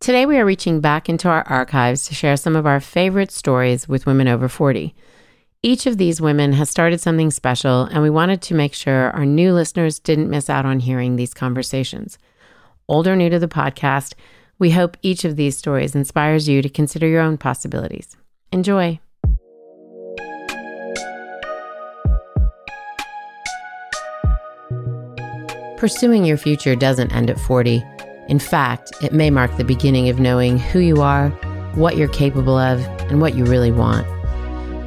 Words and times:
Today, 0.00 0.24
we 0.24 0.38
are 0.38 0.46
reaching 0.46 0.80
back 0.80 1.10
into 1.10 1.28
our 1.28 1.46
archives 1.46 2.06
to 2.06 2.14
share 2.14 2.38
some 2.38 2.56
of 2.56 2.64
our 2.64 2.80
favorite 2.80 3.30
stories 3.30 3.86
with 3.86 4.06
women 4.06 4.28
over 4.28 4.48
40. 4.48 4.94
Each 5.62 5.84
of 5.84 5.98
these 5.98 6.22
women 6.22 6.54
has 6.54 6.70
started 6.70 7.02
something 7.02 7.30
special, 7.30 7.82
and 7.82 8.02
we 8.02 8.08
wanted 8.08 8.40
to 8.40 8.54
make 8.54 8.72
sure 8.72 9.10
our 9.10 9.26
new 9.26 9.52
listeners 9.52 9.98
didn't 9.98 10.30
miss 10.30 10.48
out 10.48 10.64
on 10.64 10.80
hearing 10.80 11.16
these 11.16 11.34
conversations. 11.34 12.16
Old 12.88 13.06
or 13.06 13.14
new 13.14 13.28
to 13.28 13.38
the 13.38 13.46
podcast, 13.46 14.14
we 14.58 14.70
hope 14.70 14.96
each 15.02 15.26
of 15.26 15.36
these 15.36 15.58
stories 15.58 15.94
inspires 15.94 16.48
you 16.48 16.62
to 16.62 16.70
consider 16.70 17.06
your 17.06 17.20
own 17.20 17.36
possibilities. 17.36 18.16
Enjoy. 18.52 18.98
Pursuing 25.76 26.24
your 26.24 26.38
future 26.38 26.74
doesn't 26.74 27.12
end 27.12 27.28
at 27.28 27.38
40. 27.38 27.84
In 28.30 28.38
fact, 28.38 28.92
it 29.02 29.12
may 29.12 29.28
mark 29.28 29.56
the 29.56 29.64
beginning 29.64 30.08
of 30.08 30.20
knowing 30.20 30.56
who 30.56 30.78
you 30.78 31.02
are, 31.02 31.30
what 31.74 31.96
you're 31.96 32.06
capable 32.06 32.56
of, 32.56 32.78
and 33.10 33.20
what 33.20 33.34
you 33.34 33.44
really 33.44 33.72
want. 33.72 34.06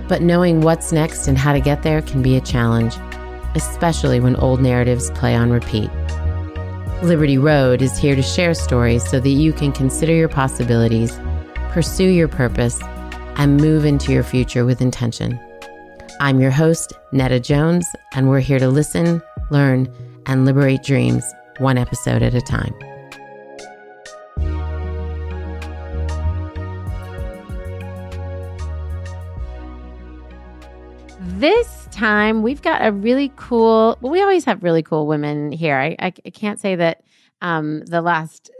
But 0.07 0.21
knowing 0.21 0.61
what's 0.61 0.93
next 0.93 1.27
and 1.27 1.37
how 1.37 1.51
to 1.51 1.59
get 1.59 1.83
there 1.83 2.01
can 2.01 2.21
be 2.21 2.37
a 2.37 2.41
challenge, 2.41 2.95
especially 3.53 4.21
when 4.21 4.37
old 4.37 4.61
narratives 4.61 5.11
play 5.11 5.35
on 5.35 5.51
repeat. 5.51 5.89
Liberty 7.03 7.37
Road 7.37 7.81
is 7.81 7.97
here 7.97 8.15
to 8.15 8.23
share 8.23 8.53
stories 8.53 9.05
so 9.09 9.19
that 9.19 9.29
you 9.29 9.51
can 9.51 9.73
consider 9.73 10.13
your 10.13 10.29
possibilities, 10.29 11.19
pursue 11.71 12.07
your 12.07 12.29
purpose, 12.29 12.81
and 13.35 13.57
move 13.57 13.83
into 13.83 14.13
your 14.13 14.23
future 14.23 14.63
with 14.63 14.81
intention. 14.81 15.37
I'm 16.21 16.39
your 16.39 16.51
host, 16.51 16.93
Netta 17.11 17.41
Jones, 17.41 17.85
and 18.13 18.29
we're 18.29 18.39
here 18.39 18.59
to 18.59 18.69
listen, 18.69 19.21
learn, 19.51 19.93
and 20.27 20.45
liberate 20.45 20.83
dreams 20.83 21.25
one 21.57 21.77
episode 21.77 22.23
at 22.23 22.33
a 22.33 22.41
time. 22.41 22.73
This 31.25 31.87
time 31.91 32.41
we've 32.41 32.61
got 32.61 32.85
a 32.85 32.91
really 32.91 33.31
cool, 33.37 33.97
well, 34.01 34.11
we 34.11 34.21
always 34.21 34.43
have 34.43 34.61
really 34.61 34.83
cool 34.83 35.07
women 35.07 35.53
here. 35.53 35.77
I, 35.77 35.95
I, 35.99 36.13
I 36.25 36.29
can't 36.29 36.59
say 36.59 36.75
that 36.75 37.03
um, 37.41 37.85
the 37.85 38.01
last 38.01 38.51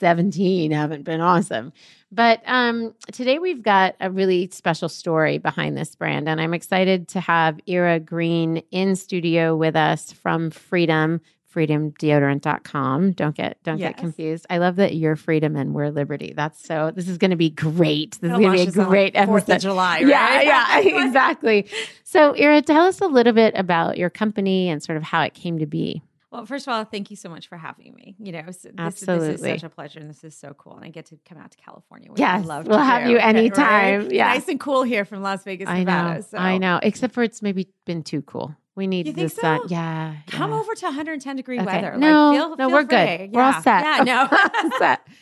17 0.00 0.72
haven't 0.72 1.04
been 1.04 1.20
awesome. 1.20 1.72
But 2.10 2.42
um, 2.46 2.94
today 3.12 3.38
we've 3.38 3.62
got 3.62 3.94
a 4.00 4.10
really 4.10 4.48
special 4.50 4.88
story 4.88 5.38
behind 5.38 5.76
this 5.76 5.94
brand, 5.94 6.28
and 6.28 6.40
I'm 6.40 6.54
excited 6.54 7.06
to 7.08 7.20
have 7.20 7.60
Ira 7.68 8.00
Green 8.00 8.62
in 8.72 8.96
studio 8.96 9.54
with 9.54 9.76
us 9.76 10.10
from 10.10 10.50
Freedom 10.50 11.20
freedomdeodorant.com. 11.58 13.12
Don't 13.12 13.34
get 13.36 13.62
don't 13.62 13.78
Yes. 13.78 13.90
get 13.90 13.98
confused. 13.98 14.46
I 14.50 14.58
love 14.58 14.76
that 14.76 14.94
you're 14.94 15.16
freedom 15.16 15.56
and 15.56 15.74
we're 15.74 15.90
liberty. 15.90 16.32
That's 16.36 16.62
so 16.64 16.92
this 16.94 17.08
is 17.08 17.18
going 17.18 17.30
to 17.30 17.36
be 17.36 17.50
great. 17.50 18.18
This 18.20 18.30
is 18.32 18.38
going 18.38 18.56
to 18.58 18.64
be 18.72 18.80
a 18.80 18.84
great 18.84 19.16
Fourth 19.16 19.48
of. 19.48 19.60
July, 19.60 19.98
Yeah, 19.98 20.40
yeah, 20.42 20.78
exactly. 21.06 21.66
So, 22.04 22.34
Ira, 22.36 22.62
tell 22.62 22.86
us 22.86 23.00
a 23.00 23.06
little 23.06 23.32
bit 23.32 23.54
about 23.56 23.98
your 23.98 24.10
company 24.10 24.68
and 24.68 24.82
sort 24.82 24.96
of 24.96 25.02
how 25.02 25.22
it 25.22 25.34
came 25.34 25.58
to 25.58 25.66
be. 25.66 26.02
Well, 26.30 26.44
first 26.44 26.66
of 26.66 26.74
all, 26.74 26.84
thank 26.84 27.10
you 27.10 27.16
so 27.16 27.30
much 27.30 27.48
for 27.48 27.56
having 27.56 27.94
me. 27.94 28.14
You 28.18 28.32
know, 28.32 28.42
this, 28.46 28.66
this 28.70 29.02
is 29.02 29.40
such 29.40 29.62
a 29.62 29.68
pleasure, 29.70 29.98
and 29.98 30.10
this 30.10 30.24
is 30.24 30.36
so 30.36 30.52
cool. 30.52 30.76
And 30.76 30.84
I 30.84 30.90
get 30.90 31.06
to 31.06 31.18
come 31.26 31.38
out 31.38 31.50
to 31.52 31.56
California. 31.56 32.10
Which 32.10 32.20
Yes, 32.20 32.42
I 32.42 32.46
love. 32.46 32.66
we'll 32.66 32.76
to 32.78 32.84
have 32.84 33.04
do, 33.04 33.12
you 33.12 33.18
anytime, 33.18 34.00
right? 34.02 34.12
yeah. 34.12 34.26
nice 34.34 34.46
and 34.48 34.60
cool 34.60 34.82
here 34.82 35.06
from 35.06 35.22
Las 35.22 35.42
Vegas, 35.44 35.68
I 35.68 35.78
Nevada. 35.80 36.14
know, 36.16 36.20
so. 36.20 36.36
I 36.36 36.58
know. 36.58 36.80
Except 36.82 37.14
for 37.14 37.22
it's 37.22 37.40
maybe 37.40 37.68
been 37.86 38.02
too 38.02 38.20
cool. 38.22 38.54
We 38.76 38.86
need 38.86 39.06
You 39.06 39.12
the 39.14 39.28
sun. 39.30 39.60
so? 39.62 39.66
Yeah, 39.68 40.16
Come 40.28 40.50
yeah. 40.52 40.58
over 40.58 40.74
to 40.74 40.84
110 40.86 41.36
degree 41.36 41.58
Okay. 41.58 41.64
weather. 41.66 41.96
No, 41.96 42.28
like, 42.30 42.38
feel, 42.38 42.48
no, 42.50 42.56
feel 42.56 42.70
we're 42.72 42.84
good. 42.84 43.18
free. 43.18 43.28
We're 43.32 43.42
all 43.42 43.62
set. 43.62 44.06
Yeah, 44.06 44.28
no. 44.30 44.70
set. 44.78 45.00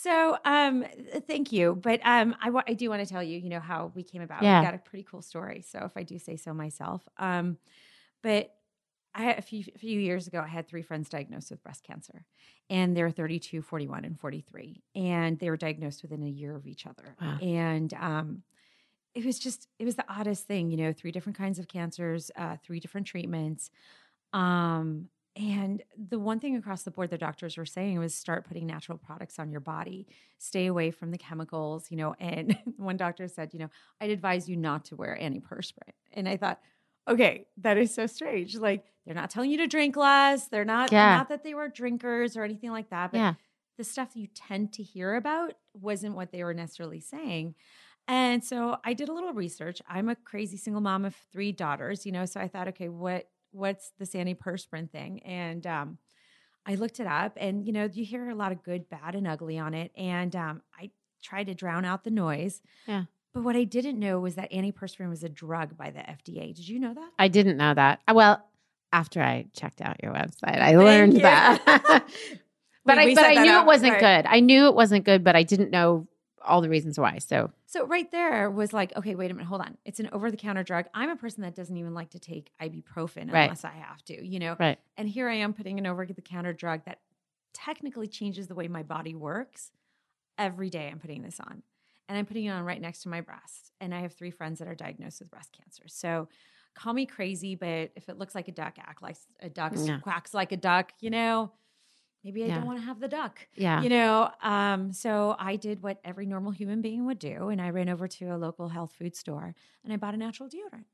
So, 0.00 0.38
um, 0.44 0.84
thank 1.26 1.50
you. 1.50 1.74
But 1.74 2.00
um, 2.04 2.36
I, 2.40 2.50
wa- 2.50 2.62
I 2.68 2.74
do 2.74 2.88
want 2.88 3.02
to 3.02 3.12
tell 3.12 3.20
you, 3.22 3.36
you 3.36 3.48
know, 3.48 3.58
how 3.58 3.90
we 3.96 4.04
came 4.04 4.22
about. 4.22 4.44
Yeah. 4.44 4.60
We 4.60 4.66
got 4.66 4.74
a 4.74 4.78
pretty 4.78 5.02
cool 5.10 5.22
story. 5.22 5.64
So, 5.68 5.80
if 5.86 5.96
I 5.96 6.04
do 6.04 6.20
say 6.20 6.36
so 6.36 6.54
myself, 6.54 7.02
um, 7.18 7.56
but 8.22 8.54
I 9.14 9.22
had 9.22 9.38
a 9.38 9.42
few 9.42 9.64
a 9.74 9.78
few 9.78 9.98
years 9.98 10.26
ago, 10.26 10.40
I 10.40 10.48
had 10.48 10.68
three 10.68 10.82
friends 10.82 11.08
diagnosed 11.08 11.50
with 11.50 11.62
breast 11.62 11.82
cancer, 11.82 12.24
and 12.70 12.96
they're 12.96 13.10
32, 13.10 13.62
41, 13.62 14.04
and 14.04 14.18
43, 14.18 14.82
and 14.94 15.38
they 15.38 15.50
were 15.50 15.56
diagnosed 15.56 16.02
within 16.02 16.22
a 16.22 16.28
year 16.28 16.54
of 16.54 16.66
each 16.66 16.86
other. 16.86 17.16
Wow. 17.20 17.38
And 17.40 17.94
um, 17.94 18.42
it 19.14 19.24
was 19.24 19.38
just 19.38 19.68
it 19.78 19.84
was 19.84 19.96
the 19.96 20.04
oddest 20.08 20.46
thing, 20.46 20.70
you 20.70 20.76
know, 20.76 20.92
three 20.92 21.10
different 21.10 21.36
kinds 21.36 21.58
of 21.58 21.68
cancers, 21.68 22.30
uh, 22.36 22.56
three 22.62 22.80
different 22.80 23.06
treatments. 23.06 23.70
Um, 24.32 25.08
and 25.38 25.82
the 25.96 26.18
one 26.18 26.40
thing 26.40 26.56
across 26.56 26.82
the 26.82 26.90
board 26.90 27.10
the 27.10 27.18
doctors 27.18 27.56
were 27.56 27.64
saying 27.64 27.98
was 27.98 28.12
start 28.14 28.46
putting 28.46 28.66
natural 28.66 28.98
products 28.98 29.38
on 29.38 29.50
your 29.50 29.60
body, 29.60 30.06
stay 30.38 30.66
away 30.66 30.90
from 30.90 31.12
the 31.12 31.18
chemicals, 31.18 31.90
you 31.90 31.96
know. 31.96 32.14
And 32.18 32.58
one 32.76 32.96
doctor 32.96 33.28
said, 33.28 33.52
you 33.52 33.60
know, 33.60 33.70
I'd 34.00 34.10
advise 34.10 34.48
you 34.48 34.56
not 34.56 34.84
to 34.86 34.96
wear 34.96 35.16
antiperspirant. 35.20 35.94
And 36.12 36.28
I 36.28 36.36
thought, 36.36 36.60
okay, 37.08 37.46
that 37.58 37.76
is 37.78 37.94
so 37.94 38.06
strange. 38.06 38.56
Like 38.56 38.84
they're 39.04 39.14
not 39.14 39.30
telling 39.30 39.50
you 39.50 39.58
to 39.58 39.66
drink 39.66 39.96
less. 39.96 40.48
They're 40.48 40.64
not 40.64 40.92
Yeah. 40.92 41.16
not 41.16 41.28
that 41.30 41.42
they 41.42 41.54
were 41.54 41.68
drinkers 41.68 42.36
or 42.36 42.44
anything 42.44 42.70
like 42.70 42.90
that. 42.90 43.10
But 43.12 43.18
Yeah. 43.18 43.34
the 43.76 43.84
stuff 43.84 44.14
you 44.16 44.26
tend 44.28 44.72
to 44.74 44.82
hear 44.82 45.14
about 45.14 45.54
wasn't 45.74 46.14
what 46.14 46.32
they 46.32 46.44
were 46.44 46.54
necessarily 46.54 47.00
saying. 47.00 47.54
And 48.06 48.42
so 48.42 48.78
I 48.84 48.94
did 48.94 49.08
a 49.08 49.12
little 49.12 49.32
research. 49.34 49.82
I'm 49.88 50.08
a 50.08 50.16
crazy 50.16 50.56
single 50.56 50.80
mom 50.80 51.04
of 51.04 51.14
three 51.32 51.52
daughters, 51.52 52.06
you 52.06 52.12
know, 52.12 52.24
so 52.24 52.40
I 52.40 52.48
thought, 52.48 52.68
okay, 52.68 52.88
what 52.88 53.28
what's 53.50 53.92
this 53.98 54.12
antiperspirant 54.14 54.90
thing? 54.90 55.22
And 55.22 55.66
um, 55.66 55.98
I 56.66 56.74
looked 56.74 57.00
it 57.00 57.06
up, 57.06 57.32
and 57.40 57.66
you 57.66 57.72
know, 57.72 57.88
you 57.90 58.04
hear 58.04 58.28
a 58.28 58.34
lot 58.34 58.52
of 58.52 58.62
good, 58.62 58.88
bad, 58.90 59.14
and 59.14 59.26
ugly 59.26 59.58
on 59.58 59.72
it. 59.74 59.90
And 59.96 60.34
um, 60.36 60.62
I 60.78 60.90
tried 61.22 61.46
to 61.46 61.54
drown 61.54 61.84
out 61.86 62.04
the 62.04 62.10
noise. 62.10 62.60
Yeah. 62.86 63.04
But 63.34 63.42
what 63.44 63.56
I 63.56 63.64
didn't 63.64 63.98
know 63.98 64.18
was 64.20 64.34
that 64.36 64.50
antiperspirant 64.52 65.08
was 65.10 65.22
a 65.22 65.28
drug 65.28 65.76
by 65.76 65.90
the 65.90 66.00
FDA. 66.00 66.54
Did 66.54 66.68
you 66.68 66.78
know 66.80 66.94
that? 66.94 67.10
I 67.18 67.28
didn't 67.28 67.56
know 67.56 67.74
that. 67.74 68.00
Uh, 68.08 68.14
Well, 68.14 68.44
after 68.92 69.22
I 69.22 69.46
checked 69.52 69.80
out 69.80 70.02
your 70.02 70.12
website, 70.12 70.60
I 70.60 70.76
learned 70.76 71.14
you. 71.14 71.20
that. 71.20 71.62
but 72.84 72.96
We- 72.96 73.02
I 73.02 73.04
we 73.06 73.14
but 73.14 73.24
I 73.24 73.42
knew 73.42 73.52
up, 73.52 73.64
it 73.64 73.66
wasn't 73.66 73.92
right. 73.92 74.22
good. 74.22 74.28
I 74.30 74.40
knew 74.40 74.66
it 74.66 74.74
wasn't 74.74 75.04
good, 75.04 75.22
but 75.22 75.36
I 75.36 75.42
didn't 75.42 75.70
know 75.70 76.06
all 76.42 76.62
the 76.62 76.68
reasons 76.70 76.98
why. 76.98 77.18
So 77.18 77.50
So 77.66 77.84
right 77.86 78.10
there 78.10 78.50
was 78.50 78.72
like, 78.72 78.96
okay, 78.96 79.14
wait 79.14 79.30
a 79.30 79.34
minute, 79.34 79.46
hold 79.46 79.60
on. 79.60 79.76
It's 79.84 80.00
an 80.00 80.08
over-the-counter 80.12 80.62
drug. 80.62 80.86
I'm 80.94 81.10
a 81.10 81.16
person 81.16 81.42
that 81.42 81.54
doesn't 81.54 81.76
even 81.76 81.92
like 81.92 82.10
to 82.10 82.18
take 82.18 82.50
ibuprofen 82.62 83.30
Right. 83.30 83.42
unless 83.42 83.64
I 83.64 83.72
have 83.72 84.02
to, 84.06 84.26
you 84.26 84.38
know. 84.38 84.56
right. 84.58 84.78
And 84.96 85.06
here 85.08 85.28
I 85.28 85.34
am 85.34 85.52
putting 85.52 85.78
an 85.78 85.86
over-the-counter 85.86 86.54
drug 86.54 86.82
that 86.86 87.00
technically 87.52 88.06
changes 88.06 88.46
the 88.46 88.54
way 88.54 88.68
my 88.68 88.82
body 88.82 89.14
works. 89.14 89.70
Every 90.38 90.70
day 90.70 90.88
I'm 90.90 90.98
putting 91.00 91.22
this 91.22 91.38
on. 91.40 91.62
And 92.08 92.16
I'm 92.16 92.26
putting 92.26 92.46
it 92.46 92.50
on 92.50 92.64
right 92.64 92.80
next 92.80 93.02
to 93.02 93.08
my 93.08 93.20
breast. 93.20 93.72
And 93.80 93.94
I 93.94 94.00
have 94.00 94.14
three 94.14 94.30
friends 94.30 94.58
that 94.58 94.68
are 94.68 94.74
diagnosed 94.74 95.20
with 95.20 95.30
breast 95.30 95.52
cancer. 95.52 95.84
So 95.88 96.28
call 96.74 96.92
me 96.94 97.06
crazy, 97.06 97.54
but 97.54 97.92
if 97.96 98.08
it 98.08 98.18
looks 98.18 98.34
like 98.34 98.48
a 98.48 98.52
duck, 98.52 98.78
act 98.78 99.02
like 99.02 99.16
a 99.40 99.48
duck, 99.50 99.74
Yeah. 99.76 100.00
quacks 100.02 100.32
like 100.32 100.52
a 100.52 100.56
duck, 100.56 100.92
you 101.00 101.10
know, 101.10 101.52
maybe 102.24 102.44
I 102.44 102.48
Yeah. 102.48 102.56
don't 102.56 102.66
want 102.66 102.78
to 102.80 102.84
have 102.86 103.00
the 103.00 103.08
duck. 103.08 103.46
Yeah. 103.56 103.82
You 103.82 103.90
know, 103.90 104.30
um, 104.42 104.92
so 104.92 105.36
I 105.38 105.56
did 105.56 105.82
what 105.82 106.00
every 106.04 106.26
normal 106.26 106.52
human 106.52 106.80
being 106.82 107.06
would 107.06 107.18
do, 107.18 107.48
and 107.48 107.60
I 107.60 107.70
ran 107.70 107.88
over 107.88 108.08
to 108.08 108.26
a 108.26 108.36
local 108.38 108.68
health 108.68 108.92
food 108.92 109.16
store 109.16 109.54
and 109.84 109.92
I 109.92 109.96
bought 109.96 110.14
a 110.14 110.18
natural 110.18 110.48
deodorant. 110.48 110.84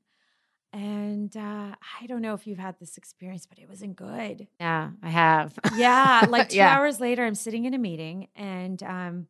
And 0.73 1.35
uh, 1.37 1.75
I 2.01 2.05
don't 2.07 2.21
know 2.21 2.33
if 2.33 2.45
you've 2.45 2.57
had 2.59 2.79
this 2.79 2.97
experience, 2.97 3.45
but 3.45 3.59
it 3.59 3.69
wasn't 3.69 3.95
good. 3.95 4.47
yeah, 4.59 4.91
I 5.03 5.09
have. 5.09 5.57
Yeah, 5.67 6.25
like 6.29 6.49
two 6.49 6.55
Yeah. 6.55 6.67
hours 6.67 6.99
later, 6.99 7.25
I'm 7.25 7.35
sitting 7.35 7.65
in 7.65 7.73
a 7.73 7.77
meeting, 7.77 8.27
and 8.35 8.81
um, 8.83 9.27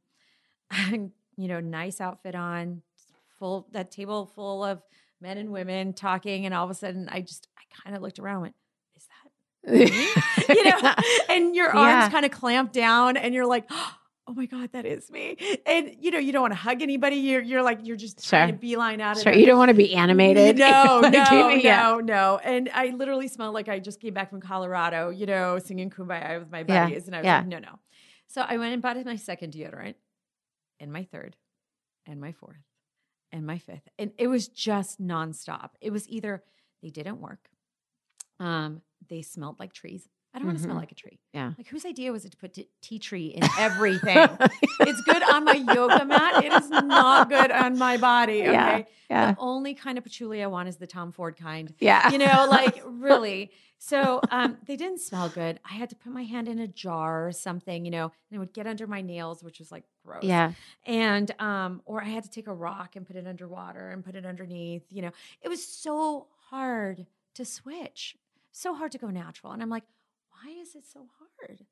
you 1.38 1.48
know, 1.48 1.60
nice 1.60 2.00
outfit 2.02 2.36
on, 2.36 2.82
full 3.40 3.68
that 3.72 3.92
table 3.92 4.26
full 4.36 4.64
of 4.64 4.82
men 5.22 5.38
and 5.38 5.50
women 5.52 5.94
talking, 5.94 6.46
and 6.46 6.54
all 6.54 6.64
of 6.66 6.72
a 6.72 6.76
sudden, 6.76 7.10
I 7.12 7.22
just 7.22 7.48
I 7.58 7.62
kind 7.84 7.96
of 7.96 8.02
looked 8.02 8.20
around, 8.20 8.36
and 8.36 8.42
went, 8.44 8.56
"Is 8.96 9.08
that 9.08 10.48
you 10.56 10.64
know, 10.66 10.94
and 11.30 11.56
your 11.56 11.70
arms 11.70 12.06
Yeah. 12.06 12.10
kind 12.10 12.26
of 12.26 12.32
clamp 12.32 12.72
down, 12.72 13.18
and 13.18 13.34
you're 13.34 13.46
like, 13.48 13.66
oh 14.28 14.34
my 14.34 14.46
god, 14.46 14.72
that 14.74 14.86
is 14.86 15.10
me. 15.12 15.38
And 15.66 15.96
you 16.00 16.12
know, 16.12 16.18
you 16.20 16.32
don't 16.32 16.42
want 16.42 16.54
to 16.54 16.58
hug 16.60 16.82
anybody. 16.82 17.18
You're 17.18 17.42
you're 17.42 17.62
like 17.64 17.80
you're 17.84 17.96
just 17.98 18.28
trying 18.28 18.48
to 18.50 18.54
beeline 18.54 19.02
out. 19.02 19.18
of 19.18 19.24
Sure, 19.24 19.32
it. 19.34 19.40
you 19.40 19.46
don't 19.46 19.58
want 19.60 19.70
to 19.70 19.76
be 19.76 19.94
animated. 19.96 20.58
No, 20.66 21.02
no, 21.02 21.50
yeah. 21.50 21.78
no, 21.92 22.00
no. 22.00 22.40
And 22.44 22.70
I 22.74 22.88
literally 22.88 23.28
smelled 23.28 23.54
like 23.54 23.68
I 23.70 23.80
just 23.80 24.00
came 24.02 24.14
back 24.14 24.30
from 24.30 24.42
Colorado, 24.42 25.10
you 25.10 25.26
know, 25.26 25.60
singing 25.60 25.90
Kumbaya 25.90 26.40
with 26.40 26.52
my 26.52 26.66
Yeah, 26.68 26.86
buddies. 26.86 27.08
And 27.08 27.16
I 27.16 27.20
was 27.20 27.26
yeah. 27.26 27.38
like, 27.40 27.48
no, 27.48 27.60
no. 27.60 27.80
So 28.28 28.42
I 28.48 28.58
went 28.58 28.74
and 28.74 28.82
bought 28.82 29.04
my 29.06 29.16
second 29.16 29.54
deodorant 29.54 29.96
and 30.80 30.92
my 30.92 31.04
third 31.04 31.36
and 32.06 32.20
my 32.20 32.32
fourth 32.32 32.64
and 33.32 33.46
my 33.46 33.58
fifth. 33.58 33.88
And 33.98 34.12
it 34.18 34.28
was 34.28 34.48
just 34.48 35.02
nonstop. 35.02 35.72
It 35.82 35.92
was 35.92 36.08
either 36.10 36.44
they 36.82 36.90
didn't 36.90 37.22
work, 37.22 37.50
um, 38.40 38.82
they 39.08 39.22
smelled 39.22 39.60
like 39.60 39.74
trees. 39.74 40.08
I 40.36 40.38
don't 40.38 40.48
want 40.48 40.58
to 40.58 40.64
smell 40.66 40.76
like 40.76 40.92
a 40.92 40.96
tree. 40.96 41.18
Yeah. 41.34 41.54
Like 41.58 41.68
whose 41.68 41.86
idea 41.86 42.12
was 42.12 42.26
it 42.26 42.32
to 42.32 42.38
put 42.38 42.54
t- 42.54 42.68
tea 42.82 43.00
tree 43.00 43.28
in 43.28 43.44
everything? 43.58 44.18
it's 44.82 45.02
good 45.04 45.24
on 45.24 45.46
my 45.46 45.54
yoga 45.54 46.04
mat. 46.04 46.44
It 46.44 46.52
is 46.52 46.70
not 46.70 47.30
good 47.30 47.52
on 47.52 47.78
my 47.78 47.96
body. 47.96 48.42
Okay. 48.42 48.52
Yeah, 48.52 48.84
yeah. 49.10 49.32
The 49.32 49.40
only 49.40 49.74
kind 49.76 49.98
of 49.98 50.04
patchouli 50.04 50.44
I 50.44 50.48
want 50.48 50.68
is 50.68 50.76
the 50.76 50.88
Tom 50.88 51.14
Ford 51.14 51.38
kind. 51.38 51.74
Yeah. 51.80 52.12
You 52.12 52.18
know, 52.18 52.48
like 52.50 52.82
really. 52.86 53.52
So 53.78 54.20
um, 54.30 54.58
they 54.66 54.76
didn't 54.76 55.00
smell 55.00 55.30
good. 55.30 55.62
I 55.64 55.76
had 55.76 55.90
to 55.92 55.96
put 55.96 56.12
my 56.12 56.24
hand 56.24 56.50
in 56.50 56.60
a 56.60 56.68
jar 56.68 57.28
or 57.28 57.32
something, 57.32 57.86
you 57.86 57.92
know, 57.92 58.04
and 58.04 58.36
it 58.36 58.40
would 58.40 58.54
get 58.54 58.68
under 58.68 58.88
my 58.88 59.00
nails, 59.00 59.42
which 59.42 59.60
was 59.60 59.72
like 59.72 59.86
gross. 60.06 60.24
Yeah. 60.24 60.52
And 60.86 61.32
um, 61.40 61.82
or 61.86 62.04
I 62.04 62.08
had 62.08 62.26
to 62.26 62.30
take 62.30 62.48
a 62.48 62.54
rock 62.54 62.98
and 62.98 63.08
put 63.08 63.16
it 63.16 63.26
underwater 63.26 63.92
and 63.92 64.04
put 64.04 64.16
it 64.16 64.26
underneath. 64.26 64.84
You 64.90 65.04
know, 65.04 65.12
it 65.42 65.48
was 65.48 65.66
so 65.66 66.28
hard 66.50 67.06
to 67.36 67.46
switch, 67.46 68.18
so 68.52 68.74
hard 68.76 68.92
to 68.94 68.98
go 68.98 69.10
natural. 69.10 69.54
And 69.54 69.62
I'm 69.62 69.70
like, 69.70 69.84
why 70.44 70.52
is 70.62 70.76
it 70.76 70.86
so 70.86 71.08
hard? 71.20 71.66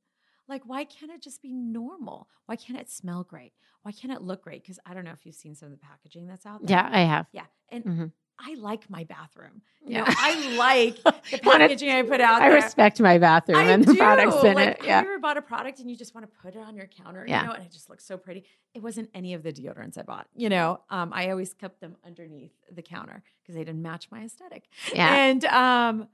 Like, 0.48 0.64
why 0.66 0.84
can't 0.84 1.12
it 1.12 1.22
just 1.22 1.42
be 1.42 1.54
normal? 1.54 2.28
Why 2.48 2.56
can't 2.58 2.78
it 2.80 2.90
smell 2.90 3.24
great? 3.24 3.54
Why 3.84 3.92
can't 3.94 4.14
it 4.14 4.22
look 4.22 4.44
great? 4.44 4.62
Because 4.62 4.80
I 4.86 4.94
don't 4.94 5.06
know 5.06 5.12
if 5.12 5.26
you've 5.26 5.36
seen 5.36 5.56
some 5.56 5.68
of 5.68 5.72
the 5.72 5.78
packaging 5.86 6.28
that's 6.28 6.46
out 6.46 6.66
there. 6.66 6.78
Yeah, 6.78 6.90
I 6.92 7.02
have. 7.02 7.28
Yeah. 7.32 7.46
And 7.70 7.84
Mhm. 7.86 8.12
I 8.40 8.56
like 8.56 8.90
my 8.90 9.04
bathroom. 9.06 9.62
You 9.86 9.92
Yeah. 9.94 10.00
know, 10.00 10.06
I 10.18 10.56
like 10.58 11.04
the 11.32 11.38
packaging 11.38 11.92
I 11.92 12.02
put 12.04 12.20
out 12.20 12.42
I 12.42 12.50
there. 12.50 12.56
respect 12.62 13.00
my 13.00 13.18
bathroom 13.20 13.58
I 13.60 13.72
and 13.72 13.86
the 13.86 13.94
do. 13.94 13.98
products 14.00 14.44
in 14.44 14.56
like, 14.56 14.70
it. 14.70 14.78
Yeah. 14.84 14.96
Have 14.98 15.06
you 15.06 15.12
ever 15.12 15.20
bought 15.20 15.38
a 15.38 15.42
product 15.42 15.80
and 15.80 15.90
you 15.90 15.96
just 15.96 16.14
want 16.16 16.30
to 16.30 16.38
put 16.42 16.56
it 16.56 16.60
on 16.60 16.76
your 16.76 16.88
counter? 16.88 17.26
Yeah. 17.28 17.42
You 17.42 17.48
know, 17.48 17.54
and 17.54 17.64
it 17.64 17.72
just 17.72 17.90
looks 17.90 18.04
so 18.04 18.18
pretty. 18.18 18.44
It 18.74 18.82
wasn't 18.82 19.10
any 19.14 19.34
of 19.36 19.44
the 19.44 19.54
deodorants 19.54 19.98
I 19.98 20.02
bought. 20.02 20.28
You 20.36 20.50
know, 20.50 20.82
um, 20.90 21.12
I 21.14 21.30
always 21.30 21.54
kept 21.54 21.80
them 21.80 21.96
underneath 22.06 22.52
the 22.72 22.82
counter 22.82 23.24
because 23.42 23.56
they 23.56 23.64
didn't 23.64 23.82
match 23.84 24.10
my 24.12 24.24
aesthetic. 24.24 24.64
Yeah. 24.94 25.14
And 25.16 25.46
um, 25.46 26.08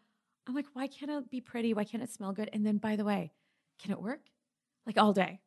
I'm 0.47 0.55
like, 0.55 0.67
why 0.73 0.87
can't 0.87 1.11
it 1.11 1.29
be 1.29 1.41
pretty? 1.41 1.73
Why 1.73 1.83
can't 1.83 2.03
it 2.03 2.11
smell 2.11 2.31
good? 2.31 2.49
And 2.53 2.65
then, 2.65 2.77
by 2.77 2.95
the 2.95 3.05
way, 3.05 3.31
can 3.81 3.91
it 3.91 4.01
work? 4.01 4.21
Like 4.85 4.97
all 4.97 5.13
day. 5.13 5.41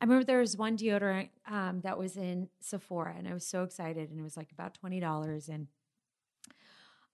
I 0.00 0.04
remember 0.04 0.24
there 0.24 0.40
was 0.40 0.56
one 0.56 0.76
deodorant 0.78 1.28
um, 1.46 1.82
that 1.82 1.98
was 1.98 2.16
in 2.16 2.48
Sephora, 2.60 3.14
and 3.16 3.28
I 3.28 3.34
was 3.34 3.46
so 3.46 3.62
excited, 3.62 4.10
and 4.10 4.18
it 4.18 4.22
was 4.22 4.36
like 4.36 4.50
about 4.50 4.74
twenty 4.74 4.98
dollars, 4.98 5.48
and 5.48 5.68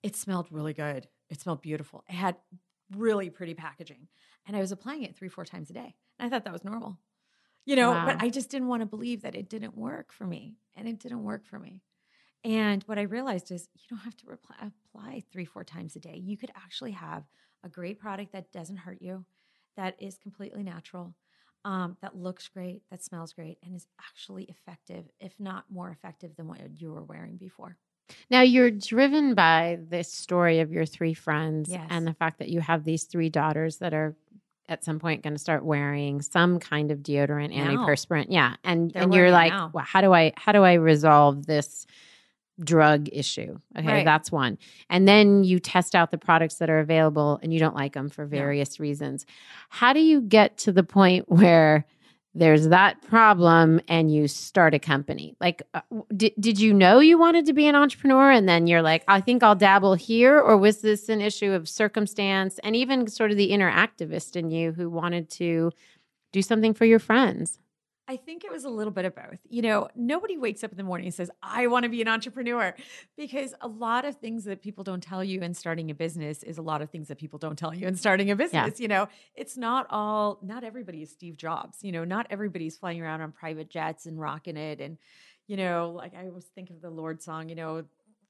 it 0.02 0.14
smelled 0.14 0.46
really 0.50 0.72
good. 0.72 1.08
It 1.28 1.40
smelled 1.40 1.62
beautiful. 1.62 2.04
It 2.08 2.14
had 2.14 2.36
really 2.94 3.28
pretty 3.28 3.54
packaging, 3.54 4.06
and 4.46 4.56
I 4.56 4.60
was 4.60 4.70
applying 4.70 5.02
it 5.02 5.16
three, 5.16 5.28
four 5.28 5.44
times 5.44 5.68
a 5.68 5.72
day. 5.72 5.96
And 6.18 6.26
I 6.26 6.30
thought 6.30 6.44
that 6.44 6.52
was 6.52 6.64
normal, 6.64 6.98
you 7.64 7.74
know. 7.74 7.90
Wow. 7.90 8.06
But 8.06 8.22
I 8.22 8.28
just 8.28 8.50
didn't 8.50 8.68
want 8.68 8.82
to 8.82 8.86
believe 8.86 9.22
that 9.22 9.34
it 9.34 9.48
didn't 9.50 9.76
work 9.76 10.12
for 10.12 10.24
me, 10.24 10.54
and 10.76 10.86
it 10.86 11.00
didn't 11.00 11.24
work 11.24 11.44
for 11.44 11.58
me. 11.58 11.82
And 12.46 12.82
what 12.84 12.98
I 12.98 13.02
realized 13.02 13.50
is 13.50 13.68
you 13.74 13.82
don't 13.90 14.04
have 14.04 14.16
to 14.18 14.26
reply, 14.26 14.54
apply 14.94 15.24
three, 15.32 15.44
four 15.44 15.64
times 15.64 15.96
a 15.96 15.98
day. 15.98 16.20
You 16.22 16.36
could 16.36 16.50
actually 16.54 16.92
have 16.92 17.24
a 17.64 17.68
great 17.68 17.98
product 17.98 18.32
that 18.32 18.52
doesn't 18.52 18.76
hurt 18.76 18.98
you, 19.02 19.24
that 19.76 19.96
is 19.98 20.16
completely 20.18 20.62
natural, 20.62 21.12
um, 21.64 21.96
that 22.02 22.16
looks 22.16 22.46
great, 22.46 22.82
that 22.90 23.02
smells 23.02 23.32
great, 23.32 23.58
and 23.64 23.74
is 23.74 23.86
actually 24.00 24.44
effective, 24.44 25.06
if 25.18 25.34
not 25.40 25.64
more 25.70 25.90
effective 25.90 26.36
than 26.36 26.46
what 26.46 26.60
you 26.80 26.92
were 26.92 27.02
wearing 27.02 27.36
before. 27.36 27.76
Now 28.30 28.42
you're 28.42 28.70
driven 28.70 29.34
by 29.34 29.80
this 29.88 30.12
story 30.12 30.60
of 30.60 30.70
your 30.70 30.86
three 30.86 31.14
friends 31.14 31.68
Yes. 31.68 31.88
and 31.90 32.06
the 32.06 32.14
fact 32.14 32.38
that 32.38 32.48
you 32.48 32.60
have 32.60 32.84
these 32.84 33.02
three 33.04 33.28
daughters 33.28 33.78
that 33.78 33.92
are 33.92 34.14
at 34.68 34.84
some 34.84 35.00
point 35.00 35.24
going 35.24 35.32
to 35.32 35.38
start 35.40 35.64
wearing 35.64 36.22
some 36.22 36.60
kind 36.60 36.92
of 36.92 37.00
deodorant, 37.00 37.50
Now. 37.56 37.64
antiperspirant. 37.86 38.26
Yeah. 38.28 38.54
And 38.62 38.92
They're 38.92 39.02
and 39.02 39.12
you're 39.14 39.32
like, 39.32 39.52
now. 39.52 39.70
well, 39.74 39.84
how 39.84 40.00
do 40.00 40.12
I 40.12 40.32
how 40.36 40.52
do 40.52 40.62
I 40.62 40.74
resolve 40.74 41.46
this 41.46 41.86
drug 42.62 43.08
issue? 43.12 43.58
Okay, 43.78 43.86
Right. 43.86 44.04
that's 44.04 44.32
one. 44.32 44.58
And 44.90 45.06
then 45.06 45.44
you 45.44 45.58
test 45.58 45.94
out 45.94 46.10
the 46.10 46.18
products 46.18 46.56
that 46.56 46.70
are 46.70 46.78
available 46.78 47.38
and 47.42 47.52
you 47.52 47.60
don't 47.60 47.74
like 47.76 47.92
them 47.94 48.08
for 48.08 48.24
various 48.26 48.80
reasons. 48.80 49.26
How 49.68 49.92
do 49.92 50.00
you 50.00 50.20
get 50.20 50.56
to 50.58 50.72
the 50.72 50.82
point 50.82 51.28
where 51.30 51.86
there's 52.34 52.68
that 52.68 53.00
problem 53.02 53.80
and 53.88 54.12
you 54.14 54.28
start 54.28 54.74
a 54.74 54.78
company 54.78 55.34
like 55.40 55.62
uh, 55.72 55.80
did, 56.14 56.34
did 56.38 56.60
you 56.60 56.72
know 56.74 57.00
you 57.00 57.18
wanted 57.18 57.46
to 57.46 57.54
be 57.54 57.66
an 57.66 57.74
entrepreneur 57.74 58.30
and 58.30 58.46
then 58.46 58.66
you're 58.66 58.82
like 58.82 59.02
i 59.08 59.22
think 59.22 59.42
i'll 59.42 59.54
dabble 59.54 59.94
here 59.94 60.38
or 60.38 60.58
was 60.58 60.82
this 60.82 61.08
an 61.08 61.22
issue 61.22 61.52
of 61.52 61.66
circumstance 61.66 62.60
and 62.62 62.76
even 62.76 63.06
sort 63.06 63.30
of 63.30 63.38
the 63.38 63.46
inner 63.46 63.72
activist 63.72 64.36
in 64.36 64.50
you 64.50 64.72
who 64.72 64.90
wanted 64.90 65.30
to 65.30 65.72
do 66.30 66.42
something 66.42 66.74
for 66.74 66.84
your 66.84 66.98
friends 66.98 67.58
I 68.08 68.16
think 68.16 68.44
it 68.44 68.52
was 68.52 68.64
a 68.64 68.68
little 68.68 68.92
bit 68.92 69.04
of 69.04 69.14
both. 69.16 69.38
You 69.48 69.62
know, 69.62 69.88
nobody 69.96 70.36
wakes 70.36 70.62
up 70.62 70.70
in 70.70 70.76
the 70.76 70.84
morning 70.84 71.06
and 71.06 71.14
says, 71.14 71.30
I 71.42 71.66
want 71.66 71.82
to 71.82 71.88
be 71.88 72.00
an 72.00 72.08
entrepreneur 72.08 72.74
because 73.16 73.52
a 73.60 73.66
lot 73.68 74.04
of 74.04 74.16
things 74.16 74.44
that 74.44 74.62
people 74.62 74.84
don't 74.84 75.02
tell 75.02 75.24
you 75.24 75.40
in 75.40 75.54
starting 75.54 75.90
a 75.90 75.94
business 75.94 76.42
is 76.44 76.56
a 76.58 76.62
lot 76.62 76.82
of 76.82 76.90
things 76.90 77.08
that 77.08 77.18
people 77.18 77.38
don't 77.38 77.58
tell 77.58 77.74
you 77.74 77.86
in 77.88 77.96
starting 77.96 78.30
a 78.30 78.36
business. 78.36 78.78
You 78.78 78.88
know, 78.88 79.08
it's 79.34 79.56
not 79.56 79.86
all, 79.90 80.38
not 80.42 80.62
everybody 80.62 81.02
is 81.02 81.10
Steve 81.10 81.36
Jobs. 81.36 81.78
You 81.82 81.90
know, 81.90 82.04
not 82.04 82.26
everybody's 82.30 82.76
flying 82.76 83.02
around 83.02 83.22
on 83.22 83.32
private 83.32 83.68
jets 83.68 84.06
and 84.06 84.20
rocking 84.20 84.56
it. 84.56 84.80
And, 84.80 84.98
you 85.48 85.56
know, 85.56 85.92
like 85.96 86.14
I 86.14 86.28
always 86.28 86.44
think 86.44 86.70
of 86.70 86.80
the 86.80 86.90
Lorde 86.90 87.22
song, 87.22 87.48
you 87.48 87.56
know, 87.56 87.84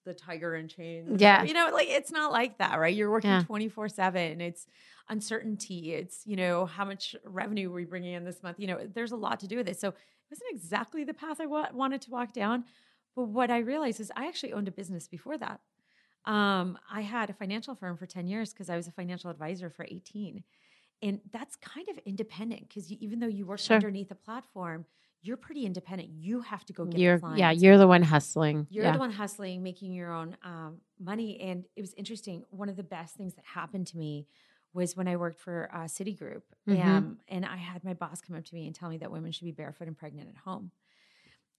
the 0.07 0.15
tiger 0.15 0.55
in 0.57 0.69
chains. 0.69 1.21
Yeah. 1.21 1.43
You 1.43 1.53
know, 1.53 1.69
like 1.73 1.89
it's 1.89 2.11
not 2.11 2.33
like 2.33 2.57
that, 2.59 2.79
right? 2.79 2.95
You're 2.95 3.11
working 3.11 3.29
Yeah. 3.31 3.43
24 3.43 3.91
7. 3.91 4.41
It's 4.41 4.67
uncertainty. 5.11 5.93
It's, 5.93 6.23
you 6.27 6.37
know, 6.37 6.65
how 6.65 6.85
much 6.87 7.15
revenue 7.25 7.69
are 7.71 7.75
we 7.75 7.85
bringing 7.85 8.15
in 8.15 8.25
this 8.25 8.43
month? 8.43 8.59
You 8.59 8.69
know, 8.69 8.81
there's 8.95 9.13
a 9.13 9.17
lot 9.17 9.41
to 9.41 9.47
do 9.49 9.57
with 9.59 9.69
it. 9.69 9.79
So 9.79 9.89
it 9.89 9.95
wasn't 10.31 10.51
exactly 10.53 11.05
the 11.05 11.13
path 11.15 11.41
I 11.41 11.47
wa- 11.47 11.69
wanted 11.73 12.01
to 12.03 12.11
walk 12.11 12.33
down. 12.33 12.65
But 13.15 13.25
what 13.25 13.51
I 13.51 13.59
realized 13.59 14.01
is 14.01 14.11
I 14.17 14.27
actually 14.27 14.53
owned 14.53 14.69
a 14.69 14.73
business 14.73 15.07
before 15.09 15.37
that. 15.39 15.61
Um, 16.25 16.79
I 16.91 17.03
had 17.03 17.31
a 17.31 17.35
financial 17.35 17.75
firm 17.75 17.97
for 17.97 18.07
10 18.07 18.27
years 18.27 18.53
because 18.53 18.69
I 18.71 18.77
was 18.77 18.89
a 18.89 18.93
financial 18.93 19.31
advisor 19.31 19.71
for 19.71 19.85
18. 19.89 20.43
And 21.03 21.21
that's 21.33 21.57
kind 21.57 21.89
of 21.89 21.99
independent 22.07 22.69
because 22.69 22.91
even 22.91 23.21
though 23.21 23.27
you 23.27 23.47
work 23.47 23.61
Sure. 23.61 23.75
underneath 23.77 24.11
a 24.11 24.15
platform, 24.17 24.87
you're 25.27 25.37
pretty 25.37 25.67
independent. 25.67 26.11
You 26.11 26.41
have 26.43 26.65
to 26.67 26.73
go 26.73 26.85
get 26.85 27.01
you're 27.01 27.17
the 27.17 27.21
clients. 27.21 27.41
yeah 27.41 27.51
you're 27.51 27.79
the 27.79 27.87
one 27.87 28.03
hustling 28.03 28.67
You're 28.71 28.85
yeah. 28.85 28.93
the 28.93 28.99
one 28.99 29.11
hustling, 29.13 29.63
making 29.63 29.93
your 29.93 30.13
own 30.13 30.37
um, 30.45 30.79
money. 31.01 31.41
And 31.41 31.65
it 31.77 31.81
was 31.81 31.93
interesting. 31.95 32.45
One 32.51 32.69
of 32.69 32.77
the 32.77 32.83
best 32.83 33.17
things 33.17 33.35
that 33.35 33.45
happened 33.45 33.87
to 33.89 33.99
me 33.99 34.27
was 34.73 34.97
when 34.97 35.09
I 35.09 35.17
worked 35.17 35.41
for 35.41 35.71
uh, 35.73 35.85
Citigroup. 35.85 36.43
Mhm. 36.69 36.85
Um, 36.85 37.19
and 37.29 37.45
I 37.47 37.57
had 37.57 37.83
my 37.83 37.95
boss 37.95 38.21
come 38.21 38.37
up 38.37 38.45
to 38.45 38.55
me 38.55 38.67
and 38.67 38.75
tell 38.75 38.91
me 38.91 38.99
that 38.99 39.11
women 39.11 39.33
should 39.33 39.45
be 39.47 39.53
barefoot 39.53 39.89
and 39.89 39.97
pregnant 39.97 40.29
at 40.29 40.37
home. 40.37 40.71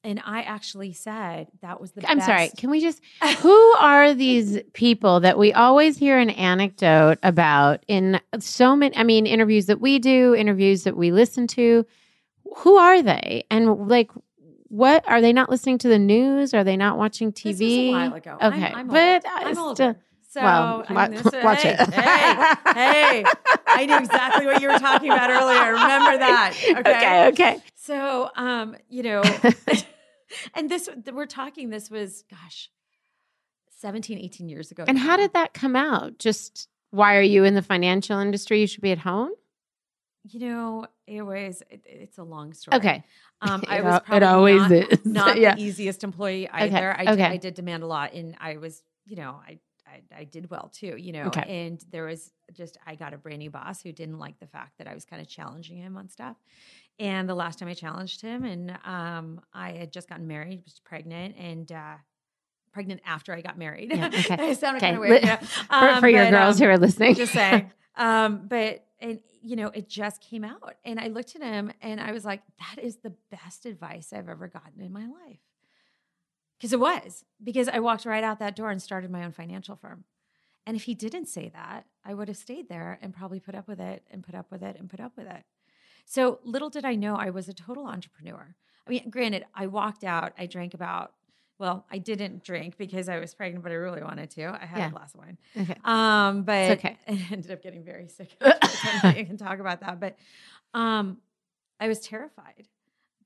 And 0.03 0.21
I 0.23 0.43
actually 0.43 0.93
said 0.93 1.47
that 1.61 1.81
was 1.81 1.91
the 1.91 2.07
I'm 2.09 2.17
best. 2.19 2.27
sorry. 2.27 2.49
Can 2.55 2.69
we 2.69 2.79
just? 2.79 3.01
Who 3.39 3.57
are 3.79 4.13
these 4.13 4.59
people 4.73 5.19
that 5.21 5.37
we 5.37 5.51
always 5.51 5.97
hear 5.97 6.19
an 6.19 6.29
anecdote 6.29 7.17
about 7.23 7.83
in 7.87 8.21
so 8.39 8.75
many? 8.75 8.95
I 8.95 9.03
mean, 9.03 9.25
interviews 9.25 9.65
that 9.65 9.81
we 9.81 9.97
do, 9.99 10.35
interviews 10.35 10.83
that 10.83 10.95
we 10.95 11.11
listen 11.11 11.47
to. 11.47 11.85
Who 12.57 12.77
are 12.77 13.01
they? 13.01 13.45
And 13.51 13.87
like, 13.87 14.11
what 14.69 15.07
are 15.07 15.21
they 15.21 15.33
not 15.33 15.49
listening 15.49 15.77
to 15.79 15.87
the 15.87 15.99
news? 15.99 16.53
Are 16.53 16.63
they 16.63 16.77
not 16.77 16.97
watching 16.97 17.31
TV? 17.31 17.57
This 17.57 17.61
was 17.61 17.77
a 17.77 17.91
while 17.91 18.13
ago. 18.13 18.37
Okay, 18.41 18.73
I'm, 18.73 18.87
but 18.87 19.25
I'm 19.27 19.53
still- 19.53 19.67
older. 19.67 19.95
So 20.29 20.41
well, 20.41 20.83
I 20.89 21.07
mean, 21.07 21.23
this- 21.23 21.43
watch 21.43 21.63
hey, 21.63 21.77
it. 21.79 21.93
hey, 21.93 22.73
hey! 22.73 23.25
I 23.65 23.85
knew 23.85 23.97
exactly 23.97 24.45
what 24.45 24.61
you 24.61 24.67
were 24.67 24.77
talking 24.77 25.09
about 25.09 25.29
earlier. 25.29 25.71
Remember 25.71 26.17
that? 26.17 26.53
Okay. 26.77 26.79
okay, 26.79 27.27
okay. 27.29 27.59
So, 27.75 28.29
um, 28.35 28.75
you 28.89 29.03
know, 29.03 29.23
and 30.53 30.69
this 30.69 30.89
we're 31.11 31.25
talking. 31.25 31.69
This 31.69 31.89
was, 31.89 32.25
gosh, 32.29 32.69
17, 33.77 34.17
18 34.17 34.49
years 34.49 34.69
ago. 34.69 34.83
And 34.85 34.99
how 34.99 35.15
did 35.15 35.33
that 35.33 35.53
come 35.53 35.75
out? 35.77 36.19
Just 36.19 36.67
why 36.91 37.15
are 37.15 37.21
you 37.21 37.45
in 37.45 37.55
the 37.55 37.61
financial 37.61 38.19
industry? 38.19 38.59
You 38.59 38.67
should 38.67 38.81
be 38.81 38.91
at 38.91 38.99
home. 38.99 39.31
You 40.23 40.41
know, 40.41 40.87
it 41.07 41.21
was. 41.21 41.63
It, 41.69 41.81
it's 41.85 42.17
a 42.17 42.23
long 42.23 42.53
story. 42.53 42.77
Okay. 42.77 43.03
Um, 43.41 43.63
I 43.67 43.77
It 43.79 43.83
was 43.85 43.95
it 43.97 44.03
probably 44.05 44.27
always 44.27 44.61
not, 44.61 44.71
is. 44.71 44.99
not 45.05 45.39
Yeah. 45.39 45.55
the 45.55 45.61
easiest 45.63 46.03
employee 46.03 46.47
Okay, 46.49 46.65
either. 46.65 46.95
I, 46.97 47.13
okay. 47.13 47.23
I 47.23 47.37
did 47.37 47.53
demand 47.55 47.83
a 47.83 47.87
lot, 47.87 48.13
and 48.13 48.35
I 48.39 48.57
was, 48.57 48.83
you 49.05 49.15
know, 49.15 49.39
I, 49.47 49.59
I 49.87 50.01
I 50.19 50.23
did 50.25 50.49
well 50.49 50.69
too. 50.73 50.95
You 50.97 51.13
know, 51.13 51.23
Okay. 51.27 51.43
and 51.65 51.83
there 51.91 52.05
was 52.05 52.31
just 52.53 52.77
I 52.85 52.95
got 52.95 53.13
a 53.13 53.17
brand 53.17 53.39
new 53.39 53.49
boss 53.49 53.81
who 53.81 53.91
didn't 53.91 54.19
like 54.19 54.39
the 54.39 54.47
fact 54.47 54.77
that 54.77 54.87
I 54.87 54.93
was 54.93 55.05
kind 55.05 55.21
of 55.21 55.27
challenging 55.27 55.77
him 55.77 55.97
on 55.97 56.09
stuff. 56.09 56.35
And 56.99 57.29
the 57.29 57.35
last 57.35 57.59
time 57.59 57.69
I 57.69 57.73
challenged 57.73 58.21
him, 58.21 58.43
and 58.43 58.71
um, 58.83 59.41
I 59.53 59.71
had 59.73 59.91
just 59.91 60.09
gotten 60.09 60.27
married, 60.27 60.61
was 60.65 60.79
pregnant, 60.83 61.35
and. 61.37 61.71
uh 61.71 61.95
Pregnant 62.73 63.01
after 63.05 63.33
I 63.33 63.41
got 63.41 63.57
married. 63.57 63.91
Yeah, 63.91 64.07
okay. 64.07 64.35
I 64.39 64.53
sounded 64.53 64.77
Okay. 64.83 64.91
kind 64.91 64.95
of 64.97 64.99
weird. 64.99 65.23
Yeah. 65.23 65.37
for, 65.37 65.73
Um, 65.73 65.99
for 65.99 66.07
your 66.09 66.25
but, 66.25 66.29
girls 66.31 66.61
um, 66.61 66.67
who 66.67 66.71
are 66.73 66.77
listening. 66.77 67.15
just 67.15 67.33
saying. 67.33 67.71
Um, 67.95 68.45
but 68.47 68.85
and 68.99 69.19
you 69.41 69.55
know, 69.55 69.67
it 69.67 69.87
just 69.87 70.21
came 70.21 70.43
out, 70.43 70.75
and 70.83 70.99
I 70.99 71.07
looked 71.07 71.35
at 71.35 71.41
him, 71.41 71.71
and 71.81 72.01
I 72.01 72.11
was 72.11 72.25
like, 72.25 72.41
"That 72.59 72.83
is 72.83 72.97
the 72.97 73.13
best 73.31 73.65
advice 73.65 74.11
I've 74.13 74.29
ever 74.29 74.47
gotten 74.47 74.81
in 74.81 74.91
my 74.91 75.05
life." 75.05 75.39
Because 76.57 76.73
it 76.73 76.79
was 76.79 77.23
because 77.43 77.69
I 77.69 77.79
walked 77.79 78.05
right 78.05 78.23
out 78.23 78.39
that 78.39 78.55
door 78.55 78.71
and 78.71 78.81
started 78.81 79.11
my 79.11 79.23
own 79.23 79.31
financial 79.31 79.75
firm. 79.75 80.05
And 80.65 80.75
if 80.75 80.83
he 80.83 80.95
didn't 80.95 81.27
say 81.27 81.49
that, 81.49 81.85
I 82.03 82.13
would 82.13 82.27
have 82.27 82.37
stayed 82.37 82.67
there 82.67 82.99
and 83.01 83.13
probably 83.13 83.39
put 83.39 83.55
up 83.55 83.67
with 83.67 83.79
it 83.79 84.03
and 84.09 84.23
put 84.23 84.35
up 84.35 84.51
with 84.51 84.63
it 84.63 84.75
and 84.77 84.89
put 84.89 84.99
up 84.99 85.13
with 85.15 85.27
it. 85.27 85.43
So 86.05 86.39
little 86.43 86.69
did 86.69 86.83
I 86.83 86.95
know 86.95 87.15
I 87.15 87.29
was 87.29 87.47
a 87.47 87.53
total 87.53 87.85
entrepreneur. 87.85 88.55
I 88.85 88.89
mean, 88.89 89.09
granted, 89.09 89.45
I 89.53 89.67
walked 89.67 90.03
out, 90.03 90.33
I 90.37 90.45
drank 90.45 90.73
about, 90.73 91.13
well, 91.59 91.85
I 91.91 91.97
didn't 91.97 92.43
drink 92.43 92.77
because 92.77 93.09
I 93.09 93.19
was 93.19 93.33
pregnant, 93.33 93.63
but 93.63 93.71
I 93.71 93.75
really 93.75 94.03
wanted 94.03 94.29
to. 94.31 94.45
I 94.45 94.65
had 94.65 94.79
Yeah. 94.79 94.87
a 94.87 94.91
glass 94.91 95.13
of 95.13 95.19
wine. 95.21 95.37
okay. 95.59 95.75
Um, 95.83 96.43
but 96.43 96.71
It's 96.71 96.79
okay. 96.85 96.97
I 97.07 97.27
ended 97.31 97.51
up 97.51 97.61
getting 97.63 97.83
very 97.83 98.07
sick. 98.07 98.35
I 98.41 99.23
can 99.27 99.37
talk 99.37 99.59
about 99.59 99.81
that, 99.81 99.99
but 99.99 100.17
um, 100.73 101.17
I 101.79 101.87
was 101.87 101.99
terrified. 101.99 102.67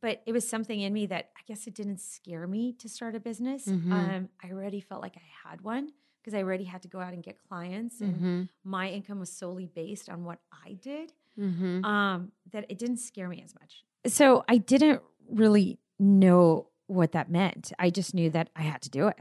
But 0.02 0.24
it 0.26 0.32
was 0.32 0.48
something 0.50 0.80
in 0.80 0.94
me 0.94 1.06
that 1.08 1.30
I 1.38 1.42
guess 1.46 1.68
it 1.68 1.76
didn't 1.76 2.00
scare 2.00 2.48
me 2.48 2.74
to 2.80 2.90
start 2.90 3.14
a 3.16 3.20
business. 3.20 3.68
Mhm. 3.68 3.92
Um, 3.92 4.30
I 4.44 4.50
already 4.52 4.82
felt 4.82 5.02
like 5.02 5.16
I 5.16 5.50
had 5.50 5.62
one 5.62 5.92
because 6.22 6.34
I 6.34 6.40
already 6.42 6.64
had 6.64 6.82
to 6.84 6.88
go 6.88 7.00
out 7.00 7.14
and 7.14 7.22
get 7.22 7.38
clients, 7.48 8.02
and 8.02 8.16
Mm-hmm. 8.16 8.42
my 8.64 8.90
income 8.90 9.20
was 9.20 9.32
solely 9.32 9.66
based 9.68 10.10
on 10.10 10.24
what 10.24 10.40
I 10.66 10.74
did. 10.74 11.14
Mm-hmm. 11.40 11.86
Um, 11.86 12.32
that 12.52 12.66
it 12.70 12.78
didn't 12.80 12.98
scare 12.98 13.28
me 13.30 13.42
as 13.44 13.54
much. 13.56 13.84
So 14.08 14.44
I 14.50 14.58
didn't 14.58 15.02
really 15.30 15.80
know 16.00 16.68
what 16.92 17.12
that 17.14 17.30
meant. 17.30 17.72
I 17.80 17.90
just 17.90 18.14
knew 18.14 18.30
that 18.32 18.50
I 18.56 18.62
had 18.62 18.82
to 18.84 18.90
do 18.90 19.08
it. 19.08 19.18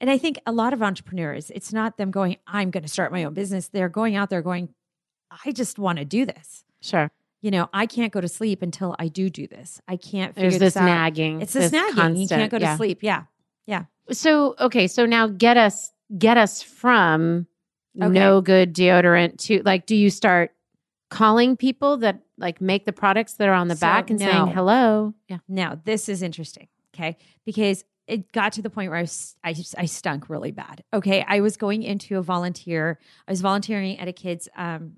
And 0.00 0.10
I 0.10 0.18
think 0.18 0.38
a 0.46 0.52
lot 0.52 0.72
of 0.72 0.82
entrepreneurs, 0.82 1.50
it's 1.54 1.72
not 1.72 1.96
them 1.96 2.10
going, 2.10 2.36
I'm 2.46 2.70
going 2.70 2.82
to 2.82 2.88
start 2.88 3.12
my 3.12 3.24
own 3.24 3.34
business. 3.34 3.68
They're 3.68 3.88
going 3.88 4.14
out 4.14 4.28
there 4.28 4.42
going, 4.42 4.68
I 5.44 5.52
just 5.52 5.78
want 5.78 5.98
to 5.98 6.04
do 6.04 6.26
this. 6.26 6.64
Sure. 6.82 7.10
You 7.40 7.50
know, 7.50 7.68
I 7.72 7.86
can't 7.86 8.12
go 8.12 8.20
to 8.20 8.28
sleep 8.28 8.60
until 8.62 8.94
I 8.98 9.08
do 9.08 9.30
do 9.30 9.46
this. 9.46 9.80
I 9.88 9.96
can't 9.96 10.34
figure 10.34 10.50
There's 10.50 10.60
this, 10.60 10.74
this 10.74 10.82
nagging. 10.82 11.40
It's 11.40 11.52
this, 11.52 11.72
nagging. 11.72 12.16
you 12.16 12.28
can't 12.28 12.50
go 12.50 12.58
to 12.58 12.64
yeah. 12.64 12.76
sleep. 12.76 12.98
Yeah. 13.02 13.24
Yeah. 13.66 13.84
So 14.10 14.54
okay, 14.60 14.86
so 14.86 15.06
now 15.06 15.26
get 15.26 15.56
us 15.56 15.92
get 16.16 16.36
us 16.36 16.62
from 16.62 17.46
Okay. 18.00 18.08
no 18.12 18.40
good 18.40 18.74
deodorant 18.74 19.38
to 19.46 19.62
like, 19.64 19.86
do 19.86 19.96
you 19.96 20.10
start 20.10 20.52
calling 21.08 21.56
people 21.56 21.96
that 21.98 22.20
like 22.36 22.60
make 22.60 22.84
the 22.84 22.92
products 22.92 23.34
that 23.34 23.48
are 23.48 23.54
on 23.54 23.68
the 23.68 23.76
So, 23.76 23.80
back 23.80 24.10
and 24.10 24.20
no. 24.20 24.30
saying 24.30 24.46
hello? 24.48 25.14
Yeah. 25.28 25.38
Now, 25.48 25.80
this 25.84 26.08
is 26.08 26.22
interesting, 26.22 26.68
okay? 26.96 27.16
Because 27.44 27.84
it 28.06 28.32
got 28.32 28.52
to 28.54 28.62
the 28.62 28.70
point 28.70 28.90
where 28.90 28.98
I 28.98 29.02
was, 29.02 29.36
I, 29.42 29.52
just, 29.52 29.74
I 29.76 29.86
stunk 29.86 30.28
really 30.28 30.52
bad. 30.52 30.84
Okay, 30.94 31.24
I 31.26 31.40
was 31.40 31.56
going 31.56 31.82
into 31.82 32.18
a 32.18 32.22
volunteer. 32.22 32.98
I 33.26 33.32
was 33.32 33.40
volunteering 33.40 33.98
at 33.98 34.08
a 34.08 34.12
kids' 34.12 34.48
um, 34.56 34.96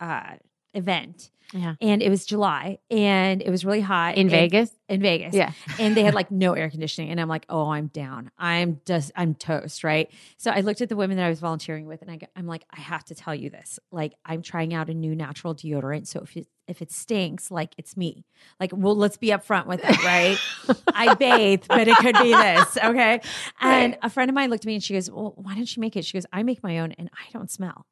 uh, 0.00 0.36
event, 0.74 1.30
Yeah. 1.52 1.74
and 1.80 2.02
it 2.02 2.10
was 2.10 2.26
July, 2.26 2.78
and 2.90 3.40
it 3.42 3.50
was 3.50 3.64
really 3.64 3.80
hot 3.80 4.16
In 4.16 4.28
Vegas? 4.28 4.70
In 4.88 5.00
Vegas, 5.00 5.34
Yeah. 5.34 5.52
and 5.78 5.96
they 5.96 6.02
had 6.02 6.14
like 6.14 6.30
no 6.30 6.54
air 6.54 6.70
conditioning, 6.70 7.10
and 7.10 7.20
I'm 7.20 7.28
like, 7.28 7.46
oh, 7.48 7.70
I'm 7.70 7.86
down. 7.88 8.30
I'm 8.38 8.80
just, 8.86 9.12
I'm 9.16 9.34
toast, 9.34 9.84
right? 9.84 10.10
So 10.38 10.50
I 10.50 10.60
looked 10.60 10.80
at 10.80 10.88
the 10.88 10.96
women 10.96 11.16
that 11.18 11.26
I 11.26 11.28
was 11.28 11.40
volunteering 11.40 11.86
with, 11.86 12.02
and 12.02 12.10
I, 12.10 12.18
I'm 12.36 12.46
like, 12.46 12.64
I 12.76 12.80
have 12.80 13.04
to 13.06 13.14
tell 13.14 13.34
you 13.34 13.50
this. 13.50 13.78
Like, 13.92 14.14
I'm 14.24 14.42
trying 14.42 14.74
out 14.74 14.88
a 14.90 14.94
new 14.94 15.14
natural 15.14 15.54
deodorant, 15.54 16.06
so 16.06 16.20
if 16.20 16.36
it 16.36 16.48
if 16.68 16.82
it 16.82 16.90
stinks, 16.90 17.48
like 17.52 17.74
it's 17.78 17.96
me. 17.96 18.24
Like, 18.58 18.72
well, 18.74 18.96
let's 18.96 19.16
be 19.16 19.28
upfront 19.28 19.66
with 19.66 19.80
it, 19.84 20.04
right? 20.04 20.36
I 20.88 21.14
bathe, 21.14 21.62
but 21.68 21.86
it 21.86 21.96
could 21.98 22.16
be 22.20 22.32
this. 22.32 22.76
Okay. 22.76 23.20
And 23.60 23.92
Right. 23.92 23.98
a 24.02 24.10
friend 24.10 24.28
of 24.28 24.34
mine 24.34 24.50
looked 24.50 24.64
at 24.64 24.66
me 24.66 24.74
and 24.74 24.82
she 24.82 24.94
goes, 24.94 25.08
Well, 25.08 25.32
why 25.36 25.54
don't 25.54 25.76
you 25.76 25.80
make 25.80 25.94
it? 25.96 26.04
She 26.04 26.14
goes, 26.18 26.26
I 26.32 26.42
make 26.42 26.64
my 26.64 26.80
own 26.80 26.90
and 26.98 27.08
I 27.14 27.30
don't 27.32 27.48
smell. 27.48 27.86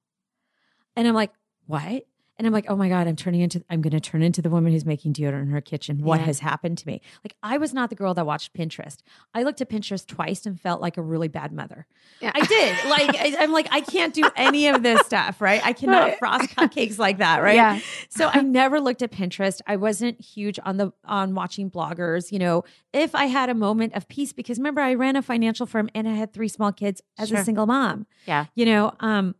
And 0.96 1.06
I'm 1.06 1.14
like, 1.14 1.30
What? 1.66 2.04
And 2.36 2.48
I'm 2.48 2.52
like, 2.52 2.66
oh 2.68 2.74
my 2.74 2.88
God, 2.88 3.06
I'm 3.06 3.14
turning 3.14 3.42
into, 3.42 3.62
I'm 3.70 3.80
going 3.80 3.92
to 3.92 4.00
turn 4.00 4.20
into 4.22 4.42
the 4.42 4.50
woman 4.50 4.72
who's 4.72 4.84
making 4.84 5.12
deodorant 5.12 5.42
in 5.42 5.50
her 5.50 5.60
kitchen. 5.60 6.02
What 6.02 6.18
Yeah. 6.18 6.26
has 6.26 6.40
happened 6.40 6.78
to 6.78 6.86
me? 6.88 7.00
Like, 7.22 7.36
I 7.44 7.58
was 7.58 7.72
not 7.72 7.90
the 7.90 7.94
girl 7.96 8.12
that 8.14 8.26
watched 8.26 8.52
Pinterest. 8.54 8.98
I 9.34 9.44
looked 9.44 9.60
at 9.60 9.68
Pinterest 9.70 10.04
twice 10.04 10.44
and 10.44 10.60
felt 10.60 10.80
like 10.80 10.96
a 10.96 11.02
really 11.02 11.28
bad 11.28 11.52
mother. 11.52 11.86
Yeah. 12.20 12.32
I 12.34 12.44
did. 12.44 12.74
Like, 12.88 13.16
I, 13.16 13.36
I'm 13.40 13.52
like, 13.52 13.68
I 13.70 13.80
can't 13.82 14.12
do 14.12 14.24
any 14.36 14.66
of 14.68 14.82
this 14.82 15.06
stuff, 15.06 15.40
right? 15.40 15.64
I 15.64 15.72
cannot 15.72 16.02
Right. 16.02 16.18
frost 16.18 16.50
cupcakes 16.56 16.98
like 16.98 17.18
that, 17.18 17.40
right? 17.42 17.54
Yeah. 17.54 17.78
So 18.08 18.28
I 18.32 18.40
never 18.40 18.80
looked 18.80 19.02
at 19.02 19.12
Pinterest. 19.12 19.60
I 19.66 19.76
wasn't 19.76 20.20
huge 20.20 20.58
on 20.64 20.76
the 20.76 20.92
on 21.04 21.34
watching 21.34 21.70
bloggers. 21.70 22.32
You 22.32 22.38
know, 22.40 22.64
if 22.92 23.14
I 23.14 23.26
had 23.26 23.48
a 23.48 23.54
moment 23.54 23.94
of 23.94 24.08
peace, 24.08 24.32
because 24.32 24.58
remember 24.58 24.80
I 24.80 24.94
ran 24.94 25.14
a 25.16 25.22
financial 25.22 25.66
firm 25.66 25.88
and 25.94 26.08
I 26.08 26.12
had 26.14 26.32
three 26.32 26.48
small 26.48 26.72
kids 26.72 27.00
as 27.18 27.28
Sure. 27.30 27.38
a 27.38 27.44
single 27.44 27.66
mom. 27.66 28.06
Yeah. 28.26 28.46
You 28.54 28.66
know, 28.66 28.92
um, 29.00 29.34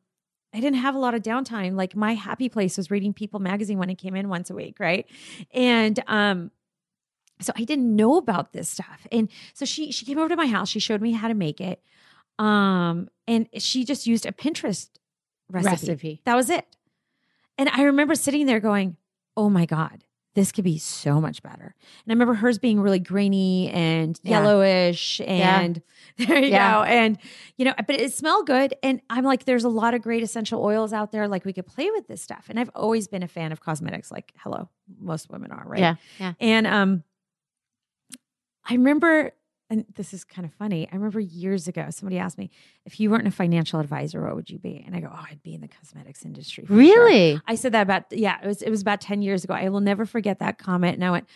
I 0.54 0.60
didn't 0.60 0.78
have 0.78 0.94
a 0.94 0.98
lot 0.98 1.14
of 1.14 1.22
downtime. 1.22 1.74
Like 1.74 1.96
my 1.96 2.14
happy 2.14 2.48
place 2.48 2.76
was 2.76 2.90
reading 2.90 3.12
People 3.12 3.40
magazine 3.40 3.78
when 3.78 3.90
it 3.90 3.96
came 3.96 4.14
in 4.14 4.28
once 4.28 4.50
a 4.50 4.54
week, 4.54 4.76
right? 4.78 5.06
And 5.52 6.00
um, 6.06 6.52
so 7.40 7.52
I 7.56 7.64
didn't 7.64 7.94
know 7.94 8.16
about 8.16 8.52
this 8.52 8.68
stuff. 8.70 9.06
And 9.10 9.28
so 9.52 9.64
she 9.64 9.90
she 9.90 10.06
came 10.06 10.18
over 10.18 10.28
to 10.28 10.36
my 10.36 10.46
house. 10.46 10.68
She 10.68 10.78
showed 10.78 11.02
me 11.02 11.12
how 11.12 11.28
to 11.28 11.34
make 11.34 11.60
it. 11.60 11.82
Um, 12.38 13.08
and 13.26 13.48
she 13.58 13.84
just 13.84 14.06
used 14.06 14.26
a 14.26 14.32
Pinterest 14.32 14.88
recipe. 15.50 15.70
Recipe. 15.70 16.20
That 16.24 16.36
was 16.36 16.50
it. 16.50 16.66
And 17.58 17.68
I 17.68 17.82
remember 17.82 18.14
sitting 18.14 18.46
there 18.46 18.60
going, 18.60 18.96
"Oh 19.36 19.50
my 19.50 19.66
god, 19.66 20.04
this 20.34 20.52
could 20.52 20.64
be 20.64 20.78
so 20.78 21.20
much 21.20 21.42
better." 21.42 21.74
And 22.04 22.10
I 22.10 22.12
remember 22.12 22.34
hers 22.34 22.58
being 22.58 22.80
really 22.80 22.98
grainy 22.98 23.70
and 23.70 24.18
Yeah. 24.22 24.40
yellowish, 24.40 25.20
and 25.26 25.80
there 26.18 26.38
you 26.38 26.50
Yeah. 26.50 26.78
go. 26.78 26.82
And 26.84 27.18
you 27.56 27.64
know, 27.64 27.74
but 27.86 27.96
it 27.96 28.12
smelled 28.12 28.46
good. 28.46 28.74
And 28.82 29.00
I'm 29.10 29.24
like, 29.24 29.44
"There's 29.44 29.64
a 29.64 29.68
lot 29.68 29.94
of 29.94 30.02
great 30.02 30.22
essential 30.22 30.62
oils 30.62 30.92
out 30.92 31.12
there. 31.12 31.26
Like 31.28 31.44
we 31.44 31.52
could 31.52 31.66
play 31.66 31.90
with 31.90 32.06
this 32.08 32.20
stuff." 32.22 32.46
And 32.48 32.58
I've 32.60 32.70
always 32.74 33.08
been 33.08 33.22
a 33.22 33.28
fan 33.28 33.52
of 33.52 33.60
cosmetics. 33.60 34.10
Like, 34.10 34.32
hello, 34.38 34.68
most 35.00 35.30
women 35.30 35.50
are, 35.52 35.64
right? 35.66 35.80
Yeah. 35.80 35.94
Yeah. 36.18 36.32
And 36.40 36.66
um, 36.66 37.04
I 38.68 38.74
remember, 38.74 39.32
and 39.74 39.84
this 39.96 40.14
is 40.14 40.24
kind 40.24 40.46
of 40.46 40.52
funny. 40.54 40.88
I 40.90 40.94
remember 40.94 41.20
years 41.20 41.66
ago, 41.68 41.86
somebody 41.90 42.18
asked 42.18 42.38
me, 42.38 42.50
if 42.86 43.00
you 43.00 43.10
weren't 43.10 43.26
a 43.26 43.30
financial 43.30 43.80
advisor, 43.80 44.22
what 44.24 44.36
would 44.36 44.48
you 44.50 44.58
be? 44.58 44.82
And 44.86 44.94
I 44.94 45.00
go, 45.00 45.10
oh, 45.12 45.24
I'd 45.30 45.42
be 45.42 45.54
in 45.54 45.60
the 45.60 45.68
cosmetics 45.68 46.24
industry. 46.24 46.64
for 46.64 46.68
sure." 46.72 46.78
Really? 46.78 47.40
I 47.46 47.54
said 47.56 47.72
that 47.72 47.82
about, 47.82 48.04
yeah, 48.10 48.38
it 48.42 48.46
was, 48.46 48.62
it 48.62 48.70
was 48.70 48.80
about 48.82 49.00
10 49.00 49.22
years 49.22 49.44
ago. 49.44 49.54
I 49.54 49.68
will 49.68 49.80
never 49.80 50.06
forget 50.06 50.38
that 50.38 50.58
comment. 50.58 50.94
And 50.94 51.04
I 51.04 51.10
went, 51.10 51.28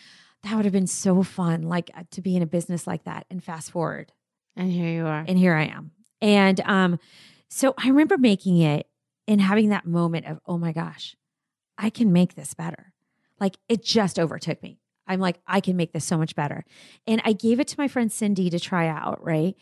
that 0.44 0.54
would 0.54 0.64
have 0.64 0.72
been 0.72 0.86
so 0.86 1.22
fun, 1.22 1.62
like 1.62 1.90
uh, 1.96 2.04
to 2.12 2.20
be 2.22 2.36
in 2.36 2.42
a 2.42 2.46
business 2.46 2.86
like 2.86 3.04
that. 3.04 3.26
And 3.30 3.42
fast 3.42 3.70
forward, 3.72 4.12
And 4.56 4.70
here 4.70 4.88
you 4.88 5.04
are. 5.06 5.24
and 5.26 5.36
here 5.38 5.54
I 5.54 5.64
am. 5.66 5.90
And 6.20 6.60
um, 6.60 6.98
so 7.48 7.74
I 7.76 7.88
remember 7.88 8.16
making 8.18 8.58
it 8.58 8.86
and 9.26 9.40
having 9.40 9.70
that 9.70 9.84
moment 9.86 10.26
of, 10.26 10.38
oh 10.46 10.58
my 10.58 10.72
gosh, 10.72 11.16
I 11.76 11.90
can 11.90 12.12
make 12.12 12.34
this 12.34 12.54
better. 12.54 12.92
Like 13.40 13.56
it 13.68 13.84
just 13.84 14.18
overtook 14.18 14.62
me. 14.62 14.77
I'm 15.08 15.18
like, 15.20 15.40
I 15.46 15.60
can 15.60 15.76
make 15.76 15.92
this 15.92 16.04
so 16.04 16.16
much 16.18 16.36
better. 16.36 16.64
And 17.06 17.20
I 17.24 17.32
gave 17.32 17.58
it 17.58 17.66
to 17.68 17.74
my 17.78 17.88
friend 17.88 18.12
Cindy 18.12 18.50
to 18.50 18.60
try 18.60 18.86
out, 18.88 19.22
right? 19.24 19.56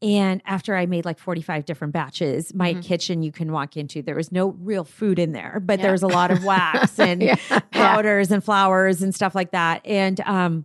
And 0.00 0.42
after 0.46 0.74
I 0.74 0.86
made 0.86 1.04
like 1.04 1.18
45 1.18 1.64
different 1.64 1.92
batches, 1.92 2.52
my 2.54 2.74
Mhm. 2.74 2.82
kitchen 2.82 3.22
you 3.22 3.30
can 3.30 3.52
walk 3.52 3.76
into, 3.76 4.02
there 4.02 4.16
was 4.16 4.32
no 4.32 4.48
real 4.50 4.84
food 4.84 5.18
in 5.18 5.32
there, 5.32 5.60
but 5.64 5.78
Yeah. 5.78 5.82
there 5.82 5.92
was 5.92 6.02
a 6.02 6.08
lot 6.08 6.30
of 6.30 6.42
wax 6.44 6.98
and 6.98 7.22
Yeah. 7.22 7.36
powders 7.70 8.30
and 8.32 8.42
flowers 8.42 9.02
and 9.02 9.14
stuff 9.14 9.34
like 9.34 9.50
that. 9.52 9.80
And 9.86 10.20
um, 10.22 10.64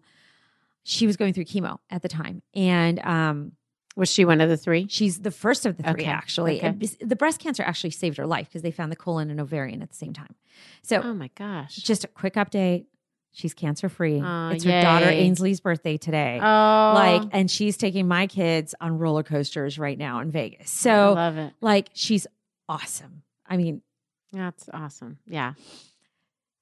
she 0.83 1.05
was 1.05 1.17
going 1.17 1.33
through 1.33 1.45
chemo 1.45 1.77
at 1.89 2.01
the 2.01 2.07
time. 2.09 2.41
And 2.55 2.99
um, 2.99 3.51
Was 3.95 4.09
she 4.09 4.25
one 4.25 4.41
of 4.41 4.49
the 4.49 4.57
three? 4.57 4.87
She's 4.89 5.19
the 5.19 5.31
first 5.31 5.65
of 5.65 5.75
the 5.77 5.83
three, 5.83 6.01
Okay, 6.03 6.05
actually. 6.05 6.63
okay. 6.63 6.75
The 7.01 7.15
breast 7.15 7.39
cancer 7.39 7.63
actually 7.63 7.89
saved 7.91 8.17
her 8.17 8.25
life 8.27 8.47
because 8.47 8.61
they 8.61 8.71
found 8.71 8.91
the 8.91 8.95
colon 8.95 9.29
and 9.29 9.39
ovarian 9.39 9.81
at 9.81 9.89
the 9.89 9.95
same 9.95 10.13
time. 10.13 10.35
So, 10.81 11.01
Oh 11.03 11.13
my 11.13 11.29
gosh. 11.35 11.75
just 11.77 12.03
a 12.03 12.07
quick 12.07 12.35
update: 12.35 12.85
she's 13.37 13.53
cancer 13.53 13.87
free. 13.87 14.19
Aw, 14.19 14.23
ah, 14.25 14.49
it's 14.51 14.63
her 14.63 14.81
daughter. 14.81 15.05
Ainsley's 15.09 15.59
birthday 15.59 15.95
today. 15.97 16.39
Oh, 16.41 16.91
Like, 16.95 17.21
and 17.31 17.49
she's 17.51 17.77
taking 17.77 18.07
my 18.07 18.25
kids 18.27 18.73
on 18.81 18.97
roller 18.97 19.21
coasters 19.23 19.77
right 19.77 19.97
now 19.97 20.19
in 20.21 20.31
Vegas. 20.31 20.61
I 20.61 20.89
So, 20.89 21.13
love 21.13 21.37
it. 21.37 21.53
like, 21.61 21.89
she's 21.93 22.25
awesome. 22.67 23.21
I 23.45 23.57
mean, 23.57 23.81
That's 24.33 24.67
awesome. 24.73 25.19
Yeah. 25.27 25.53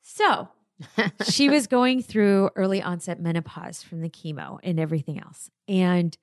so 0.02 0.50
she 1.30 1.50
was 1.50 1.68
going 1.68 2.02
through 2.04 2.50
early 2.56 2.82
onset 2.82 3.20
menopause 3.22 3.82
from 3.82 4.02
the 4.02 4.10
chemo 4.10 4.60
and 4.64 4.80
everything 4.80 5.20
else. 5.20 5.50
And 5.68 6.16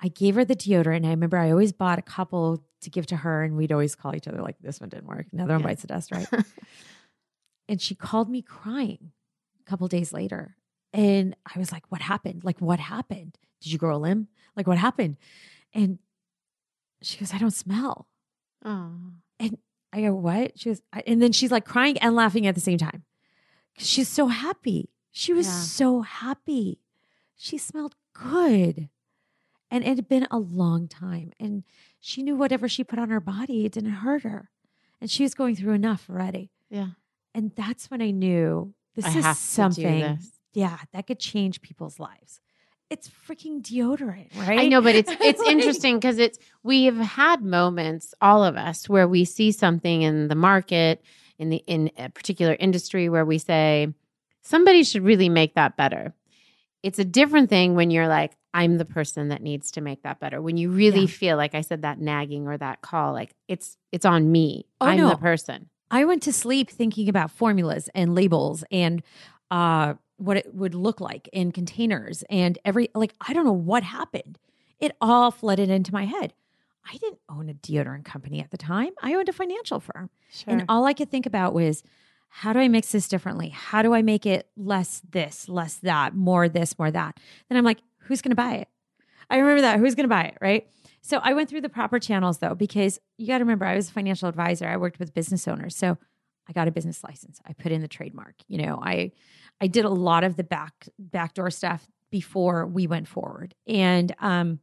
I 0.00 0.08
gave 0.08 0.36
her 0.36 0.44
the 0.44 0.54
deodorant. 0.56 1.04
I 1.06 1.10
remember 1.10 1.36
I 1.36 1.50
always 1.50 1.72
bought 1.72 1.98
a 1.98 2.02
couple 2.02 2.62
to 2.82 2.90
give 2.90 3.06
to 3.06 3.16
her, 3.16 3.42
and 3.42 3.56
we'd 3.56 3.72
always 3.72 3.94
call 3.94 4.14
each 4.14 4.28
other 4.28 4.42
like, 4.42 4.56
"This 4.60 4.80
one 4.80 4.90
didn't 4.90 5.06
work. 5.06 5.26
Another 5.32 5.54
one 5.54 5.60
Yeah. 5.62 5.66
bites 5.68 5.82
the 5.82 5.88
dust." 5.88 6.12
Right? 6.12 6.26
and 7.68 7.80
she 7.80 7.94
called 7.94 8.28
me 8.28 8.42
crying 8.42 9.12
a 9.66 9.70
couple 9.70 9.86
days 9.88 10.12
later. 10.12 10.56
And 10.92 11.34
I 11.54 11.58
was 11.58 11.72
like, 11.72 11.84
what 11.90 12.00
happened? 12.00 12.44
Like, 12.44 12.60
what 12.60 12.78
happened? 12.80 13.36
Did 13.60 13.72
you 13.72 13.78
grow 13.78 13.96
a 13.96 13.98
limb? 13.98 14.28
Like, 14.56 14.66
what 14.66 14.78
happened? 14.78 15.16
And 15.72 15.98
she 17.02 17.18
goes, 17.18 17.34
I 17.34 17.38
don't 17.38 17.50
smell. 17.50 18.06
Oh. 18.64 18.92
And 19.40 19.58
I 19.92 20.02
go, 20.02 20.14
what? 20.14 20.58
She 20.58 20.70
goes, 20.70 20.82
I, 20.92 21.02
and 21.06 21.20
then 21.20 21.32
she's 21.32 21.50
like 21.50 21.64
crying 21.64 21.98
and 21.98 22.14
laughing 22.14 22.46
at 22.46 22.54
the 22.54 22.60
same 22.60 22.78
time. 22.78 23.02
She's 23.78 24.08
so 24.08 24.28
happy. 24.28 24.90
She 25.10 25.32
was 25.32 25.46
Yeah. 25.46 25.52
so 25.60 26.00
happy. 26.02 26.78
She 27.36 27.58
smelled 27.58 27.96
good. 28.12 28.88
And 29.70 29.82
it 29.84 29.96
had 29.96 30.08
been 30.08 30.28
a 30.30 30.38
long 30.38 30.86
time. 30.86 31.32
And 31.40 31.64
she 32.00 32.22
knew 32.22 32.36
whatever 32.36 32.68
she 32.68 32.84
put 32.84 32.98
on 33.00 33.10
her 33.10 33.20
body, 33.20 33.64
it 33.64 33.72
didn't 33.72 33.90
hurt 33.90 34.22
her. 34.22 34.50
And 35.00 35.10
she 35.10 35.24
was 35.24 35.34
going 35.34 35.56
through 35.56 35.72
enough 35.74 36.08
already. 36.08 36.50
Yeah. 36.70 36.90
And 37.34 37.50
that's 37.56 37.90
when 37.90 38.00
I 38.00 38.10
knew 38.12 38.74
this 38.94 39.04
I 39.06 39.18
is 39.18 39.24
have 39.24 39.36
something, 39.36 40.00
this. 40.00 40.30
yeah, 40.52 40.78
that 40.92 41.06
could 41.06 41.18
change 41.18 41.60
people's 41.62 41.98
lives. 41.98 42.40
It's 42.90 43.10
freaking 43.26 43.62
deodorant, 43.62 44.28
right? 44.46 44.60
I 44.60 44.68
know, 44.68 44.80
but 44.82 44.94
it's 44.94 45.10
it's 45.20 45.40
Like- 45.42 45.50
interesting 45.50 45.96
because 45.96 46.18
it's 46.18 46.38
we've 46.62 46.96
had 46.96 47.42
moments, 47.42 48.14
all 48.20 48.44
of 48.44 48.56
us, 48.56 48.88
where 48.88 49.08
we 49.08 49.24
see 49.24 49.52
something 49.52 50.02
in 50.02 50.28
the 50.28 50.34
market 50.34 51.02
in 51.38 51.48
the 51.48 51.56
in 51.66 51.90
a 51.98 52.08
particular 52.10 52.54
industry 52.58 53.08
where 53.08 53.24
we 53.24 53.38
say 53.38 53.88
somebody 54.42 54.84
should 54.84 55.02
really 55.02 55.28
make 55.28 55.54
that 55.54 55.76
better. 55.76 56.14
It's 56.82 56.98
a 56.98 57.04
different 57.04 57.48
thing 57.48 57.74
when 57.74 57.90
you're 57.90 58.06
like, 58.08 58.36
I'm 58.52 58.76
the 58.76 58.84
person 58.84 59.28
that 59.28 59.40
needs 59.42 59.70
to 59.72 59.80
make 59.80 60.02
that 60.02 60.20
better. 60.20 60.40
When 60.42 60.58
you 60.58 60.70
really 60.70 61.00
Yeah. 61.00 61.06
feel 61.06 61.36
like 61.38 61.54
I 61.54 61.62
said 61.62 61.82
that 61.82 61.98
nagging 61.98 62.46
or 62.46 62.56
that 62.58 62.82
call, 62.82 63.14
like 63.14 63.34
it's 63.48 63.76
it's 63.90 64.04
on 64.04 64.30
me. 64.30 64.66
Oh, 64.80 64.86
I'm 64.86 64.98
no. 64.98 65.08
the 65.08 65.16
person. 65.16 65.70
I 65.90 66.04
went 66.04 66.22
to 66.24 66.32
sleep 66.32 66.70
thinking 66.70 67.08
about 67.08 67.30
formulas 67.30 67.88
and 67.94 68.14
labels 68.14 68.64
and 68.70 69.02
uh, 69.50 69.94
what 70.16 70.36
it 70.36 70.54
would 70.54 70.74
look 70.74 71.00
like 71.00 71.28
in 71.32 71.52
containers 71.52 72.24
and 72.30 72.58
every 72.64 72.88
like 72.94 73.14
I 73.20 73.32
don't 73.32 73.44
know 73.44 73.52
what 73.52 73.82
happened. 73.82 74.38
It 74.78 74.92
all 75.00 75.30
flooded 75.30 75.70
into 75.70 75.92
my 75.92 76.04
head. 76.04 76.32
I 76.86 76.96
didn't 76.96 77.20
own 77.28 77.48
a 77.48 77.54
deodorant 77.54 78.04
company 78.04 78.40
at 78.40 78.50
the 78.50 78.58
time. 78.58 78.90
I 79.02 79.14
owned 79.14 79.28
a 79.28 79.32
financial 79.32 79.80
firm. 79.80 80.10
Sure. 80.30 80.52
And 80.52 80.64
all 80.68 80.84
I 80.84 80.92
could 80.92 81.10
think 81.10 81.26
about 81.26 81.54
was 81.54 81.82
how 82.28 82.52
do 82.52 82.58
I 82.58 82.68
mix 82.68 82.92
this 82.92 83.08
differently? 83.08 83.50
How 83.50 83.80
do 83.80 83.94
I 83.94 84.02
make 84.02 84.26
it 84.26 84.48
less 84.56 85.00
this, 85.08 85.48
less 85.48 85.76
that, 85.76 86.14
more 86.14 86.48
this, 86.48 86.78
more 86.78 86.90
that? 86.90 87.18
Then 87.48 87.56
I'm 87.56 87.64
like, 87.64 87.78
who's 88.00 88.20
going 88.20 88.32
to 88.32 88.36
buy 88.36 88.54
it? 88.54 88.68
I 89.30 89.38
remember 89.38 89.62
that. 89.62 89.78
Who's 89.78 89.94
going 89.94 90.04
to 90.04 90.14
buy 90.14 90.24
it? 90.24 90.38
Right. 90.40 90.68
So 91.06 91.20
I 91.22 91.34
went 91.34 91.50
through 91.50 91.60
the 91.60 91.68
proper 91.68 91.98
channels 91.98 92.38
though, 92.38 92.54
because 92.54 92.98
you 93.18 93.26
got 93.26 93.38
to 93.38 93.44
remember, 93.44 93.66
I 93.66 93.76
was 93.76 93.90
a 93.90 93.92
financial 93.92 94.26
advisor. 94.26 94.66
I 94.66 94.78
worked 94.78 94.98
with 94.98 95.12
business 95.12 95.46
owners. 95.46 95.76
So 95.76 95.98
I 96.48 96.52
got 96.54 96.66
a 96.66 96.70
business 96.70 97.04
license. 97.04 97.42
I 97.46 97.52
put 97.52 97.72
in 97.72 97.82
the 97.82 97.88
trademark. 97.88 98.36
You 98.48 98.62
know, 98.62 98.80
I 98.82 99.12
I 99.60 99.66
did 99.66 99.84
a 99.84 99.90
lot 99.90 100.24
of 100.24 100.36
the 100.36 100.44
back 100.44 100.88
backdoor 100.98 101.50
stuff 101.50 101.86
before 102.10 102.66
we 102.66 102.86
went 102.86 103.06
forward. 103.06 103.54
And 103.66 104.14
um 104.18 104.60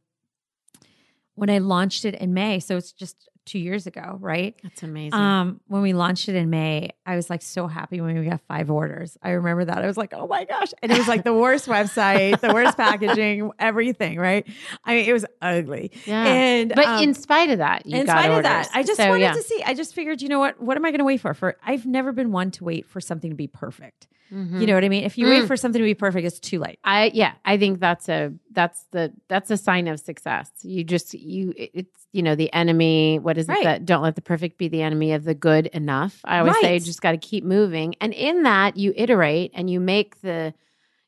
when 1.34 1.48
I 1.48 1.58
launched 1.58 2.04
it 2.04 2.16
in 2.16 2.34
May, 2.34 2.58
so 2.58 2.76
it's 2.76 2.92
just 2.92 3.28
two 3.44 3.58
years 3.58 3.86
ago, 3.86 4.16
right? 4.20 4.54
That's 4.62 4.82
amazing. 4.82 5.14
Um, 5.18 5.60
when 5.66 5.82
we 5.82 5.92
launched 5.92 6.28
it 6.28 6.34
in 6.36 6.50
May, 6.50 6.90
I 7.04 7.16
was 7.16 7.28
like 7.28 7.42
so 7.42 7.66
happy 7.66 8.00
when 8.00 8.18
we 8.18 8.24
got 8.26 8.40
five 8.48 8.70
orders. 8.70 9.18
I 9.22 9.30
remember 9.30 9.64
that. 9.64 9.78
I 9.78 9.86
was 9.86 9.96
like, 9.96 10.12
oh 10.14 10.26
my 10.26 10.44
gosh. 10.44 10.72
And 10.82 10.92
it 10.92 10.98
was 10.98 11.08
like 11.08 11.24
the 11.24 11.34
worst 11.34 11.66
website, 11.66 12.40
the 12.40 12.52
worst 12.52 12.76
packaging, 12.76 13.50
everything, 13.58 14.18
right? 14.18 14.46
I 14.84 14.94
mean, 14.94 15.08
it 15.08 15.12
was 15.12 15.26
ugly. 15.40 15.90
yeah. 16.06 16.24
And 16.24 16.72
but 16.74 16.86
um, 16.86 17.02
in 17.02 17.14
spite 17.14 17.50
of 17.50 17.58
that, 17.58 17.86
you 17.86 17.98
in 17.98 18.06
spite 18.06 18.30
of 18.30 18.42
that, 18.44 18.68
I 18.74 18.82
just 18.82 18.98
So, 18.98 19.08
wanted 19.08 19.22
yeah. 19.22 19.32
to 19.32 19.42
see. 19.42 19.62
I 19.64 19.74
just 19.74 19.94
figured, 19.94 20.22
you 20.22 20.28
know 20.28 20.38
what? 20.38 20.60
What 20.60 20.76
am 20.76 20.84
I 20.84 20.90
going 20.90 20.98
to 21.00 21.04
wait 21.04 21.20
for? 21.20 21.34
For 21.34 21.56
I've 21.64 21.86
never 21.86 22.12
been 22.12 22.32
one 22.32 22.50
to 22.52 22.64
wait 22.64 22.86
for 22.86 23.00
something 23.00 23.30
to 23.30 23.36
be 23.36 23.46
perfect. 23.48 24.06
Mhm. 24.32 24.60
You 24.60 24.66
know 24.66 24.74
what 24.74 24.84
I 24.84 24.88
mean? 24.88 25.04
If 25.04 25.18
you 25.18 25.26
Mm. 25.26 25.30
wait 25.40 25.46
for 25.46 25.56
something 25.56 25.78
to 25.80 25.84
be 25.84 25.94
perfect, 25.94 26.26
it's 26.26 26.40
too 26.40 26.58
late. 26.58 26.78
I 26.84 27.10
yeah, 27.14 27.32
I 27.44 27.58
think 27.58 27.80
that's 27.80 28.08
a 28.08 28.32
that's 28.52 28.84
the 28.92 29.12
that's 29.28 29.50
a 29.50 29.56
sign 29.56 29.88
of 29.88 30.00
success. 30.00 30.50
You 30.62 30.84
just 30.84 31.12
you 31.14 31.52
it's 31.56 32.06
you 32.12 32.22
know 32.22 32.34
the 32.34 32.52
enemy. 32.52 33.18
What 33.18 33.36
is 33.38 33.48
Right. 33.48 33.60
it 33.60 33.64
that 33.64 33.84
don't 33.86 34.02
let 34.02 34.14
the 34.16 34.22
perfect 34.22 34.56
be 34.58 34.68
the 34.68 34.82
enemy 34.82 35.12
of 35.12 35.24
the 35.24 35.34
good 35.34 35.66
enough? 35.68 36.20
I 36.24 36.38
always 36.38 36.58
say 36.60 36.74
you 36.74 36.80
just 36.80 37.02
got 37.02 37.12
to 37.12 37.18
keep 37.18 37.44
moving, 37.44 37.94
and 38.00 38.12
in 38.14 38.42
that 38.44 38.76
you 38.76 38.92
iterate 38.96 39.50
and 39.54 39.68
you 39.68 39.80
make 39.80 40.20
the 40.22 40.54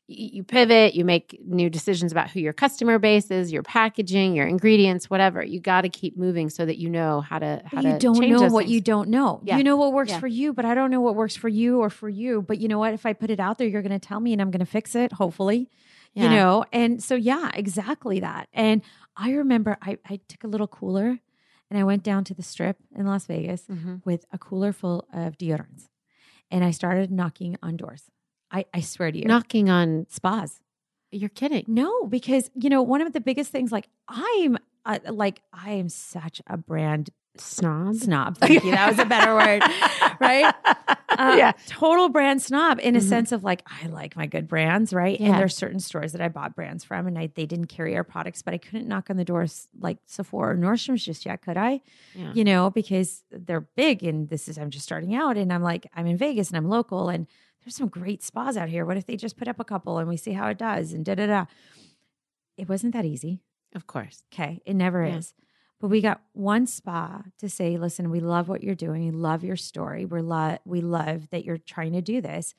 you 0.07 0.29
you 0.33 0.43
pivot, 0.43 0.93
you 0.93 1.03
make 1.05 1.39
new 1.45 1.69
decisions 1.69 2.11
about 2.11 2.29
who 2.29 2.39
your 2.39 2.53
customer 2.53 2.99
base 2.99 3.31
is, 3.31 3.51
your 3.51 3.63
packaging, 3.63 4.35
your 4.35 4.45
ingredients, 4.47 5.09
whatever. 5.09 5.43
You 5.43 5.59
got 5.59 5.81
to 5.81 5.89
keep 5.89 6.15
moving 6.17 6.49
so 6.49 6.65
that 6.65 6.77
you 6.77 6.89
know 6.89 7.21
how 7.21 7.39
to 7.39 7.61
how 7.65 7.77
But 7.77 7.81
to 7.83 7.89
you 7.89 7.99
don't 7.99 8.29
know 8.29 8.41
what 8.49 8.63
things. 8.65 8.71
you 8.73 8.81
don't 8.81 9.09
know. 9.09 9.41
Yeah. 9.43 9.57
You 9.57 9.63
know 9.63 9.77
what 9.77 9.93
works 9.93 10.11
Yeah. 10.11 10.19
for 10.19 10.27
you, 10.27 10.53
but 10.53 10.63
I 10.65 10.75
don't 10.75 10.91
know 10.91 11.01
what 11.01 11.15
works 11.15 11.35
for 11.35 11.47
you 11.49 11.79
or 11.79 11.89
for 11.89 12.07
you. 12.09 12.41
But 12.43 12.59
you 12.59 12.67
know 12.67 12.77
what? 12.79 12.93
If 12.93 13.05
I 13.05 13.13
put 13.13 13.29
it 13.31 13.39
out 13.39 13.57
there, 13.57 13.67
you're 13.67 13.81
going 13.81 13.99
to 13.99 14.07
tell 14.07 14.19
me 14.19 14.31
and 14.33 14.41
I'm 14.41 14.51
going 14.51 14.59
to 14.59 14.65
fix 14.65 14.93
it, 14.95 15.13
hopefully. 15.13 15.69
You 16.17 16.29
know? 16.29 16.63
And 16.71 17.03
so, 17.03 17.15
yeah, 17.15 17.51
exactly 17.53 18.21
that. 18.21 18.47
And 18.53 18.81
I 19.17 19.31
remember 19.31 19.77
I, 19.81 19.97
I 20.09 20.21
took 20.29 20.45
a 20.45 20.47
little 20.47 20.67
cooler 20.67 21.19
and 21.69 21.77
I 21.79 21.83
went 21.83 22.03
down 22.03 22.23
to 22.25 22.33
the 22.33 22.41
strip 22.43 22.77
in 22.95 23.05
Las 23.05 23.25
Vegas 23.25 23.63
Mhm. 23.67 24.05
with 24.05 24.23
a 24.31 24.37
cooler 24.37 24.71
full 24.71 25.05
of 25.11 25.37
deodorants. 25.37 25.89
And 26.49 26.63
I 26.63 26.71
started 26.71 27.11
knocking 27.11 27.57
on 27.61 27.75
doors. 27.75 28.03
I, 28.51 28.65
I 28.73 28.81
swear 28.81 29.11
to 29.11 29.17
you, 29.17 29.25
knocking 29.25 29.69
on. 29.69 30.05
spas. 30.09 30.59
You're 31.11 31.29
kidding. 31.29 31.63
No, 31.67 32.05
because 32.07 32.49
you 32.55 32.69
know 32.69 32.81
one 32.81 33.01
of 33.01 33.13
the 33.13 33.21
biggest 33.21 33.51
things, 33.51 33.71
like 33.71 33.87
I'm, 34.07 34.57
uh, 34.85 34.99
like 35.09 35.41
I 35.53 35.71
am 35.73 35.89
such 35.89 36.41
a 36.47 36.57
brand 36.57 37.09
Snob. 37.37 37.95
snob. 37.95 38.37
Thank 38.37 38.63
you. 38.63 38.71
That 38.71 38.87
was 38.89 38.97
a 38.99 39.03
better 39.05 39.33
word, 39.35 39.61
right? 40.21 40.53
Uh, 41.09 41.35
yeah. 41.37 41.51
total 41.67 42.07
brand 42.07 42.41
snob 42.41 42.79
in 42.81 42.95
a 42.95 42.99
Mhm. 42.99 43.03
sense 43.09 43.31
of 43.33 43.43
like 43.43 43.61
I 43.65 43.87
like 43.87 44.15
my 44.15 44.25
good 44.25 44.47
brands, 44.47 44.93
right? 44.93 45.19
Yeah. 45.19 45.27
And 45.27 45.35
there's 45.39 45.55
certain 45.55 45.79
stores 45.81 46.13
that 46.13 46.21
I 46.21 46.29
bought 46.29 46.55
brands 46.55 46.83
from, 46.85 47.07
and 47.07 47.17
I 47.19 47.27
they 47.27 47.45
didn't 47.45 47.67
carry 47.67 47.95
our 47.97 48.03
products, 48.05 48.41
but 48.41 48.53
I 48.53 48.57
couldn't 48.57 48.87
knock 48.87 49.09
on 49.09 49.17
the 49.17 49.25
doors 49.25 49.67
like 49.79 49.97
Sephora 50.05 50.53
or 50.53 50.57
Nordstrom's 50.57 51.03
just 51.03 51.25
yet, 51.25 51.41
could 51.41 51.57
I? 51.57 51.81
Yeah. 52.13 52.31
You 52.33 52.43
know, 52.45 52.69
because 52.69 53.23
they're 53.31 53.61
big, 53.75 54.03
and 54.03 54.29
this 54.29 54.47
is 54.47 54.57
I'm 54.57 54.69
just 54.69 54.85
starting 54.85 55.13
out, 55.13 55.35
and 55.37 55.51
I'm 55.51 55.63
like 55.63 55.87
I'm 55.93 56.07
in 56.07 56.15
Vegas 56.17 56.49
and 56.49 56.57
I'm 56.57 56.69
local, 56.69 57.09
and 57.09 57.27
there's 57.65 57.75
some 57.75 57.89
great 57.89 58.23
spas 58.23 58.55
out 58.55 58.69
here. 58.69 58.85
What 58.85 58.95
if 58.97 59.05
they 59.07 59.17
just 59.17 59.37
put 59.37 59.47
up 59.47 59.59
a 59.59 59.63
couple 59.65 59.97
and 59.97 60.07
we 60.07 60.17
see 60.17 60.33
how 60.33 60.47
it 60.47 60.57
does, 60.57 60.93
and 60.93 61.03
da 61.03 61.15
da 61.15 61.25
da. 61.25 61.45
It 62.57 62.69
wasn't 62.69 62.93
that 62.93 63.05
easy. 63.05 63.41
Of 63.73 63.87
course. 63.87 64.23
Okay. 64.33 64.61
It 64.65 64.75
never 64.75 65.05
Yeah. 65.05 65.17
is. 65.17 65.33
But 65.81 65.89
we 65.89 65.99
got 65.99 66.21
one 66.31 66.67
spa 66.67 67.23
to 67.39 67.49
say, 67.49 67.77
listen, 67.77 68.09
we 68.09 68.21
love 68.21 68.47
what 68.47 68.63
you're 68.63 68.75
doing. 68.75 69.03
We 69.05 69.11
love 69.11 69.43
your 69.43 69.57
story. 69.57 70.05
We're 70.05 70.21
lo- 70.21 70.57
we 70.63 70.79
love 70.79 71.29
that 71.31 71.43
you're 71.43 71.57
trying 71.57 71.91
to 71.93 72.01
do 72.01 72.21
this, 72.21 72.55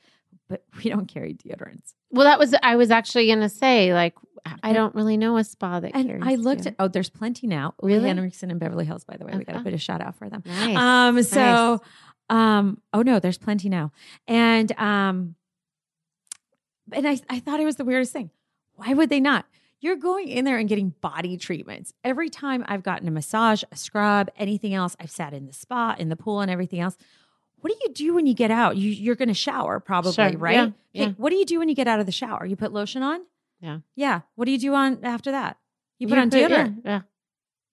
but 0.48 0.64
we 0.84 0.90
don't 0.90 1.06
carry 1.06 1.32
deodorants. 1.34 1.94
Well, 2.10 2.24
that 2.24 2.38
was 2.38 2.54
I 2.62 2.76
was 2.76 2.90
actually 2.90 3.26
going 3.26 3.40
to 3.40 3.48
say 3.48 3.94
like 3.94 4.14
I 4.62 4.72
don't 4.74 4.94
really 4.94 5.16
know 5.16 5.38
a 5.38 5.44
spa 5.44 5.80
that 5.80 5.92
And 5.94 6.22
I 6.22 6.34
looked 6.36 6.66
at, 6.66 6.74
oh, 6.78 6.88
there's 6.88 7.10
plenty 7.10 7.46
now. 7.46 7.74
Really? 7.82 8.06
Henriksen 8.08 8.50
in 8.50 8.58
Beverly 8.58 8.84
Hills, 8.84 9.04
by 9.04 9.16
the 9.16 9.24
way. 9.24 9.32
We 9.36 9.44
got 9.44 9.52
to 9.54 9.58
Okay. 9.60 9.64
put 9.70 9.74
a 9.74 9.78
shout 9.78 10.00
out 10.02 10.14
for 10.16 10.28
them. 10.28 10.42
Nice. 10.46 10.76
Um, 10.76 11.22
so, 11.22 11.40
Nice. 11.40 11.80
Um, 12.28 12.80
oh 12.92 13.02
no, 13.02 13.18
there's 13.20 13.38
plenty 13.38 13.68
now. 13.68 13.92
And, 14.26 14.72
um, 14.78 15.34
and 16.92 17.06
I, 17.06 17.20
I 17.28 17.40
thought 17.40 17.60
it 17.60 17.64
was 17.64 17.76
the 17.76 17.84
weirdest 17.84 18.12
thing. 18.12 18.30
Why 18.74 18.94
would 18.94 19.08
they 19.10 19.20
not? 19.20 19.46
You're 19.80 19.96
going 19.96 20.28
in 20.28 20.44
there 20.44 20.56
and 20.58 20.68
getting 20.68 20.90
body 21.00 21.36
treatments. 21.36 21.92
Every 22.02 22.28
time 22.30 22.64
I've 22.66 22.82
gotten 22.82 23.06
a 23.08 23.10
massage, 23.10 23.62
a 23.70 23.76
scrub, 23.76 24.30
anything 24.36 24.74
else, 24.74 24.96
I've 24.98 25.10
sat 25.10 25.32
in 25.34 25.46
the 25.46 25.52
spa, 25.52 25.94
in 25.98 26.08
the 26.08 26.16
pool, 26.16 26.40
and 26.40 26.50
everything 26.50 26.80
else. 26.80 26.96
What 27.60 27.70
do 27.72 27.78
you 27.84 27.92
do 27.92 28.14
when 28.14 28.26
you 28.26 28.34
get 28.34 28.50
out? 28.50 28.76
You, 28.76 28.90
you're 28.90 29.14
going 29.16 29.28
to 29.28 29.34
shower, 29.34 29.80
probably, 29.80 30.12
Sure. 30.12 30.30
right? 30.38 30.54
Yeah. 30.54 30.70
Yeah. 30.92 31.08
What 31.16 31.30
do 31.30 31.36
you 31.36 31.44
do 31.44 31.58
when 31.58 31.68
you 31.68 31.74
get 31.74 31.88
out 31.88 32.00
of 32.00 32.06
the 32.06 32.12
shower? 32.12 32.46
You 32.46 32.56
put 32.56 32.72
lotion 32.72 33.02
on? 33.02 33.20
Yeah. 33.60 33.78
Yeah. 33.94 34.20
What 34.34 34.44
do 34.46 34.52
you 34.52 34.58
do 34.58 34.74
on 34.74 35.04
after 35.04 35.30
that? 35.32 35.58
You 35.98 36.08
put 36.08 36.16
You 36.16 36.20
on 36.22 36.30
put- 36.30 36.36
deodorant, 36.40 36.76
Yeah, 36.84 36.90
yeah. 36.90 37.00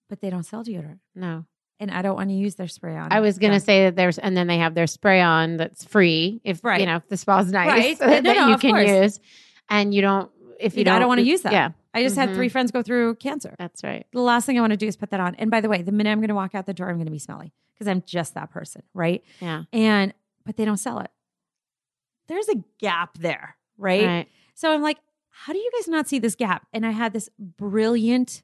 but 0.08 0.20
they 0.20 0.30
don't 0.30 0.42
sell 0.44 0.64
deodorant, 0.64 0.98
No. 1.14 1.44
And 1.84 1.92
I 1.96 2.02
don't 2.02 2.16
want 2.16 2.30
to 2.30 2.34
use 2.34 2.56
their 2.56 2.66
spray 2.68 2.96
on. 2.96 3.12
I 3.12 3.20
was 3.20 3.38
going 3.38 3.52
to 3.52 3.60
say 3.60 3.84
that 3.84 3.96
there's, 3.96 4.18
and 4.18 4.36
then 4.36 4.46
they 4.48 4.58
have 4.58 4.74
their 4.74 4.86
spray 4.86 5.20
on 5.20 5.56
that's 5.56 5.84
free 5.84 6.40
if 6.44 6.62
Right. 6.64 6.80
you 6.80 6.86
know 6.86 6.96
if 6.96 7.08
the 7.08 7.16
spa's 7.16 7.52
nice 7.52 7.68
Right. 7.68 7.98
that 8.00 8.24
No, 8.24 8.32
no, 8.32 8.48
you 8.48 8.58
can 8.58 8.70
course. 8.72 8.88
use, 8.88 9.20
and 9.68 9.94
you 9.94 10.00
don't 10.02 10.30
if 10.60 10.74
you 10.76 10.80
I 10.80 10.84
don't, 10.84 10.94
I 10.96 10.98
don't 11.00 11.08
want 11.08 11.18
to 11.20 11.26
use 11.26 11.42
that. 11.42 11.52
Yeah, 11.52 11.70
I 11.92 12.02
just 12.02 12.16
had 12.16 12.30
Mhm. 12.30 12.34
three 12.34 12.48
friends 12.48 12.70
go 12.70 12.82
through 12.82 13.16
cancer. 13.16 13.54
that's 13.58 13.82
right. 13.84 14.06
The 14.12 14.20
last 14.20 14.46
thing 14.46 14.56
I 14.58 14.60
want 14.60 14.72
to 14.72 14.76
do 14.76 14.86
is 14.86 14.96
put 14.96 15.10
that 15.10 15.20
on. 15.20 15.34
And 15.36 15.50
by 15.50 15.60
the 15.60 15.68
way, 15.68 15.82
the 15.82 15.92
minute 15.92 16.10
I'm 16.10 16.18
going 16.20 16.28
to 16.28 16.34
walk 16.34 16.54
out 16.54 16.66
the 16.66 16.74
door, 16.74 16.88
I'm 16.88 16.96
going 16.96 17.06
to 17.06 17.12
be 17.12 17.18
smelly 17.18 17.52
because 17.74 17.88
I'm 17.88 18.02
just 18.06 18.34
that 18.34 18.50
person, 18.50 18.82
right? 18.94 19.22
Yeah, 19.40 19.64
And 19.72 20.14
but 20.46 20.56
they 20.56 20.64
don't 20.64 20.76
sell 20.78 21.00
it. 21.00 21.10
There's 22.28 22.48
a 22.48 22.54
gap 22.78 23.18
there, 23.18 23.56
right? 23.76 24.06
right. 24.06 24.28
So 24.54 24.72
I'm 24.72 24.80
like, 24.82 24.98
how 25.30 25.52
do 25.52 25.58
you 25.58 25.70
guys 25.76 25.88
not 25.88 26.08
see 26.08 26.18
this 26.18 26.34
gap? 26.36 26.66
And 26.72 26.86
I 26.86 26.90
had 26.90 27.12
this 27.12 27.28
brilliant 27.38 28.42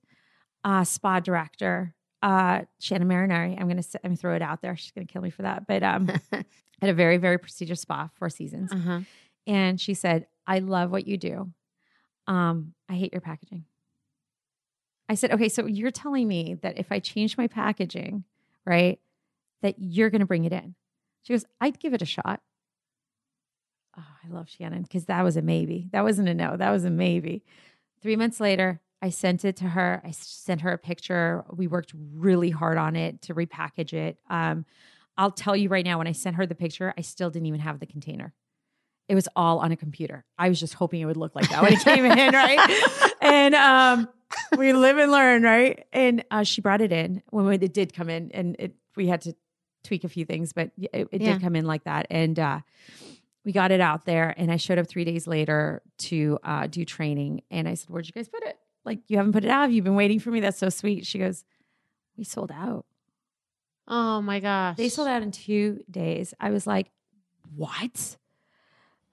uh, 0.65 0.85
spa 0.85 1.21
director, 1.21 1.95
uh, 2.23 2.63
Shannon 2.79 3.09
Marinari. 3.09 3.59
I'm 3.61 3.69
gonna 3.69 3.83
I'm 4.03 4.11
gonna 4.11 4.17
throw 4.17 4.35
it 4.35 4.43
out 4.43 4.61
there. 4.63 4.77
She's 4.77 4.93
gonna 4.93 5.07
kill 5.07 5.23
me 5.23 5.31
for 5.31 5.43
that. 5.43 5.67
But 5.67 5.83
um, 5.83 6.11
at 6.33 6.89
a 6.89 6.95
very 6.95 7.17
very 7.17 7.39
prestigious 7.39 7.81
spa, 7.81 8.09
Four 8.15 8.29
Seasons, 8.31 8.73
Uh-huh. 8.73 9.01
and 9.47 9.81
she 9.81 9.95
said, 9.95 10.27
"I 10.47 10.59
love 10.61 10.91
what 10.91 11.07
you 11.07 11.17
do. 11.17 11.51
Um, 12.27 12.75
I 12.89 12.95
hate 12.95 13.13
your 13.13 13.21
packaging." 13.23 13.65
I 15.09 15.15
said, 15.15 15.33
"Okay, 15.33 15.49
so 15.49 15.67
you're 15.67 15.91
telling 15.91 16.29
me 16.29 16.55
that 16.63 16.79
if 16.79 16.93
I 16.93 16.99
change 17.01 17.37
my 17.37 17.47
packaging, 17.49 18.25
right, 18.65 19.01
that 19.63 19.77
you're 19.79 20.11
gonna 20.11 20.27
bring 20.27 20.45
it 20.45 20.53
in?" 20.53 20.75
She 21.23 21.33
goes, 21.33 21.45
"I'd 21.61 21.79
give 21.81 21.95
it 21.95 22.03
a 22.03 22.07
shot." 22.07 22.41
oh, 23.99 24.05
I 24.25 24.29
love 24.33 24.49
Shannon 24.49 24.83
because 24.83 25.07
that 25.07 25.23
was 25.25 25.37
a 25.37 25.43
maybe. 25.43 25.89
That 25.93 26.05
wasn't 26.05 26.29
a 26.29 26.35
no. 26.35 26.57
That 26.57 26.71
was 26.71 26.85
a 26.85 26.91
maybe. 26.91 27.43
Three 28.01 28.17
months 28.17 28.39
later, 28.41 28.81
I 29.03 29.11
sent 29.11 29.45
it 29.45 29.57
to 29.57 29.65
her. 29.65 30.03
I 30.05 30.11
sent 30.11 30.61
her 30.61 30.73
a 30.73 30.79
picture. 30.79 31.45
We 31.51 31.67
worked 31.67 31.93
really 32.15 32.51
hard 32.51 32.77
on 32.79 32.97
it 32.97 33.23
to 33.23 33.35
repackage 33.35 33.93
it. 33.93 34.19
Um, 34.29 34.67
I'll 35.17 35.31
tell 35.31 35.57
you 35.57 35.69
right 35.69 35.85
now, 35.85 35.99
when 35.99 36.07
I 36.07 36.13
sent 36.13 36.37
her 36.37 36.47
the 36.47 36.55
picture, 36.55 36.93
I 36.97 37.01
still 37.03 37.31
didn't 37.31 37.47
even 37.47 37.61
have 37.61 37.81
the 37.81 37.87
container. 37.87 38.33
It 39.09 39.15
was 39.15 39.29
all 39.35 39.59
on 39.59 39.73
a 39.73 39.77
computer. 39.77 40.25
I 40.39 40.49
was 40.49 40.61
just 40.61 40.75
hoping 40.75 41.01
it 41.01 41.07
would 41.07 41.17
look 41.17 41.35
like 41.35 41.49
that 41.51 41.63
when 41.63 41.73
it 41.73 41.81
came 41.81 42.05
in, 42.05 42.33
right? 42.33 42.71
And 43.21 43.55
um, 43.55 44.09
we 44.57 44.73
live 44.73 44.99
and 44.99 45.11
learn, 45.11 45.43
right? 45.43 45.85
And 45.93 46.25
uh, 46.31 46.45
she 46.45 46.61
brought 46.61 46.81
it 46.81 46.93
in 46.93 47.23
when 47.31 47.53
it 47.63 47.73
did 47.75 47.93
come 47.93 48.09
in, 48.09 48.31
and 48.33 48.57
it 48.59 48.75
we 48.97 49.09
had 49.09 49.23
to 49.23 49.35
tweak 49.83 50.05
a 50.05 50.09
few 50.09 50.25
things, 50.25 50.53
but 50.53 50.71
it, 50.77 51.09
it 51.11 51.21
Yeah. 51.23 51.33
did 51.33 51.43
come 51.43 51.57
in 51.57 51.65
like 51.65 51.85
that. 51.85 52.07
And 52.11 52.39
uh, 52.39 52.61
we 53.45 53.53
got 53.53 53.71
it 53.73 53.81
out 53.81 54.05
there, 54.05 54.33
and 54.37 54.51
I 54.53 54.57
showed 54.57 54.79
up 54.79 54.87
three 54.87 55.05
days 55.05 55.27
later 55.27 55.83
to 55.99 56.39
uh, 56.45 56.67
do 56.67 56.85
training, 56.85 57.43
and 57.51 57.67
I 57.69 57.75
said, 57.75 57.89
"Where'd 57.91 58.07
you 58.07 58.13
guys 58.13 58.29
put 58.29 58.43
it? 58.45 58.59
Like 58.91 59.01
you 59.09 59.17
haven't 59.17 59.33
put 59.33 59.45
it 59.45 59.51
out? 59.51 59.63
Have 59.63 59.73
you 59.73 59.83
been 59.83 59.95
waiting 59.95 60.19
for 60.19 60.31
me? 60.31 60.41
That's 60.41 60.59
so 60.59 60.69
sweet." 60.69 61.07
She 61.07 61.19
goes, 61.19 61.45
"We 62.17 62.25
sold 62.25 62.51
out. 62.53 62.85
Oh 63.89 64.21
my 64.21 64.41
gosh. 64.41 64.77
They 64.77 64.89
sold 64.89 65.09
out 65.09 65.23
in 65.23 65.31
two 65.31 65.83
days." 65.91 66.35
I 66.41 66.51
was 66.51 66.67
like, 66.67 66.91
"What?" 67.55 68.17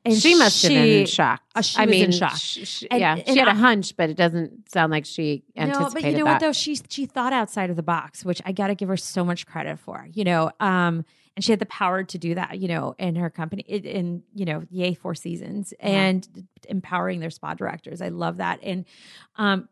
And 0.06 0.16
she 0.16 0.36
must 0.36 0.62
have 0.63 0.72
been 0.72 1.06
shocked. 1.06 1.44
uh, 1.54 1.62
she 1.62 1.78
I 1.80 1.86
was 1.86 1.94
in 1.96 2.00
mean, 2.02 2.12
shock. 2.13 2.38
sh- 2.38 2.60
sh- 2.66 2.84
And- 2.90 3.00
yeah, 3.02 3.16
and 3.16 3.28
she 3.28 3.38
had 3.40 3.50
a 3.50 3.52
I- 3.52 3.56
hunch, 3.56 3.98
but 3.98 4.10
it 4.10 4.16
doesn't 4.16 4.72
sound 4.72 4.90
like 4.90 5.06
she 5.06 5.44
anticipated 5.58 5.84
No, 5.84 5.90
but 5.94 6.04
you 6.04 6.12
know 6.18 6.26
that. 6.26 6.32
what 6.32 6.40
though? 6.40 6.54
She 6.54 6.80
she 6.90 7.06
thought 7.06 7.34
outside 7.34 7.70
of 7.70 7.76
the 7.76 7.84
box, 7.84 8.24
which 8.24 8.42
I 8.46 8.52
got 8.54 8.68
to 8.68 8.76
give 8.76 8.88
her 8.90 8.98
so 8.98 9.26
much 9.26 9.46
credit 9.46 9.78
for. 9.80 10.08
You 10.13 10.24
know, 10.24 10.52
um, 10.60 11.04
and 11.38 11.43
she 11.43 11.52
had 11.52 11.60
the 11.60 11.67
power 11.67 12.04
to 12.04 12.17
do 12.17 12.34
that. 12.34 12.58
You 12.58 12.67
know, 12.67 12.95
in 12.97 13.15
her 13.15 13.30
company, 13.30 13.62
in 13.62 14.23
you 14.34 14.43
know, 14.43 14.63
yay 14.71 14.95
Four 14.95 15.13
Seasons, 15.13 15.71
and 15.80 16.28
empowering 16.67 17.19
their 17.19 17.30
spa 17.30 17.54
directors. 17.54 18.02
I 18.02 18.10
love 18.10 18.38
that, 18.38 18.60
and 18.63 18.86
um, 19.36 19.69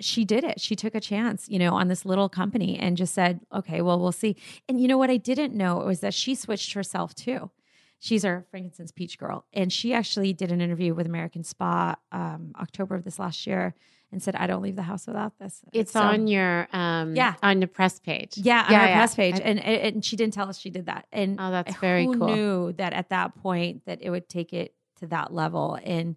she 0.00 0.24
did 0.24 0.44
it. 0.44 0.60
She 0.60 0.76
took 0.76 0.94
a 0.94 1.00
chance, 1.00 1.48
you 1.48 1.58
know, 1.58 1.74
on 1.74 1.88
this 1.88 2.04
little 2.04 2.28
company 2.28 2.78
and 2.78 2.96
just 2.96 3.12
said, 3.12 3.40
"Okay, 3.52 3.82
well, 3.82 3.98
we'll 3.98 4.12
see." 4.12 4.36
And 4.68 4.80
you 4.80 4.86
know 4.86 4.96
what 4.96 5.10
I 5.10 5.16
didn't 5.16 5.52
know 5.52 5.78
was 5.78 5.98
that 5.98 6.14
she 6.14 6.36
switched 6.36 6.74
herself 6.74 7.12
too. 7.12 7.50
She's 7.98 8.24
our 8.24 8.44
frankincense 8.52 8.92
peach 8.92 9.18
girl, 9.18 9.46
and 9.52 9.72
she 9.72 9.92
actually 9.92 10.32
did 10.32 10.52
an 10.52 10.60
interview 10.60 10.94
with 10.94 11.06
American 11.06 11.42
Spa 11.42 11.96
um, 12.12 12.52
October 12.56 12.94
of 12.94 13.02
this 13.02 13.18
last 13.18 13.48
year, 13.48 13.74
and 14.14 14.22
said, 14.22 14.34
"I 14.36 14.46
don't 14.46 14.62
leave 14.62 14.76
the 14.76 14.82
house 14.82 15.06
without 15.06 15.38
this." 15.38 15.60
it's 15.72 15.92
So- 15.92 16.00
on 16.00 16.26
your 16.26 16.66
um 16.72 17.14
Yeah. 17.14 17.34
on 17.42 17.60
the 17.60 17.66
press 17.66 18.00
page. 18.00 18.38
yeah, 18.38 18.64
on 18.68 18.74
our 18.74 18.86
yeah. 18.86 18.96
press 18.96 19.14
page, 19.14 19.34
I- 19.36 19.38
and 19.40 19.58
and 19.60 20.04
she 20.04 20.16
didn't 20.16 20.32
tell 20.34 20.48
us 20.48 20.58
she 20.58 20.70
did 20.70 20.86
that. 20.86 21.06
And 21.12 21.36
Oh, 21.38 21.50
that's 21.50 21.76
very 21.76 22.06
who 22.06 22.16
cool. 22.18 22.28
Knew 22.34 22.72
that 22.74 22.92
at 22.92 23.10
that 23.10 23.34
point 23.36 23.84
that 23.86 23.98
it 24.00 24.10
would 24.10 24.28
take 24.28 24.52
it 24.52 24.74
to 25.00 25.06
that 25.08 25.34
level, 25.34 25.78
and 25.84 26.16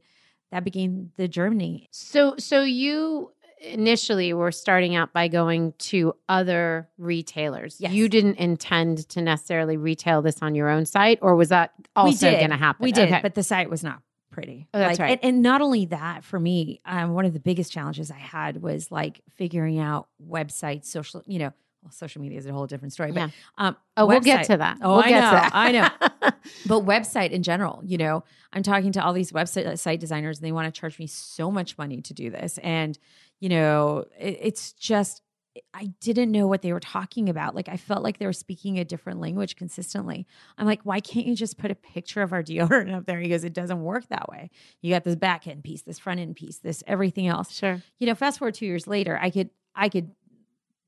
that 0.51 0.63
became 0.63 1.11
the 1.17 1.27
journey. 1.27 1.87
So 1.91 2.35
so 2.37 2.61
you 2.63 3.31
initially 3.59 4.33
were 4.33 4.51
starting 4.51 4.95
out 4.95 5.11
by 5.13 5.27
going 5.27 5.73
to 5.79 6.13
other 6.29 6.87
retailers. 6.99 7.77
Yes. 7.79 7.91
You 7.91 8.07
didn't 8.07 8.35
intend 8.37 9.09
to 9.09 9.21
necessarily 9.21 9.77
retail 9.77 10.21
this 10.21 10.43
on 10.43 10.53
your 10.53 10.69
own 10.69 10.85
site, 10.85 11.17
or 11.23 11.35
was 11.35 11.49
that 11.49 11.73
also 11.95 12.29
going 12.29 12.51
to 12.51 12.55
happen? 12.55 12.83
We 12.83 12.91
did, 12.91 13.07
Okay. 13.07 13.19
but 13.21 13.33
the 13.33 13.41
site 13.41 13.69
was 13.69 13.83
not 13.83 14.01
pretty. 14.37 14.67
Oh, 14.71 14.77
that's 14.77 14.99
Like, 14.99 15.09
right. 15.09 15.19
And, 15.23 15.33
and 15.35 15.41
not 15.41 15.61
only 15.61 15.85
that, 15.87 16.23
for 16.23 16.39
me, 16.39 16.79
um, 16.85 17.13
one 17.15 17.25
of 17.25 17.33
the 17.33 17.39
biggest 17.39 17.71
challenges 17.71 18.11
I 18.11 18.19
had 18.19 18.61
was 18.61 18.91
like 18.91 19.21
figuring 19.35 19.79
out 19.79 20.09
websites, 20.23 20.85
social, 20.85 21.23
you 21.25 21.39
know, 21.39 21.51
well, 21.81 21.91
social 21.91 22.21
media 22.21 22.37
is 22.37 22.45
a 22.45 22.53
whole 22.53 22.67
different 22.67 22.93
story. 22.93 23.11
But 23.11 23.19
Yeah. 23.21 23.29
um, 23.57 23.77
oh, 23.97 24.05
we'll 24.05 24.19
get 24.19 24.45
to 24.45 24.57
that. 24.57 24.77
Oh, 24.83 24.97
we'll 24.97 24.99
I 25.05 25.09
get 25.09 25.21
know, 25.21 25.29
to 25.29 25.35
that. 25.35 25.51
I 25.55 25.71
know. 25.71 26.31
but 26.67 26.85
website 26.85 27.31
in 27.31 27.41
general, 27.41 27.81
you 27.83 27.97
know, 27.97 28.23
I'm 28.53 28.61
talking 28.61 28.91
to 28.91 29.03
all 29.03 29.11
these 29.13 29.31
website 29.31 29.79
site 29.79 29.99
designers 29.99 30.37
and 30.37 30.45
they 30.45 30.51
want 30.51 30.71
to 30.71 30.79
charge 30.79 30.99
me 30.99 31.07
so 31.07 31.49
much 31.49 31.75
money 31.79 32.01
to 32.01 32.13
do 32.13 32.29
this. 32.29 32.59
And, 32.59 32.97
you 33.39 33.49
know, 33.49 34.05
it, 34.19 34.37
it's 34.39 34.73
just, 34.73 35.23
I 35.73 35.87
didn't 35.99 36.31
know 36.31 36.47
what 36.47 36.61
they 36.61 36.73
were 36.73 36.79
talking 36.79 37.29
about. 37.29 37.55
Like, 37.55 37.69
I 37.69 37.77
felt 37.77 38.03
like 38.03 38.17
they 38.17 38.25
were 38.25 38.33
speaking 38.33 38.79
a 38.79 38.85
different 38.85 39.19
language 39.19 39.55
consistently. 39.55 40.25
I'm 40.57 40.65
like, 40.65 40.81
why 40.83 40.99
can't 40.99 41.25
you 41.25 41.35
just 41.35 41.57
put 41.57 41.71
a 41.71 41.75
picture 41.75 42.21
of 42.21 42.33
our 42.33 42.43
deodorant 42.43 42.93
up 42.93 43.05
there? 43.05 43.19
He 43.19 43.29
goes, 43.29 43.43
it 43.43 43.53
doesn't 43.53 43.81
work 43.81 44.07
that 44.09 44.29
way. 44.29 44.49
You 44.81 44.93
got 44.93 45.03
this 45.03 45.15
back 45.15 45.47
end 45.47 45.63
piece, 45.63 45.81
this 45.81 45.99
front 45.99 46.19
end 46.19 46.35
piece, 46.35 46.59
this 46.59 46.83
everything 46.87 47.27
else 47.27 47.51
sure. 47.51 47.81
you 47.99 48.07
know, 48.07 48.15
fast 48.15 48.39
forward 48.39 48.55
two 48.55 48.65
years 48.65 48.87
later, 48.87 49.17
I 49.21 49.29
could, 49.29 49.49
I 49.75 49.89
could 49.89 50.11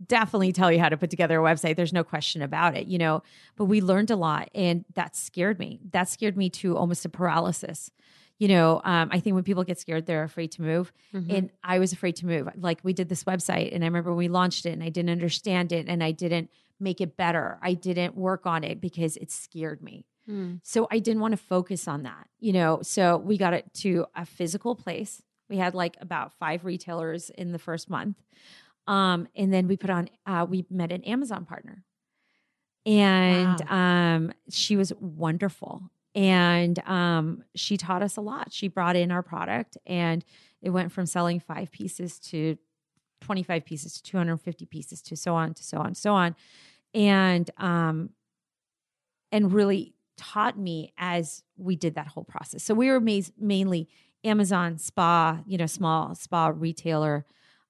definitely 0.06 0.52
tell 0.52 0.72
you 0.72 0.80
how 0.80 0.90
to 0.90 0.98
put 0.98 1.10
together 1.10 1.40
a 1.40 1.44
website. 1.44 1.76
There's 1.76 1.94
no 1.94 2.04
question 2.04 2.42
about 2.42 2.76
it, 2.76 2.88
you 2.88 2.98
know, 2.98 3.22
but 3.56 3.66
we 3.66 3.82
learned 3.82 4.12
a 4.12 4.16
lot 4.16 4.50
and 4.56 4.86
that 4.96 5.16
scared 5.16 5.60
me. 5.60 5.80
That 5.92 6.08
scared 6.08 6.38
me 6.38 6.50
to 6.52 6.78
almost 6.78 7.06
a 7.06 7.10
paralysis. 7.10 7.92
You 8.40 8.48
know, 8.48 8.82
um, 8.86 9.10
I 9.12 9.20
think 9.20 9.36
when 9.36 9.44
people 9.44 9.64
get 9.66 9.80
scared, 9.80 10.06
they're 10.06 10.24
afraid 10.24 10.52
to 10.54 10.62
move. 10.62 10.92
Mm-hmm. 11.14 11.36
And 11.36 11.50
I 11.64 11.78
was 11.78 11.92
afraid 11.92 12.16
to 12.18 12.26
move. 12.26 12.48
Like 12.56 12.80
we 12.84 12.94
did 12.94 13.10
this 13.10 13.26
website 13.26 13.76
and 13.76 13.84
I 13.84 13.88
remember 13.88 14.14
we 14.14 14.30
launched 14.30 14.66
it 14.66 14.72
and 14.72 14.82
I 14.82 14.90
didn't 14.90 15.12
understand 15.12 15.72
it 15.74 15.88
and 15.88 16.02
I 16.02 16.12
didn't 16.12 16.50
make 16.80 17.02
it 17.02 17.18
better. 17.18 17.60
I 17.62 17.74
didn't 17.74 18.16
work 18.16 18.46
on 18.46 18.64
it 18.64 18.80
because 18.80 19.18
it 19.18 19.30
scared 19.30 19.84
me. 19.84 20.06
Mm. 20.30 20.62
So 20.64 20.88
I 20.90 21.00
didn't 21.00 21.22
want 21.22 21.34
to 21.34 21.38
focus 21.38 21.88
on 21.88 22.04
that, 22.04 22.28
you 22.40 22.54
know. 22.54 22.80
So 22.82 23.18
we 23.18 23.38
got 23.38 23.54
it 23.54 23.74
to 23.76 24.06
a 24.16 24.26
physical 24.26 24.76
place. 24.76 25.22
We 25.50 25.58
had 25.58 25.74
like 25.74 25.98
about 26.00 26.34
five 26.34 26.64
retailers 26.64 27.30
in 27.32 27.52
the 27.52 27.60
first 27.60 27.90
month. 27.90 28.18
Um, 28.88 29.28
and 29.36 29.52
then 29.52 29.68
we 29.68 29.76
put 29.76 29.90
on 29.90 30.10
uh, 30.26 30.46
we 30.50 30.66
met 30.70 30.92
an 30.92 31.04
Amazon 31.04 31.46
partner. 31.46 31.84
And 32.86 33.62
um 33.70 34.32
she 34.50 34.78
was 34.78 34.94
wonderful. 35.00 35.92
And 36.20 36.80
um 36.80 37.44
she 37.56 37.78
taught 37.78 38.04
us 38.04 38.18
a 38.18 38.22
lot. 38.22 38.52
She 38.52 38.68
brought 38.68 38.98
in 38.98 39.10
our 39.10 39.24
product 39.24 39.78
and 39.86 40.26
it 40.62 40.72
went 40.72 40.92
from 40.92 41.06
selling 41.06 41.40
five 41.40 41.72
pieces 41.72 42.20
to 42.20 42.58
25 43.22 43.64
pieces 43.64 43.94
to 43.94 44.04
250 44.04 44.66
pieces 44.66 45.02
to 45.04 45.16
so 45.16 45.34
on 45.34 45.54
to 45.54 45.64
so 45.64 45.78
on 45.78 45.96
so 45.96 46.14
on. 46.14 46.36
And 46.94 47.50
um 47.58 48.10
and 49.32 49.54
really 49.54 49.94
taught 50.18 50.58
me 50.58 50.92
as 50.98 51.44
we 51.56 51.78
did 51.78 51.96
that 51.96 52.08
whole 52.08 52.26
process. 52.26 52.64
So 52.64 52.74
we 52.74 52.90
were 52.90 53.00
ma- 53.00 53.22
mainly 53.38 53.88
amazon 54.26 54.78
spa 54.78 55.40
you 55.46 55.58
know 55.58 55.66
small 55.66 56.14
spa 56.14 56.52
retailer 56.54 57.26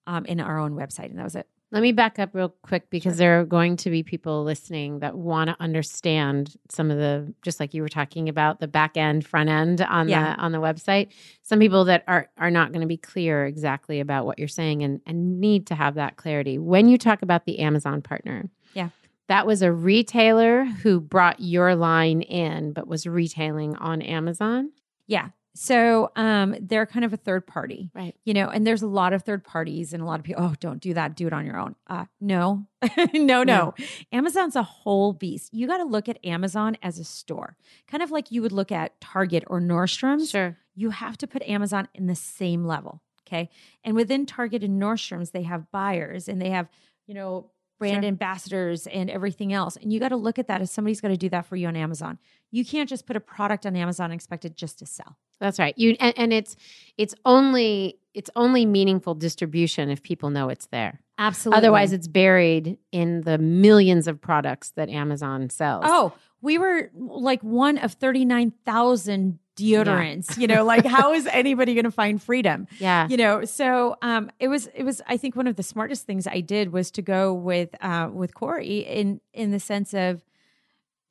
um, 0.07 0.25
in 0.25 0.39
our 0.39 0.57
own 0.57 0.73
website 0.73 1.11
and 1.11 1.19
that 1.19 1.23
was 1.23 1.35
it 1.35 1.47
Let 1.71 1.83
me 1.83 1.91
back 1.91 2.17
up 2.17 2.31
real 2.33 2.49
quick 2.63 2.89
because 2.89 3.17
there 3.17 3.39
are 3.39 3.45
going 3.45 3.77
to 3.77 3.91
be 3.91 4.01
people 4.01 4.43
listening 4.43 4.99
that 4.99 5.15
want 5.15 5.49
to 5.51 5.55
understand 5.59 6.55
some 6.67 6.89
of 6.89 6.97
the 6.97 7.31
just 7.43 7.59
like 7.59 7.75
you 7.75 7.83
were 7.83 7.89
talking 7.89 8.27
about 8.27 8.59
the 8.59 8.67
back 8.67 8.97
end, 8.97 9.23
front 9.25 9.49
end 9.49 9.81
on 9.81 10.09
Yeah. 10.09 10.35
the 10.35 10.41
on 10.41 10.51
the 10.51 10.57
website. 10.57 11.09
Some 11.43 11.59
people 11.59 11.85
that 11.85 12.03
are 12.07 12.27
are 12.37 12.49
not 12.49 12.71
going 12.71 12.81
to 12.81 12.87
be 12.87 12.97
clear 12.97 13.45
exactly 13.45 13.99
about 13.99 14.25
what 14.25 14.39
you're 14.39 14.47
saying 14.47 14.81
and 14.81 14.99
and 15.05 15.39
need 15.39 15.67
to 15.67 15.75
have 15.75 15.93
that 15.95 16.17
clarity. 16.17 16.57
When 16.57 16.89
you 16.89 16.97
talk 16.97 17.21
about 17.21 17.45
the 17.45 17.59
Amazon 17.59 18.01
partner. 18.01 18.49
Yeah. 18.73 18.89
That 19.27 19.45
was 19.45 19.61
a 19.61 19.71
retailer 19.71 20.65
who 20.65 20.99
brought 20.99 21.39
your 21.39 21.75
line 21.75 22.21
in 22.23 22.73
but 22.73 22.87
was 22.87 23.05
retailing 23.05 23.75
on 23.75 24.01
Amazon. 24.01 24.71
yeah 25.05 25.29
so 25.55 26.11
um 26.15 26.55
they're 26.61 26.85
kind 26.85 27.03
of 27.03 27.11
a 27.13 27.17
third 27.17 27.45
party 27.47 27.89
Right. 27.93 28.15
you 28.23 28.33
know 28.33 28.49
and 28.49 28.65
there's 28.65 28.81
a 28.81 28.87
lot 28.87 29.13
of 29.13 29.23
third 29.23 29.43
parties 29.43 29.93
and 29.93 30.01
a 30.01 30.05
lot 30.05 30.19
of 30.19 30.25
people 30.25 30.43
oh 30.43 30.53
don't 30.59 30.79
do 30.79 30.93
that. 30.93 31.15
Do 31.15 31.27
it 31.27 31.33
on 31.33 31.45
your 31.45 31.57
own. 31.57 31.75
Uh 31.87 32.05
no. 32.21 32.65
No 33.13 33.43
no. 33.43 33.73
Amazon's 34.11 34.55
a 34.55 34.63
whole 34.63 35.13
beast. 35.13 35.53
You 35.53 35.67
got 35.67 35.77
to 35.77 35.83
look 35.83 36.07
at 36.07 36.23
amazon 36.25 36.77
as 36.81 36.99
a 36.99 37.03
store. 37.03 37.57
Kind 37.87 38.03
of 38.03 38.11
like 38.11 38.31
you 38.31 38.41
would 38.41 38.51
look 38.51 38.71
at 38.71 38.99
target 39.01 39.43
or 39.47 39.59
nordstrom's. 39.59 40.29
Sure. 40.29 40.57
you 40.75 40.91
have 40.91 41.17
to 41.17 41.27
put 41.27 41.41
amazon 41.43 41.87
in 41.93 42.07
the 42.07 42.15
same 42.15 42.65
level 42.65 43.01
okay? 43.27 43.49
And 43.83 43.95
within 43.95 44.25
target 44.25 44.63
and 44.63 44.81
nordstrom's 44.81 45.31
they 45.31 45.43
have 45.43 45.69
buyers 45.71 46.27
and 46.27 46.41
they 46.41 46.49
have 46.51 46.67
you 47.07 47.13
know 47.15 47.51
brand 47.79 48.03
Sure. 48.03 48.07
ambassadors 48.09 48.85
and 48.87 49.09
everything 49.09 49.51
else 49.53 49.75
and 49.77 49.91
you 49.91 49.99
got 49.99 50.09
to 50.09 50.17
look 50.17 50.37
at 50.37 50.47
that 50.47 50.61
as 50.61 50.69
somebody's 50.69 51.01
got 51.01 51.07
to 51.07 51.17
do 51.17 51.29
that 51.29 51.45
for 51.45 51.55
you 51.55 51.67
on 51.67 51.75
amazon 51.75 52.19
you 52.51 52.63
can't 52.65 52.87
just 52.89 53.07
put 53.07 53.15
a 53.15 53.19
product 53.19 53.65
on 53.65 53.75
amazon 53.75 54.05
and 54.11 54.13
expect 54.13 54.45
it 54.45 54.55
just 54.55 54.77
to 54.79 54.85
sell 54.85 55.17
That's 55.39 55.57
right. 55.59 55.73
You 55.77 55.95
and, 55.99 56.13
and 56.17 56.33
it's 56.33 56.55
it's 56.97 57.15
only 57.25 57.97
it's 58.13 58.29
only 58.35 58.65
meaningful 58.65 59.15
distribution 59.15 59.89
if 59.89 60.03
people 60.03 60.29
know 60.29 60.49
it's 60.49 60.65
there. 60.67 60.99
absolutely 61.17 61.57
Otherwise, 61.59 61.93
it's 61.93 62.07
buried 62.09 62.77
in 62.91 63.21
the 63.21 63.37
millions 63.37 64.07
of 64.07 64.19
products 64.19 64.71
that 64.71 64.89
Amazon 64.89 65.49
sells. 65.49 65.85
Oh, 65.87 66.11
we 66.41 66.57
were 66.57 66.89
like 66.95 67.41
one 67.43 67.77
of 67.77 67.93
39,000 67.93 69.39
deodorants. 69.59 70.37
You 70.37 70.47
know, 70.47 70.63
like 70.63 70.85
how 70.85 71.13
is 71.13 71.27
anybody 71.27 71.73
going 71.73 71.85
to 71.85 71.91
find 71.91 72.21
freedom? 72.21 72.67
yeah. 72.79 73.07
You 73.07 73.17
know, 73.17 73.45
so 73.45 73.95
um 74.01 74.29
it 74.39 74.47
was 74.47 74.67
it 74.73 74.83
was 74.83 75.01
I 75.07 75.17
think 75.17 75.35
one 75.35 75.47
of 75.47 75.55
the 75.55 75.63
smartest 75.63 76.05
things 76.05 76.27
I 76.27 76.41
did 76.41 76.71
was 76.71 76.91
to 76.91 77.01
go 77.01 77.33
with 77.33 77.69
uh 77.81 78.09
with 78.11 78.33
Corey 78.33 78.79
in 78.79 79.21
in 79.33 79.51
the 79.51 79.59
sense 79.59 79.93
of 79.93 80.23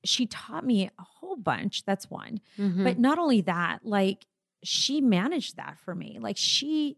she 0.05 0.27
taught 0.27 0.65
me 0.65 0.87
a 0.99 1.03
whole 1.03 1.37
bunch. 1.37 1.85
That's 1.85 2.09
one. 2.09 2.41
Mhm. 2.59 2.85
But 2.85 2.99
not 2.99 3.19
only 3.19 3.41
that, 3.43 3.81
like 3.85 4.27
she 4.63 5.01
managed 5.01 5.57
that 5.57 5.79
for 5.79 5.95
me. 5.95 6.19
Like 6.21 6.37
she 6.37 6.97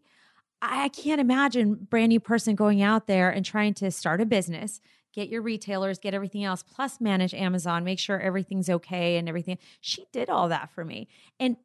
I 0.61 0.89
can't 0.89 1.19
imagine 1.19 1.73
brand 1.89 2.09
new 2.09 2.19
person 2.19 2.55
going 2.55 2.81
out 2.83 3.07
there 3.07 3.31
and 3.31 3.43
trying 3.43 3.73
to 3.75 3.89
start 3.89 4.21
a 4.21 4.25
business, 4.25 4.79
get 5.13 5.29
your 5.29 5.41
retailers, 5.41 5.99
get 5.99 6.13
everything 6.13 6.43
else, 6.43 6.63
plus 6.63 7.01
manage 7.01 7.33
Amazon, 7.33 7.83
make 7.83 7.99
sure 7.99 8.19
everything's 8.19 8.69
okay 8.69 9.17
and 9.17 9.27
everything. 9.27 9.57
She 9.81 10.05
did 10.11 10.29
all 10.29 10.49
that 10.49 10.69
for 10.71 10.83
me. 10.85 11.07
And 11.39 11.57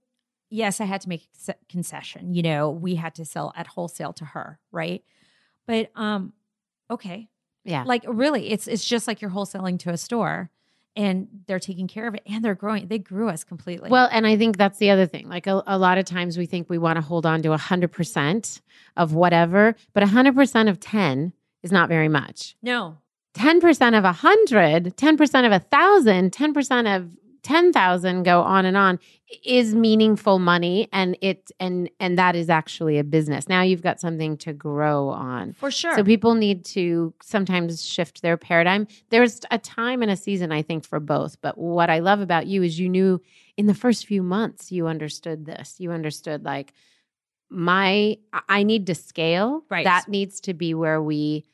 yes, 0.51 0.81
I 0.81 0.85
had 0.85 1.01
to 1.03 1.09
make 1.09 1.29
a 1.49 1.55
concession. 1.69 2.35
You 2.35 2.43
know, 2.43 2.71
we 2.71 2.97
had 2.97 3.15
to 3.17 3.25
sell 3.25 3.53
at 3.57 3.67
wholesale 3.69 4.13
to 4.15 4.25
her, 4.25 4.59
right? 4.73 5.05
But 5.67 5.91
um, 5.97 6.33
okay, 6.91 7.29
Yeah. 7.65 7.85
like 7.87 8.05
really, 8.07 8.51
it's 8.51 8.67
it's 8.69 8.85
just 8.85 9.07
like 9.09 9.21
you're 9.21 9.31
wholesaling 9.31 9.79
to 9.81 9.91
a 9.91 9.97
store, 9.97 10.51
and 10.95 11.29
they're 11.47 11.59
taking 11.61 11.89
care 11.89 12.07
of 12.09 12.15
it, 12.15 12.23
and 12.27 12.45
they're 12.45 12.55
growing. 12.55 12.87
They 12.89 12.99
grew 12.99 13.29
us 13.29 13.45
completely. 13.45 13.91
Well, 13.91 14.09
and 14.13 14.27
I 14.27 14.37
think 14.37 14.57
that's 14.57 14.79
the 14.79 14.91
other 14.91 15.07
thing. 15.07 15.29
Like 15.29 15.47
a, 15.47 15.63
a 15.67 15.77
lot 15.79 15.99
of 15.99 16.05
times 16.05 16.39
we 16.39 16.47
think 16.47 16.71
we 16.71 16.79
want 16.79 16.97
to 16.97 17.03
hold 17.03 17.27
on 17.27 17.43
to 17.43 17.51
100% 17.51 18.61
of 18.97 19.13
whatever, 19.15 19.75
but 19.93 20.03
100% 20.03 20.69
of 20.71 20.81
10 20.81 21.33
is 21.63 21.73
not 21.73 21.89
very 21.89 22.09
much. 22.09 22.57
no, 22.63 22.99
10% 23.37 23.99
of 23.99 24.05
100, 24.05 24.97
10% 24.97 25.45
of 25.45 25.51
1,000, 25.53 26.33
10% 26.33 26.97
of 26.97 27.17
10,000 27.43 28.23
go 28.25 28.41
on 28.41 28.65
and 28.65 28.77
on 28.77 28.99
is 29.45 29.73
meaningful 29.73 30.41
money 30.41 30.89
and 30.93 31.17
it 31.21 31.51
and 31.61 31.89
and 32.01 32.19
that 32.19 32.35
is 32.35 32.51
actually 32.51 32.99
a 32.99 33.05
business. 33.05 33.49
Now 33.49 33.63
you've 33.63 33.83
got 33.83 34.01
something 34.01 34.37
to 34.39 34.53
grow 34.53 35.11
on. 35.11 35.53
for 35.53 35.71
sure. 35.71 35.95
So 35.95 36.03
people 36.03 36.35
need 36.35 36.65
to 36.67 37.15
sometimes 37.23 37.85
shift 37.85 38.23
their 38.23 38.37
paradigm. 38.37 38.89
There's 39.11 39.43
a 39.53 39.59
time 39.59 40.03
and 40.03 40.11
a 40.11 40.17
season, 40.17 40.51
I 40.51 40.63
think, 40.63 40.85
for 40.85 40.99
both. 40.99 41.41
But 41.41 41.57
what 41.57 41.89
I 41.89 42.01
love 42.01 42.21
about 42.21 42.49
you 42.49 42.65
is 42.65 42.81
you 42.81 42.89
knew 42.89 43.21
in 43.57 43.67
the 43.67 43.75
first 43.75 44.07
few 44.07 44.25
months 44.25 44.73
you 44.73 44.89
understood 44.89 45.47
this. 45.47 45.77
You 45.79 45.93
understood 45.93 46.45
like 46.45 46.73
my 47.49 48.19
I 48.49 48.65
need 48.65 48.87
to 48.87 48.95
scale. 48.97 49.63
Right. 49.71 49.85
That 49.85 50.09
needs 50.09 50.41
to 50.43 50.55
be 50.55 50.75
where 50.75 51.01
we. 51.01 51.45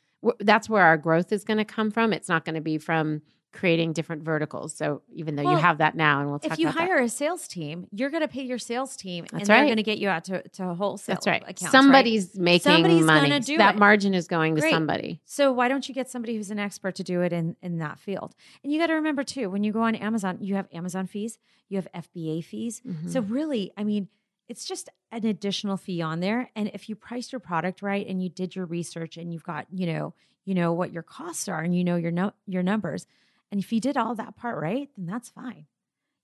That's 0.40 0.68
where 0.68 0.82
our 0.82 0.96
growth 0.96 1.32
is 1.32 1.44
going 1.44 1.58
to 1.58 1.64
come 1.64 1.90
from. 1.90 2.12
It's 2.12 2.28
not 2.28 2.44
going 2.44 2.54
to 2.54 2.60
be 2.60 2.78
from 2.78 3.22
creating 3.52 3.92
different 3.92 4.22
verticals. 4.22 4.74
So 4.74 5.02
even 5.12 5.36
though 5.36 5.42
Well, 5.42 5.52
you 5.52 5.58
have 5.58 5.78
that 5.78 5.94
now, 5.94 6.20
and 6.20 6.30
we'll 6.30 6.38
talk 6.38 6.52
if 6.52 6.58
you 6.58 6.68
about 6.68 6.78
that. 6.78 6.88
hire 6.88 7.00
a 7.00 7.08
sales 7.08 7.46
team, 7.46 7.86
you're 7.90 8.08
going 8.08 8.22
to 8.22 8.28
pay 8.28 8.42
your 8.42 8.58
sales 8.58 8.96
team, 8.96 9.26
and 9.30 9.40
That's 9.40 9.48
they're 9.48 9.64
going 9.64 9.76
to 9.76 9.82
get 9.82 9.98
you 9.98 10.08
out 10.08 10.24
to, 10.24 10.42
to 10.48 10.72
wholesale. 10.74 11.16
That's 11.16 11.26
right. 11.26 11.42
Accounts, 11.42 11.62
right? 11.62 11.70
Somebody's 11.70 12.38
making 12.38 12.72
Somebody's 12.72 13.04
money. 13.04 13.28
gonna 13.28 13.40
do 13.40 13.58
that 13.58 13.74
it. 13.74 13.78
margin 13.78 14.14
is 14.14 14.26
going 14.26 14.56
to 14.56 14.62
somebody. 14.62 15.20
So 15.26 15.52
why 15.52 15.68
don't 15.68 15.86
you 15.86 15.94
get 15.94 16.08
somebody 16.08 16.36
who's 16.36 16.50
an 16.50 16.58
expert 16.58 16.94
to 16.94 17.02
do 17.04 17.20
it 17.20 17.32
in 17.32 17.56
in 17.62 17.78
that 17.78 17.98
field? 17.98 18.34
And 18.64 18.72
you 18.72 18.78
got 18.78 18.86
to 18.86 18.94
remember 18.94 19.22
too, 19.22 19.50
when 19.50 19.64
you 19.64 19.72
go 19.72 19.82
on 19.82 19.94
Amazon, 19.96 20.38
you 20.40 20.54
have 20.54 20.66
Amazon 20.72 21.06
fees, 21.06 21.38
you 21.68 21.76
have 21.76 21.88
FBA 21.94 22.44
fees. 22.44 22.80
Mm-hmm. 22.86 23.08
So 23.08 23.20
really, 23.20 23.70
I 23.76 23.84
mean, 23.84 24.08
it's 24.48 24.64
just 24.64 24.88
an 25.10 25.24
additional 25.26 25.76
fee 25.76 26.02
on 26.02 26.20
there. 26.20 26.50
And 26.56 26.70
if 26.74 26.88
you 26.88 26.96
price 26.96 27.32
your 27.32 27.40
product 27.40 27.82
right 27.82 28.06
and 28.06 28.22
you 28.22 28.28
did 28.28 28.54
your 28.56 28.66
research 28.66 29.16
and 29.16 29.32
you've 29.32 29.44
got, 29.44 29.66
you 29.72 29.86
know, 29.86 30.14
you 30.44 30.54
know 30.54 30.72
what 30.72 30.92
your 30.92 31.02
costs 31.02 31.48
are 31.48 31.60
and 31.60 31.76
you 31.76 31.84
know 31.84 31.96
your 31.96 32.10
no, 32.10 32.32
your 32.46 32.62
numbers, 32.62 33.06
and 33.50 33.60
if 33.60 33.72
you 33.72 33.80
did 33.80 33.96
all 33.96 34.14
that 34.16 34.36
part 34.36 34.60
right, 34.60 34.88
then 34.96 35.06
that's 35.06 35.28
fine. 35.28 35.66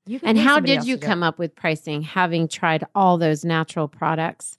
You 0.07 0.19
can 0.19 0.31
And 0.31 0.39
how 0.39 0.59
did 0.61 0.87
you 0.87 0.97
it. 0.97 1.03
come 1.03 1.23
up 1.23 1.39
with 1.39 1.55
pricing, 1.55 2.03
having 2.03 2.49
tried 2.49 2.85
all 2.95 3.19
those 3.19 3.45
natural 3.45 3.87
products 3.89 4.57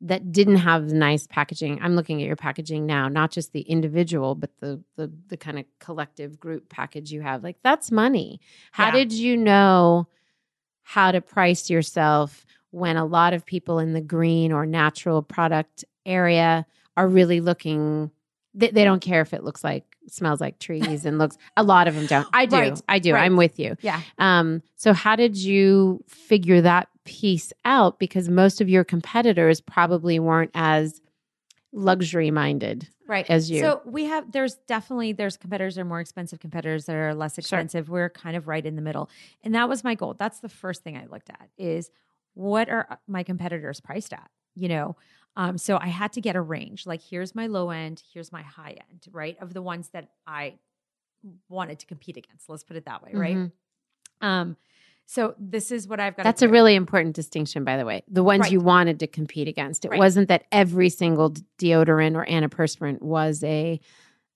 that 0.00 0.32
didn't 0.32 0.56
have 0.56 0.92
nice 0.92 1.26
packaging? 1.26 1.78
I'm 1.80 1.94
looking 1.94 2.20
at 2.20 2.26
your 2.26 2.36
packaging 2.36 2.84
now, 2.84 3.08
not 3.08 3.30
just 3.30 3.52
the 3.52 3.60
individual, 3.62 4.34
but 4.34 4.50
the 4.58 4.82
the 4.96 5.10
the 5.28 5.36
kind 5.36 5.58
of 5.58 5.64
collective 5.78 6.38
group 6.40 6.68
package 6.68 7.12
you 7.12 7.22
have. 7.22 7.44
Like 7.44 7.58
that's 7.62 7.90
money. 7.92 8.40
How 8.72 8.86
Yeah. 8.86 8.92
did 8.96 9.12
you 9.12 9.36
know 9.36 10.08
how 10.82 11.12
to 11.12 11.20
price 11.20 11.70
yourself 11.70 12.44
when 12.70 12.96
a 12.96 13.04
lot 13.04 13.32
of 13.32 13.44
people 13.46 13.78
in 13.78 13.92
the 13.92 14.00
green 14.00 14.52
or 14.52 14.66
natural 14.66 15.22
product 15.22 15.84
area 16.06 16.66
are 16.96 17.08
really 17.08 17.40
looking? 17.40 18.10
They, 18.54 18.70
they 18.70 18.84
don't 18.84 19.00
care 19.00 19.20
if 19.20 19.32
it 19.32 19.44
looks 19.44 19.62
like 19.62 19.84
smells 20.08 20.40
like 20.40 20.58
trees 20.58 21.04
and 21.04 21.18
looks. 21.18 21.36
A 21.56 21.62
lot 21.62 21.86
of 21.88 21.94
them 21.94 22.06
don't. 22.06 22.26
I 22.32 22.46
do. 22.46 22.56
Right, 22.56 22.82
I 22.88 22.98
do. 22.98 23.12
right. 23.14 23.22
I'm 23.24 23.36
with 23.36 23.58
you. 23.58 23.76
Yeah. 23.80 24.00
Um, 24.18 24.62
so 24.76 24.92
how 24.92 25.16
did 25.16 25.36
you 25.36 26.02
figure 26.08 26.60
that 26.62 26.88
piece 27.04 27.52
out? 27.64 27.98
Because 27.98 28.28
most 28.28 28.60
of 28.60 28.68
your 28.68 28.84
competitors 28.84 29.60
probably 29.60 30.18
weren't 30.18 30.50
as 30.54 31.00
luxury 31.72 32.30
minded 32.30 32.88
right 33.06 33.28
as 33.28 33.50
you. 33.50 33.60
so 33.60 33.82
we 33.84 34.04
have 34.04 34.32
there's 34.32 34.54
definitely 34.66 35.12
there's 35.12 35.36
competitors 35.36 35.74
that 35.74 35.82
are 35.82 35.84
more 35.84 36.00
expensive 36.00 36.40
competitors 36.40 36.86
that 36.86 36.96
are 36.96 37.14
less 37.14 37.34
Sure. 37.34 37.40
expensive 37.40 37.90
we're 37.90 38.08
kind 38.08 38.36
of 38.36 38.48
right 38.48 38.64
in 38.64 38.74
the 38.74 38.80
middle 38.80 39.10
and 39.42 39.54
that 39.54 39.68
was 39.68 39.84
my 39.84 39.94
goal 39.94 40.14
that's 40.14 40.40
the 40.40 40.48
first 40.48 40.82
thing 40.82 40.96
i 40.96 41.04
looked 41.12 41.28
at 41.28 41.50
is 41.58 41.90
what 42.38 42.68
are 42.68 42.86
uh, 42.88 42.96
my 43.08 43.24
competitors 43.24 43.80
priced 43.80 44.12
at 44.12 44.30
you 44.54 44.68
know 44.68 44.96
um, 45.36 45.58
so 45.58 45.76
i 45.80 45.88
had 45.88 46.12
to 46.12 46.20
get 46.20 46.36
a 46.36 46.40
range 46.40 46.86
like 46.86 47.02
here's 47.02 47.34
my 47.34 47.48
low 47.48 47.70
end 47.70 48.00
here's 48.14 48.30
my 48.30 48.42
high 48.42 48.76
end 48.90 49.06
right 49.10 49.36
of 49.40 49.52
the 49.54 49.60
ones 49.60 49.88
that 49.88 50.08
i 50.26 50.54
wanted 51.48 51.80
to 51.80 51.86
compete 51.86 52.16
against 52.16 52.48
let's 52.48 52.62
put 52.62 52.76
it 52.76 52.84
that 52.84 53.02
way 53.02 53.10
right 53.12 53.36
Mhm. 53.36 53.52
um 54.20 54.56
so 55.04 55.34
this 55.38 55.72
is 55.72 55.88
what 55.88 55.98
i've 55.98 56.16
got 56.16 56.22
That's 56.22 56.42
a 56.42 56.48
really 56.48 56.74
important 56.76 57.16
distinction, 57.16 57.64
by 57.64 57.76
the 57.78 57.86
way. 57.86 58.02
The 58.08 58.22
ones 58.22 58.42
Right. 58.42 58.52
you 58.52 58.60
wanted 58.60 59.00
to 59.00 59.06
compete 59.06 59.48
against. 59.48 59.86
It 59.86 59.90
Right. 59.90 59.98
wasn't 59.98 60.28
that 60.28 60.44
every 60.52 60.90
single 60.90 61.30
deodorant 61.56 62.14
or 62.14 62.26
antiperspirant 62.26 63.00
was 63.00 63.42
a 63.42 63.80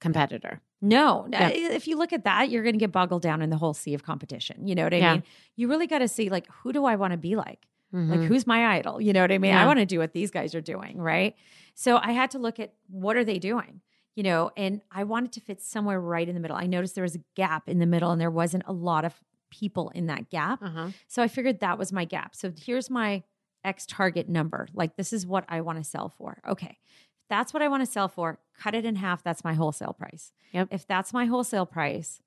competitor. 0.00 0.62
No, 0.80 1.26
no, 1.28 1.38
Yeah. 1.38 1.48
if 1.50 1.86
you 1.86 1.96
look 1.98 2.14
at 2.14 2.24
that, 2.24 2.48
you're 2.48 2.62
going 2.62 2.72
to 2.72 2.78
get 2.78 2.90
boggled 2.90 3.20
down 3.20 3.42
in 3.42 3.50
the 3.50 3.58
whole 3.58 3.74
sea 3.74 3.92
of 3.92 4.02
competition. 4.02 4.66
You 4.66 4.74
know 4.74 4.84
what 4.84 4.94
I 4.94 4.98
Yeah. 4.98 5.12
mean? 5.12 5.22
You 5.56 5.68
really 5.68 5.86
got 5.86 5.98
to 5.98 6.08
see 6.08 6.30
like 6.30 6.46
who 6.48 6.72
do 6.72 6.86
I 6.86 6.96
want 6.96 7.12
to 7.12 7.18
be 7.18 7.36
like? 7.36 7.68
Like 7.92 8.20
Mhm. 8.20 8.26
who's 8.26 8.46
my 8.46 8.76
idol? 8.78 9.00
You 9.00 9.12
know 9.12 9.20
what 9.20 9.30
I 9.32 9.38
mean? 9.38 9.54
I 9.54 9.66
want 9.66 9.78
to 9.78 9.86
do 9.86 9.98
what 9.98 10.12
these 10.12 10.30
guys 10.30 10.54
are 10.54 10.60
doing, 10.62 10.98
right? 10.98 11.34
So 11.74 11.98
I 11.98 12.12
had 12.12 12.30
to 12.32 12.38
look 12.38 12.58
at 12.58 12.72
what 12.88 13.16
are 13.16 13.24
they 13.24 13.38
doing? 13.38 13.80
You 14.14 14.22
know, 14.22 14.50
and 14.56 14.80
I 14.90 15.04
wanted 15.04 15.32
to 15.32 15.40
fit 15.40 15.60
somewhere 15.60 16.00
right 16.00 16.26
in 16.28 16.34
the 16.34 16.40
middle. 16.40 16.56
I 16.56 16.66
noticed 16.66 16.94
there 16.94 17.02
was 17.02 17.14
a 17.16 17.24
gap 17.34 17.68
in 17.68 17.78
the 17.78 17.86
middle 17.86 18.10
and 18.10 18.20
there 18.20 18.30
wasn't 18.30 18.64
a 18.66 18.72
lot 18.72 19.04
of 19.04 19.20
people 19.50 19.90
in 19.90 20.06
that 20.06 20.30
gap. 20.30 20.62
Uh-huh. 20.62 20.88
So 21.08 21.22
I 21.22 21.28
figured 21.28 21.60
that 21.60 21.78
was 21.78 21.92
my 21.92 22.04
gap. 22.06 22.34
So 22.34 22.52
here's 22.58 22.88
my 22.90 23.22
X 23.64 23.84
target 23.86 24.28
number. 24.28 24.68
Like 24.74 24.96
this 24.96 25.12
is 25.12 25.26
what 25.26 25.44
I 25.48 25.60
want 25.60 25.78
to 25.78 25.84
sell 25.84 26.08
for. 26.08 26.38
Okay. 26.48 26.78
If 27.20 27.28
that's 27.28 27.52
what 27.54 27.62
I 27.62 27.68
want 27.68 27.82
to 27.84 27.90
sell 27.90 28.08
for, 28.08 28.38
cut 28.58 28.74
it 28.74 28.84
in 28.84 28.96
half. 28.96 29.22
That's 29.22 29.44
my 29.44 29.54
wholesale 29.54 29.92
price. 29.94 30.32
Yep. 30.52 30.68
If 30.70 30.86
that's 30.86 31.12
my 31.12 31.26
wholesale 31.26 31.66
price, 31.66 32.20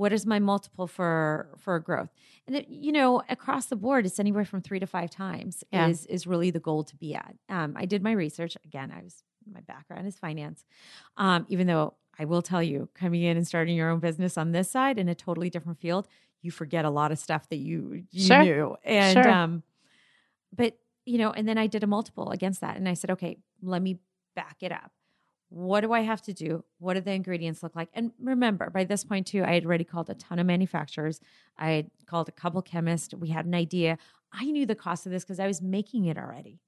what 0.00 0.14
is 0.14 0.24
my 0.24 0.38
multiple 0.38 0.86
for 0.86 1.50
for 1.58 1.78
growth? 1.78 2.08
And 2.46 2.56
it, 2.56 2.68
you 2.68 2.90
know, 2.90 3.22
across 3.28 3.66
the 3.66 3.76
board, 3.76 4.06
it's 4.06 4.18
anywhere 4.18 4.46
from 4.46 4.62
three 4.62 4.80
to 4.80 4.86
five 4.86 5.10
times 5.10 5.62
Yeah. 5.70 5.88
is 5.88 6.06
is 6.06 6.26
really 6.26 6.50
the 6.50 6.58
goal 6.68 6.84
to 6.84 6.96
be 6.96 7.14
at. 7.14 7.34
Um, 7.50 7.74
I 7.76 7.84
did 7.84 8.02
my 8.02 8.12
research 8.12 8.56
again. 8.64 8.90
I 8.90 9.02
was 9.02 9.22
my 9.52 9.60
background 9.60 10.06
is 10.06 10.16
finance, 10.18 10.64
um, 11.18 11.44
even 11.48 11.66
though 11.66 11.94
I 12.18 12.24
will 12.24 12.40
tell 12.42 12.62
you, 12.62 12.88
coming 12.94 13.22
in 13.22 13.36
and 13.36 13.46
starting 13.46 13.76
your 13.76 13.90
own 13.90 14.00
business 14.00 14.38
on 14.38 14.52
this 14.52 14.70
side 14.70 14.96
in 14.98 15.08
a 15.08 15.14
totally 15.14 15.50
different 15.50 15.78
field, 15.80 16.08
you 16.42 16.50
forget 16.50 16.84
a 16.86 16.90
lot 16.90 17.12
of 17.12 17.18
stuff 17.18 17.48
that 17.50 17.56
you 17.58 18.04
you 18.10 18.24
Sure. 18.26 18.42
knew. 18.42 18.76
And 18.84 19.22
Sure. 19.22 19.32
um, 19.32 19.62
but 20.56 20.78
you 21.04 21.18
know, 21.18 21.30
and 21.32 21.46
then 21.46 21.58
I 21.58 21.66
did 21.66 21.82
a 21.82 21.86
multiple 21.86 22.30
against 22.30 22.60
that, 22.62 22.76
and 22.78 22.88
I 22.88 22.94
said, 22.94 23.10
okay, 23.10 23.36
let 23.62 23.82
me 23.82 23.98
back 24.34 24.56
it 24.62 24.72
up. 24.72 24.92
What 25.50 25.80
do 25.82 25.92
I 25.92 26.00
have 26.00 26.22
to 26.22 26.32
do? 26.32 26.64
What 26.78 26.94
do 26.94 27.00
the 27.00 27.12
ingredients 27.12 27.62
look 27.62 27.74
like? 27.76 27.88
And 27.92 28.12
remember, 28.20 28.70
by 28.70 28.84
this 28.84 29.04
point 29.04 29.26
too, 29.26 29.42
I 29.44 29.52
had 29.54 29.66
already 29.66 29.84
called 29.84 30.08
a 30.08 30.14
ton 30.14 30.38
of 30.38 30.46
manufacturers. 30.46 31.20
I 31.58 31.70
had 31.70 31.90
called 32.06 32.28
a 32.28 32.32
couple 32.32 32.62
chemists. 32.62 33.12
We 33.14 33.28
had 33.28 33.46
an 33.46 33.54
idea. 33.54 33.98
I 34.32 34.44
knew 34.44 34.64
the 34.64 34.76
cost 34.76 35.06
of 35.06 35.12
this 35.12 35.24
because 35.24 35.40
I 35.40 35.46
was 35.48 35.60
making 35.60 36.06
it 36.06 36.16
already. 36.16 36.60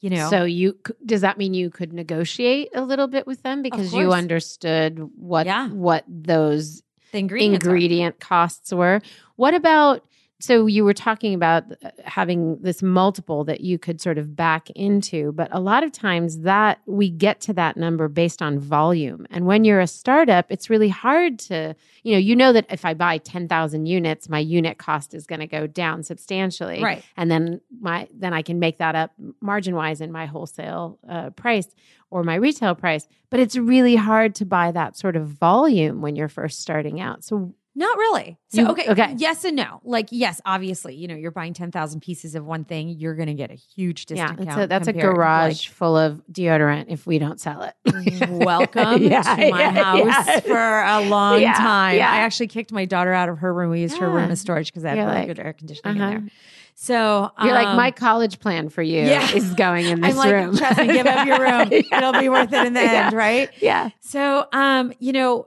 You 0.00 0.10
know, 0.10 0.30
So 0.30 0.44
you 0.44 0.78
does 1.04 1.20
that 1.22 1.38
mean 1.38 1.52
you 1.54 1.70
could 1.70 1.92
negotiate 1.92 2.70
a 2.74 2.82
little 2.82 3.08
bit 3.08 3.26
with 3.26 3.42
them 3.42 3.62
because 3.62 3.92
you 3.92 4.12
understood 4.12 4.98
what 5.16 5.44
Yeah. 5.46 5.68
what 5.68 6.04
those 6.08 6.82
the 7.12 7.18
ingredients. 7.18 7.66
are- 7.66 7.70
ingredient 7.70 8.20
costs 8.20 8.72
were. 8.72 9.00
What 9.36 9.54
about 9.54 10.04
so 10.40 10.66
you 10.66 10.84
were 10.84 10.94
talking 10.94 11.34
about 11.34 11.64
uh, 11.82 11.90
having 12.04 12.58
this 12.62 12.80
multiple 12.80 13.42
that 13.44 13.60
you 13.60 13.76
could 13.76 14.00
sort 14.00 14.18
of 14.18 14.36
back 14.36 14.70
into, 14.70 15.32
but 15.32 15.48
a 15.50 15.58
lot 15.58 15.82
of 15.82 15.90
times 15.90 16.40
that 16.40 16.80
we 16.86 17.10
get 17.10 17.40
to 17.42 17.52
that 17.54 17.76
number 17.76 18.06
based 18.06 18.40
on 18.40 18.60
volume. 18.60 19.26
And 19.30 19.46
when 19.46 19.64
you're 19.64 19.80
a 19.80 19.88
startup, 19.88 20.46
it's 20.48 20.70
really 20.70 20.90
hard 20.90 21.40
to, 21.40 21.74
you 22.04 22.12
know, 22.12 22.18
you 22.18 22.36
know 22.36 22.52
that 22.52 22.66
if 22.70 22.84
I 22.84 22.94
buy 22.94 23.18
10,000 23.18 23.86
units, 23.86 24.28
my 24.28 24.38
unit 24.38 24.78
cost 24.78 25.12
is 25.12 25.26
going 25.26 25.40
to 25.40 25.46
go 25.48 25.66
down 25.66 26.04
substantially. 26.04 26.82
Right. 26.82 27.04
And 27.16 27.28
then 27.30 27.60
my 27.80 28.06
then 28.14 28.32
I 28.32 28.42
can 28.42 28.60
make 28.60 28.78
that 28.78 28.94
up 28.94 29.12
margin 29.40 29.74
wise 29.74 30.00
in 30.00 30.12
my 30.12 30.26
wholesale 30.26 31.00
uh, 31.08 31.30
price 31.30 31.66
or 32.10 32.22
my 32.22 32.36
retail 32.36 32.76
price. 32.76 33.08
But 33.30 33.40
it's 33.40 33.56
really 33.56 33.96
hard 33.96 34.36
to 34.36 34.44
buy 34.44 34.70
that 34.70 34.96
sort 34.96 35.16
of 35.16 35.26
volume 35.26 36.00
when 36.00 36.14
you're 36.14 36.28
first 36.28 36.60
starting 36.60 37.00
out. 37.00 37.24
So 37.24 37.54
Not 37.78 37.96
really. 37.96 38.36
So 38.48 38.62
You- 38.62 38.68
okay, 38.70 38.88
okay. 38.88 39.14
yes 39.18 39.44
and 39.44 39.54
no. 39.54 39.80
Like 39.84 40.08
yes, 40.10 40.40
obviously, 40.44 40.96
you 40.96 41.06
know, 41.06 41.14
you're 41.14 41.30
buying 41.30 41.54
ten 41.54 41.70
thousand 41.70 42.00
pieces 42.00 42.34
of 42.34 42.44
one 42.44 42.64
thing, 42.64 42.88
you're 42.88 43.14
going 43.14 43.28
to 43.28 43.34
get 43.34 43.52
a 43.52 43.54
huge 43.54 44.04
yeah, 44.10 44.26
discount. 44.32 44.44
that's 44.48 44.58
a, 44.58 44.66
that's 44.66 44.88
a 44.88 44.92
garage 44.92 45.68
full 45.68 45.96
of 45.96 46.20
deodorant 46.32 46.86
if 46.88 47.06
we 47.06 47.20
don't 47.20 47.40
sell 47.40 47.62
it. 47.62 48.28
Welcome 48.30 49.02
Yeah, 49.04 49.22
to 49.22 49.50
my 49.52 49.60
yeah, 49.60 49.70
house 49.70 50.26
yeah. 50.26 50.40
for 50.40 50.82
a 50.82 51.08
long 51.08 51.40
Yeah, 51.40 51.52
time. 51.52 51.96
yeah. 51.98 52.10
I 52.10 52.16
actually 52.16 52.48
kicked 52.48 52.72
my 52.72 52.84
daughter 52.84 53.12
out 53.12 53.28
of 53.28 53.38
her 53.38 53.54
room. 53.54 53.70
We 53.70 53.80
used 53.82 53.96
her 53.98 54.10
room 54.10 54.28
as 54.32 54.40
storage 54.40 54.72
because 54.72 54.84
I 54.84 54.88
had 54.88 54.98
really 54.98 55.12
like, 55.12 55.26
good 55.28 55.38
air 55.38 55.52
conditioning 55.52 56.00
uh-huh. 56.02 56.10
in 56.16 56.20
there. 56.24 56.32
So 56.74 57.30
You're 57.40 57.54
like 57.54 57.68
um, 57.68 57.76
my 57.76 57.92
college 57.92 58.40
plan 58.40 58.70
for 58.70 58.82
you 58.82 59.02
yeah. 59.02 59.30
is 59.32 59.54
going 59.54 59.86
in 59.86 60.00
this 60.00 60.10
I'm 60.10 60.16
like, 60.16 60.32
room. 60.32 60.56
trust 60.56 60.78
me, 60.80 60.86
give 60.88 61.06
up 61.06 61.26
your 61.28 61.38
room. 61.40 61.68
It'll 61.72 62.12
be 62.12 62.28
worth 62.28 62.52
it 62.52 62.66
in 62.66 62.72
the 62.72 62.80
Yeah. 62.82 63.06
end, 63.06 63.14
right? 63.16 63.50
Yeah. 63.60 63.90
So, 64.00 64.46
um, 64.52 64.92
you 64.98 65.12
know, 65.12 65.46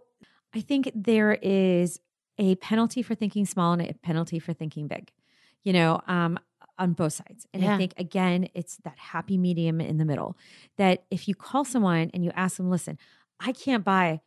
I 0.53 0.61
think 0.61 0.91
there 0.95 1.37
is 1.41 1.99
a 2.41 2.55
penalty 2.55 3.01
for 3.01 3.15
thinking 3.15 3.45
small 3.45 3.73
and 3.73 3.81
a 3.81 3.93
penalty 3.93 4.39
for 4.39 4.53
thinking 4.53 4.87
big, 4.87 5.11
you 5.63 5.73
know, 5.73 6.01
um, 6.07 6.39
on 6.77 6.93
both 6.93 7.13
sides. 7.13 7.45
And 7.53 7.63
Yeah. 7.63 7.75
I 7.75 7.77
think, 7.77 7.93
again, 7.97 8.49
it's 8.53 8.77
that 8.83 8.97
happy 8.97 9.37
medium 9.37 9.79
in 9.81 9.97
the 9.97 10.05
middle 10.05 10.37
that 10.77 11.05
if 11.11 11.27
you 11.27 11.35
call 11.35 11.65
someone 11.65 12.09
and 12.13 12.25
you 12.25 12.31
ask 12.35 12.57
them, 12.57 12.69
listen, 12.69 12.97
I 13.39 13.51
can't 13.51 13.83
buy 13.83 14.21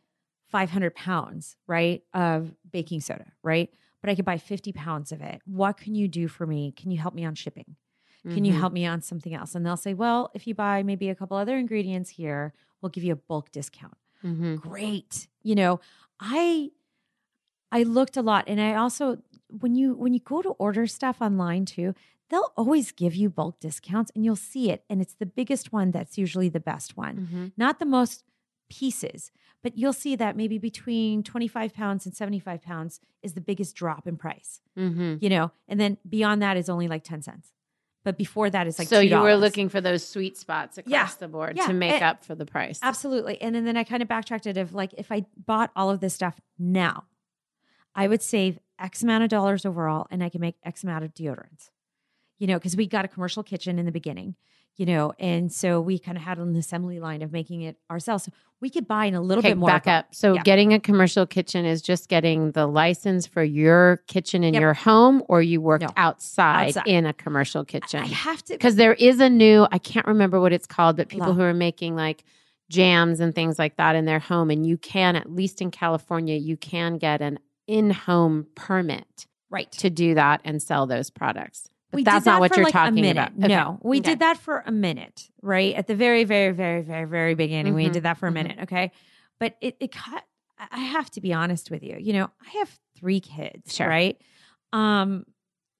500 0.47 0.95
pounds, 0.95 1.57
right, 1.67 2.03
of 2.13 2.55
baking 2.71 3.01
soda, 3.01 3.31
right? 3.43 3.69
But 4.01 4.09
I 4.09 4.15
could 4.15 4.25
buy 4.25 4.37
50 4.37 4.71
pounds 4.71 5.11
of 5.11 5.21
it. 5.21 5.41
What 5.45 5.77
can 5.77 5.95
you 5.95 6.07
do 6.07 6.27
for 6.27 6.45
me? 6.45 6.71
Can 6.71 6.91
you 6.91 6.97
help 6.99 7.13
me 7.13 7.25
on 7.25 7.35
shipping? 7.35 7.75
Can 8.29 8.45
you 8.45 8.53
Mhm. 8.53 8.53
help 8.53 8.73
me 8.73 8.85
on 8.85 9.01
something 9.01 9.33
else? 9.33 9.55
And 9.55 9.65
they'll 9.65 9.77
say, 9.77 9.93
well, 9.93 10.31
if 10.35 10.47
you 10.47 10.55
buy 10.55 10.83
maybe 10.83 11.09
a 11.09 11.15
couple 11.15 11.37
other 11.37 11.57
ingredients 11.57 12.09
here, 12.11 12.53
we'll 12.81 12.89
give 12.89 13.03
you 13.03 13.13
a 13.13 13.17
bulk 13.17 13.51
discount 13.51 13.95
Mhm. 14.23 14.61
great 14.61 15.27
you 15.43 15.53
know 15.55 15.79
i 16.19 16.69
i 17.71 17.83
looked 17.83 18.17
a 18.17 18.21
lot 18.21 18.43
and 18.47 18.59
i 18.61 18.73
also 18.75 19.17
when 19.49 19.75
you 19.75 19.93
when 19.93 20.13
you 20.13 20.19
go 20.19 20.41
to 20.41 20.49
order 20.51 20.85
stuff 20.87 21.21
online 21.21 21.65
too 21.65 21.93
they'll 22.29 22.51
always 22.57 22.91
give 22.91 23.13
you 23.15 23.29
bulk 23.29 23.59
discounts 23.59 24.11
and 24.15 24.25
you'll 24.25 24.35
see 24.35 24.71
it 24.71 24.83
and 24.89 25.01
it's 25.01 25.13
the 25.15 25.25
biggest 25.25 25.71
one 25.71 25.91
that's 25.91 26.17
usually 26.17 26.49
the 26.49 26.59
best 26.59 26.97
one 26.97 27.27
Mhm. 27.31 27.51
not 27.57 27.79
the 27.79 27.85
most 27.85 28.23
pieces 28.69 29.31
but 29.63 29.77
you'll 29.77 29.93
see 29.93 30.15
that 30.15 30.35
maybe 30.35 30.57
between 30.59 31.23
25 31.23 31.73
pounds 31.73 32.05
and 32.05 32.15
75 32.15 32.61
pounds 32.61 32.99
is 33.23 33.33
the 33.33 33.41
biggest 33.41 33.75
drop 33.75 34.07
in 34.07 34.17
price 34.17 34.61
Mhm. 34.77 35.21
you 35.21 35.29
know 35.29 35.51
and 35.67 35.79
then 35.79 35.97
beyond 36.07 36.41
that 36.41 36.57
is 36.57 36.67
only 36.69 36.87
like 36.87 37.03
10 37.03 37.21
cents 37.21 37.53
but 38.03 38.17
before 38.17 38.49
that 38.49 38.65
is 38.67 38.77
like 38.79 38.87
so 38.87 38.99
you 38.99 39.19
were 39.19 39.35
looking 39.35 39.69
for 39.69 39.81
those 39.81 40.05
sweet 40.07 40.35
spots 40.37 40.77
across 40.77 40.91
Yeah. 40.91 41.09
the 41.19 41.27
board 41.27 41.57
Yeah. 41.57 41.67
to 41.67 41.73
make 41.73 41.93
And- 41.93 42.03
up 42.03 42.23
for 42.23 42.35
the 42.35 42.45
price. 42.45 42.79
Absolutely. 42.83 43.41
And, 43.41 43.55
then 43.55 43.65
then 43.65 43.77
I 43.77 43.83
kind 43.83 44.03
of 44.03 44.07
backtracked 44.07 44.45
it 44.45 44.57
of 44.57 44.75
like, 44.75 44.93
if 44.95 45.11
I 45.11 45.25
bought 45.35 45.71
all 45.75 45.89
of 45.89 46.01
this 46.01 46.13
stuff 46.13 46.39
now, 46.59 47.05
I 47.95 48.07
would 48.07 48.21
save 48.21 48.59
X 48.79 49.03
amount 49.03 49.23
of 49.23 49.29
dollars 49.29 49.65
overall 49.65 50.05
and 50.11 50.23
I 50.23 50.29
can 50.29 50.41
make 50.41 50.55
X 50.63 50.83
amount 50.83 51.03
of 51.05 51.13
deodorants. 51.13 51.69
You 52.37 52.47
know, 52.47 52.55
because 52.55 52.75
we 52.75 52.85
got 52.85 53.05
a 53.05 53.07
commercial 53.07 53.43
kitchen 53.43 53.79
in 53.79 53.85
the 53.85 53.93
beginning, 53.93 54.35
you 54.75 54.85
know, 54.85 55.13
and 55.19 55.49
so 55.49 55.79
we 55.79 55.97
kind 55.97 56.17
of 56.17 56.23
had 56.25 56.37
an 56.37 56.53
assembly 56.57 56.99
line 56.99 57.21
of 57.21 57.31
making 57.31 57.61
it 57.61 57.77
ourselves. 57.89 58.25
So 58.25 58.33
we 58.59 58.69
could 58.69 58.85
buy 58.89 59.05
in 59.05 59.15
a 59.15 59.21
little 59.21 59.39
Okay, 59.39 59.51
bit 59.51 59.57
more. 59.57 59.67
back 59.69 59.87
up. 59.87 60.13
So 60.13 60.33
Yeah. 60.33 60.41
getting 60.43 60.73
a 60.73 60.79
commercial 60.81 61.25
kitchen 61.25 61.63
is 61.63 61.81
just 61.81 62.09
getting 62.09 62.51
the 62.51 62.67
license 62.67 63.25
for 63.25 63.41
your 63.41 64.01
kitchen 64.07 64.43
in 64.43 64.53
Yep. 64.53 64.59
your 64.61 64.73
home, 64.73 65.23
or 65.29 65.41
you 65.41 65.61
worked 65.61 65.83
No. 65.83 65.93
outside, 65.95 66.75
Outside. 66.75 66.87
in 66.87 67.05
a 67.05 67.13
commercial 67.13 67.63
kitchen. 67.63 68.01
I 68.01 68.07
have 68.07 68.43
to, 68.43 68.53
Because 68.53 68.75
there 68.75 68.95
is 68.95 69.21
a 69.21 69.29
new, 69.29 69.65
I 69.71 69.77
can't 69.77 70.05
remember 70.05 70.41
what 70.41 70.51
it's 70.51 70.67
called, 70.67 70.97
but 70.97 71.07
people 71.07 71.27
Law. 71.29 71.35
who 71.35 71.41
are 71.43 71.53
making 71.53 71.95
like 71.95 72.25
jams 72.69 73.21
and 73.21 73.33
things 73.33 73.57
like 73.57 73.77
that 73.77 73.95
in 73.95 74.03
their 74.03 74.19
home, 74.19 74.49
and 74.49 74.67
you 74.67 74.77
can, 74.77 75.15
at 75.15 75.31
least 75.31 75.61
in 75.61 75.71
California, 75.71 76.35
you 76.35 76.57
can 76.57 76.97
get 76.97 77.21
an 77.21 77.39
in-home 77.67 78.47
permit 78.55 79.27
right. 79.49 79.71
to 79.73 79.89
do 79.89 80.15
that 80.15 80.41
and 80.43 80.61
sell 80.61 80.85
those 80.87 81.09
products. 81.09 81.69
But 81.91 81.97
we 81.97 82.03
that's 82.03 82.25
not 82.25 82.33
that 82.35 82.39
what 82.41 82.55
you're 82.55 82.65
like 82.65 82.73
talking 82.73 83.09
about. 83.09 83.31
Okay. 83.37 83.47
No, 83.47 83.79
we 83.83 83.99
Okay. 83.99 84.11
did 84.11 84.19
that 84.19 84.37
for 84.37 84.63
a 84.65 84.71
minute, 84.71 85.29
right? 85.41 85.75
At 85.75 85.87
the 85.87 85.95
very, 85.95 86.23
very, 86.23 86.51
very, 86.51 86.81
very, 86.81 87.05
very 87.05 87.35
beginning, 87.35 87.73
we 87.73 87.85
Mhm. 87.87 87.93
did 87.93 88.03
that 88.03 88.17
for 88.17 88.27
a 88.27 88.31
Mhm. 88.31 88.33
minute. 88.33 88.59
Okay. 88.63 88.91
But 89.39 89.55
it, 89.61 89.77
it 89.79 89.91
cut, 89.91 90.23
I 90.71 90.79
have 90.79 91.09
to 91.11 91.21
be 91.21 91.33
honest 91.33 91.69
with 91.71 91.83
you. 91.83 91.97
You 91.99 92.13
know, 92.13 92.29
I 92.45 92.57
have 92.59 92.79
three 92.97 93.19
kids, 93.19 93.75
Sure. 93.75 93.87
right? 93.87 94.19
Um, 94.73 95.25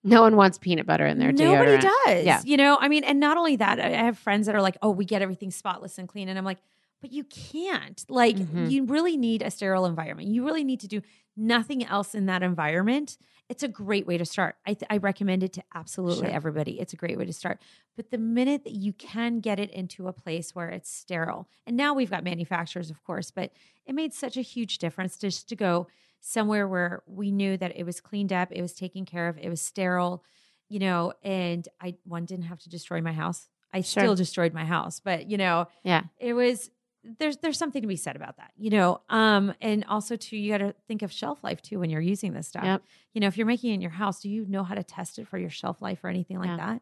No 0.03 0.21
one 0.21 0.35
wants 0.35 0.59
peanut 0.59 0.85
butter 0.85 1.05
in 1.07 1.17
their 1.17 1.31
Nobody 1.31 1.77
deodorant. 1.77 1.81
does. 2.05 2.25
Yeah. 2.25 2.41
You 2.45 2.57
know, 2.57 2.77
I 2.79 2.87
mean, 2.89 3.03
and 3.03 3.19
not 3.19 3.37
only 3.37 3.55
that, 3.55 3.79
I 3.79 3.89
have 3.89 4.19
friends 4.19 4.45
that 4.45 4.53
are 4.55 4.61
like, 4.61 4.77
oh, 4.83 4.91
we 4.91 5.03
get 5.03 5.21
everything 5.23 5.49
spotless 5.49 5.97
and 5.97 6.07
clean. 6.07 6.29
And 6.29 6.37
I'm 6.37 6.45
like, 6.45 6.59
but 7.01 7.11
you 7.11 7.23
can't. 7.23 8.03
Like, 8.07 8.35
Mhm. 8.37 8.69
you 8.69 8.85
really 8.85 9.17
need 9.17 9.41
a 9.41 9.49
sterile 9.49 9.85
environment. 9.87 10.27
You 10.29 10.45
really 10.45 10.63
need 10.63 10.79
to 10.81 10.87
do 10.87 11.01
nothing 11.37 11.83
else 11.85 12.15
in 12.15 12.25
that 12.27 12.43
environment. 12.43 13.17
It's 13.47 13.61
a 13.63 13.67
great 13.67 14.07
way 14.07 14.17
to 14.17 14.25
start. 14.25 14.55
I, 14.65 14.73
th- 14.73 14.87
I 14.89 14.97
recommend 14.97 15.43
it 15.43 15.53
to 15.53 15.63
absolutely 15.75 16.25
Sure. 16.27 16.33
everybody. 16.35 16.79
It's 16.79 16.93
a 16.93 16.97
great 16.97 17.17
way 17.17 17.25
to 17.25 17.33
start. 17.33 17.61
But 17.95 18.09
the 18.09 18.17
minute 18.17 18.63
that 18.63 18.73
you 18.73 18.91
can 18.93 19.39
get 19.39 19.59
it 19.59 19.69
into 19.71 20.07
a 20.07 20.13
place 20.13 20.55
where 20.55 20.69
it's 20.69 20.89
sterile, 20.91 21.47
and 21.67 21.77
now 21.77 21.93
we've 21.93 22.09
got 22.09 22.23
manufacturers, 22.23 22.89
of 22.89 23.03
course, 23.03 23.29
but 23.31 23.51
it 23.85 23.93
made 23.93 24.13
such 24.13 24.35
a 24.35 24.41
huge 24.41 24.79
difference 24.79 25.17
just 25.17 25.47
to 25.49 25.55
go 25.55 25.87
somewhere 26.21 26.67
where 26.67 27.03
we 27.05 27.29
knew 27.31 27.55
that 27.57 27.75
it 27.77 27.83
was 27.83 28.01
cleaned 28.01 28.33
up, 28.33 28.51
it 28.51 28.61
was 28.61 28.73
taken 28.73 29.05
care 29.05 29.27
of, 29.27 29.37
it 29.37 29.49
was 29.49 29.61
sterile, 29.61 30.23
you 30.67 30.79
know, 30.79 31.13
and 31.23 31.67
I 31.79 31.97
one 32.03 32.25
didn't 32.25 32.45
have 32.45 32.59
to 32.61 32.69
destroy 32.69 32.99
my 33.01 33.13
house. 33.13 33.47
I 33.71 33.81
Sure. 33.81 34.01
still 34.03 34.15
destroyed 34.15 34.53
my 34.53 34.65
house, 34.65 34.99
but 34.99 35.29
you 35.29 35.37
know, 35.37 35.67
Yeah. 35.83 36.03
it 36.17 36.33
was 36.33 36.71
there's 37.19 37.37
there's 37.37 37.57
something 37.57 37.81
to 37.81 37.87
be 37.87 37.95
said 37.95 38.15
about 38.15 38.37
that, 38.37 38.51
you 38.57 38.69
know. 38.69 39.01
Um, 39.09 39.53
and 39.61 39.83
also 39.85 40.15
too, 40.15 40.37
you 40.37 40.51
got 40.51 40.59
to 40.59 40.73
think 40.87 41.01
of 41.01 41.11
shelf 41.11 41.43
life 41.43 41.61
too 41.61 41.79
when 41.79 41.89
you're 41.89 42.01
using 42.01 42.33
this 42.33 42.47
stuff. 42.47 42.63
Yep. 42.63 42.83
You 43.13 43.21
know, 43.21 43.27
if 43.27 43.37
you're 43.37 43.47
making 43.47 43.71
it 43.71 43.75
in 43.75 43.81
your 43.81 43.91
house, 43.91 44.21
do 44.21 44.29
you 44.29 44.45
know 44.47 44.63
how 44.63 44.75
to 44.75 44.83
test 44.83 45.19
it 45.19 45.27
for 45.27 45.37
your 45.37 45.49
shelf 45.49 45.81
life 45.81 46.03
or 46.03 46.09
anything 46.09 46.39
like 46.39 46.47
Yeah. 46.49 46.57
that? 46.57 46.81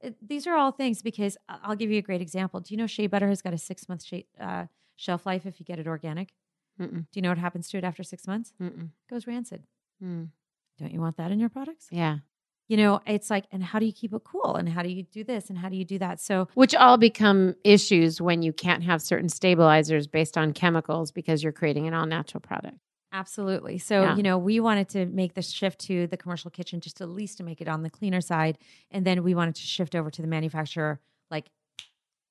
It- 0.00 0.16
these 0.28 0.46
are 0.46 0.54
all 0.56 0.70
things 0.72 1.02
because 1.02 1.36
I'll 1.48 1.76
give 1.76 1.90
you 1.90 1.98
a 1.98 2.02
great 2.02 2.20
example. 2.22 2.60
Do 2.60 2.72
you 2.72 2.78
know 2.78 2.86
shea 2.86 3.06
butter 3.08 3.28
has 3.28 3.42
got 3.42 3.52
a 3.52 3.58
six 3.58 3.88
month 3.88 4.04
shea, 4.04 4.26
uh, 4.40 4.66
shelf 4.96 5.26
life 5.26 5.44
if 5.46 5.58
you 5.60 5.66
get 5.66 5.78
it 5.78 5.86
organic? 5.86 6.34
Mm-mm. 6.80 7.00
Do 7.10 7.14
you 7.14 7.22
know 7.22 7.30
what 7.30 7.38
happens 7.38 7.68
to 7.70 7.78
it 7.78 7.84
after 7.84 8.02
six 8.04 8.26
months? 8.26 8.52
Mm-mm. 8.62 8.84
It 8.84 9.08
goes 9.10 9.26
rancid. 9.26 9.64
Mm. 10.02 10.28
Don't 10.78 10.92
you 10.92 11.00
want 11.00 11.16
that 11.16 11.32
in 11.32 11.40
your 11.40 11.48
products? 11.48 11.88
Yeah. 11.90 12.18
You 12.68 12.76
know, 12.76 13.00
it's 13.06 13.30
like, 13.30 13.46
and 13.50 13.64
how 13.64 13.78
do 13.78 13.86
you 13.86 13.92
keep 13.92 14.12
it 14.12 14.22
cool? 14.24 14.54
And 14.54 14.68
how 14.68 14.82
do 14.82 14.90
you 14.90 15.02
do 15.02 15.24
this? 15.24 15.48
And 15.48 15.58
how 15.58 15.70
do 15.70 15.76
you 15.76 15.86
do 15.86 15.98
that? 15.98 16.20
So, 16.20 16.48
Which 16.54 16.74
all 16.74 16.98
become 16.98 17.54
issues 17.64 18.20
when 18.20 18.42
you 18.42 18.52
can't 18.52 18.82
have 18.84 19.00
certain 19.00 19.30
stabilizers 19.30 20.06
based 20.06 20.36
on 20.36 20.52
chemicals 20.52 21.10
because 21.10 21.42
you're 21.42 21.52
creating 21.52 21.86
an 21.88 21.94
all 21.94 22.06
natural 22.06 22.40
product. 22.40 22.76
absolutely. 23.10 23.78
So, 23.78 24.02
Yeah. 24.02 24.16
you 24.16 24.22
know, 24.22 24.36
we 24.36 24.60
wanted 24.60 24.90
to 24.90 25.06
make 25.06 25.32
the 25.32 25.40
shift 25.40 25.78
to 25.86 26.06
the 26.08 26.18
commercial 26.18 26.50
kitchen 26.50 26.78
just 26.78 27.00
at 27.00 27.08
least 27.08 27.38
to 27.38 27.42
make 27.42 27.62
it 27.62 27.66
on 27.66 27.82
the 27.82 27.88
cleaner 27.88 28.20
side. 28.20 28.58
And 28.90 29.06
then 29.06 29.22
we 29.24 29.34
wanted 29.34 29.54
to 29.54 29.62
shift 29.62 29.94
over 29.94 30.10
to 30.10 30.20
the 30.20 30.28
manufacturer 30.28 31.00
like 31.30 31.46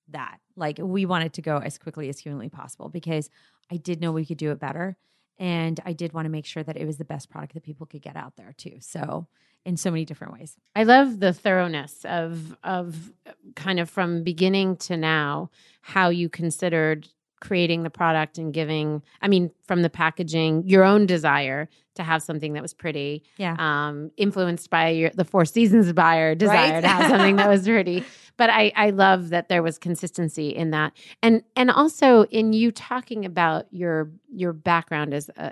that. 0.10 0.38
Like, 0.56 0.78
we 0.80 1.08
wanted 1.08 1.34
to 1.34 1.42
go 1.42 1.58
as 1.58 1.80
quickly 1.80 2.10
as 2.10 2.20
humanly 2.20 2.50
possible 2.50 2.90
because 2.90 3.32
I 3.72 3.78
did 3.78 4.00
know 4.02 4.12
we 4.12 4.24
could 4.24 4.38
do 4.38 4.52
it 4.52 4.60
better. 4.60 4.98
And 5.40 5.80
I 5.86 5.94
did 5.94 6.14
want 6.14 6.26
to 6.26 6.30
make 6.30 6.46
sure 6.46 6.64
that 6.64 6.78
it 6.78 6.86
was 6.86 6.98
the 6.98 7.06
best 7.06 7.30
product 7.30 7.54
that 7.54 7.64
people 7.64 7.86
could 7.86 8.02
get 8.02 8.16
out 8.16 8.36
there 8.38 8.54
too. 8.58 8.78
So, 8.80 9.28
in 9.66 9.76
so 9.78 9.92
many 9.92 10.06
different 10.06 10.34
ways. 10.34 10.56
I 10.76 10.84
love 10.84 11.20
the 11.20 11.34
thoroughness 11.34 12.06
of 12.06 12.56
of 12.64 13.12
kind 13.56 13.80
of 13.80 13.90
from 13.90 14.24
beginning 14.24 14.78
to 14.78 14.96
now 14.98 15.50
how 15.82 16.10
you 16.10 16.30
considered 16.30 17.08
creating 17.40 17.84
the 17.84 17.90
product 17.92 18.38
and 18.40 18.52
giving 18.54 19.04
I 19.22 19.28
mean 19.28 19.52
from 19.68 19.82
the 19.84 19.90
packaging 19.92 20.64
your 20.66 20.84
own 20.84 21.06
desire 21.06 21.70
to 21.96 22.04
have 22.04 22.24
something 22.24 22.54
that 22.54 22.62
was 22.64 22.74
pretty 22.74 23.24
Yeah. 23.38 23.56
um 23.60 24.10
influenced 24.18 24.70
by 24.72 24.90
your 24.90 25.10
the 25.12 25.26
Four 25.26 25.46
Seasons 25.46 25.92
buyer 25.94 26.34
desire 26.34 26.76
Right? 26.76 26.82
to 26.82 26.88
have 26.88 27.10
something 27.12 27.36
that 27.36 27.48
was 27.50 27.64
pretty 27.68 28.04
but 28.38 28.50
I 28.50 28.72
I 28.76 28.92
love 28.92 29.30
that 29.30 29.50
there 29.50 29.64
was 29.64 29.78
consistency 29.78 30.50
in 30.50 30.72
that. 30.72 30.94
And 31.22 31.44
and 31.56 31.70
also 31.70 32.24
in 32.26 32.54
you 32.54 32.72
talking 32.72 33.26
about 33.26 33.66
your 33.72 34.12
your 34.30 34.54
background 34.54 35.14
as 35.14 35.30
uh, 35.38 35.52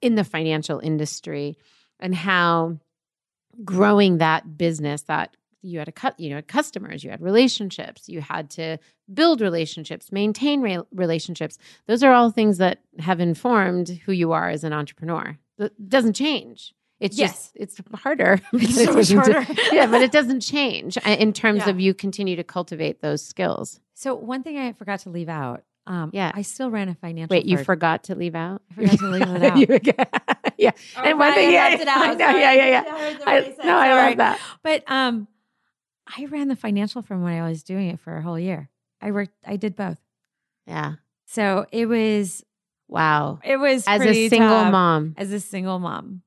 in 0.00 0.14
the 0.14 0.24
financial 0.24 0.78
industry 0.80 1.56
and 2.00 2.14
how 2.14 2.78
growing 3.64 4.18
that 4.18 4.56
business 4.56 5.02
that 5.02 5.36
you 5.60 5.78
had 5.78 5.88
a 5.88 6.14
you 6.18 6.30
know 6.30 6.42
customers 6.42 7.04
you 7.04 7.10
had 7.10 7.20
relationships 7.20 8.08
you 8.08 8.20
had 8.20 8.50
to 8.50 8.78
build 9.12 9.40
relationships 9.40 10.10
maintain 10.10 10.60
re- 10.60 10.80
relationships 10.92 11.58
those 11.86 12.02
are 12.02 12.12
all 12.12 12.30
things 12.30 12.58
that 12.58 12.80
have 12.98 13.20
informed 13.20 13.88
who 14.04 14.12
you 14.12 14.32
are 14.32 14.48
as 14.48 14.64
an 14.64 14.72
entrepreneur. 14.72 15.38
It 15.58 15.88
doesn't 15.88 16.14
change 16.14 16.74
it's 17.02 17.18
Yes. 17.18 17.52
just 17.52 17.56
it's 17.56 17.80
harder 18.02 18.40
It's 18.52 18.84
so 18.84 18.92
much 18.94 19.12
harder. 19.12 19.46
yeah 19.72 19.86
but 19.86 20.00
it 20.02 20.12
doesn't 20.12 20.40
change 20.40 20.96
uh, 20.98 21.10
in 21.18 21.32
terms 21.32 21.58
Yeah. 21.64 21.70
of 21.70 21.80
you 21.80 21.94
continue 21.94 22.36
to 22.36 22.44
cultivate 22.44 23.00
those 23.00 23.24
skills 23.24 23.80
So, 23.94 24.14
one 24.14 24.42
thing 24.42 24.56
I 24.58 24.72
forgot 24.72 25.00
to 25.00 25.10
leave 25.10 25.28
out 25.28 25.64
um, 25.86 26.10
Yeah. 26.12 26.30
I 26.32 26.42
still 26.42 26.70
ran 26.70 26.88
a 26.88 26.94
financial 26.94 27.34
wait 27.34 27.44
you 27.44 27.56
firm. 27.56 27.64
forgot 27.64 28.04
to 28.04 28.14
leave 28.14 28.34
out 28.36 28.62
I 28.70 28.74
forgot 28.74 28.98
to 29.00 29.08
leave 29.10 29.22
it 29.28 29.42
out. 29.42 29.58
You 29.58 29.92
yeah 30.58 30.70
Oh, 30.96 31.02
and 31.02 31.18
one 31.18 31.34
thing 31.34 31.52
yeah, 31.52 31.76
out. 31.88 31.88
I 31.88 32.14
know, 32.14 32.38
yeah 32.38 32.52
yeah 32.52 32.66
yeah 32.68 33.18
I 33.26 33.54
no 33.64 33.76
I 33.76 34.08
love 34.08 34.16
that 34.18 34.40
But 34.62 34.84
um, 34.90 35.26
I 36.06 36.26
ran 36.26 36.48
the 36.48 36.56
financial 36.56 37.02
firm 37.02 37.22
when 37.22 37.32
I 37.34 37.48
was 37.48 37.62
doing 37.62 37.88
it 37.88 37.98
for 38.00 38.16
a 38.16 38.22
whole 38.22 38.38
year. 38.38 38.68
I 39.00 39.10
worked. 39.10 39.34
I 39.46 39.56
did 39.56 39.74
both. 39.74 39.98
yeah 40.66 40.94
So 41.26 41.66
it 41.72 41.86
was. 41.86 42.44
wow 42.88 43.40
It 43.42 43.56
was 43.56 43.84
as 43.88 44.02
a 44.02 44.28
single 44.28 44.48
tough 44.62 44.70
mom 44.72 45.14
As 45.18 45.32
a 45.32 45.40
single 45.40 45.78
mom, 45.80 46.22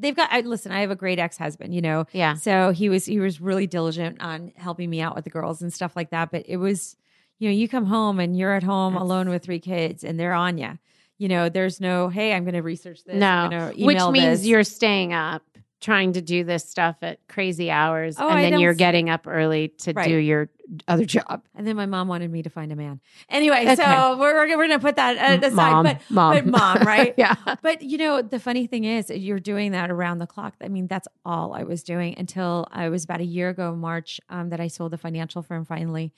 they've 0.00 0.16
got. 0.16 0.28
I, 0.32 0.40
listen, 0.40 0.72
I 0.72 0.80
have 0.80 0.90
a 0.90 0.96
great 0.96 1.18
ex 1.18 1.36
husband. 1.36 1.74
You 1.74 1.82
know, 1.82 2.06
yeah 2.12 2.34
so 2.34 2.70
he 2.72 2.88
was 2.88 3.04
he 3.06 3.20
was 3.20 3.40
really 3.40 3.66
diligent 3.66 4.20
on 4.20 4.52
helping 4.56 4.90
me 4.90 5.00
out 5.00 5.14
with 5.14 5.24
the 5.24 5.30
girls 5.30 5.62
and 5.62 5.72
stuff 5.72 5.94
like 5.94 6.10
that. 6.10 6.30
But 6.30 6.44
it 6.48 6.56
was, 6.56 6.96
you 7.38 7.48
know, 7.48 7.54
you 7.54 7.68
come 7.68 7.86
home 7.86 8.18
and 8.18 8.36
you're 8.36 8.54
at 8.54 8.62
home 8.62 8.94
That's- 8.94 9.04
alone 9.04 9.28
with 9.28 9.42
three 9.42 9.60
kids 9.60 10.02
and 10.04 10.18
they're 10.18 10.32
on 10.32 10.58
you. 10.58 10.78
You 11.18 11.28
know, 11.28 11.50
there's 11.50 11.82
no, 11.82 12.08
hey, 12.08 12.32
I'm 12.32 12.44
going 12.44 12.54
to 12.54 12.62
research 12.62 13.04
this. 13.04 13.14
no 13.48 13.72
which 13.86 13.98
means 14.10 14.38
this. 14.40 14.46
you're 14.46 14.64
staying 14.64 15.12
up 15.12 15.42
trying 15.80 16.12
to 16.12 16.20
do 16.20 16.44
this 16.44 16.68
stuff 16.68 16.96
at 17.02 17.26
crazy 17.28 17.70
hours 17.70 18.16
Oh, 18.18 18.28
and 18.28 18.38
I 18.38 18.50
then 18.50 18.60
you're 18.60 18.72
s- 18.72 18.76
getting 18.76 19.08
up 19.08 19.26
early 19.26 19.68
to 19.78 19.92
Right. 19.94 20.06
do 20.08 20.14
your 20.16 20.50
other 20.86 21.04
job. 21.04 21.42
And 21.54 21.66
then 21.66 21.74
my 21.74 21.86
mom 21.86 22.06
wanted 22.06 22.30
me 22.30 22.42
to 22.42 22.50
find 22.50 22.70
a 22.70 22.76
man. 22.76 23.00
Anyway, 23.28 23.62
Okay. 23.62 23.76
so 23.76 24.16
we're, 24.18 24.34
we're, 24.34 24.56
we're 24.56 24.66
going 24.68 24.70
to 24.70 24.78
put 24.78 24.96
that 24.96 25.42
uh, 25.42 25.46
aside. 25.46 25.54
mom, 25.54 25.84
but, 25.84 26.00
mom, 26.10 26.34
but 26.36 26.46
mom, 26.46 26.78
right? 26.86 27.14
yeah. 27.16 27.34
But 27.62 27.82
you 27.82 27.96
know, 27.98 28.20
the 28.22 28.38
funny 28.38 28.66
thing 28.66 28.84
is, 28.84 29.10
you're 29.10 29.40
doing 29.40 29.72
that 29.72 29.90
around 29.90 30.18
the 30.18 30.26
clock. 30.26 30.54
I 30.60 30.68
mean, 30.68 30.86
that's 30.86 31.08
all 31.24 31.54
I 31.54 31.62
was 31.64 31.82
doing 31.82 32.14
until 32.18 32.68
I 32.70 32.88
was 32.90 33.04
about 33.04 33.20
a 33.20 33.24
year 33.24 33.48
ago, 33.48 33.74
March, 33.74 34.20
um, 34.28 34.50
that 34.50 34.60
I 34.60 34.68
sold 34.68 34.92
the 34.92 34.98
financial 34.98 35.42
firm 35.42 35.64
finally 35.64 36.12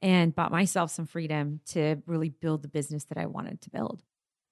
and 0.00 0.34
bought 0.34 0.50
myself 0.50 0.90
some 0.90 1.04
freedom 1.06 1.60
to 1.70 1.96
really 2.06 2.30
build 2.30 2.62
the 2.62 2.68
business 2.68 3.04
that 3.06 3.18
I 3.18 3.26
wanted 3.26 3.60
to 3.62 3.70
build. 3.70 4.02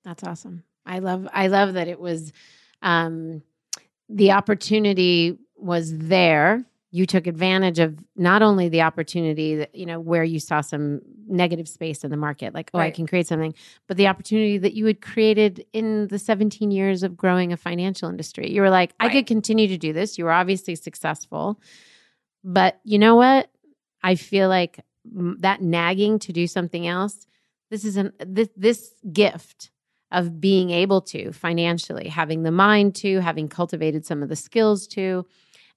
That's 0.05 0.25
awesome. 0.25 0.65
I 0.85 0.99
love 0.99 1.27
I 1.33 1.47
love 1.47 1.75
that 1.75 1.89
it 1.89 1.99
was 2.01 2.33
um 2.83 3.43
the 4.09 4.33
opportunity 4.33 5.39
was 5.57 5.97
there. 5.97 6.65
You 6.91 7.05
took 7.05 7.27
advantage 7.27 7.79
of 7.79 7.99
not 8.17 8.41
only 8.43 8.69
the 8.69 8.83
opportunity 8.83 9.57
that, 9.57 9.75
you 9.75 9.85
know, 9.85 10.01
where 10.01 10.25
you 10.25 10.41
saw 10.41 10.63
some 10.63 11.01
negative 11.27 11.69
space 11.69 12.03
in 12.03 12.11
the 12.11 12.17
market, 12.17 12.55
like, 12.55 12.71
oh, 12.73 12.79
I 12.79 12.91
can 12.91 13.07
create 13.07 13.27
something, 13.27 13.55
but 13.87 13.99
the 13.99 14.07
opportunity 14.07 14.57
that 14.57 14.73
you 14.73 14.87
had 14.87 15.03
created 15.03 15.67
in 15.75 16.09
the 16.09 16.19
17 16.19 16.71
years 16.71 17.03
of 17.03 17.17
growing 17.17 17.53
a 17.53 17.59
financial 17.59 18.09
industry. 18.09 18.51
You 18.51 18.63
were 18.63 18.71
like, 18.71 18.95
I 18.99 19.11
could 19.11 19.27
continue 19.27 19.69
to 19.69 19.77
do 19.77 19.93
this. 19.93 20.17
You 20.17 20.25
were 20.25 20.33
obviously 20.33 20.75
successful. 20.75 21.61
But 22.43 22.81
you 22.85 22.99
know 22.99 23.17
what? 23.17 23.51
I 24.03 24.15
feel 24.15 24.49
like 24.49 24.81
that 25.05 25.61
nagging 25.61 26.19
to 26.21 26.33
do 26.33 26.47
something 26.47 26.87
else, 26.87 27.27
this 27.71 27.85
is 27.85 27.99
an 27.99 28.13
this, 28.19 28.49
this 28.57 28.95
gift 29.13 29.71
of 30.11 30.41
being 30.41 30.71
able 30.71 31.01
to 31.03 31.33
financially, 31.33 32.09
having 32.09 32.43
the 32.43 32.51
mind 32.51 32.95
to, 32.97 33.21
having 33.21 33.49
cultivated 33.49 34.07
some 34.07 34.23
of 34.23 34.29
the 34.29 34.37
skills 34.37 34.87
to, 34.89 35.27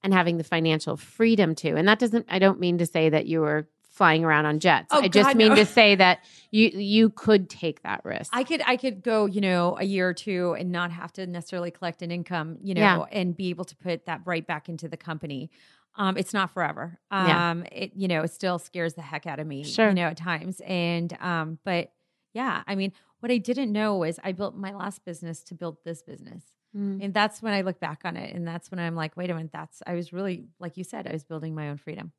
and 0.03 0.13
having 0.13 0.37
the 0.37 0.43
financial 0.43 0.97
freedom 0.97 1.53
to. 1.55 1.75
And 1.75 1.87
that 1.87 1.99
doesn't, 1.99 2.25
I 2.29 2.39
don't 2.39 2.59
mean 2.59 2.77
to 2.77 2.85
say 2.85 3.09
that 3.09 3.25
you 3.25 3.41
were 3.41 3.67
flying 3.89 4.23
around 4.23 4.45
on 4.45 4.59
jets. 4.59 4.87
Oh, 4.91 5.01
I 5.01 5.09
just 5.09 5.29
God, 5.29 5.35
mean 5.35 5.49
no. 5.49 5.55
to 5.55 5.65
say 5.65 5.95
that 5.95 6.19
you 6.49 6.69
you 6.69 7.09
could 7.09 7.49
take 7.49 7.83
that 7.83 8.03
risk. 8.05 8.31
I 8.33 8.43
could 8.45 8.61
I 8.65 8.77
could 8.77 9.03
go, 9.03 9.25
you 9.25 9.41
know, 9.41 9.77
a 9.77 9.83
year 9.83 10.07
or 10.07 10.13
two 10.13 10.55
and 10.57 10.71
not 10.71 10.91
have 10.91 11.11
to 11.13 11.27
necessarily 11.27 11.71
collect 11.71 12.01
an 12.01 12.09
income, 12.09 12.57
you 12.63 12.73
know, 12.73 12.81
Yeah. 12.81 13.05
and 13.11 13.35
be 13.35 13.49
able 13.49 13.65
to 13.65 13.75
put 13.75 14.05
that 14.05 14.21
right 14.25 14.47
back 14.47 14.69
into 14.69 14.87
the 14.87 14.95
company. 14.97 15.51
Um, 15.97 16.15
it's 16.17 16.33
not 16.33 16.51
forever. 16.51 16.99
Yeah. 17.11 17.51
Um, 17.51 17.65
it 17.69 17.91
you 17.93 18.07
know, 18.07 18.21
it 18.21 18.31
still 18.31 18.59
scares 18.59 18.93
the 18.93 19.01
heck 19.01 19.27
out 19.27 19.39
of 19.39 19.45
me, 19.45 19.63
Sure. 19.65 19.89
you 19.89 19.95
know, 19.95 20.07
at 20.07 20.17
times. 20.17 20.61
And 20.65 21.11
um, 21.19 21.59
but 21.65 21.91
yeah, 22.33 22.63
I 22.65 22.75
mean, 22.75 22.93
what 23.21 23.31
I 23.31 23.37
didn't 23.37 23.71
know 23.71 23.95
was 23.95 24.19
I 24.23 24.33
built 24.33 24.55
my 24.55 24.73
last 24.73 25.05
business 25.05 25.41
to 25.43 25.55
build 25.55 25.77
this 25.85 26.01
business. 26.01 26.43
Mm. 26.75 27.03
And 27.03 27.13
that's 27.13 27.41
when 27.41 27.53
I 27.53 27.61
look 27.61 27.79
back 27.79 28.01
on 28.03 28.17
it. 28.17 28.35
And 28.35 28.47
that's 28.47 28.71
when 28.71 28.79
I'm 28.79 28.95
like, 28.95 29.15
wait 29.15 29.29
a 29.29 29.33
minute, 29.33 29.51
that's 29.53 29.81
I 29.85 29.93
was 29.93 30.11
really, 30.11 30.45
like 30.59 30.77
you 30.77 30.83
said, 30.83 31.07
I 31.07 31.13
was 31.13 31.23
building 31.23 31.55
my 31.55 31.69
own 31.69 31.77
freedom. 31.77 32.11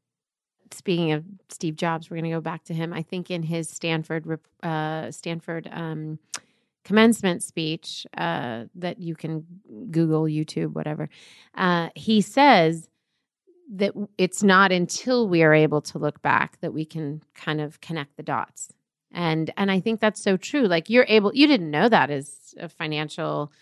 speaking 0.71 1.13
of 1.13 1.25
Steve 1.49 1.77
Jobs, 1.77 2.09
we're 2.09 2.17
going 2.17 2.31
to 2.31 2.37
go 2.37 2.41
back 2.41 2.65
to 2.65 2.75
him. 2.75 2.93
I 2.93 3.03
think 3.03 3.31
in 3.31 3.43
his 3.43 3.69
Stanford 3.69 4.41
uh, 4.63 5.11
Stanford 5.11 5.69
um, 5.73 6.19
commencement 6.85 7.43
speech 7.43 8.07
uh, 8.17 8.65
that 8.75 9.01
you 9.01 9.15
can 9.15 9.45
Google, 9.91 10.25
YouTube, 10.25 10.73
whatever, 10.73 11.09
uh, 11.55 11.89
he 11.95 12.21
says 12.21 12.89
that 13.75 13.93
it's 14.19 14.43
not 14.43 14.71
until 14.71 15.29
we 15.29 15.43
are 15.43 15.55
able 15.55 15.81
to 15.81 15.99
look 15.99 16.21
back 16.21 16.61
that 16.61 16.75
we 16.75 16.85
can 16.85 17.23
kind 17.35 17.61
of 17.61 17.81
connect 17.81 18.17
the 18.17 18.23
dots. 18.23 18.73
And 19.15 19.53
and 19.57 19.71
I 19.71 19.81
think 19.81 20.01
that's 20.01 20.23
so 20.23 20.37
true. 20.37 20.67
Like 20.67 20.89
you're 20.91 21.07
able, 21.09 21.35
you 21.35 21.47
didn't 21.47 21.71
know 21.71 21.89
that 21.89 22.11
as 22.11 22.55
a 22.59 22.69
financial 22.69 23.53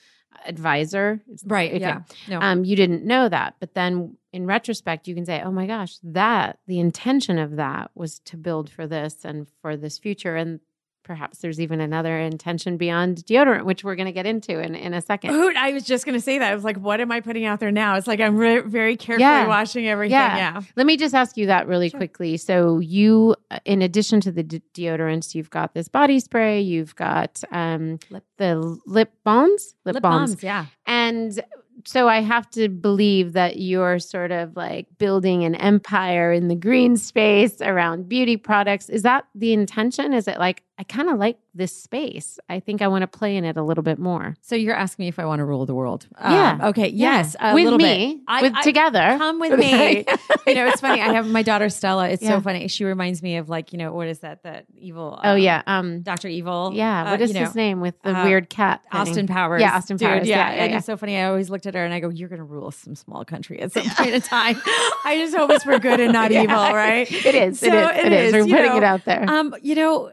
advisor, 0.47 1.21
Right. 1.45 1.73
Okay. 1.73 1.81
Yeah. 1.81 2.03
No. 2.29 2.41
um, 2.41 2.65
you 2.65 2.77
didn't 2.77 3.05
know 3.05 3.29
that. 3.29 3.57
But 3.61 3.75
then 3.75 4.17
in 4.33 4.47
retrospect, 4.47 5.09
you 5.09 5.15
can 5.15 5.27
say, 5.27 5.43
oh 5.43 5.51
my 5.51 5.67
gosh, 5.67 5.99
that 6.03 6.59
the 6.67 6.79
intention 6.79 7.39
of 7.39 7.57
that 7.57 7.91
was 7.95 8.21
to 8.21 8.37
build 8.37 8.71
for 8.71 8.87
this 8.87 9.25
and 9.25 9.47
for 9.61 9.77
this 9.77 9.99
future. 9.99 10.37
And 10.37 10.61
perhaps 11.03 11.39
there's 11.39 11.61
even 11.61 11.81
another 11.81 12.19
intention 12.19 12.77
beyond 12.77 13.19
deodorant, 13.27 13.65
which 13.65 13.83
we're 13.85 13.95
going 13.97 14.07
to 14.07 14.13
get 14.13 14.27
into 14.27 14.61
in, 14.61 14.75
in 14.75 14.95
a 14.95 15.01
second. 15.01 15.31
Ooh, 15.35 15.53
I 15.57 15.73
was 15.73 15.85
just 15.85 16.05
going 16.05 16.15
to 16.17 16.21
say 16.21 16.39
that. 16.39 16.51
I 16.51 16.55
was 16.55 16.65
like, 16.65 16.77
what 16.77 17.01
am 17.01 17.11
I 17.11 17.21
putting 17.21 17.45
out 17.45 17.61
there 17.61 17.71
now? 17.73 17.97
It's 17.97 18.07
like 18.07 18.21
I'm 18.21 18.37
re- 18.37 18.61
very 18.61 18.97
carefully 18.97 19.23
Yeah. 19.25 19.47
washing 19.47 19.87
everything. 19.89 20.13
Yeah. 20.13 20.37
Yeah. 20.37 20.61
Let 20.77 20.87
me 20.87 20.97
just 20.97 21.15
ask 21.15 21.37
you 21.37 21.47
that 21.47 21.67
really 21.67 21.89
Sure. 21.91 21.99
quickly. 21.99 22.37
So, 22.37 22.79
you, 22.79 23.37
uh, 23.51 23.59
in 23.65 23.83
addition 23.83 24.21
to 24.23 24.33
the 24.33 24.43
de- 24.43 24.63
deodorants, 24.75 25.35
you've 25.35 25.51
got 25.51 25.75
this 25.75 25.89
body 25.89 26.21
spray, 26.21 26.61
you've 26.61 26.95
got 26.97 27.43
um, 27.51 27.99
Lip- 28.11 28.25
the 28.39 28.79
lip 28.87 29.13
balms, 29.25 29.75
lip, 29.85 29.95
Lip 29.95 30.03
balms. 30.03 30.31
balms. 30.33 30.43
Yeah. 30.43 30.67
And 30.87 31.41
so 31.87 32.09
I 32.09 32.21
have 32.21 32.51
to 32.51 32.69
believe 32.69 33.33
that 33.33 33.59
you're 33.59 33.99
sort 33.99 34.33
of 34.33 34.55
like 34.55 34.87
building 34.99 35.45
an 35.45 35.55
empire 35.55 36.31
in 36.31 36.49
the 36.49 36.55
green 36.55 36.95
space 36.99 37.63
around 37.63 38.07
beauty 38.07 38.37
products. 38.37 38.91
Is 38.91 39.01
that 39.03 39.25
the 39.35 39.55
intention? 39.55 40.13
Is 40.13 40.29
it 40.29 40.39
like, 40.39 40.63
I 40.81 40.83
kind 40.85 41.11
of 41.11 41.19
like 41.19 41.37
this 41.55 41.77
space. 41.77 42.39
I 42.49 42.59
think 42.59 42.81
I 42.81 42.89
want 42.89 43.03
to 43.03 43.07
play 43.07 43.37
in 43.37 43.45
it 43.45 43.59
a 43.59 43.63
little 43.63 43.83
bit 43.85 43.99
more. 43.99 44.35
So 44.41 44.57
you're 44.57 44.75
asking 44.75 45.03
me 45.05 45.09
if 45.09 45.19
I 45.19 45.27
want 45.27 45.41
to 45.41 45.45
rule 45.45 45.67
the 45.67 45.75
world? 45.75 46.07
Yeah. 46.19 46.53
Um, 46.53 46.69
okay. 46.71 46.89
Yes. 46.89 47.37
A 47.39 47.53
with 47.53 47.65
little 47.65 47.79
me. 47.79 48.23
I- 48.27 48.41
with 48.41 48.55
I- 48.57 48.63
together. 48.63 49.17
Come 49.19 49.41
with 49.41 49.59
me. 49.59 50.07
You 50.47 50.55
know, 50.55 50.67
it's 50.69 50.81
funny. 50.81 51.03
I 51.03 51.13
have 51.13 51.27
my 51.29 51.43
daughter 51.43 51.69
Stella. 51.69 52.09
It's 52.09 52.23
Yeah. 52.23 52.31
so 52.31 52.41
funny. 52.41 52.67
She 52.69 52.87
reminds 52.87 53.23
me 53.23 53.37
of 53.37 53.51
like, 53.51 53.75
you 53.75 53.79
know, 53.79 53.93
what 53.93 54.07
is 54.09 54.21
that? 54.21 54.43
That 54.45 54.65
evil. 54.75 55.21
oh 55.23 55.33
um, 55.33 55.39
yeah, 55.39 55.63
um, 55.67 56.01
Doctor 56.01 56.29
Evil. 56.29 56.71
yeah. 56.73 57.03
Uh, 57.03 57.11
What 57.11 57.21
is 57.21 57.35
know, 57.35 57.41
his 57.41 57.55
name 57.55 57.83
with 57.83 58.01
the 58.03 58.17
uh, 58.19 58.25
weird 58.25 58.49
cat? 58.49 58.81
thing? 58.91 59.01
Austin 59.03 59.27
Powers. 59.27 59.61
Yeah, 59.61 59.77
Austin 59.77 59.99
Powers. 59.99 60.27
Yeah, 60.27 60.37
Yeah, 60.49 60.55
yeah, 60.57 60.63
and 60.63 60.71
yeah. 60.71 60.77
it's 60.79 60.87
so 60.87 60.97
funny. 60.97 61.19
I 61.19 61.25
always 61.25 61.51
looked 61.51 61.67
at 61.67 61.75
her 61.75 61.85
and 61.85 61.93
I 61.93 62.01
go, 62.01 62.09
"You're 62.09 62.31
going 62.31 62.39
to 62.39 62.45
rule 62.45 62.71
some 62.71 62.95
small 62.95 63.23
country 63.27 63.61
at 63.61 63.73
some 63.73 63.87
point 63.97 64.15
in 64.15 64.23
time." 64.23 64.57
I 65.05 65.19
just 65.19 65.37
hope 65.37 65.51
it's 65.51 65.65
for 65.65 65.79
good 65.79 66.01
and 66.01 66.15
not 66.15 66.31
Yeah. 66.31 66.45
evil, 66.45 66.57
right? 66.57 67.11
It 67.13 67.35
is. 67.35 67.63
it 67.63 67.71
So 67.71 67.89
is. 67.91 68.07
It 68.07 68.13
is. 68.13 68.33
We're 68.33 68.39
you 68.47 68.55
putting 68.55 68.71
know, 68.71 68.77
it 68.79 68.85
out 68.85 69.05
there. 69.05 69.29
Um, 69.29 69.55
you 69.63 69.75
know, 69.75 70.11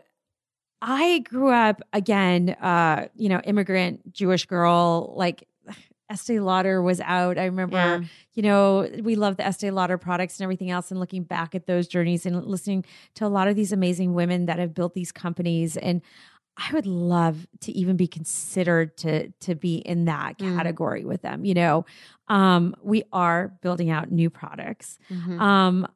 I 0.81 1.19
grew 1.19 1.49
up 1.51 1.81
again, 1.93 2.51
uh, 2.61 3.07
you 3.15 3.29
know, 3.29 3.39
immigrant 3.41 4.13
Jewish 4.13 4.45
girl, 4.45 5.13
like 5.17 5.47
Estee 6.09 6.39
Lauder 6.39 6.81
was 6.81 7.01
out. 7.01 7.37
I 7.37 7.45
remember, 7.45 7.75
Yeah. 7.77 7.99
you 8.33 8.43
know, 8.43 8.87
we 9.01 9.15
love 9.15 9.37
the 9.37 9.45
Estee 9.45 9.71
Lauder 9.71 9.97
products 9.97 10.39
and 10.39 10.43
everything 10.45 10.69
else. 10.69 10.91
And 10.91 10.99
looking 10.99 11.23
back 11.23 11.55
at 11.55 11.65
those 11.65 11.87
journeys 11.87 12.25
and 12.25 12.45
listening 12.45 12.85
to 13.15 13.25
a 13.25 13.27
lot 13.27 13.47
of 13.47 13.55
these 13.55 13.71
amazing 13.71 14.13
women 14.13 14.45
that 14.45 14.59
have 14.59 14.73
built 14.73 14.93
these 14.93 15.11
companies. 15.11 15.75
And 15.77 16.01
I 16.59 16.73
would 16.73 16.87
love 16.87 17.45
to 17.61 17.71
even 17.71 17.97
be 17.97 18.07
considered 18.07 18.97
to 18.97 19.29
to 19.41 19.53
be 19.53 19.75
in 19.77 20.05
that 20.05 20.37
Mm. 20.39 20.55
category 20.55 21.05
with 21.05 21.21
them. 21.21 21.45
You 21.45 21.53
know, 21.53 21.85
um, 22.29 22.73
we 22.81 23.03
are 23.13 23.49
building 23.61 23.89
out 23.91 24.11
new 24.11 24.29
products. 24.31 24.97
Mhm. 25.11 25.39
Um, 25.39 25.87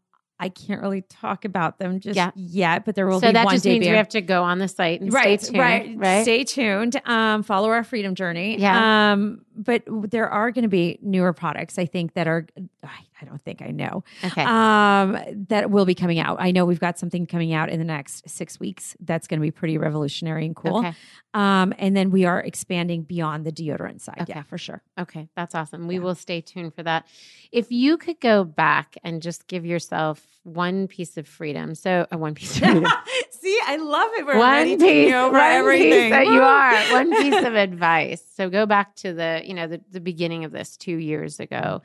I 0.42 0.50
can't 0.50 0.82
really 0.82 1.02
talk 1.04 1.46
about 1.46 1.78
them 1.78 2.00
just 2.00 2.16
Yeah. 2.18 2.32
yet, 2.36 2.84
but 2.84 2.96
there 2.96 3.06
will 3.08 3.20
so 3.22 3.28
be 3.28 3.34
that 3.34 3.48
just 3.50 3.64
means 3.64 3.82
we 3.86 3.88
have 3.92 4.10
to 4.10 4.22
go 4.22 4.42
on 4.44 4.58
the 4.58 4.68
site 4.68 5.00
and 5.00 5.14
right, 5.14 5.39
stay 5.39 5.52
tuned. 5.52 5.60
right, 5.62 5.94
Right. 5.96 6.22
Stay 6.24 6.44
tuned. 6.44 7.00
Um, 7.06 7.44
follow 7.44 7.70
our 7.70 7.84
freedom 7.84 8.16
journey. 8.16 8.58
Yeah. 8.60 9.12
Um, 9.14 9.46
but 9.56 9.84
there 9.88 10.28
are 10.28 10.50
going 10.50 10.64
to 10.64 10.68
be 10.70 10.98
newer 11.04 11.32
products. 11.32 11.78
I 11.78 11.86
think 11.86 12.16
that 12.16 12.28
are. 12.28 12.48
I, 12.84 12.88
I 13.22 13.26
don't 13.26 13.41
think 13.43 13.61
I 13.61 13.67
know. 13.72 14.03
okay. 14.24 14.43
Um, 14.43 15.17
that 15.49 15.69
will 15.69 15.86
be 15.86 15.93
coming 15.95 16.19
out. 16.19 16.38
I 16.39 16.51
know 16.51 16.65
we've 16.65 16.80
got 16.80 16.97
something 16.97 17.28
coming 17.28 17.53
out 17.53 17.69
in 17.69 17.78
the 17.80 17.86
next 17.86 18.28
six 18.30 18.59
weeks. 18.59 18.95
That's 18.99 19.28
going 19.28 19.39
to 19.39 19.43
be 19.43 19.51
pretty 19.51 19.78
revolutionary 19.78 20.45
and 20.45 20.55
cool. 20.55 20.80
Okay. 20.80 20.93
Um, 21.34 21.74
and 21.78 21.95
then 21.95 22.11
we 22.11 22.26
are 22.26 22.39
expanding 22.41 23.03
beyond 23.03 23.45
the 23.45 23.51
deodorant 23.51 24.01
side. 24.01 24.17
Okay. 24.22 24.34
Yeah, 24.36 24.43
for 24.43 24.57
sure. 24.57 24.82
Okay, 24.99 25.30
that's 25.36 25.55
awesome. 25.55 25.88
We 25.88 25.95
Yeah. 25.95 26.01
will 26.01 26.15
stay 26.15 26.41
tuned 26.41 26.74
for 26.76 26.84
that. 26.84 27.05
If 27.51 27.72
you 27.72 27.97
could 27.97 28.19
go 28.19 28.43
back 28.43 28.97
and 29.03 29.22
just 29.22 29.47
give 29.47 29.65
yourself 29.65 30.26
one 30.43 30.88
piece 30.88 31.17
of 31.17 31.28
freedom, 31.28 31.76
so 31.76 32.07
uh, 32.11 32.17
one 32.17 32.34
piece 32.34 32.57
of 32.57 32.63
freedom, 32.63 32.86
See, 33.30 33.59
I 33.65 33.78
love 33.78 34.09
it. 34.17 34.26
We're 34.26 34.38
one 34.38 34.78
piece, 34.78 35.13
over 35.13 35.32
one 35.38 35.51
everything. 35.51 35.91
piece 35.91 36.11
that 36.11 36.26
you 36.26 36.41
are, 36.41 36.76
one 36.91 37.11
piece 37.22 37.45
of 37.45 37.55
advice. 37.67 38.22
So 38.36 38.49
go 38.49 38.65
back 38.65 38.95
to 38.97 39.13
the, 39.13 39.41
you 39.45 39.53
know, 39.53 39.67
the, 39.67 39.82
the 39.91 39.99
beginning 40.01 40.43
of 40.43 40.51
this 40.51 40.76
two 40.78 40.97
years 40.97 41.39
ago, 41.39 41.82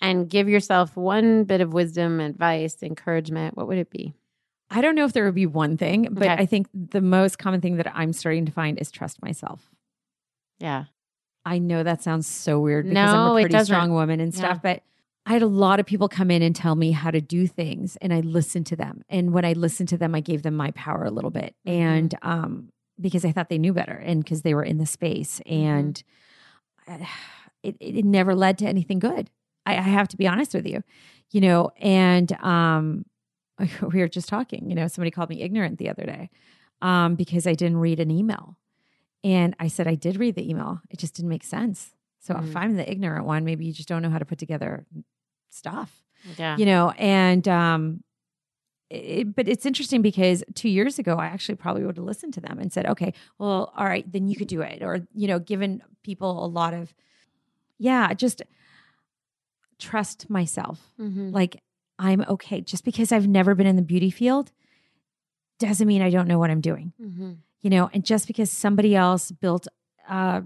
and 0.00 0.28
give 0.28 0.48
yourself 0.48 0.96
one 0.96 1.44
bit 1.44 1.60
of 1.60 1.72
wisdom, 1.72 2.20
advice, 2.20 2.82
encouragement. 2.82 3.56
What 3.56 3.68
would 3.68 3.78
it 3.78 3.90
be? 3.90 4.14
I 4.70 4.80
don't 4.82 4.94
know 4.94 5.04
if 5.04 5.12
there 5.14 5.24
would 5.24 5.34
be 5.34 5.46
one 5.46 5.76
thing, 5.76 6.08
but 6.10 6.24
Okay. 6.24 6.34
I 6.42 6.46
think 6.46 6.68
the 6.74 7.00
most 7.00 7.38
common 7.38 7.60
thing 7.60 7.76
that 7.78 7.90
I'm 7.96 8.12
starting 8.12 8.44
to 8.46 8.52
find 8.52 8.78
is 8.78 8.90
trust 8.90 9.22
myself. 9.22 9.70
Yeah, 10.58 10.84
I 11.44 11.58
know 11.58 11.82
that 11.82 12.02
sounds 12.02 12.26
so 12.26 12.60
weird 12.60 12.84
because 12.84 12.94
No, 13.12 13.18
I'm 13.18 13.26
a 13.36 13.40
pretty 13.42 13.64
strong 13.64 13.92
woman 13.92 14.20
and 14.20 14.34
stuff, 14.34 14.60
but 14.62 14.82
I 15.24 15.32
had 15.32 15.42
a 15.42 15.46
lot 15.46 15.78
of 15.80 15.86
people 15.86 16.08
come 16.08 16.30
in 16.30 16.42
and 16.42 16.54
tell 16.54 16.74
me 16.74 16.90
how 16.90 17.10
to 17.10 17.20
do 17.20 17.46
things 17.46 17.96
and 18.02 18.12
I 18.12 18.20
listened 18.20 18.66
to 18.66 18.76
them. 18.76 19.02
And 19.08 19.32
when 19.32 19.44
I 19.44 19.52
listened 19.52 19.88
to 19.90 19.96
them, 19.98 20.14
I 20.14 20.20
gave 20.20 20.42
them 20.42 20.54
my 20.56 20.70
power 20.72 21.04
a 21.04 21.10
little 21.10 21.30
bit. 21.30 21.54
Mhm. 21.66 21.72
And 21.72 22.14
um 22.22 22.68
because 23.00 23.24
I 23.24 23.30
thought 23.32 23.48
they 23.48 23.58
knew 23.58 23.72
better 23.72 23.92
and 23.92 24.22
because 24.24 24.42
they 24.42 24.54
were 24.54 24.64
in 24.64 24.78
the 24.78 24.86
space 24.86 25.40
Mm-hmm. 25.46 25.64
and 25.64 26.02
uh, 26.88 26.98
it, 27.62 27.76
it 27.80 28.04
never 28.04 28.34
led 28.34 28.58
to 28.58 28.66
anything 28.66 28.98
good. 28.98 29.30
I, 29.68 29.72
I 29.78 29.82
have 29.98 30.08
to 30.08 30.16
be 30.16 30.26
honest 30.26 30.54
with 30.54 30.66
you, 30.66 30.82
you 31.30 31.40
know, 31.40 31.70
and 31.80 32.32
um 32.42 33.04
we 33.92 33.98
were 34.00 34.08
just 34.08 34.28
talking, 34.28 34.68
you 34.70 34.74
know, 34.76 34.86
somebody 34.88 35.10
called 35.10 35.30
me 35.30 35.42
ignorant 35.42 35.78
the 35.78 35.88
other 35.90 36.04
day 36.04 36.30
um, 36.80 37.16
because 37.16 37.44
I 37.46 37.54
didn't 37.54 37.78
read 37.78 37.98
an 38.00 38.10
email. 38.10 38.56
And 39.24 39.56
I 39.58 39.66
said, 39.68 39.88
I 39.88 39.96
did 39.96 40.16
read 40.16 40.36
the 40.36 40.48
email. 40.48 40.80
It 40.90 40.98
just 41.00 41.14
didn't 41.16 41.28
make 41.30 41.42
sense. 41.44 41.90
So 42.20 42.36
if 42.38 42.44
Mm. 42.54 42.56
I'm 42.56 42.76
the 42.76 42.88
ignorant 42.88 43.24
one, 43.26 43.44
maybe 43.44 43.64
you 43.66 43.72
just 43.72 43.88
don't 43.88 44.02
know 44.02 44.10
how 44.10 44.18
to 44.18 44.24
put 44.24 44.38
together 44.38 44.86
stuff 45.50 45.90
Yeah. 46.36 46.56
you 46.58 46.66
know 46.66 46.90
and 46.98 47.48
um 47.48 48.02
it, 48.90 49.34
but 49.34 49.48
it's 49.48 49.66
interesting 49.66 50.02
because 50.02 50.42
two 50.54 50.68
years 50.68 50.98
ago 50.98 51.16
i 51.16 51.26
actually 51.26 51.54
probably 51.56 51.84
would 51.84 51.96
have 51.96 52.04
listened 52.04 52.34
to 52.34 52.40
them 52.40 52.58
and 52.58 52.72
said 52.72 52.86
okay 52.86 53.12
well 53.38 53.72
all 53.76 53.84
right 53.86 54.10
then 54.12 54.28
you 54.28 54.36
could 54.36 54.48
do 54.48 54.60
it 54.60 54.82
or 54.82 55.06
you 55.14 55.26
know 55.28 55.38
given 55.38 55.82
people 56.02 56.44
a 56.44 56.48
lot 56.60 56.74
of 56.74 56.94
yeah 57.78 58.12
just 58.14 58.42
trust 59.78 60.28
myself 60.30 60.92
Mhm. 60.98 61.32
like 61.32 61.62
i'm 61.98 62.22
okay 62.28 62.60
just 62.60 62.84
because 62.84 63.12
i've 63.12 63.28
never 63.28 63.54
been 63.54 63.66
in 63.66 63.76
the 63.76 63.82
beauty 63.82 64.10
field 64.10 64.52
doesn't 65.58 65.86
mean 65.88 66.02
i 66.02 66.10
don't 66.10 66.28
know 66.28 66.38
what 66.38 66.50
i'm 66.50 66.60
doing 66.60 66.92
Mhm. 67.00 67.38
you 67.60 67.70
know 67.70 67.90
and 67.92 68.04
just 68.04 68.26
because 68.26 68.50
somebody 68.50 68.94
else 68.94 69.30
built 69.30 69.66
uh, 70.08 70.42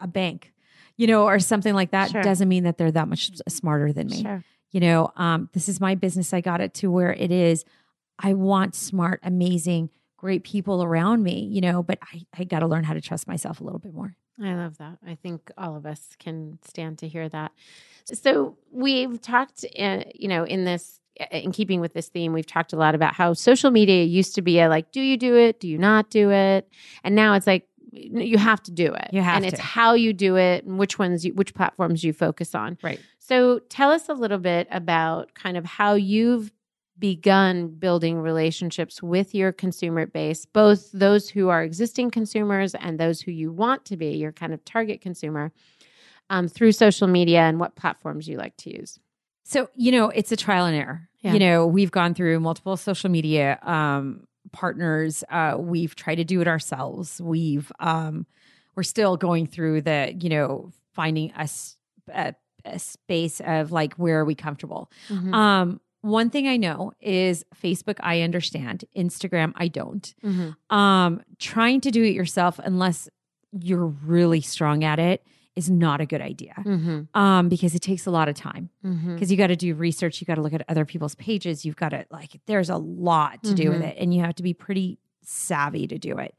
a 0.00 0.06
bank 0.08 0.52
you 0.96 1.06
know 1.06 1.24
or 1.24 1.38
something 1.38 1.74
like 1.74 1.90
that 1.90 2.10
Sure. 2.10 2.22
doesn't 2.22 2.48
mean 2.48 2.64
that 2.64 2.78
they're 2.78 2.92
that 2.92 3.08
much 3.08 3.30
smarter 3.48 3.92
than 3.92 4.08
me 4.08 4.22
Sure. 4.22 4.44
you 4.70 4.80
know 4.80 5.10
um, 5.16 5.48
this 5.52 5.68
is 5.68 5.80
my 5.80 5.94
business 5.94 6.32
i 6.32 6.40
got 6.40 6.60
it 6.60 6.74
to 6.74 6.90
where 6.90 7.12
it 7.12 7.30
is 7.30 7.64
i 8.18 8.32
want 8.34 8.74
smart 8.74 9.20
amazing 9.22 9.90
great 10.16 10.42
people 10.44 10.82
around 10.82 11.22
me 11.22 11.44
you 11.44 11.60
know 11.60 11.82
but 11.82 11.98
i, 12.12 12.22
I 12.38 12.44
got 12.44 12.60
to 12.60 12.66
learn 12.66 12.84
how 12.84 12.94
to 12.94 13.00
trust 13.00 13.28
myself 13.28 13.60
a 13.60 13.64
little 13.64 13.78
bit 13.78 13.94
more 13.94 14.16
I 14.42 14.54
love 14.54 14.78
that. 14.78 14.98
I 15.06 15.14
think 15.14 15.50
all 15.56 15.76
of 15.76 15.86
us 15.86 16.16
can 16.18 16.58
stand 16.66 16.98
to 16.98 17.08
hear 17.08 17.28
that. 17.28 17.52
So 18.04 18.56
we've 18.70 19.20
talked, 19.20 19.64
uh, 19.78 20.04
you 20.14 20.28
know, 20.28 20.44
in 20.44 20.64
this, 20.64 21.00
uh, 21.20 21.26
in 21.30 21.52
keeping 21.52 21.80
with 21.80 21.94
this 21.94 22.08
theme, 22.08 22.32
we've 22.32 22.46
talked 22.46 22.72
a 22.72 22.76
lot 22.76 22.94
about 22.94 23.14
how 23.14 23.32
social 23.32 23.70
media 23.70 24.04
used 24.04 24.34
to 24.34 24.42
be 24.42 24.58
a 24.60 24.68
like, 24.68 24.92
do 24.92 25.00
you 25.00 25.16
do 25.16 25.36
it? 25.36 25.60
Do 25.60 25.68
you 25.68 25.78
not 25.78 26.10
do 26.10 26.30
it? 26.30 26.68
And 27.04 27.14
now 27.14 27.34
it's 27.34 27.46
like, 27.46 27.68
you 27.92 28.38
have 28.38 28.60
to 28.64 28.72
do 28.72 28.92
it. 28.92 29.10
You 29.12 29.22
have 29.22 29.36
and 29.36 29.46
it's 29.46 29.60
how 29.60 29.94
you 29.94 30.12
do 30.12 30.36
it 30.36 30.64
and 30.64 30.78
which 30.78 30.98
ones, 30.98 31.24
you, 31.24 31.32
which 31.34 31.54
platforms 31.54 32.02
you 32.02 32.12
focus 32.12 32.52
on. 32.54 32.76
right 32.82 33.00
So 33.20 33.60
tell 33.68 33.90
us 33.90 34.08
a 34.08 34.14
little 34.14 34.38
bit 34.38 34.66
about 34.72 35.34
kind 35.34 35.56
of 35.56 35.64
how 35.64 35.94
you've 35.94 36.50
begun 36.98 37.68
building 37.68 38.18
relationships 38.20 39.02
with 39.02 39.34
your 39.34 39.52
consumer 39.52 40.06
base, 40.06 40.46
both 40.46 40.90
those 40.92 41.28
who 41.28 41.48
are 41.48 41.62
existing 41.62 42.10
consumers 42.10 42.74
and 42.76 42.98
those 42.98 43.20
who 43.20 43.30
you 43.32 43.50
want 43.52 43.84
to 43.86 43.96
be 43.96 44.10
your 44.16 44.32
kind 44.32 44.52
of 44.54 44.64
target 44.64 45.00
consumer 45.00 45.52
um, 46.30 46.48
through 46.48 46.72
social 46.72 47.06
media 47.08 47.40
and 47.40 47.58
what 47.60 47.74
platforms 47.76 48.28
you 48.28 48.36
like 48.38 48.56
to 48.58 48.72
use. 48.78 48.98
so 49.44 49.68
you 49.74 49.92
know 49.92 50.08
it's 50.10 50.32
a 50.32 50.36
trial 50.36 50.64
and 50.66 50.76
error 50.76 51.08
Yeah. 51.20 51.32
you 51.34 51.38
know 51.38 51.66
we've 51.66 51.90
gone 51.90 52.14
through 52.14 52.40
multiple 52.40 52.76
social 52.78 53.10
media 53.10 53.58
um, 53.62 54.26
partners 54.52 55.22
uh, 55.30 55.56
we've 55.58 55.94
tried 55.94 56.14
to 56.16 56.24
do 56.24 56.40
it 56.40 56.48
ourselves 56.48 57.20
we've 57.20 57.70
um, 57.80 58.24
we're 58.74 58.84
still 58.84 59.16
going 59.18 59.46
through 59.46 59.82
the 59.82 60.14
you 60.18 60.30
know 60.30 60.70
finding 60.94 61.30
a 61.36 62.78
space 62.78 63.40
of 63.44 63.72
like 63.72 63.94
where 63.94 64.20
are 64.20 64.24
we 64.24 64.34
comfortable 64.34 64.90
Mhm. 65.10 65.34
Um, 65.34 65.80
one 66.04 66.28
thing 66.30 66.46
I 66.46 66.56
know 66.58 66.92
is 67.00 67.44
Facebook, 67.60 67.96
I 68.00 68.20
understand. 68.20 68.84
Instagram, 68.96 69.52
I 69.56 69.68
don't. 69.68 70.14
Mhm. 70.22 70.54
Um, 70.70 71.22
trying 71.38 71.80
to 71.82 71.90
do 71.90 72.02
it 72.04 72.14
yourself, 72.14 72.60
unless 72.62 73.08
you're 73.52 73.86
really 73.86 74.40
strong 74.40 74.84
at 74.84 74.98
it, 74.98 75.24
is 75.56 75.70
not 75.70 76.00
a 76.00 76.06
good 76.06 76.20
idea. 76.20 76.52
Mhm. 76.58 77.08
Um, 77.14 77.48
because 77.48 77.74
it 77.74 77.80
takes 77.80 78.06
a 78.06 78.10
lot 78.10 78.28
of 78.28 78.34
time. 78.34 78.70
Mhm. 78.84 79.14
Because 79.14 79.30
you 79.30 79.36
got 79.38 79.46
to 79.46 79.56
do 79.56 79.74
research, 79.74 80.20
you 80.20 80.26
got 80.26 80.34
to 80.34 80.42
look 80.42 80.52
at 80.52 80.62
other 80.68 80.84
people's 80.84 81.14
pages, 81.14 81.64
you've 81.64 81.76
got 81.76 81.90
to 81.90 82.04
like. 82.10 82.40
There's 82.46 82.68
a 82.70 82.76
lot 82.76 83.42
to 83.44 83.54
do 83.54 83.70
with 83.70 83.80
Mhm. 83.80 83.88
it, 83.88 83.96
and 83.98 84.12
you 84.12 84.20
have 84.22 84.34
to 84.34 84.42
be 84.42 84.52
pretty 84.52 84.98
savvy 85.22 85.86
to 85.86 85.96
do 85.96 86.18
it. 86.18 86.34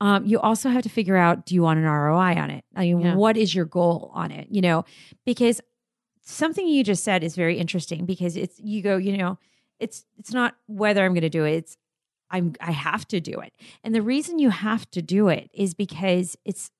Um, 0.00 0.24
you 0.26 0.38
also 0.38 0.68
have 0.68 0.82
to 0.82 0.88
figure 0.88 1.16
out: 1.16 1.44
Do 1.44 1.54
you 1.56 1.62
want 1.62 1.80
an 1.80 1.86
ROI 1.86 2.34
on 2.36 2.50
it? 2.50 2.64
I 2.76 2.82
mean, 2.84 3.00
Yeah. 3.00 3.14
what 3.16 3.36
is 3.36 3.52
your 3.54 3.64
goal 3.64 4.12
on 4.14 4.30
it? 4.30 4.46
You 4.50 4.60
know, 4.60 4.84
because 5.24 5.60
something 6.30 6.66
you 6.68 6.84
just 6.84 7.04
said 7.04 7.24
is 7.24 7.34
very 7.36 7.58
interesting 7.58 8.04
because 8.04 8.36
it's 8.36 8.58
you 8.60 8.82
go 8.82 8.96
you 8.96 9.16
know 9.16 9.38
it's 9.80 10.04
it's 10.18 10.32
not 10.32 10.56
whether 10.66 11.04
i'm 11.04 11.12
going 11.14 11.22
to 11.22 11.28
do 11.30 11.44
it 11.44 11.52
it's 11.54 11.76
i'm 12.30 12.52
i 12.60 12.70
have 12.70 13.06
to 13.08 13.20
do 13.20 13.38
it 13.40 13.52
and 13.82 13.94
the 13.94 14.02
reason 14.02 14.38
you 14.38 14.50
have 14.50 14.88
to 14.90 15.00
do 15.00 15.28
it 15.28 15.50
is 15.54 15.74
because 15.74 16.36
it's 16.44 16.70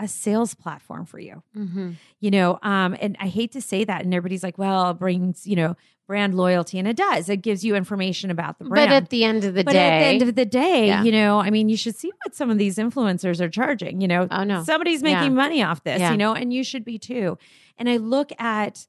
a 0.00 0.06
sales 0.06 0.54
platform 0.54 1.04
for 1.06 1.18
you 1.18 1.42
Mhm. 1.56 1.96
you 2.20 2.30
know 2.30 2.58
um 2.62 2.96
and 3.00 3.16
i 3.18 3.28
hate 3.28 3.52
to 3.52 3.60
say 3.60 3.84
that 3.84 4.04
and 4.04 4.12
everybody's 4.14 4.42
like 4.42 4.58
well 4.58 4.90
it 4.90 4.98
brings 4.98 5.46
you 5.46 5.56
know 5.56 5.74
brand 6.06 6.34
loyalty 6.34 6.78
and 6.78 6.86
it 6.88 6.96
does 6.96 7.28
it 7.28 7.38
gives 7.38 7.64
you 7.64 7.74
information 7.74 8.30
about 8.30 8.58
the 8.58 8.64
brand 8.64 8.88
But 8.90 8.94
at 8.94 9.08
the 9.10 9.24
end 9.24 9.44
of 9.44 9.54
the 9.54 9.64
but 9.64 9.72
day, 9.72 9.78
at 9.88 9.98
the 10.00 10.04
end 10.06 10.22
of 10.22 10.34
the 10.36 10.46
day, 10.46 10.86
Yeah. 10.86 11.02
you 11.02 11.12
know, 11.12 11.38
I 11.38 11.50
mean, 11.50 11.68
you 11.68 11.76
should 11.76 11.96
see 11.96 12.10
what 12.24 12.34
some 12.34 12.48
of 12.48 12.56
these 12.56 12.76
influencers 12.76 13.40
are 13.42 13.50
charging. 13.50 14.00
You 14.00 14.08
know, 14.08 14.26
Oh, 14.30 14.42
no. 14.42 14.62
somebody's 14.64 15.02
making 15.02 15.32
Yeah. 15.32 15.42
money 15.44 15.62
off 15.62 15.84
this, 15.84 16.00
Yeah. 16.00 16.12
you 16.12 16.16
know, 16.16 16.32
and 16.32 16.50
you 16.50 16.64
should 16.64 16.82
be 16.82 16.98
too. 16.98 17.36
And 17.76 17.90
I 17.90 17.98
look 17.98 18.30
at 18.40 18.86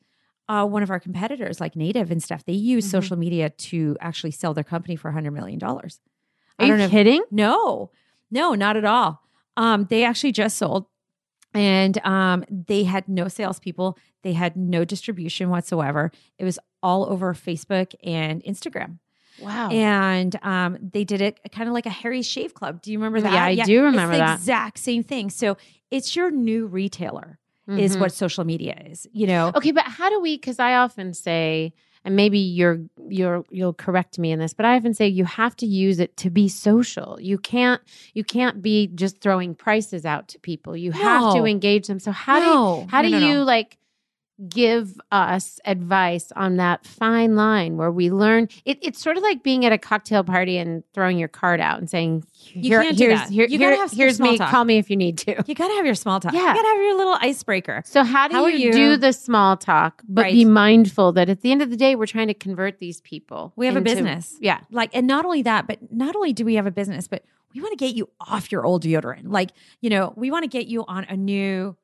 uh, 0.50 0.66
one 0.66 0.84
of 0.84 0.90
our 0.90 1.00
competitors, 1.00 1.62
like 1.62 1.76
Native 1.78 2.12
and 2.12 2.22
stuff. 2.22 2.44
They 2.44 2.54
use 2.54 2.86
Mhm. 2.88 2.92
social 2.92 3.18
media 3.18 3.50
to 3.52 3.96
actually 4.02 4.32
sell 4.32 4.54
their 4.54 4.64
company 4.66 4.96
for 4.98 5.12
hundred 5.12 5.32
million 5.32 5.60
dollars. 5.60 6.02
are 6.60 6.66
you 6.66 6.90
kidding? 6.90 7.24
No, 7.32 7.92
no, 8.30 8.54
not 8.56 8.76
at 8.76 8.84
all. 8.84 9.22
Um, 9.56 9.86
they 9.90 10.04
actually 10.04 10.34
just 10.34 10.58
sold, 10.58 10.88
and 11.54 11.98
um, 12.06 12.44
they 12.50 12.84
had 12.84 13.08
no 13.08 13.28
salespeople. 13.30 13.98
They 14.24 14.34
had 14.34 14.58
no 14.58 14.84
distribution 14.84 15.50
whatsoever. 15.50 16.12
It 16.38 16.44
was 16.46 16.60
all 16.84 17.10
over 17.10 17.34
Facebook 17.34 17.94
and 18.04 18.44
Instagram. 18.44 19.00
Wow. 19.42 19.70
And 19.70 20.36
um, 20.44 20.78
they 20.82 21.06
did 21.06 21.22
it 21.22 21.40
kind 21.54 21.70
of 21.70 21.74
like 21.74 21.86
a 21.86 21.90
Harry's 21.90 22.26
Shave 22.28 22.54
Club. 22.54 22.82
Do 22.82 22.92
you 22.92 22.98
remember 22.98 23.22
that? 23.22 23.32
Yeah, 23.56 23.64
I 23.64 23.66
do 23.66 23.84
remember 23.84 24.14
it's 24.14 24.20
the 24.20 24.26
that. 24.26 24.38
exact 24.40 24.80
same 24.80 25.02
thing. 25.04 25.30
So 25.30 25.56
it's 25.90 26.14
your 26.16 26.30
new 26.30 26.68
retailer, 26.68 27.39
is 27.78 27.96
Mhm. 27.96 28.00
what 28.00 28.12
social 28.14 28.44
media 28.46 28.76
is. 28.86 29.08
You 29.14 29.28
know, 29.28 29.52
Okay, 29.56 29.72
but 29.72 29.84
how 29.86 30.10
do 30.10 30.20
we? 30.20 30.36
Because 30.38 30.60
I 30.60 30.76
often 30.76 31.14
say, 31.14 31.74
and 32.06 32.16
maybe 32.16 32.40
you're 32.40 32.80
you're 33.10 33.44
you'll 33.50 33.74
correct 33.74 34.18
me 34.18 34.32
in 34.32 34.40
this, 34.40 34.54
but 34.54 34.66
I 34.66 34.76
often 34.78 34.94
say 34.94 35.08
you 35.08 35.26
have 35.26 35.56
to 35.58 35.66
use 35.66 36.00
it 36.00 36.16
to 36.18 36.30
be 36.30 36.48
social. 36.48 37.18
You 37.22 37.38
can't 37.38 37.82
you 38.14 38.24
can't 38.24 38.62
be 38.62 38.88
just 38.88 39.20
throwing 39.22 39.54
prices 39.54 40.06
out 40.06 40.28
to 40.30 40.40
people. 40.40 40.76
You 40.78 40.92
have 40.94 41.34
to 41.34 41.46
engage 41.46 41.88
them. 41.88 42.00
So 42.00 42.12
how 42.12 42.40
do 42.40 42.46
you, 42.46 42.88
how 42.90 43.02
No, 43.02 43.10
do 43.10 43.16
no, 43.20 43.28
you 43.28 43.34
no. 43.36 43.44
like 43.44 43.78
give 44.48 45.00
us 45.12 45.60
advice 45.66 46.32
on 46.36 46.56
that 46.58 46.86
fine 46.86 47.36
line 47.36 47.76
where 47.78 47.92
we 47.92 48.10
learn? 48.12 48.48
It, 48.66 48.80
it's 48.82 49.02
sort 49.02 49.18
of 49.18 49.24
like 49.24 49.44
being 49.44 49.66
at 49.66 49.72
a 49.74 49.78
cocktail 49.78 50.24
party 50.24 50.58
and 50.58 50.84
throwing 50.94 51.18
your 51.18 51.28
card 51.28 51.60
out 51.60 51.80
and 51.80 51.90
saying, 51.90 52.24
You 52.54 52.80
can't 52.80 52.98
do 52.98 53.06
here's 53.08 53.20
that. 53.20 53.30
here, 53.30 53.48
You 53.48 53.58
gotta 53.60 53.76
here- 53.76 53.82
have 53.84 53.92
here's 53.92 54.18
small 54.18 54.32
me. 54.32 54.38
talk. 54.38 54.50
Call 54.52 54.64
me 54.66 54.78
if 54.78 54.90
you 54.90 54.96
need 54.96 55.18
to. 55.20 55.44
you 55.46 55.56
got 55.56 55.68
to 55.68 55.74
have 55.76 55.86
your 55.86 55.96
small 55.96 56.20
talk. 56.20 56.34
Yeah. 56.40 56.40
You 56.40 56.54
got 56.56 56.62
to 56.62 56.68
have 56.68 56.78
your 56.82 56.98
little 56.98 57.18
icebreaker. 57.20 57.82
So 57.86 58.04
how 58.04 58.28
do 58.28 58.36
How 58.36 58.46
you, 58.48 58.68
you? 58.68 58.72
do 58.72 58.98
the 58.98 59.12
small 59.14 59.58
talk, 59.58 60.02
but 60.08 60.22
Right. 60.24 60.34
be 60.34 60.46
mindful 60.46 61.12
that 61.14 61.28
at 61.30 61.42
the 61.42 61.52
end 61.52 61.62
of 61.62 61.70
the 61.70 61.76
day, 61.78 61.96
we're 61.96 62.06
trying 62.06 62.28
to 62.28 62.34
convert 62.34 62.80
these 62.80 63.02
people. 63.02 63.52
We 63.56 63.66
have 63.66 63.76
a 63.76 63.82
business. 63.82 64.38
Yeah. 64.40 64.62
Like, 64.72 64.96
and 64.96 65.06
not 65.08 65.26
only 65.26 65.42
that, 65.42 65.68
but 65.68 65.92
not 65.92 66.16
only 66.16 66.32
do 66.34 66.46
we 66.46 66.56
have 66.56 66.66
a 66.68 66.72
business, 66.72 67.08
but 67.08 67.24
we 67.54 67.62
want 67.62 67.72
to 67.78 67.84
get 67.84 67.96
you 67.96 68.08
off 68.22 68.52
your 68.52 68.64
old 68.66 68.84
deodorant. 68.84 69.24
Like, 69.32 69.52
you 69.82 69.90
know, 69.90 70.14
we 70.16 70.30
want 70.32 70.44
to 70.44 70.48
get 70.48 70.68
you 70.68 70.86
on 70.88 71.04
a 71.06 71.18
new 71.18 71.76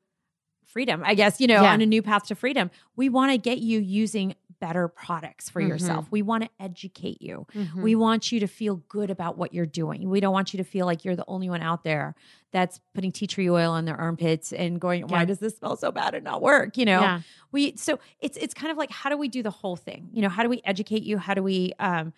freedom, 0.76 1.00
I 1.06 1.14
guess, 1.14 1.40
you 1.40 1.46
know, 1.46 1.62
Yeah. 1.62 1.72
on 1.72 1.80
a 1.80 1.86
new 1.86 2.02
path 2.02 2.26
to 2.26 2.34
freedom. 2.34 2.70
We 2.96 3.08
want 3.08 3.32
to 3.32 3.38
get 3.38 3.60
you 3.60 3.80
using 3.80 4.34
better 4.60 4.88
products 4.88 5.48
for 5.48 5.62
Mhm. 5.62 5.68
yourself. 5.68 6.06
We 6.10 6.20
want 6.20 6.44
to 6.44 6.50
educate 6.60 7.22
you. 7.22 7.46
Mhm. 7.54 7.80
We 7.80 7.94
want 7.94 8.30
you 8.30 8.40
to 8.40 8.46
feel 8.46 8.76
good 8.86 9.08
about 9.10 9.38
what 9.38 9.54
you're 9.54 9.64
doing. 9.64 10.10
We 10.10 10.20
don't 10.20 10.34
want 10.34 10.52
you 10.52 10.58
to 10.58 10.64
feel 10.64 10.84
like 10.84 11.02
you're 11.02 11.16
the 11.16 11.24
only 11.28 11.48
one 11.48 11.62
out 11.62 11.82
there 11.82 12.14
that's 12.52 12.78
putting 12.92 13.10
tea 13.10 13.26
tree 13.26 13.48
oil 13.48 13.72
on 13.72 13.86
their 13.86 13.96
armpits 13.96 14.52
and 14.52 14.78
going, 14.78 15.06
why 15.08 15.24
does 15.24 15.38
this 15.38 15.56
smell 15.56 15.76
so 15.78 15.90
bad 15.90 16.14
and 16.14 16.24
not 16.24 16.42
work? 16.42 16.76
You 16.76 16.84
know, 16.84 17.00
Yeah. 17.00 17.20
we 17.52 17.74
so 17.76 17.98
it's 18.20 18.36
it's 18.36 18.52
kind 18.52 18.70
of 18.70 18.76
like 18.76 18.90
how 18.90 19.08
do 19.08 19.16
we 19.16 19.28
do 19.28 19.42
the 19.42 19.50
whole 19.50 19.76
thing? 19.76 20.10
You 20.12 20.20
know, 20.20 20.28
how 20.28 20.42
do 20.42 20.50
we 20.50 20.60
educate 20.64 21.04
you? 21.04 21.16
How 21.16 21.32
do 21.32 21.42
we 21.42 21.72
um 21.78 22.12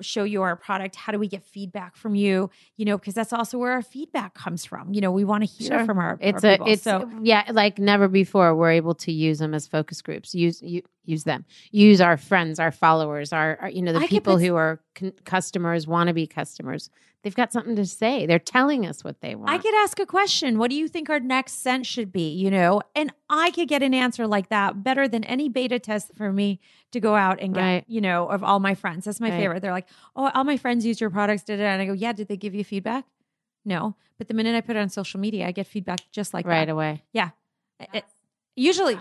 show 0.00 0.24
you 0.24 0.42
our 0.42 0.56
product? 0.56 0.96
How 0.96 1.12
do 1.12 1.18
we 1.18 1.28
get 1.28 1.44
feedback 1.44 1.96
from 1.96 2.14
you? 2.14 2.50
You 2.76 2.84
know, 2.84 2.98
because 2.98 3.14
that's 3.14 3.32
also 3.32 3.58
where 3.58 3.72
our 3.72 3.82
feedback 3.82 4.34
comes 4.34 4.64
from. 4.64 4.92
You 4.92 5.00
know, 5.00 5.10
we 5.10 5.24
want 5.24 5.42
to 5.42 5.46
hear 5.46 5.78
Sure. 5.78 5.84
from 5.86 5.98
our 5.98 6.18
It's 6.20 6.44
our 6.44 6.50
a 6.50 6.54
people. 6.54 6.72
it's 6.72 6.82
so 6.82 7.10
yeah 7.22 7.44
like 7.52 7.78
never 7.78 8.08
before 8.08 8.54
we're 8.54 8.70
able 8.72 8.94
to 8.96 9.12
use 9.12 9.38
them 9.38 9.54
as 9.54 9.66
focus 9.66 10.02
groups 10.02 10.34
use 10.34 10.60
you, 10.62 10.82
use 11.04 11.24
them 11.24 11.44
use 11.70 12.00
our 12.00 12.16
friends 12.16 12.58
our 12.58 12.70
followers 12.72 13.32
our, 13.32 13.56
our 13.60 13.70
you 13.70 13.80
know 13.82 13.92
the 13.92 14.00
I 14.00 14.06
people 14.06 14.34
put- 14.34 14.42
who 14.44 14.54
are 14.56 14.80
con- 14.94 15.12
customers 15.24 15.86
want 15.86 16.08
to 16.08 16.14
be 16.14 16.26
customers 16.26 16.90
they've 17.26 17.34
got 17.34 17.52
something 17.52 17.74
to 17.74 17.84
say 17.84 18.24
they're 18.24 18.38
telling 18.38 18.86
us 18.86 19.02
what 19.02 19.20
they 19.20 19.34
want 19.34 19.50
I 19.50 19.58
could 19.58 19.74
ask 19.82 19.98
a 19.98 20.06
question. 20.06 20.58
What 20.58 20.70
do 20.70 20.76
you 20.76 20.86
think 20.86 21.10
our 21.10 21.18
next 21.18 21.54
scent 21.54 21.84
should 21.84 22.12
be? 22.12 22.28
You 22.30 22.52
know, 22.52 22.82
and 22.94 23.12
I 23.28 23.50
could 23.50 23.66
get 23.66 23.82
an 23.82 23.94
answer 23.94 24.28
like 24.28 24.48
that 24.50 24.84
better 24.84 25.08
than 25.08 25.24
any 25.24 25.48
beta 25.48 25.80
test 25.80 26.12
for 26.16 26.32
me 26.32 26.60
to 26.92 27.00
go 27.00 27.16
out 27.16 27.40
and 27.40 27.52
get, 27.52 27.60
Right. 27.60 27.84
you 27.88 28.00
know, 28.00 28.28
of 28.28 28.44
all 28.44 28.60
my 28.60 28.76
friends. 28.76 29.06
That's 29.06 29.18
my 29.18 29.30
Right. 29.30 29.38
favorite. 29.40 29.60
They're 29.60 29.72
like, 29.72 29.88
oh, 30.14 30.30
all 30.34 30.44
my 30.44 30.56
friends 30.56 30.86
used 30.86 31.00
your 31.00 31.10
products, 31.10 31.42
did 31.42 31.58
it? 31.58 31.64
And 31.64 31.82
I 31.82 31.86
go, 31.86 31.94
yeah, 31.94 32.12
did 32.12 32.28
they 32.28 32.36
give 32.36 32.54
you 32.54 32.62
feedback? 32.62 33.04
No. 33.64 33.96
But 34.18 34.28
the 34.28 34.34
minute 34.34 34.54
I 34.54 34.60
put 34.60 34.76
it 34.76 34.78
on 34.78 34.88
social 34.88 35.18
media, 35.18 35.48
I 35.48 35.50
get 35.50 35.66
feedback 35.66 35.98
just 36.12 36.32
like 36.32 36.46
right 36.46 36.66
that. 36.66 36.72
away 36.72 37.02
Yeah. 37.12 37.30
It- 37.92 38.04
usually, 38.54 38.98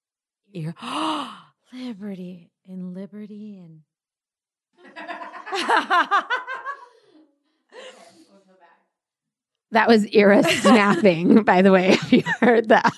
you're, 0.50 0.74
liberty 1.74 2.50
and 2.66 2.94
liberty 2.94 3.58
and. 3.58 3.82
that 9.72 9.88
was 9.88 10.06
Ira 10.14 10.42
snapping 10.60 11.42
by 11.42 11.62
the 11.62 11.72
way 11.72 11.90
if 11.92 12.12
you 12.12 12.22
heard 12.40 12.68
that 12.68 12.92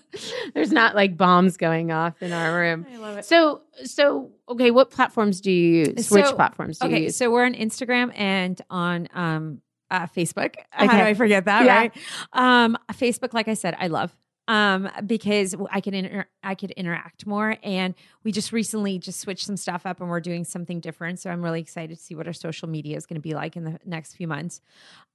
There's 0.54 0.72
not 0.72 0.94
like 0.94 1.16
bombs 1.16 1.56
going 1.56 1.90
off 1.90 2.22
in 2.22 2.32
our 2.32 2.58
room. 2.58 2.86
I 2.92 2.96
love 2.98 3.18
it. 3.18 3.24
So, 3.24 3.62
so 3.84 4.30
okay, 4.48 4.70
what 4.70 4.90
platforms 4.90 5.40
do 5.40 5.50
you 5.50 5.86
use? 5.86 6.10
Which 6.10 6.24
platforms 6.26 6.78
do 6.78 6.88
you 6.88 6.94
Okay, 6.94 7.04
use? 7.04 7.16
so 7.16 7.30
we're 7.30 7.44
on 7.44 7.54
Instagram 7.54 8.12
and 8.18 8.60
on 8.70 9.08
um, 9.14 9.62
uh, 9.90 10.06
Facebook. 10.06 10.54
How 10.70 10.86
do 10.86 11.02
I 11.02 11.14
forget 11.14 11.46
that? 11.46 11.64
Yeah. 11.64 11.76
Right. 11.76 11.96
Um, 12.32 12.78
Facebook, 12.92 13.32
like 13.34 13.48
I 13.48 13.54
said, 13.54 13.74
I 13.78 13.88
love 13.88 14.16
um, 14.48 14.88
because 15.06 15.54
I 15.70 15.80
can 15.80 15.94
inter- 15.94 16.26
I 16.42 16.54
could 16.54 16.72
interact 16.72 17.26
more, 17.26 17.56
and 17.62 17.94
we 18.24 18.32
just 18.32 18.52
recently 18.52 18.98
just 18.98 19.20
switched 19.20 19.46
some 19.46 19.56
stuff 19.56 19.86
up, 19.86 20.00
and 20.00 20.10
we're 20.10 20.20
doing 20.20 20.44
something 20.44 20.80
different. 20.80 21.20
So 21.20 21.30
I'm 21.30 21.42
really 21.42 21.60
excited 21.60 21.96
to 21.96 22.02
see 22.02 22.14
what 22.14 22.26
our 22.26 22.32
social 22.32 22.68
media 22.68 22.96
is 22.96 23.06
going 23.06 23.16
to 23.16 23.22
be 23.22 23.34
like 23.34 23.56
in 23.56 23.64
the 23.64 23.78
next 23.84 24.14
few 24.14 24.28
months. 24.28 24.60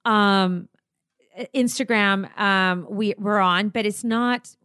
Um, 0.06 0.70
Instagram, 1.54 2.38
um, 2.40 2.86
we 2.90 3.14
we're 3.18 3.40
on, 3.40 3.70
but 3.70 3.86
it's 3.86 4.04
not. 4.04 4.56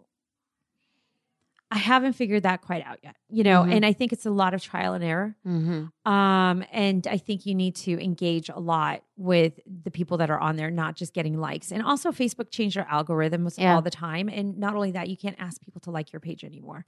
I 1.75 1.79
haven't 1.79 2.13
figured 2.13 2.43
that 2.43 2.61
quite 2.61 2.85
out 2.85 2.99
yet, 3.03 3.17
you 3.31 3.43
know, 3.43 3.63
Mhm. 3.63 3.73
and 3.77 3.87
I 3.87 3.95
think 3.95 4.13
it's 4.13 4.27
a 4.27 4.31
lot 4.31 4.53
of 4.53 4.61
trial 4.63 4.93
and 4.93 5.03
error. 5.03 5.35
mm-hmm. 5.47 6.11
Um, 6.13 6.63
and 6.71 7.07
I 7.07 7.17
think 7.17 7.47
you 7.47 7.55
need 7.55 7.77
to 7.77 7.93
engage 7.99 8.51
a 8.51 8.59
lot 8.61 9.03
with 9.17 9.59
the 9.67 9.91
people 9.91 10.19
that 10.19 10.29
are 10.29 10.39
on 10.39 10.57
there, 10.57 10.71
not 10.71 10.97
just 10.97 11.15
getting 11.15 11.41
likes. 11.41 11.73
And 11.73 11.83
also, 11.83 12.13
Facebook 12.13 12.51
changed 12.51 12.77
their 12.77 12.85
algorithms 12.85 13.59
Yeah. 13.59 13.75
all 13.75 13.81
the 13.81 13.89
time. 13.91 14.29
And 14.29 14.59
not 14.59 14.75
only 14.75 14.91
that, 14.91 15.09
you 15.09 15.17
can't 15.17 15.37
ask 15.39 15.63
people 15.63 15.81
to 15.83 15.91
like 15.91 16.13
your 16.13 16.21
page 16.21 16.45
anymore. 16.45 16.85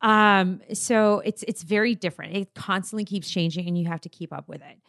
Um, 0.00 0.62
so 0.72 1.20
it's 1.20 1.44
it's 1.44 1.62
very 1.62 1.94
different. 1.94 2.34
It 2.36 2.54
constantly 2.54 3.04
keeps 3.04 3.30
changing, 3.30 3.68
and 3.68 3.78
you 3.78 3.86
have 3.86 4.00
to 4.00 4.08
keep 4.08 4.32
up 4.32 4.48
with 4.48 4.62
it. 4.62 4.80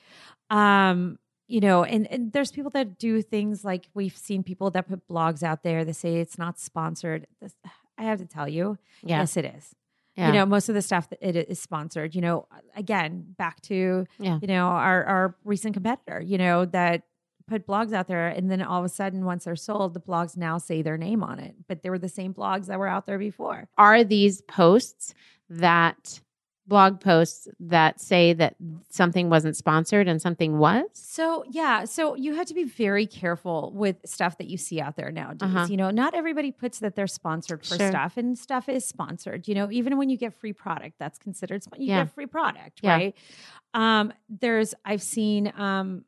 Um, 0.50 1.20
you 1.48 1.60
know, 1.60 1.84
and, 1.84 2.08
and 2.12 2.32
there's 2.34 2.52
people 2.52 2.72
that 2.72 2.98
do 2.98 3.22
things 3.22 3.64
like 3.64 3.88
we've 3.93 4.18
seen 4.18 4.43
people 4.43 4.72
that 4.72 4.88
put 4.88 5.08
blogs 5.08 5.43
out 5.43 5.64
there 5.64 5.86
that 5.86 5.93
say 5.96 6.16
it's 6.18 6.38
not 6.38 6.60
sponsored. 6.60 7.28
This, 7.41 7.54
I 7.98 8.04
have 8.04 8.20
to 8.20 8.26
tell 8.26 8.48
you, 8.50 8.78
Yeah. 9.04 9.20
yes, 9.20 9.38
it 9.38 9.46
is 9.46 9.74
yeah. 10.18 10.28
you 10.28 10.34
know 10.34 10.46
most 10.46 10.70
of 10.70 10.76
the 10.76 10.82
stuff 10.82 11.10
that 11.10 11.20
it 11.22 11.50
is 11.50 11.60
sponsored 11.60 12.16
you 12.16 12.22
know 12.22 12.48
again 12.76 13.26
back 13.38 13.62
to 13.62 14.06
Yeah. 14.20 14.39
you 14.41 14.48
know 14.48 14.68
our 14.68 15.04
our 15.04 15.36
recent 15.43 15.74
competitor 15.74 16.22
you 16.22 16.38
know 16.38 16.66
that 16.66 17.04
put 17.48 17.68
blogs 17.68 17.93
out 17.93 18.08
there 18.08 18.28
and 18.28 18.50
then 18.50 18.62
all 18.62 18.80
of 18.80 18.86
a 18.86 18.89
sudden 18.89 19.24
once 19.26 19.43
they're 19.43 19.56
sold 19.56 19.93
the 19.93 20.00
blogs 20.00 20.36
now 20.38 20.58
say 20.58 20.82
their 20.82 20.98
name 20.98 21.22
on 21.24 21.39
it 21.39 21.56
but 21.68 21.84
they 21.84 21.89
were 21.89 22.00
the 22.00 22.10
same 22.10 22.34
blogs 22.34 22.68
that 22.68 22.80
were 22.80 22.88
out 22.88 23.06
there 23.06 23.20
before 23.20 23.68
Are 23.78 24.04
these 24.04 24.41
posts 24.41 25.14
that 25.50 26.22
blog 26.68 26.99
posts 26.99 27.47
that 27.59 28.01
say 28.01 28.34
that 28.34 28.55
something 28.89 29.30
wasn't 29.30 29.55
sponsored 29.55 30.07
and 30.07 30.22
something 30.22 30.57
was? 30.57 30.86
so 30.93 31.43
yeah 31.49 31.86
so 31.86 32.16
you 32.16 32.34
have 32.36 32.47
to 32.47 32.53
be 32.53 32.63
very 32.63 33.05
careful 33.05 33.72
with 33.76 33.97
stuff 34.05 34.38
that 34.39 34.47
you 34.47 34.57
see 34.57 34.82
out 34.82 34.95
there 34.95 35.11
nowadays 35.11 35.47
Uh-huh. 35.47 35.68
you 35.70 35.78
know 35.78 35.91
not 35.91 36.13
everybody 36.16 36.51
puts 36.51 36.80
that 36.80 36.95
they're 36.95 37.07
sponsored 37.07 37.63
for 37.66 37.78
Sure. 37.78 37.89
stuff 37.89 38.18
and 38.18 38.38
stuff 38.38 38.68
is 38.68 38.84
sponsored 38.86 39.47
you 39.47 39.53
know 39.55 39.70
even 39.72 39.97
when 39.97 40.09
you 40.09 40.18
get 40.18 40.34
free 40.34 40.53
product 40.53 40.95
that's 40.99 41.18
considered 41.20 41.63
you 41.78 41.88
Yeah. 41.88 42.03
get 42.05 42.13
free 42.13 42.26
product 42.26 42.80
Yeah. 42.82 42.93
right 42.95 43.16
um 43.74 44.11
there's 44.30 44.74
i've 44.84 45.01
seen 45.01 45.53
um 45.57 46.03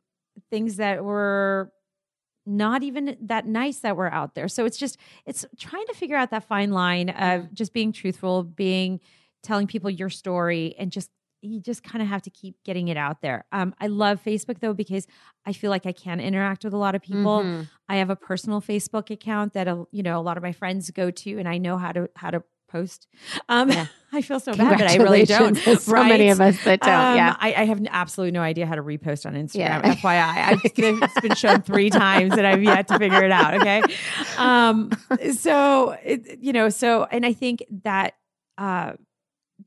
things 0.49 0.77
that 0.77 1.03
were 1.03 1.71
not 2.45 2.81
even 2.81 3.17
that 3.21 3.45
nice 3.45 3.79
that 3.79 3.95
were 3.97 4.11
out 4.11 4.33
there 4.33 4.47
so 4.47 4.65
it's 4.65 4.77
just 4.77 4.97
it's 5.25 5.45
trying 5.57 5.85
to 5.87 5.93
figure 5.93 6.15
out 6.15 6.31
that 6.31 6.45
fine 6.47 6.71
line 6.71 7.09
of 7.09 7.53
just 7.53 7.73
being 7.73 7.91
truthful 7.91 8.41
being 8.43 8.99
telling 9.47 9.65
people 9.65 9.89
your 9.89 10.09
story 10.09 10.75
and 10.77 10.91
just 10.91 11.09
you 11.41 11.61
just 11.61 11.83
kind 11.83 12.01
of 12.01 12.07
have 12.09 12.23
to 12.23 12.31
keep 12.31 12.55
getting 12.65 12.87
it 12.87 12.97
out 12.97 13.21
there. 13.21 13.45
Um, 13.51 13.73
I 13.79 13.87
love 13.87 14.19
Facebook 14.23 14.59
though 14.59 14.73
because 14.73 15.07
I 15.45 15.53
feel 15.53 15.69
like 15.69 15.85
I 15.85 15.91
can 15.91 16.19
interact 16.19 16.63
with 16.63 16.73
a 16.73 16.77
lot 16.77 16.95
of 16.95 17.01
people. 17.01 17.41
Mhm. 17.43 17.69
I 17.87 17.97
have 17.97 18.09
a 18.09 18.15
personal 18.15 18.59
Facebook 18.59 19.09
account 19.11 19.53
that 19.53 19.67
uh, 19.67 19.85
you 19.91 20.03
know 20.03 20.19
a 20.19 20.21
lot 20.21 20.37
of 20.37 20.43
my 20.43 20.51
friends 20.51 20.89
go 20.91 21.11
to, 21.11 21.37
and 21.37 21.47
I 21.47 21.57
know 21.57 21.77
how 21.77 21.91
to 21.91 22.09
how 22.15 22.31
to 22.31 22.43
post. 22.69 23.07
Um, 23.47 23.69
Yeah. 23.69 23.85
I 24.11 24.21
feel 24.21 24.39
so 24.39 24.53
bad, 24.53 24.77
but 24.79 24.89
I 24.89 24.95
really 24.95 25.25
don't. 25.25 25.53
There's 25.65 25.83
so 25.83 26.03
many 26.03 26.29
of 26.29 26.39
us 26.41 26.61
that 26.63 26.79
don't. 26.81 26.89
Um, 26.93 27.15
yeah. 27.17 27.35
I, 27.39 27.53
I 27.53 27.65
have 27.65 27.81
absolutely 27.89 28.31
no 28.31 28.41
idea 28.41 28.65
how 28.65 28.75
to 28.75 28.81
repost 28.83 29.25
on 29.25 29.33
Instagram. 29.35 29.83
Yeah. 29.83 29.95
FYI, 30.01 30.47
I've, 30.49 30.61
it's 30.63 31.21
been 31.21 31.35
shown 31.35 31.61
three 31.61 31.89
times 31.89 32.33
and 32.33 32.47
I've 32.47 32.63
yet 32.63 32.87
to 32.87 32.97
figure 32.97 33.23
it 33.23 33.31
out. 33.31 33.53
Okay, 33.55 33.81
um, 34.37 34.91
so 35.33 35.91
it, 36.03 36.39
you 36.41 36.53
know, 36.53 36.69
so 36.69 37.05
and 37.11 37.25
I 37.25 37.33
think 37.33 37.63
that 37.83 38.15
uh, 38.57 38.93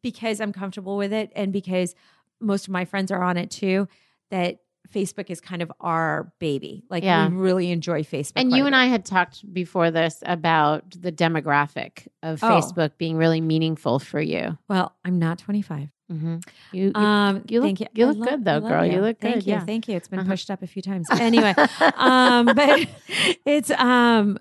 because 0.02 0.40
I'm 0.40 0.52
comfortable 0.52 0.96
with 0.96 1.12
it, 1.12 1.30
and 1.36 1.52
because 1.52 1.94
most 2.40 2.66
of 2.68 2.72
my 2.72 2.84
friends 2.84 3.10
are 3.10 3.22
on 3.22 3.36
it 3.36 3.50
too, 3.50 3.88
that 4.30 4.58
Facebook 4.92 5.30
is 5.30 5.40
kind 5.40 5.62
of 5.62 5.70
our 5.80 6.32
baby. 6.40 6.82
Like 6.90 7.04
Yeah. 7.04 7.28
we 7.28 7.36
really 7.36 7.70
enjoy 7.70 8.02
Facebook. 8.02 8.32
And 8.36 8.50
you 8.50 8.66
and. 8.66 8.74
I 8.74 8.86
had 8.86 9.04
talked 9.04 9.52
before 9.52 9.90
this 9.92 10.20
about 10.26 10.84
the 11.00 11.12
demographic 11.12 12.08
of 12.22 12.42
Oh. 12.42 12.48
Facebook 12.48 12.92
being 12.98 13.16
really 13.16 13.40
meaningful 13.40 13.98
for 14.00 14.20
you. 14.20 14.58
Well, 14.68 14.92
I'm 15.04 15.18
not 15.20 15.38
25. 15.38 15.90
Mm-hmm. 16.10 16.36
You, 16.72 16.84
you 16.86 16.92
Um, 17.00 17.44
you 17.48 17.60
look- 17.60 17.78
you. 17.78 17.86
you 17.94 18.06
look 18.06 18.16
love- 18.16 18.28
good 18.30 18.44
though, 18.44 18.60
girl. 18.60 18.84
You 18.84 19.00
look 19.00 19.20
good. 19.20 19.32
Thank 19.34 19.46
you. 19.46 19.52
yeah. 19.52 19.64
Thank 19.64 19.86
you. 19.86 19.96
It's 19.96 20.08
been 20.08 20.20
Uh-huh. 20.20 20.30
pushed 20.30 20.50
up 20.50 20.60
a 20.62 20.66
few 20.66 20.82
times. 20.82 21.06
Anyway, 21.12 21.54
um, 21.96 22.46
but 22.46 22.88
it's 23.46 23.70
um, 23.72 24.38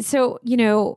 so 0.00 0.38
you 0.42 0.56
know, 0.56 0.96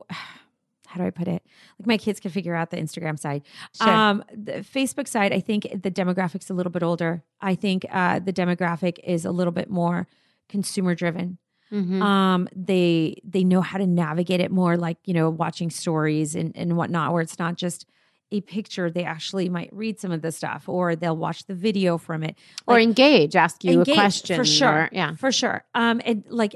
how 0.96 1.02
do 1.02 1.06
I 1.06 1.10
put 1.10 1.28
it? 1.28 1.42
Like 1.78 1.86
my 1.86 1.98
kids 1.98 2.20
can 2.20 2.30
figure 2.30 2.54
out 2.54 2.70
the 2.70 2.76
Instagram 2.78 3.18
side. 3.18 3.42
Sure. 3.74 3.88
Um, 3.88 4.24
the 4.34 4.52
Facebook 4.64 5.06
side, 5.08 5.32
I 5.32 5.40
think 5.40 5.62
the 5.82 5.90
demographic's 5.90 6.48
a 6.50 6.54
little 6.54 6.72
bit 6.72 6.82
older. 6.82 7.22
I 7.40 7.54
think 7.54 7.84
uh, 7.90 8.18
the 8.20 8.32
demographic 8.32 8.98
is 9.04 9.24
a 9.24 9.30
little 9.30 9.52
bit 9.52 9.68
more 9.70 10.06
consumer 10.48 10.94
driven. 10.94 11.38
Mhm. 11.72 12.00
Um, 12.00 12.48
they 12.54 13.16
they 13.24 13.42
know 13.42 13.60
how 13.60 13.78
to 13.78 13.86
navigate 13.86 14.40
it 14.40 14.50
more, 14.52 14.76
like 14.76 14.98
you 15.04 15.12
know, 15.14 15.28
watching 15.30 15.68
stories 15.70 16.34
and 16.36 16.52
and 16.56 16.76
whatnot, 16.76 17.12
where 17.12 17.22
it's 17.22 17.38
not 17.40 17.56
just 17.56 17.86
a 18.32 18.40
picture. 18.40 18.88
They 18.90 19.02
actually 19.04 19.48
might 19.48 19.70
read 19.72 19.98
some 20.00 20.12
of 20.12 20.22
the 20.22 20.30
stuff, 20.30 20.68
or 20.68 20.94
they'll 20.94 21.16
watch 21.16 21.46
the 21.46 21.54
video 21.56 21.98
from 21.98 22.22
it, 22.22 22.36
or 22.68 22.78
engage, 22.78 23.34
ask 23.34 23.64
you 23.64 23.72
engage, 23.80 23.94
a 23.96 24.00
question. 24.00 24.36
for 24.36 24.44
sure. 24.44 24.68
or- 24.82 24.88
yeah. 24.92 25.14
for 25.16 25.32
sure. 25.32 25.64
Um, 25.74 26.00
and 26.04 26.22
like 26.28 26.54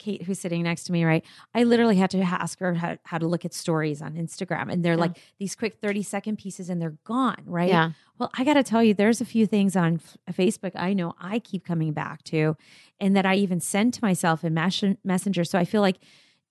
Kate, 0.00 0.22
who's 0.24 0.40
sitting 0.40 0.64
next 0.64 0.82
to 0.84 0.92
me, 0.92 1.04
right? 1.04 1.24
I 1.54 1.62
literally 1.62 1.94
had 1.94 2.10
to 2.10 2.18
ask 2.18 2.58
her 2.58 2.74
how, 2.74 2.98
how 3.04 3.18
to 3.18 3.28
look 3.28 3.44
at 3.44 3.54
stories 3.54 4.02
on 4.02 4.14
Instagram, 4.14 4.68
and 4.72 4.84
they're 4.84 4.94
Yeah. 4.94 5.00
like 5.00 5.18
these 5.38 5.54
quick 5.54 5.74
thirty 5.80 6.02
second 6.02 6.38
pieces, 6.38 6.68
and 6.68 6.82
they're 6.82 6.96
gone, 7.04 7.42
right? 7.46 7.68
Yeah. 7.68 7.92
Well, 8.18 8.30
I 8.36 8.42
got 8.44 8.54
to 8.54 8.64
tell 8.64 8.82
you, 8.82 8.92
there's 8.94 9.20
a 9.20 9.24
few 9.24 9.46
things 9.46 9.76
on 9.76 10.00
Facebook 10.32 10.72
I 10.74 10.92
know 10.94 11.14
I 11.20 11.38
keep 11.38 11.64
coming 11.64 11.92
back 11.92 12.24
to, 12.24 12.56
and 12.98 13.14
that 13.16 13.24
I 13.24 13.36
even 13.36 13.60
send 13.60 13.94
to 13.94 14.00
myself 14.02 14.42
in 14.42 14.52
Mes- 14.54 14.96
Messenger. 15.04 15.44
So 15.44 15.56
I 15.58 15.64
feel 15.64 15.80
like 15.82 15.98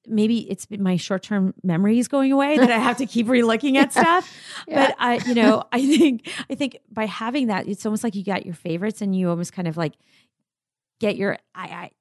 maybe 0.08 0.50
it's 0.50 0.66
my 0.72 0.95
short 0.95 1.22
term 1.24 1.54
memory 1.62 2.00
is 2.00 2.08
going 2.08 2.32
away 2.32 2.58
that 2.58 2.72
I 2.72 2.78
have 2.78 2.97
to 2.97 3.06
keep 3.06 3.28
re-looking 3.28 3.78
at 3.78 3.91
stuff. 4.00 4.34
Yeah. 4.68 4.88
But 4.88 4.95
I, 4.97 5.18
you 5.28 5.36
know, 5.36 5.64
I 5.72 5.86
think 5.86 6.28
I 6.50 6.56
think 6.56 6.80
by 6.91 7.06
having 7.06 7.47
that, 7.47 7.68
it's 7.68 7.86
almost 7.86 8.04
like 8.04 8.16
you 8.16 8.24
got 8.24 8.45
your 8.45 8.56
favorites, 8.56 9.02
and 9.02 9.14
you 9.16 9.30
almost 9.30 9.52
kind 9.54 9.68
of 9.68 9.76
like 9.78 9.93
get 11.00 11.16
your 11.18 11.38
I. 11.56 11.64
I 11.66 11.91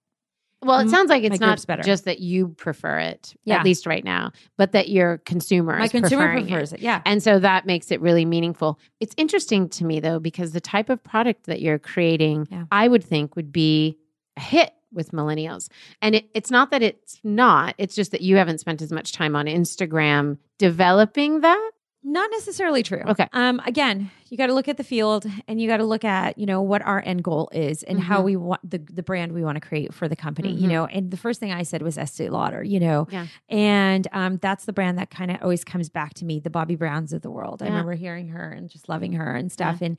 Well, 0.62 0.80
it 0.80 0.84
mm-hmm. 0.84 0.90
sounds 0.90 1.08
like 1.08 1.22
it's 1.22 1.38
not 1.38 1.64
better. 1.66 1.82
just 1.82 2.04
that 2.06 2.18
you 2.18 2.48
prefer 2.48 2.98
it, 2.98 3.34
Yeah. 3.44 3.58
at 3.58 3.64
least 3.64 3.86
right 3.86 4.02
now, 4.02 4.32
but 4.56 4.72
that 4.72 4.88
your 4.88 5.18
consumer 5.18 5.78
my 5.78 5.84
is 5.84 5.92
consumer 5.92 6.32
prefers 6.32 6.72
it. 6.72 6.80
Yeah. 6.80 7.00
And 7.06 7.22
so 7.22 7.38
that 7.38 7.64
makes 7.64 7.92
it 7.92 8.00
really 8.00 8.24
meaningful. 8.24 8.80
It's 8.98 9.14
interesting 9.16 9.68
to 9.70 9.84
me 9.84 10.00
though, 10.00 10.18
because 10.18 10.52
the 10.52 10.60
type 10.60 10.90
of 10.90 11.02
product 11.02 11.44
that 11.46 11.60
you're 11.60 11.78
creating, 11.78 12.48
Yeah. 12.50 12.64
I 12.72 12.88
would 12.88 13.04
think 13.04 13.36
would 13.36 13.52
be 13.52 13.98
a 14.36 14.40
hit 14.40 14.72
with 14.92 15.12
millennials. 15.12 15.68
And 16.02 16.16
it, 16.16 16.28
it's 16.34 16.50
not 16.50 16.70
that 16.72 16.82
it's 16.82 17.20
not, 17.22 17.74
it's 17.78 17.94
just 17.94 18.10
that 18.12 18.22
you 18.22 18.36
haven't 18.36 18.58
spent 18.58 18.82
as 18.82 18.90
much 18.90 19.12
time 19.12 19.36
on 19.36 19.46
Instagram 19.46 20.38
developing 20.58 21.42
that. 21.42 21.70
Not 22.10 22.30
necessarily 22.32 22.82
true. 22.82 23.02
Okay. 23.06 23.28
Um, 23.34 23.60
again, 23.66 24.10
you 24.30 24.38
got 24.38 24.46
to 24.46 24.54
look 24.54 24.66
at 24.66 24.78
the 24.78 24.84
field 24.84 25.26
and 25.46 25.60
you 25.60 25.68
got 25.68 25.76
to 25.76 25.84
look 25.84 26.04
at, 26.06 26.38
you 26.38 26.46
know, 26.46 26.62
what 26.62 26.80
our 26.82 27.02
end 27.04 27.22
goal 27.22 27.50
is 27.52 27.82
and 27.82 28.00
how 28.00 28.20
Mhm. 28.20 28.24
we 28.24 28.36
want 28.36 28.70
the, 28.70 28.78
the 28.78 29.02
brand 29.02 29.32
we 29.32 29.44
want 29.44 29.56
to 29.56 29.60
create 29.60 29.92
for 29.92 30.08
the 30.08 30.16
company, 30.16 30.54
Mhm. 30.56 30.60
you 30.62 30.68
know. 30.68 30.86
And 30.86 31.10
the 31.10 31.18
first 31.18 31.38
thing 31.38 31.52
I 31.52 31.64
said 31.64 31.82
was 31.82 31.98
Estee 31.98 32.30
Lauder, 32.30 32.62
you 32.62 32.80
know. 32.80 33.08
Yeah. 33.10 33.26
And 33.50 34.08
um, 34.12 34.38
that's 34.38 34.64
the 34.64 34.72
brand 34.72 34.96
that 34.98 35.10
kind 35.10 35.30
of 35.30 35.42
always 35.42 35.64
comes 35.64 35.90
back 35.90 36.14
to 36.14 36.24
me, 36.24 36.40
the 36.40 36.50
Bobbi 36.50 36.78
Browns 36.78 37.12
of 37.12 37.20
the 37.20 37.30
world. 37.30 37.62
I 37.62 37.66
remember 37.66 37.92
hearing 37.94 38.28
her 38.28 38.50
and 38.52 38.70
just 38.70 38.88
loving 38.88 39.12
her 39.12 39.34
and 39.34 39.52
stuff. 39.52 39.82
And 39.82 39.98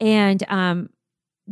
and 0.00 0.42
um 0.48 0.88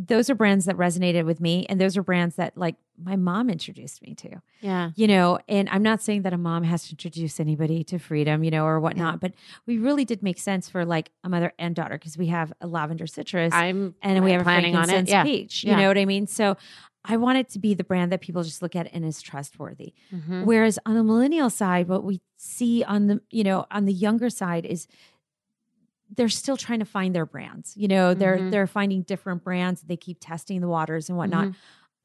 those 0.06 0.30
are 0.30 0.36
brands 0.36 0.66
that 0.66 0.76
resonated 0.76 1.24
with 1.24 1.40
me 1.40 1.66
and 1.68 1.80
those 1.80 1.96
are 1.96 2.02
brands 2.04 2.36
that 2.36 2.56
like 2.56 2.76
my 3.02 3.16
mom 3.16 3.50
introduced 3.50 4.00
me 4.02 4.14
to 4.14 4.40
Yeah. 4.60 4.90
you 4.94 5.08
know 5.08 5.40
and 5.48 5.68
i'm 5.70 5.82
not 5.82 6.00
saying 6.00 6.22
that 6.22 6.32
a 6.32 6.38
mom 6.38 6.62
has 6.62 6.84
to 6.84 6.92
introduce 6.92 7.40
anybody 7.40 7.82
to 7.84 7.98
freedom 7.98 8.44
you 8.44 8.50
know 8.52 8.64
or 8.64 8.78
whatnot 8.78 9.18
but 9.20 9.32
we 9.66 9.78
really 9.78 10.04
did 10.04 10.22
make 10.22 10.38
sense 10.38 10.68
for 10.68 10.84
like 10.84 11.10
a 11.24 11.28
mother 11.28 11.52
and 11.58 11.74
daughter 11.74 11.98
because 11.98 12.16
we 12.16 12.28
have 12.28 12.52
a 12.60 12.66
lavender 12.68 13.06
citrus 13.08 13.52
I'm 13.52 13.94
and 14.00 14.22
we 14.22 14.30
have 14.32 14.42
a 14.42 14.44
planning 14.44 14.76
on 14.76 14.84
it. 14.84 14.86
frankincense 14.86 15.10
Yeah. 15.10 15.24
peach 15.24 15.64
you 15.64 15.70
Yeah. 15.70 15.80
know 15.80 15.88
what 15.88 15.98
i 15.98 16.04
mean 16.04 16.26
so 16.28 16.56
i 17.04 17.16
want 17.16 17.38
it 17.38 17.48
to 17.50 17.58
be 17.58 17.74
the 17.74 17.84
brand 17.84 18.12
that 18.12 18.20
people 18.20 18.42
just 18.44 18.62
look 18.62 18.76
at 18.76 18.88
and 18.92 19.04
is 19.04 19.20
trustworthy 19.20 19.94
Mhm. 20.14 20.44
whereas 20.44 20.78
on 20.86 20.94
the 20.94 21.02
millennial 21.04 21.50
side 21.50 21.88
what 21.88 22.04
we 22.04 22.20
see 22.36 22.84
on 22.84 23.08
the 23.08 23.20
you 23.30 23.42
know 23.42 23.66
on 23.72 23.84
the 23.86 23.92
younger 23.92 24.30
side 24.30 24.64
is 24.64 24.86
they're 26.16 26.28
still 26.28 26.56
trying 26.56 26.78
to 26.78 26.84
find 26.84 27.14
their 27.14 27.26
brands 27.26 27.76
you 27.76 27.86
know 27.88 28.14
they're 28.14 28.38
Mhm. 28.38 28.50
they're 28.50 28.66
finding 28.66 29.02
different 29.02 29.42
brands 29.44 29.82
they 29.82 29.96
keep 29.96 30.18
testing 30.20 30.60
the 30.60 30.68
waters 30.68 31.08
and 31.08 31.18
whatnot 31.18 31.48
Mhm. 31.48 31.54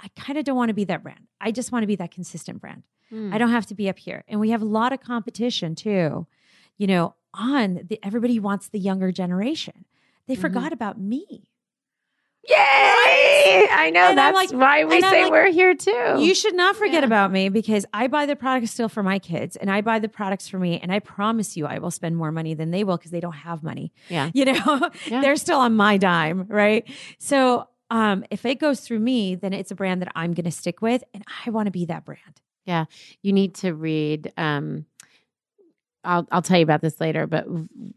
i 0.02 0.08
kind 0.20 0.38
of 0.38 0.46
don't 0.46 0.58
want 0.58 0.70
to 0.70 0.74
be 0.74 0.84
that 0.86 1.02
brand 1.04 1.28
i 1.40 1.52
just 1.52 1.72
want 1.72 1.84
to 1.84 1.88
be 1.88 1.96
that 1.98 2.12
consistent 2.12 2.60
brand 2.62 2.84
I 3.32 3.38
don't 3.38 3.52
have 3.52 3.68
to 3.68 3.76
be 3.76 3.88
up 3.90 4.00
here. 4.00 4.24
And 4.28 4.40
we 4.40 4.50
have 4.50 4.64
a 4.64 4.66
lot 4.66 4.92
of 4.92 5.00
competition 5.00 5.76
too, 5.76 6.26
you 6.80 6.88
know, 6.88 7.14
on 7.36 7.82
the 7.88 8.00
everybody 8.02 8.40
wants 8.40 8.70
the 8.70 8.80
younger 8.80 9.12
generation. 9.12 9.86
They 10.26 10.36
Mhm. 10.36 10.42
forgot 10.42 10.74
about 10.74 11.00
me. 11.00 11.52
Yay! 12.50 13.43
I 13.74 13.90
know 13.90 14.10
And 14.10 14.18
that's 14.18 14.36
like- 14.36 14.52
why 14.52 14.86
we 14.86 15.02
say 15.02 15.24
like, 15.24 15.32
we're 15.32 15.52
here 15.52 15.76
too. 15.76 16.16
You 16.20 16.34
should 16.36 16.56
not 16.56 16.76
forget 16.76 17.02
Yeah. 17.02 17.08
about 17.08 17.32
me 17.32 17.50
because 17.50 17.86
I 17.94 18.08
buy 18.08 18.26
the 18.26 18.36
products 18.36 18.72
still 18.72 18.90
for 18.90 19.04
my 19.04 19.20
kids 19.20 19.56
and 19.56 19.70
I 19.72 19.82
buy 19.82 20.00
the 20.00 20.10
products 20.10 20.48
for 20.48 20.60
me. 20.60 20.80
And 20.80 20.92
I 20.92 21.00
promise 21.00 21.58
you, 21.58 21.66
I 21.66 21.80
will 21.80 21.92
spend 21.92 22.16
more 22.16 22.32
money 22.32 22.54
than 22.54 22.72
they 22.72 22.84
will 22.84 22.98
because 22.98 23.12
they 23.12 23.20
don't 23.20 23.34
have 23.34 23.64
money. 23.64 23.92
Yeah. 24.10 24.30
You 24.34 24.46
know, 24.46 24.90
Yeah. 25.10 25.22
they're 25.22 25.36
still 25.36 25.60
on 25.60 25.76
my 25.76 25.98
dime. 25.98 26.46
Right. 26.48 26.88
So, 27.20 27.68
um, 27.90 28.24
if 28.32 28.46
it 28.46 28.60
goes 28.60 28.80
through 28.80 29.00
me, 29.00 29.36
then 29.36 29.54
it's 29.54 29.70
a 29.72 29.76
brand 29.76 30.02
that 30.02 30.12
I'm 30.16 30.34
going 30.34 30.46
to 30.46 30.52
stick 30.52 30.82
with 30.82 31.04
and 31.14 31.24
I 31.46 31.50
want 31.52 31.68
to 31.68 31.72
be 31.72 31.86
that 31.86 32.06
brand. 32.06 32.42
Yeah. 32.66 32.86
You 33.22 33.34
need 33.34 33.56
to 33.56 33.74
read 33.74 34.32
um 34.38 34.86
I'll 36.04 36.28
I'll 36.32 36.42
tell 36.42 36.58
you 36.58 36.64
about 36.64 36.82
this 36.82 37.00
later, 37.00 37.28
but 37.28 37.46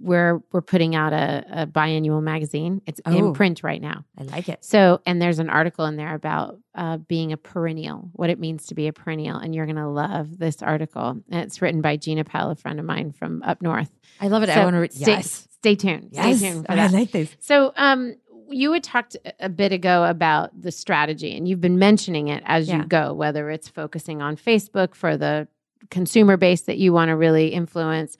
we're 0.00 0.40
we're 0.52 0.60
putting 0.62 0.94
out 0.94 1.12
a, 1.12 1.44
a 1.62 1.66
biannual 1.66 2.22
magazine. 2.22 2.80
It's 2.86 3.00
Oh. 3.04 3.16
in 3.16 3.32
print 3.32 3.62
right 3.62 3.80
now. 3.80 4.04
I 4.18 4.22
like 4.24 4.48
it. 4.48 4.64
So, 4.64 5.00
and 5.06 5.20
there's 5.20 5.38
an 5.38 5.50
article 5.50 5.84
in 5.86 5.96
there 5.96 6.14
about 6.14 6.58
uh, 6.74 6.98
being 6.98 7.32
a 7.32 7.36
perennial, 7.36 8.10
what 8.12 8.30
it 8.30 8.38
means 8.38 8.66
to 8.66 8.74
be 8.74 8.86
a 8.86 8.92
perennial, 8.92 9.38
and 9.38 9.54
you're 9.54 9.66
gonna 9.66 9.90
love 9.90 10.38
this 10.38 10.62
article. 10.62 11.20
And 11.30 11.40
it's 11.42 11.60
written 11.62 11.80
by 11.80 11.96
Gina 11.96 12.24
Pell, 12.24 12.50
a 12.50 12.56
friend 12.56 12.78
of 12.78 12.84
mine 12.86 13.12
from 13.12 13.42
up 13.42 13.60
north. 13.62 13.90
I 14.20 14.28
love 14.28 14.42
it. 14.42 14.48
I 14.50 14.54
So 14.54 14.62
want 14.64 14.74
to 14.74 14.80
read. 14.80 14.92
Stay, 14.92 15.12
Yes. 15.12 15.48
stay 15.50 15.74
tuned. 15.74 16.08
Yes. 16.12 16.38
Stay 16.38 16.50
tuned. 16.50 16.66
For 16.66 16.72
I 16.72 16.86
like 16.88 17.10
this. 17.12 17.34
So, 17.40 17.72
um, 17.76 18.14
you 18.48 18.72
had 18.72 18.84
talked 18.84 19.16
a 19.40 19.48
bit 19.48 19.72
ago 19.72 20.04
about 20.04 20.50
the 20.60 20.70
strategy, 20.70 21.36
and 21.36 21.48
you've 21.48 21.60
been 21.60 21.80
mentioning 21.80 22.28
it 22.28 22.44
as 22.46 22.68
Yeah. 22.68 22.76
you 22.82 22.84
go, 22.86 23.12
whether 23.12 23.50
it's 23.50 23.68
focusing 23.68 24.22
on 24.22 24.36
Facebook 24.36 24.94
for 24.94 25.16
the 25.16 25.48
consumer 25.90 26.36
base 26.36 26.62
that 26.62 26.78
you 26.78 26.92
want 26.92 27.08
to 27.08 27.16
really 27.16 27.48
influence, 27.48 28.16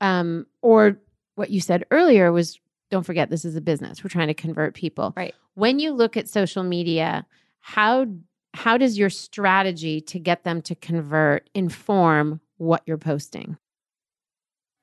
um, 0.00 0.46
or 0.62 0.98
what 1.34 1.50
you 1.50 1.60
said 1.60 1.84
earlier 1.90 2.32
was 2.32 2.58
don't 2.90 3.04
forget 3.04 3.30
this 3.30 3.44
is 3.44 3.56
a 3.56 3.60
business. 3.60 4.02
We're 4.04 4.10
trying 4.10 4.28
to 4.28 4.34
convert 4.34 4.74
people. 4.74 5.12
Right. 5.16 5.34
When 5.54 5.78
you 5.78 5.92
look 5.92 6.16
at 6.16 6.28
social 6.28 6.62
media, 6.62 7.26
how 7.60 8.06
how 8.54 8.78
does 8.78 8.96
your 8.96 9.10
strategy 9.10 10.00
to 10.00 10.18
get 10.18 10.44
them 10.44 10.62
to 10.62 10.74
convert 10.74 11.50
inform 11.54 12.40
what 12.56 12.82
you're 12.86 12.96
posting? 12.98 13.58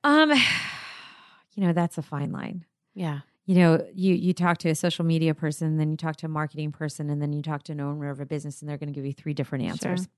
Um, 0.04 0.30
you 1.54 1.66
know, 1.66 1.72
that's 1.72 1.98
a 1.98 2.02
fine 2.02 2.30
line. 2.32 2.64
Yeah. 2.94 3.20
you 3.46 3.56
know 3.56 3.84
you 3.94 4.14
you 4.14 4.32
talk 4.32 4.58
to 4.58 4.68
a 4.68 4.74
social 4.74 5.04
media 5.04 5.34
person 5.34 5.76
then 5.78 5.90
you 5.90 5.96
talk 5.96 6.14
to 6.16 6.26
a 6.26 6.28
marketing 6.28 6.70
person 6.70 7.10
and 7.10 7.20
then 7.20 7.32
you 7.32 7.42
talk 7.42 7.64
to 7.64 7.72
an 7.72 7.80
owner 7.80 8.08
of 8.08 8.20
a 8.20 8.24
business 8.26 8.60
and 8.62 8.68
they're 8.70 8.78
going 8.78 8.86
to 8.88 8.92
give 8.94 9.04
you 9.04 9.12
three 9.12 9.34
different 9.34 9.64
answers 9.64 10.00
Sure. 10.02 10.08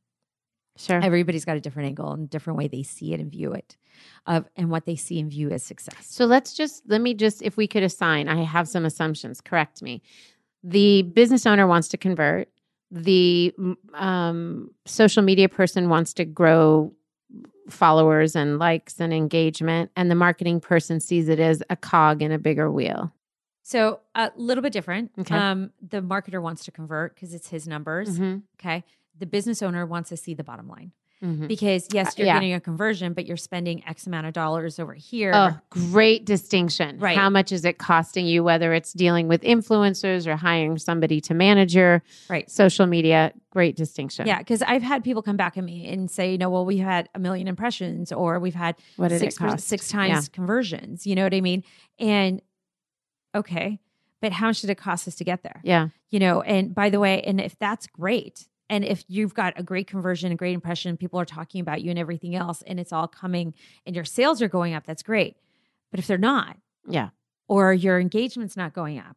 Everybody's 0.90 1.44
got 1.44 1.56
a 1.56 1.60
different 1.60 1.88
angle 1.88 2.12
and 2.12 2.28
different 2.30 2.56
way 2.58 2.68
they 2.68 2.82
see 2.82 3.12
it 3.14 3.20
and 3.20 3.30
view 3.30 3.52
it 3.52 3.76
of 4.26 4.46
and 4.56 4.70
what 4.70 4.84
they 4.84 4.96
see 4.96 5.18
and 5.20 5.30
view 5.30 5.50
as 5.50 5.62
success 5.62 6.06
So 6.06 6.24
let's 6.26 6.54
just 6.54 6.82
let 6.86 7.00
me 7.00 7.14
just 7.14 7.42
if 7.42 7.56
we 7.56 7.66
could 7.66 7.82
assign, 7.82 8.28
I 8.28 8.42
have 8.44 8.68
some 8.68 8.84
assumptions. 8.84 9.40
Correct 9.40 9.82
me. 9.82 10.02
The 10.62 11.02
business 11.02 11.46
owner 11.46 11.66
wants 11.66 11.88
to 11.88 11.96
convert. 11.96 12.48
The 12.90 13.52
um, 13.94 14.70
social 14.84 15.22
media 15.22 15.48
person 15.48 15.88
wants 15.88 16.12
to 16.14 16.24
grow 16.24 16.92
followers 17.68 18.36
and 18.36 18.58
likes 18.58 19.00
and 19.00 19.12
engagement, 19.12 19.90
and 19.96 20.10
the 20.10 20.14
marketing 20.14 20.60
person 20.60 21.00
sees 21.00 21.28
it 21.28 21.40
as 21.40 21.62
a 21.70 21.76
cog 21.76 22.22
in 22.22 22.30
a 22.32 22.38
bigger 22.38 22.70
wheel. 22.70 23.12
so 23.62 23.98
a 24.14 24.30
little 24.36 24.62
bit 24.62 24.72
different 24.72 25.10
Okay. 25.18 25.34
um 25.36 25.70
the 25.82 26.00
marketer 26.00 26.40
wants 26.40 26.64
to 26.66 26.70
convert 26.70 27.14
because 27.14 27.34
it's 27.34 27.48
his 27.48 27.66
numbers 27.66 28.18
Mhm. 28.20 28.42
okay 28.60 28.84
the 29.18 29.26
business 29.26 29.62
owner 29.62 29.84
wants 29.86 30.08
to 30.10 30.16
see 30.16 30.34
the 30.34 30.44
bottom 30.44 30.68
line 30.68 30.92
Mhm. 31.22 31.48
because 31.48 31.88
yes 31.94 32.18
you're 32.18 32.26
yeah. 32.26 32.34
getting 32.34 32.52
a 32.52 32.60
conversion 32.60 33.14
but 33.14 33.24
you're 33.24 33.38
spending 33.38 33.82
x 33.88 34.06
amount 34.06 34.26
of 34.26 34.34
dollars 34.34 34.78
over 34.78 34.92
here 34.92 35.32
Oh, 35.34 35.58
great 35.70 36.26
distinction. 36.26 36.98
Right. 36.98 37.16
How 37.16 37.30
much 37.30 37.52
is 37.52 37.64
it 37.64 37.78
costing 37.78 38.26
you, 38.26 38.44
whether 38.44 38.74
it's 38.74 38.92
dealing 38.92 39.26
with 39.26 39.40
influencers 39.42 40.26
or 40.26 40.36
hiring 40.36 40.76
somebody 40.76 41.22
to 41.22 41.32
manage 41.32 41.74
your 41.74 42.02
right 42.28 42.50
social 42.50 42.84
media? 42.86 43.32
Great 43.48 43.76
distinction. 43.76 44.26
Yeah, 44.26 44.38
because 44.40 44.60
I've 44.60 44.82
had 44.82 45.02
people 45.04 45.22
come 45.22 45.38
back 45.38 45.56
at 45.56 45.64
me 45.64 45.88
and 45.88 46.10
say, 46.10 46.32
you 46.32 46.36
know, 46.36 46.50
well, 46.50 46.66
we 46.66 46.76
had 46.76 47.08
a 47.14 47.18
million 47.18 47.48
impressions, 47.48 48.12
or 48.12 48.38
we've 48.38 48.54
had 48.54 48.76
What 48.96 49.08
did 49.08 49.20
six 49.20 49.36
it 49.36 49.38
cost? 49.38 49.66
six 49.66 49.88
times 49.88 50.10
Yeah. 50.28 50.34
conversions. 50.34 51.06
You 51.06 51.14
know 51.14 51.22
what 51.24 51.32
I 51.32 51.40
mean? 51.40 51.64
And 51.98 52.42
okay, 53.34 53.78
but 54.20 54.32
how 54.32 54.48
much 54.48 54.60
did 54.60 54.70
it 54.70 54.76
cost 54.78 55.08
us 55.08 55.14
to 55.16 55.24
get 55.24 55.42
there? 55.42 55.60
Yeah. 55.64 55.88
You 56.10 56.18
know, 56.18 56.42
and 56.42 56.74
by 56.74 56.90
the 56.90 57.00
way, 57.00 57.22
and 57.22 57.40
if 57.40 57.58
that's 57.58 57.86
great, 57.86 58.46
and 58.68 58.84
if 58.84 59.04
you've 59.08 59.34
got 59.34 59.54
a 59.56 59.62
great 59.62 59.86
conversion, 59.86 60.32
a 60.32 60.36
great 60.36 60.54
impression, 60.54 60.96
people 60.96 61.20
are 61.20 61.24
talking 61.24 61.60
about 61.60 61.82
you 61.82 61.90
and 61.90 61.98
everything 61.98 62.34
else, 62.34 62.62
and 62.66 62.80
it's 62.80 62.92
all 62.92 63.06
coming, 63.08 63.54
and 63.86 63.94
your 63.94 64.04
sales 64.04 64.42
are 64.42 64.48
going 64.48 64.74
up, 64.74 64.84
that's 64.86 65.02
great. 65.02 65.36
But 65.90 66.00
if 66.00 66.06
they're 66.06 66.18
not, 66.18 66.56
Yeah. 66.88 67.10
or 67.48 67.72
your 67.72 67.98
engagement's 68.00 68.56
not 68.56 68.72
going 68.72 68.98
up, 68.98 69.16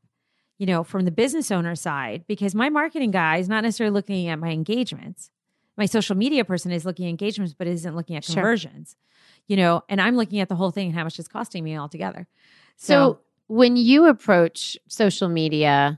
you 0.58 0.66
know, 0.66 0.84
from 0.84 1.06
the 1.06 1.12
business 1.12 1.50
owner 1.52 1.76
side, 1.76 2.26
because 2.28 2.54
my 2.54 2.70
marketing 2.70 3.12
guy 3.12 3.38
is 3.38 3.50
not 3.50 3.64
necessarily 3.64 3.93
looking 3.93 4.28
at 4.28 4.38
my 4.39 4.50
engagements. 4.50 5.32
My 5.78 5.86
social 5.86 6.16
media 6.16 6.43
person 6.45 6.72
is 6.72 6.86
looking 6.86 7.06
at 7.06 7.10
engagements, 7.10 7.54
but 7.58 7.66
isn't 7.66 7.95
looking 7.95 8.16
at 8.18 8.24
Sure. 8.26 8.36
conversions, 8.36 8.95
you 9.47 9.56
know, 9.56 9.82
and 9.89 10.00
I'm 10.02 10.16
looking 10.16 10.39
at 10.41 10.50
the 10.50 10.56
whole 10.56 10.72
thing 10.72 10.88
and 10.88 10.95
how 10.95 11.04
much 11.06 11.18
it's 11.18 11.28
costing 11.28 11.64
me 11.64 11.78
altogether. 11.78 12.28
So, 12.76 13.20
when 13.47 13.78
you 13.78 14.06
approach 14.06 14.78
social 14.88 15.28
media, 15.28 15.97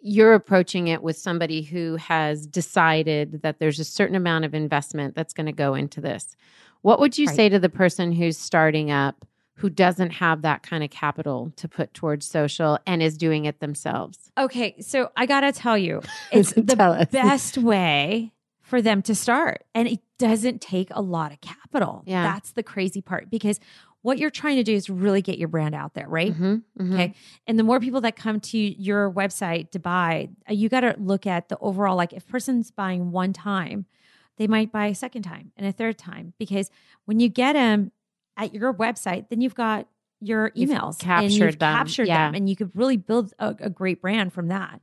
you're 0.00 0.34
approaching 0.34 0.88
it 0.88 1.02
with 1.02 1.16
somebody 1.16 1.62
who 1.62 1.96
has 1.96 2.46
decided 2.46 3.42
that 3.42 3.58
there's 3.58 3.78
a 3.80 3.84
certain 3.84 4.16
amount 4.16 4.44
of 4.44 4.54
investment 4.54 5.14
that's 5.14 5.32
going 5.34 5.46
to 5.46 5.52
go 5.52 5.74
into 5.74 6.00
this. 6.00 6.36
What 6.82 7.00
would 7.00 7.16
you 7.18 7.26
Right. 7.26 7.36
say 7.36 7.48
to 7.48 7.58
the 7.58 7.68
person 7.68 8.12
who's 8.12 8.36
starting 8.36 8.90
up 8.90 9.24
who 9.58 9.70
doesn't 9.70 10.10
have 10.10 10.42
that 10.42 10.62
kind 10.64 10.82
of 10.82 10.90
capital 10.90 11.52
to 11.56 11.68
put 11.68 11.94
towards 11.94 12.26
social 12.26 12.78
and 12.86 13.02
is 13.02 13.16
doing 13.16 13.44
it 13.44 13.60
themselves? 13.60 14.32
Okay, 14.36 14.74
so 14.80 15.10
I 15.16 15.26
gotta 15.26 15.52
tell 15.52 15.78
you, 15.78 16.02
it's 16.32 16.52
the 16.52 16.82
us. 16.82 17.08
best 17.10 17.58
way 17.58 18.32
for 18.62 18.82
them 18.82 19.00
to 19.02 19.14
start, 19.14 19.62
and 19.74 19.86
it 19.86 20.00
doesn't 20.18 20.60
take 20.60 20.88
a 20.90 21.00
lot 21.02 21.32
of 21.32 21.40
capital. 21.40 22.02
Yeah. 22.06 22.22
that's 22.24 22.52
the 22.52 22.62
crazy 22.62 23.00
part 23.00 23.30
because 23.30 23.60
what 24.04 24.18
you're 24.18 24.28
trying 24.30 24.56
to 24.56 24.62
do 24.62 24.74
is 24.74 24.90
really 24.90 25.22
get 25.22 25.38
your 25.38 25.48
brand 25.48 25.74
out 25.74 25.94
there, 25.94 26.06
right? 26.06 26.34
Mhm, 26.34 26.62
mhm. 26.78 26.92
Okay, 26.92 27.14
and 27.46 27.58
the 27.58 27.62
more 27.62 27.80
people 27.80 28.02
that 28.02 28.16
come 28.16 28.38
to 28.38 28.58
your 28.58 29.10
website 29.10 29.70
to 29.70 29.78
buy, 29.78 30.28
uh, 30.48 30.52
you 30.52 30.68
got 30.68 30.80
to 30.80 30.94
look 30.98 31.26
at 31.26 31.48
the 31.48 31.56
overall. 31.58 31.96
Like, 31.96 32.12
if 32.12 32.26
person's 32.28 32.70
buying 32.70 33.12
one 33.12 33.32
time, 33.32 33.86
they 34.36 34.46
might 34.46 34.70
buy 34.70 34.86
a 34.88 34.94
second 34.94 35.22
time 35.22 35.52
and 35.56 35.66
a 35.66 35.72
third 35.72 35.96
time 35.96 36.34
because 36.38 36.70
when 37.06 37.18
you 37.18 37.30
get 37.30 37.54
them 37.54 37.92
at 38.36 38.52
your 38.54 38.74
website, 38.74 39.30
then 39.30 39.40
you've 39.40 39.54
got 39.54 39.88
your 40.20 40.52
You've 40.54 40.68
emails 40.70 40.96
and 41.00 41.00
captured 41.00 41.46
you've 41.46 41.58
them. 41.58 41.76
captured 41.76 42.08
Yeah. 42.08 42.26
them, 42.26 42.34
and 42.34 42.48
you 42.48 42.56
could 42.56 42.70
really 42.74 42.98
build 42.98 43.32
a, 43.38 43.56
a 43.58 43.70
great 43.70 44.02
brand 44.02 44.32
from 44.34 44.48
that. 44.48 44.80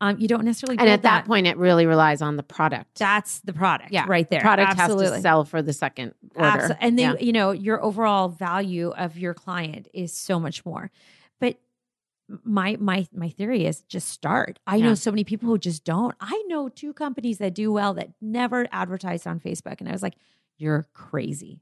Um, 0.00 0.18
you 0.18 0.28
don't 0.28 0.44
necessarily, 0.44 0.76
And 0.78 0.88
at 0.88 1.02
that, 1.02 1.24
point, 1.24 1.46
it 1.46 1.56
really 1.56 1.86
relies 1.86 2.20
on 2.20 2.36
the 2.36 2.42
product. 2.42 2.98
that's 2.98 3.40
the 3.40 3.52
product, 3.52 3.92
yeah, 3.92 4.04
right 4.08 4.28
there. 4.28 4.40
The 4.40 4.44
product 4.44 4.72
Absolutely. 4.78 5.06
has 5.06 5.14
to 5.16 5.20
sell 5.22 5.44
for 5.44 5.62
the 5.62 5.72
second 5.72 6.14
order. 6.34 6.76
And 6.80 6.98
then, 6.98 7.16
Yeah. 7.18 7.24
you 7.24 7.32
know, 7.32 7.52
your 7.52 7.82
overall 7.82 8.28
value 8.28 8.90
of 8.90 9.16
your 9.16 9.34
client 9.34 9.88
is 9.94 10.12
so 10.12 10.38
much 10.40 10.66
more. 10.66 10.90
But 11.40 11.58
my 12.42 12.76
my 12.80 13.06
my 13.14 13.28
theory 13.28 13.66
is 13.66 13.82
just 13.82 14.08
start. 14.08 14.58
I 14.66 14.76
Yeah. 14.76 14.86
know 14.86 14.94
so 14.94 15.10
many 15.10 15.24
people 15.24 15.48
who 15.48 15.58
just 15.58 15.84
don't. 15.84 16.14
I 16.20 16.42
know 16.48 16.68
two 16.68 16.92
companies 16.92 17.38
that 17.38 17.54
do 17.54 17.72
well 17.72 17.94
that 17.94 18.10
never 18.20 18.66
advertised 18.72 19.26
on 19.26 19.40
Facebook. 19.40 19.80
And 19.80 19.88
I 19.88 19.92
was 19.92 20.02
like, 20.02 20.16
you're 20.58 20.86
crazy. 20.92 21.60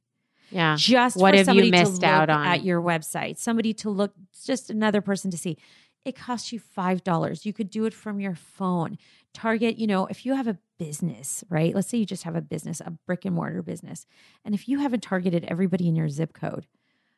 yeah. 0.51 0.77
Just 0.79 1.17
What 1.17 1.35
have 1.35 1.41
you 1.41 1.45
somebody 1.47 1.71
missed 1.71 1.97
to 1.97 2.01
look 2.01 2.05
out 2.05 2.31
on? 2.31 2.47
at 2.47 2.63
your 2.65 2.81
website, 2.81 3.39
somebody 3.39 3.73
to 3.75 3.91
look, 3.91 4.13
just 4.45 4.69
another 4.71 5.01
person 5.01 5.31
to 5.31 5.39
see. 5.39 5.57
It 6.05 6.17
costs 6.17 6.53
you 6.53 6.59
five 6.59 7.05
dollars. 7.05 7.47
You 7.47 7.53
could 7.53 7.71
do 7.71 7.85
it 7.85 7.95
from 7.95 8.21
your 8.21 8.35
phone. 8.35 8.99
Target, 9.33 9.79
you 9.79 9.87
know, 9.87 10.07
if 10.07 10.27
you 10.27 10.35
have 10.35 10.47
a 10.47 10.59
business, 10.79 11.45
right? 11.49 11.75
Let's 11.75 11.89
say 11.89 11.99
you 11.99 12.07
just 12.07 12.25
have 12.25 12.37
a 12.37 12.41
business, 12.43 12.81
a 12.81 12.91
brick 13.07 13.25
and 13.25 13.35
mortar 13.35 13.63
business, 13.63 14.07
and 14.45 14.55
if 14.55 14.69
you 14.69 14.81
haven't 14.81 15.03
targeted 15.03 15.45
everybody 15.45 15.89
in 15.89 15.95
your 15.95 16.09
zip 16.09 16.33
code, 16.33 16.67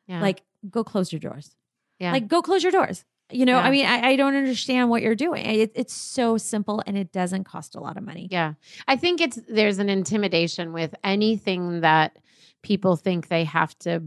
yeah. 0.07 0.21
like 0.21 0.43
go 0.69 0.83
close 0.83 1.11
your 1.11 1.19
doors. 1.19 1.55
yeah. 1.99 2.11
Like 2.11 2.27
go 2.27 2.41
close 2.41 2.63
your 2.63 2.71
doors. 2.71 3.03
You 3.31 3.45
know, 3.45 3.57
Yeah. 3.57 3.63
I 3.63 3.71
mean, 3.71 3.85
I, 3.87 4.09
I 4.09 4.15
don't 4.17 4.35
understand 4.35 4.91
what 4.91 5.01
you're 5.01 5.15
doing. 5.15 5.45
It, 5.45 5.71
it's 5.73 5.95
so 5.95 6.37
simple 6.37 6.83
and 6.85 6.95
it 6.95 7.11
doesn't 7.11 7.45
cost 7.45 7.73
a 7.75 7.79
lot 7.79 7.97
of 7.97 8.03
money. 8.03 8.27
Yeah. 8.29 8.53
I 8.87 8.97
think 8.97 9.19
it's 9.19 9.39
there's 9.49 9.79
an 9.79 9.89
intimidation 9.89 10.73
with 10.73 10.93
anything 11.03 11.81
that 11.81 12.19
people 12.61 12.95
think 12.95 13.27
they 13.27 13.43
have 13.45 13.77
to 13.79 14.03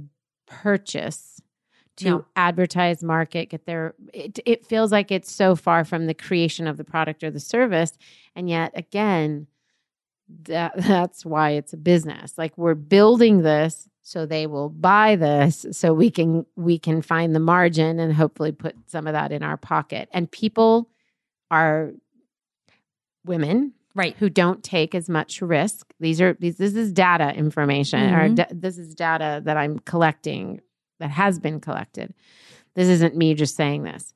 purchase 0.46 1.37
to 1.98 2.04
No. 2.04 2.24
advertise, 2.36 3.02
market, 3.02 3.50
get 3.50 3.66
their 3.66 3.94
it, 4.12 4.38
it 4.46 4.66
feels 4.66 4.90
like 4.92 5.10
it's 5.10 5.30
so 5.32 5.54
far 5.56 5.84
from 5.84 6.06
the 6.06 6.14
creation 6.14 6.66
of 6.66 6.76
the 6.76 6.84
product 6.84 7.22
or 7.22 7.30
the 7.30 7.40
service. 7.40 7.92
And 8.34 8.48
yet 8.48 8.72
again, 8.74 9.46
that 10.42 10.72
that's 10.76 11.24
why 11.24 11.50
it's 11.50 11.72
a 11.72 11.76
business. 11.78 12.36
Like 12.38 12.56
we're 12.56 12.74
building 12.74 13.42
this 13.42 13.88
so 14.02 14.24
they 14.24 14.46
will 14.46 14.70
buy 14.70 15.16
this 15.16 15.66
so 15.72 15.92
we 15.92 16.10
can 16.10 16.46
we 16.56 16.78
can 16.78 17.02
find 17.02 17.34
the 17.34 17.40
margin 17.40 18.00
and 18.00 18.12
hopefully 18.14 18.52
put 18.52 18.74
some 18.86 19.06
of 19.06 19.12
that 19.12 19.32
in 19.32 19.42
our 19.42 19.56
pocket. 19.58 20.08
And 20.12 20.30
people 20.30 20.88
are 21.50 21.92
women 23.24 23.72
Right. 23.94 24.14
who 24.16 24.30
don't 24.30 24.62
take 24.62 24.94
as 24.94 25.08
much 25.08 25.42
risk. 25.42 25.92
These 25.98 26.20
are 26.20 26.34
these 26.34 26.56
this 26.56 26.76
is 26.76 26.92
data 26.92 27.34
information 27.34 28.14
or 28.14 28.26
mm-hmm. 28.26 28.34
da- 28.34 28.46
this 28.52 28.78
is 28.78 28.94
data 28.94 29.42
that 29.44 29.56
I'm 29.56 29.80
collecting 29.80 30.60
that 30.98 31.10
has 31.10 31.38
been 31.38 31.60
collected. 31.60 32.14
This 32.74 32.88
isn't 32.88 33.16
me 33.16 33.34
just 33.34 33.56
saying 33.56 33.82
this. 33.82 34.12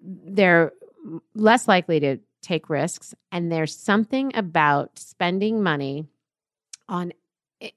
They're 0.00 0.72
less 1.34 1.68
likely 1.68 2.00
to 2.00 2.18
take 2.42 2.70
risks 2.70 3.14
and 3.32 3.52
there's 3.52 3.74
something 3.76 4.32
about 4.34 4.98
spending 4.98 5.62
money 5.62 6.06
on 6.88 7.12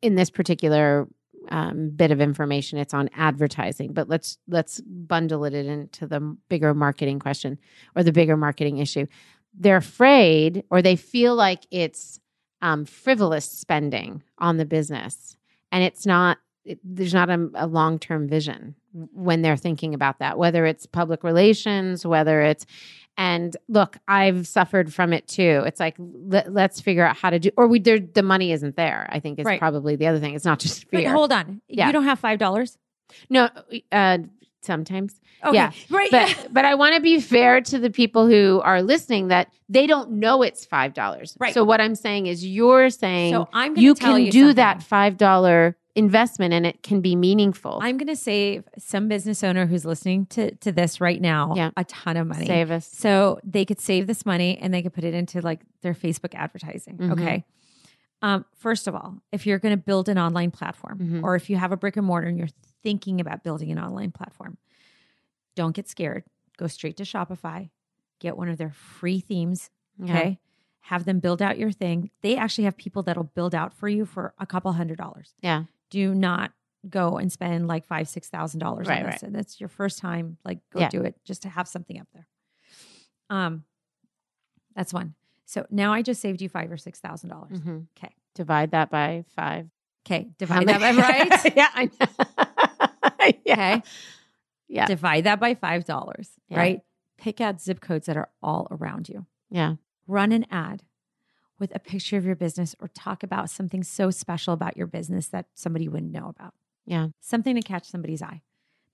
in 0.02 0.16
this 0.16 0.30
particular 0.30 1.08
um, 1.50 1.90
bit 1.90 2.12
of 2.12 2.22
information 2.22 2.80
it's 2.80 2.94
on 2.94 3.10
advertising 3.16 3.92
but 3.92 4.08
let's 4.08 4.38
let's 4.48 4.80
bundle 4.82 5.44
it 5.44 5.54
into 5.54 6.08
the 6.08 6.20
bigger 6.48 6.74
marketing 6.74 7.20
question 7.20 7.60
or 7.96 8.04
the 8.04 8.14
bigger 8.14 8.38
marketing 8.38 8.78
issue 8.78 9.06
they're 9.54 9.78
afraid 9.78 10.64
or 10.70 10.82
they 10.82 10.96
feel 10.96 11.36
like 11.36 11.66
it's 11.70 12.20
um, 12.62 12.86
frivolous 12.86 13.50
spending 13.50 14.24
on 14.38 14.56
the 14.56 14.66
business 14.66 15.36
and 15.72 15.84
it's 15.84 16.06
not 16.06 16.38
it, 16.66 16.80
there's 16.84 17.14
not 17.14 17.30
a, 17.30 17.50
a 17.56 17.68
long-term 17.68 18.28
vision 18.28 18.76
when 19.14 19.42
they're 19.42 19.58
thinking 19.58 19.94
about 19.94 20.20
that 20.20 20.38
whether 20.38 20.66
it's 20.66 20.86
public 20.86 21.24
relations 21.24 22.06
whether 22.06 22.42
it's 22.42 22.66
and 23.18 23.58
look 23.68 23.98
i've 24.08 24.48
suffered 24.48 24.94
from 24.94 25.14
it 25.14 25.28
too 25.28 25.64
it's 25.66 25.80
like 25.80 25.96
let, 26.00 26.48
us 26.56 26.80
figure 26.80 27.06
out 27.06 27.16
how 27.18 27.30
to 27.30 27.40
do 27.40 27.50
or 27.58 27.68
we 27.68 27.80
there, 27.80 28.00
the 28.00 28.24
money 28.24 28.52
isn't 28.52 28.76
there 28.76 29.08
i 29.12 29.20
think 29.20 29.40
is 29.40 29.46
Right. 29.46 29.60
probably 29.60 29.96
the 29.96 30.08
other 30.08 30.20
thing 30.20 30.36
it's 30.36 30.46
not 30.46 30.60
just 30.60 30.88
fear 30.90 31.02
Wait, 31.02 31.08
hold 31.08 31.32
on. 31.32 31.62
Yeah. 31.68 31.88
You 31.88 31.94
don't 31.94 32.06
have 32.06 32.20
five 32.20 32.40
dollars? 32.40 32.78
no 33.30 33.50
uh 33.92 34.20
sometimes 34.62 35.20
Okay. 35.46 35.56
Yeah, 35.56 35.72
Right. 35.90 36.10
but 36.10 36.48
but 36.52 36.64
I 36.64 36.76
want 36.76 36.96
to 36.96 37.02
be 37.02 37.20
fair 37.20 37.60
to 37.60 37.78
the 37.78 37.90
people 37.90 38.28
who 38.28 38.62
are 38.64 38.82
listening 38.82 39.28
that 39.28 39.50
they 39.68 39.88
don't 39.88 40.12
know 40.12 40.42
it's 40.42 40.66
five 40.66 40.94
dollars. 40.94 41.36
Right. 41.38 41.54
So 41.54 41.66
what 41.66 41.82
I'm 41.82 41.96
saying 41.96 42.28
is, 42.28 42.46
you're 42.46 42.90
saying 42.90 43.34
So 43.34 43.50
I'm 43.52 43.76
you 43.76 43.94
can 43.94 44.22
you 44.22 44.32
do 44.32 44.40
something. 44.44 44.56
that 44.56 44.82
five 44.84 45.18
dollar 45.18 45.76
investment 45.96 46.54
and 46.54 46.66
it 46.66 46.82
can 46.82 47.02
be 47.02 47.16
meaningful. 47.16 47.80
I'm 47.82 47.98
going 47.98 48.08
to 48.08 48.16
save 48.16 48.64
some 48.80 49.08
business 49.08 49.44
owner 49.44 49.66
who's 49.68 49.86
listening 49.86 50.26
to, 50.28 50.54
to 50.56 50.72
this 50.72 51.00
right 51.00 51.22
now 51.22 51.54
Yeah. 51.56 51.70
a 51.78 51.84
ton 51.84 52.18
of 52.18 52.26
money. 52.28 52.48
Save 52.48 52.72
us. 52.72 52.88
So 52.92 53.40
they 53.44 53.64
could 53.64 53.80
save 53.80 54.08
this 54.08 54.26
money 54.26 54.58
and 54.58 54.74
they 54.74 54.82
could 54.82 54.94
put 54.94 55.04
it 55.04 55.14
into 55.14 55.40
like 55.42 55.62
their 55.82 55.94
Facebook 55.94 56.34
advertising. 56.34 56.98
Mhm. 56.98 57.12
Okay. 57.12 57.46
Um, 58.24 58.46
first 58.56 58.88
of 58.88 58.96
all, 58.96 59.18
if 59.32 59.46
you're 59.46 59.60
going 59.60 59.76
to 59.78 59.82
build 59.84 60.10
an 60.10 60.18
online 60.18 60.50
platform 60.50 61.00
Mhm. 61.00 61.24
or 61.24 61.36
if 61.36 61.50
you 61.50 61.58
have 61.58 61.72
a 61.72 61.78
brick 61.78 61.96
and 61.98 62.06
mortar 62.08 62.28
and 62.28 62.38
you're 62.40 62.48
thinking 62.82 63.22
about 63.22 63.44
building 63.44 63.70
an 63.72 63.78
online 63.78 64.12
platform, 64.12 64.58
don't 65.56 65.76
get 65.76 65.88
scared. 65.88 66.24
Go 66.58 66.68
straight 66.68 66.98
to 66.98 67.04
Shopify, 67.04 67.70
get 68.20 68.36
one 68.38 68.50
of 68.50 68.58
their 68.58 68.72
free 68.72 69.20
themes. 69.20 69.70
Yeah. 70.00 70.18
Okay. 70.18 70.40
Have 70.88 71.06
them 71.06 71.20
build 71.20 71.42
out 71.42 71.58
your 71.58 71.72
thing. 71.72 72.10
They 72.22 72.36
actually 72.36 72.64
have 72.66 72.78
people 72.78 73.04
that'll 73.04 73.24
build 73.36 73.54
out 73.54 73.74
for 73.74 73.88
you 73.88 74.06
for 74.06 74.34
a 74.40 74.46
couple 74.46 74.72
hundred 74.74 74.98
dollars. 74.98 75.34
Yeah. 75.42 75.64
Do 75.94 76.16
not 76.16 76.52
go 76.90 77.18
and 77.18 77.32
spend 77.32 77.68
like 77.68 77.86
five, 77.86 78.08
six 78.08 78.28
thousand 78.30 78.60
dollars 78.60 78.88
Right, 78.88 79.00
on 79.00 79.06
this. 79.06 79.14
right. 79.14 79.24
And 79.24 79.36
that's 79.36 79.60
your 79.60 79.70
first 79.70 80.00
time. 80.00 80.38
Like 80.44 80.60
go 80.72 80.80
Yeah. 80.80 80.90
do 80.90 81.02
it 81.04 81.16
just 81.24 81.44
to 81.44 81.50
have 81.50 81.68
something 81.68 82.00
up 82.00 82.08
there. 82.14 82.28
Um, 83.30 83.64
that's 84.76 84.92
one. 84.92 85.14
So 85.46 85.68
now 85.70 85.94
I 85.94 86.02
just 86.02 86.20
saved 86.20 86.42
you 86.42 86.50
five 86.50 86.72
or 86.72 86.78
six 86.78 87.00
thousand 87.00 87.30
dollars. 87.30 87.60
Mhm. 87.60 87.86
Okay. 87.98 88.14
Divide 88.34 88.72
that 88.72 88.90
by 88.90 89.24
five. 89.36 89.70
Okay. 90.06 90.32
Divide 90.40 90.68
that 90.68 90.80
by 90.82 90.92
right. 90.94 91.54
yeah. 91.56 91.68
I 91.76 91.86
know. 91.86 93.30
yeah. 93.46 93.54
Okay. 93.54 93.84
Yeah. 94.68 94.86
Divide 94.88 95.26
that 95.26 95.40
by 95.40 95.54
five 95.54 95.86
dollars. 95.86 96.32
Yeah. 96.50 96.58
Right. 96.58 96.82
Pick 97.20 97.40
out 97.40 97.62
zip 97.62 97.80
codes 97.82 98.08
that 98.08 98.18
are 98.18 98.30
all 98.42 98.68
around 98.72 99.08
you. 99.10 99.26
Yeah. 99.52 99.76
run 100.08 100.32
an 100.32 100.46
ad 100.50 100.82
with 101.60 101.74
a 101.76 101.80
picture 101.80 102.18
of 102.18 102.26
your 102.26 102.36
business 102.36 102.76
or 102.80 102.88
talk 102.90 103.24
about 103.24 103.50
something 103.50 103.84
so 103.84 104.10
special 104.10 104.54
about 104.54 104.76
your 104.76 104.88
business 104.88 105.28
that 105.28 105.46
somebody 105.54 105.88
wouldn't 105.88 106.12
know 106.12 106.28
about. 106.30 106.54
Yeah. 106.86 107.08
Something 107.22 107.56
to 107.56 107.62
catch 107.62 107.86
somebody's 107.86 108.22
eye. 108.22 108.42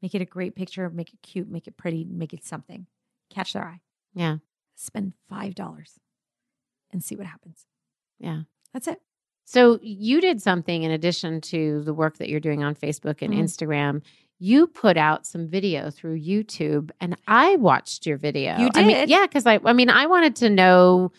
Make 0.01 0.14
it 0.16 0.22
a 0.22 0.26
great 0.26 0.55
picture, 0.55 0.89
make 0.89 1.14
it 1.14 1.22
cute, 1.22 1.49
make 1.49 1.68
it 1.68 1.78
pretty, 1.78 2.03
make 2.05 2.34
it 2.34 2.43
something. 2.45 2.86
Catch 3.30 3.53
their 3.53 3.64
eye. 3.66 3.82
Yeah. 4.14 4.38
Spend 4.76 5.14
$5 5.32 5.99
and 6.91 7.03
see 7.03 7.16
what 7.16 7.26
happens. 7.28 7.66
Yeah. 8.20 8.41
That's 8.74 8.88
it. 8.88 9.01
So 9.45 9.80
you 9.82 10.22
did 10.22 10.41
something 10.41 10.84
in 10.84 10.91
addition 10.91 11.41
to 11.41 11.82
the 11.84 11.93
work 11.93 12.18
that 12.20 12.30
you're 12.30 12.39
doing 12.39 12.64
on 12.64 12.76
Facebook 12.76 13.22
and 13.22 13.34
Mhm. 13.34 13.39
Instagram. 13.43 14.01
You 14.38 14.68
put 14.68 14.95
out 14.95 15.26
some 15.26 15.47
video 15.47 15.89
through 15.89 16.20
YouTube, 16.22 16.91
and 17.01 17.18
I 17.28 17.55
watched 17.57 18.05
your 18.05 18.18
video. 18.18 18.57
You 18.57 18.70
I 18.74 18.82
mean, 18.86 18.95
did? 18.95 19.10
yeah, 19.10 19.26
because 19.26 19.45
I, 19.45 19.60
I 19.66 19.74
mean, 19.74 19.89
I 19.89 20.05
wanted 20.05 20.36
to 20.38 20.49
know 20.49 21.12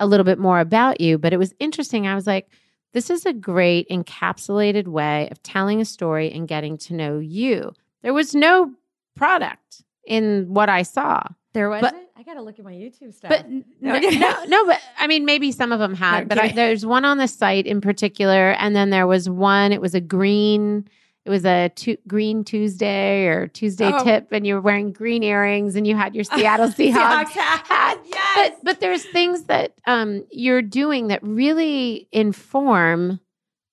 a 0.00 0.06
little 0.06 0.24
bit 0.24 0.38
more 0.38 0.60
about 0.60 1.00
you, 1.00 1.18
but 1.18 1.32
it 1.32 1.38
was 1.38 1.54
interesting. 1.58 2.06
I 2.06 2.14
was 2.14 2.26
like, 2.26 2.48
this 2.92 3.10
is 3.10 3.26
a 3.26 3.32
great 3.32 3.88
encapsulated 3.88 4.86
way 4.88 5.28
of 5.30 5.42
telling 5.42 5.80
a 5.80 5.84
story 5.84 6.30
and 6.32 6.48
getting 6.48 6.78
to 6.78 6.94
know 6.94 7.18
you. 7.18 7.72
There 8.02 8.14
was 8.14 8.34
no 8.34 8.72
product 9.14 9.82
in 10.06 10.46
what 10.48 10.68
I 10.68 10.82
saw. 10.82 11.22
There 11.52 11.68
was 11.68 11.80
But- 11.80 11.94
I 12.18 12.22
got 12.22 12.34
to 12.34 12.42
look 12.42 12.58
at 12.58 12.64
my 12.64 12.72
YouTube 12.72 13.14
stuff. 13.14 13.28
But 13.28 13.48
No, 13.50 13.62
no, 13.98 14.44
no, 14.46 14.66
but 14.66 14.80
I 14.98 15.06
mean, 15.06 15.26
maybe 15.26 15.52
some 15.52 15.70
of 15.70 15.78
them 15.78 15.94
had, 15.94 16.20
No, 16.20 16.26
but 16.28 16.38
I, 16.38 16.48
there's 16.48 16.84
one 16.86 17.04
on 17.04 17.18
the 17.18 17.28
site 17.28 17.66
in 17.66 17.80
particular, 17.82 18.52
and 18.52 18.74
then 18.74 18.88
there 18.90 19.06
was 19.06 19.28
one. 19.28 19.70
It 19.72 19.80
was 19.82 19.94
a 19.94 20.00
green. 20.00 20.88
It 21.26 21.30
was 21.30 21.44
a 21.44 21.70
tu- 21.74 21.96
green 22.06 22.44
Tuesday 22.44 23.26
or 23.26 23.48
Tuesday 23.48 23.90
Oh. 23.92 24.04
tip, 24.04 24.28
and 24.30 24.46
you 24.46 24.54
were 24.54 24.60
wearing 24.60 24.92
green 24.92 25.24
earrings, 25.24 25.74
and 25.74 25.84
you 25.84 25.96
had 25.96 26.14
your 26.14 26.22
Seattle 26.24 26.68
Seahawks 26.78 27.30
hat. 27.30 28.00
Yes. 28.06 28.28
But 28.36 28.64
but 28.64 28.80
there's 28.80 29.04
things 29.04 29.44
that 29.44 29.74
um, 29.86 30.24
you're 30.30 30.62
doing 30.62 31.08
that 31.08 31.20
really 31.24 32.06
inform 32.12 33.18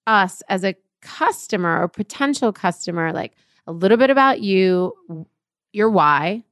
us 0.08 0.42
as 0.50 0.64
a 0.64 0.76
customer 1.02 1.80
or 1.82 1.88
potential 1.88 2.52
customer, 2.52 3.14
like 3.14 3.34
a 3.68 3.72
little 3.72 3.98
bit 3.98 4.10
about 4.10 4.42
you, 4.42 4.94
your 5.74 5.90
why, 5.92 6.44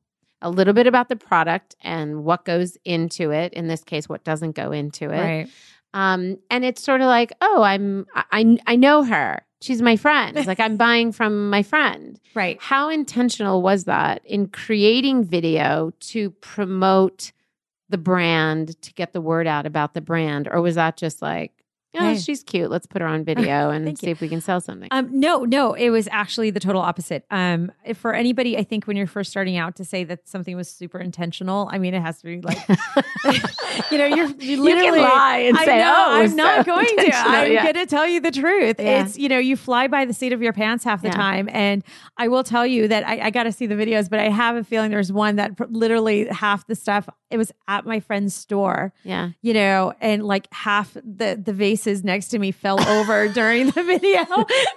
a 0.41 0.49
little 0.51 0.73
bit 0.73 0.85
about 0.87 1.09
the 1.09 1.15
product 1.15 1.75
and 1.81 2.23
what 2.23 2.45
goes 2.45 2.77
into 2.85 3.31
it. 3.31 3.53
In 3.53 3.67
this 3.67 3.83
case, 3.83 4.07
what 4.07 4.23
doesn't 4.23 4.55
go 4.55 4.71
into 4.71 5.05
it. 5.05 5.19
right. 5.19 5.49
Um, 5.93 6.37
and 6.49 6.63
it's 6.63 6.81
sort 6.81 7.01
of 7.01 7.07
like, 7.07 7.33
oh, 7.41 7.63
I'm 7.63 8.05
I 8.15 8.57
I 8.67 8.75
know 8.75 9.03
her. 9.03 9.41
She's 9.61 9.81
my 9.81 9.95
friend. 9.95 10.37
It's 10.37 10.47
like 10.47 10.59
I'm 10.59 10.77
buying 10.87 11.11
from 11.11 11.49
my 11.49 11.63
friend. 11.63 12.19
Right. 12.33 12.57
How 12.59 12.89
intentional 12.89 13.61
was 13.61 13.85
that 13.85 14.25
in 14.25 14.47
creating 14.47 15.23
video 15.23 15.93
to 15.99 16.31
promote 16.31 17.31
the 17.89 17.97
brand, 17.97 18.81
to 18.81 18.93
get 18.93 19.13
the 19.13 19.21
word 19.21 19.47
out 19.47 19.65
about 19.65 19.93
the 19.93 20.01
brand? 20.01 20.47
Or 20.51 20.61
was 20.61 20.75
that 20.75 20.97
just 20.97 21.21
like, 21.21 21.60
oh, 21.95 21.99
Hey. 21.99 22.17
she's 22.17 22.43
cute. 22.43 22.69
Let's 22.71 22.85
put 22.85 23.01
her 23.01 23.07
on 23.07 23.23
video 23.31 23.69
and 23.69 23.97
see 23.97 24.07
you. 24.07 24.11
if 24.11 24.21
we 24.21 24.27
can 24.29 24.41
sell 24.41 24.61
something? 24.61 24.87
Um, 24.91 25.09
no, 25.19 25.43
no, 25.45 25.73
it 25.73 25.89
was 25.89 26.07
actually 26.11 26.49
the 26.49 26.59
total 26.59 26.81
opposite. 26.81 27.25
Um, 27.31 27.71
if 27.85 27.97
for 27.97 28.13
anybody, 28.13 28.57
I 28.57 28.63
think 28.63 28.85
when 28.87 28.97
you're 28.97 29.07
first 29.07 29.31
starting 29.31 29.57
out 29.57 29.75
to 29.77 29.85
say 29.85 30.03
that 30.05 30.27
something 30.27 30.55
was 30.55 30.69
super 30.69 30.99
intentional, 30.99 31.69
I 31.71 31.77
mean, 31.77 31.93
it 31.93 32.01
has 32.01 32.19
to 32.21 32.25
be 32.25 32.41
like, 32.41 32.57
you 33.91 33.97
know, 33.97 34.05
you're 34.05 34.27
you 34.39 34.61
literally 34.61 34.99
lie 34.99 35.37
and 35.47 35.57
I 35.57 35.65
say, 35.65 35.77
know, 35.77 35.93
"Oh, 35.95 36.21
I'm 36.21 36.35
not 36.35 36.65
going 36.65 36.85
to. 36.97 37.11
I'm 37.15 37.51
Yeah. 37.51 37.63
going 37.63 37.75
to 37.75 37.85
tell 37.85 38.07
you 38.07 38.19
the 38.19 38.31
truth. 38.31 38.75
Yeah. 38.79 39.03
It's 39.05 39.17
you 39.17 39.29
know, 39.29 39.37
you 39.39 39.55
fly 39.55 39.87
by 39.87 40.05
the 40.05 40.13
seat 40.13 40.33
of 40.33 40.41
your 40.41 40.53
pants 40.53 40.83
half 40.83 41.01
the 41.01 41.07
Yeah. 41.09 41.13
time, 41.15 41.49
and 41.51 41.83
I 42.17 42.27
will 42.27 42.43
tell 42.43 42.65
you 42.65 42.87
that 42.87 43.07
I, 43.07 43.19
I 43.27 43.29
got 43.29 43.43
to 43.43 43.51
see 43.51 43.65
the 43.65 43.75
videos, 43.75 44.09
but 44.09 44.19
I 44.19 44.29
have 44.29 44.55
a 44.55 44.63
feeling 44.63 44.91
there's 44.91 45.11
one 45.11 45.35
that 45.37 45.57
pr- 45.57 45.65
literally 45.69 46.27
half 46.27 46.65
the 46.67 46.75
stuff 46.75 47.07
it 47.29 47.37
was 47.37 47.51
at 47.67 47.85
my 47.85 47.99
friend's 48.01 48.35
store 48.35 48.91
yeah. 49.03 49.29
you 49.41 49.53
know, 49.53 49.93
and 50.01 50.23
like 50.25 50.51
half 50.53 50.93
the 50.95 51.41
the 51.41 51.53
vases 51.81 52.03
next 52.03 52.29
to 52.29 52.39
me 52.39 52.51
fell 52.51 52.81
over 52.87 53.27
during 53.33 53.67
the 53.67 53.83
video, 53.83 54.23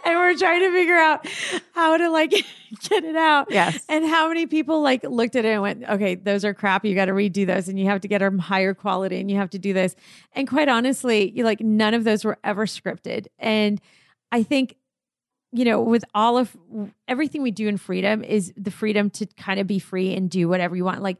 and 0.05 0.19
we're 0.19 0.37
trying 0.37 0.61
to 0.61 0.73
figure 0.73 0.97
out 0.97 1.27
how 1.73 1.97
to 1.97 2.11
like 2.11 2.31
get 2.89 3.05
it 3.05 3.17
out. 3.17 3.51
Yes. 3.51 3.85
And 3.89 4.05
how 4.07 4.29
many 4.29 4.47
people 4.47 4.83
like 4.83 5.03
looked 5.05 5.37
at 5.37 5.45
it 5.45 5.51
and 5.51 5.63
went, 5.63 5.85
"Okay, 5.85 6.15
those 6.15 6.45
are 6.45 6.55
crap. 6.55 6.85
You 6.85 6.95
got 6.95 7.07
to 7.07 7.13
redo 7.13 7.47
those, 7.47 7.69
and 7.69 7.79
you 7.79 7.87
have 7.87 8.01
to 8.03 8.09
get 8.09 8.19
them 8.19 8.39
higher 8.39 8.75
quality, 8.75 9.21
and 9.21 9.31
you 9.31 9.37
have 9.37 9.51
to 9.51 9.59
do 9.59 9.73
this." 9.73 9.95
And 10.33 10.49
quite 10.49 10.69
honestly, 10.69 11.31
you 11.31 11.45
like 11.45 11.61
none 11.61 11.95
of 11.95 12.05
those 12.05 12.25
were 12.25 12.39
ever 12.45 12.67
scripted, 12.67 13.27
and 13.39 13.81
I 14.33 14.43
think 14.43 14.77
you 15.53 15.65
know, 15.65 15.81
with 15.81 16.05
all 16.17 16.37
of 16.37 16.57
everything 17.07 17.41
we 17.41 17.53
do 17.53 17.69
in 17.69 17.77
freedom 17.77 18.25
is 18.25 18.53
the 18.57 18.73
freedom 18.73 19.09
to 19.09 19.25
kind 19.37 19.61
of 19.61 19.69
be 19.69 19.79
free 19.79 20.13
and 20.13 20.29
do 20.29 20.49
whatever 20.49 20.75
you 20.75 20.85
want. 20.85 21.01
Like 21.01 21.19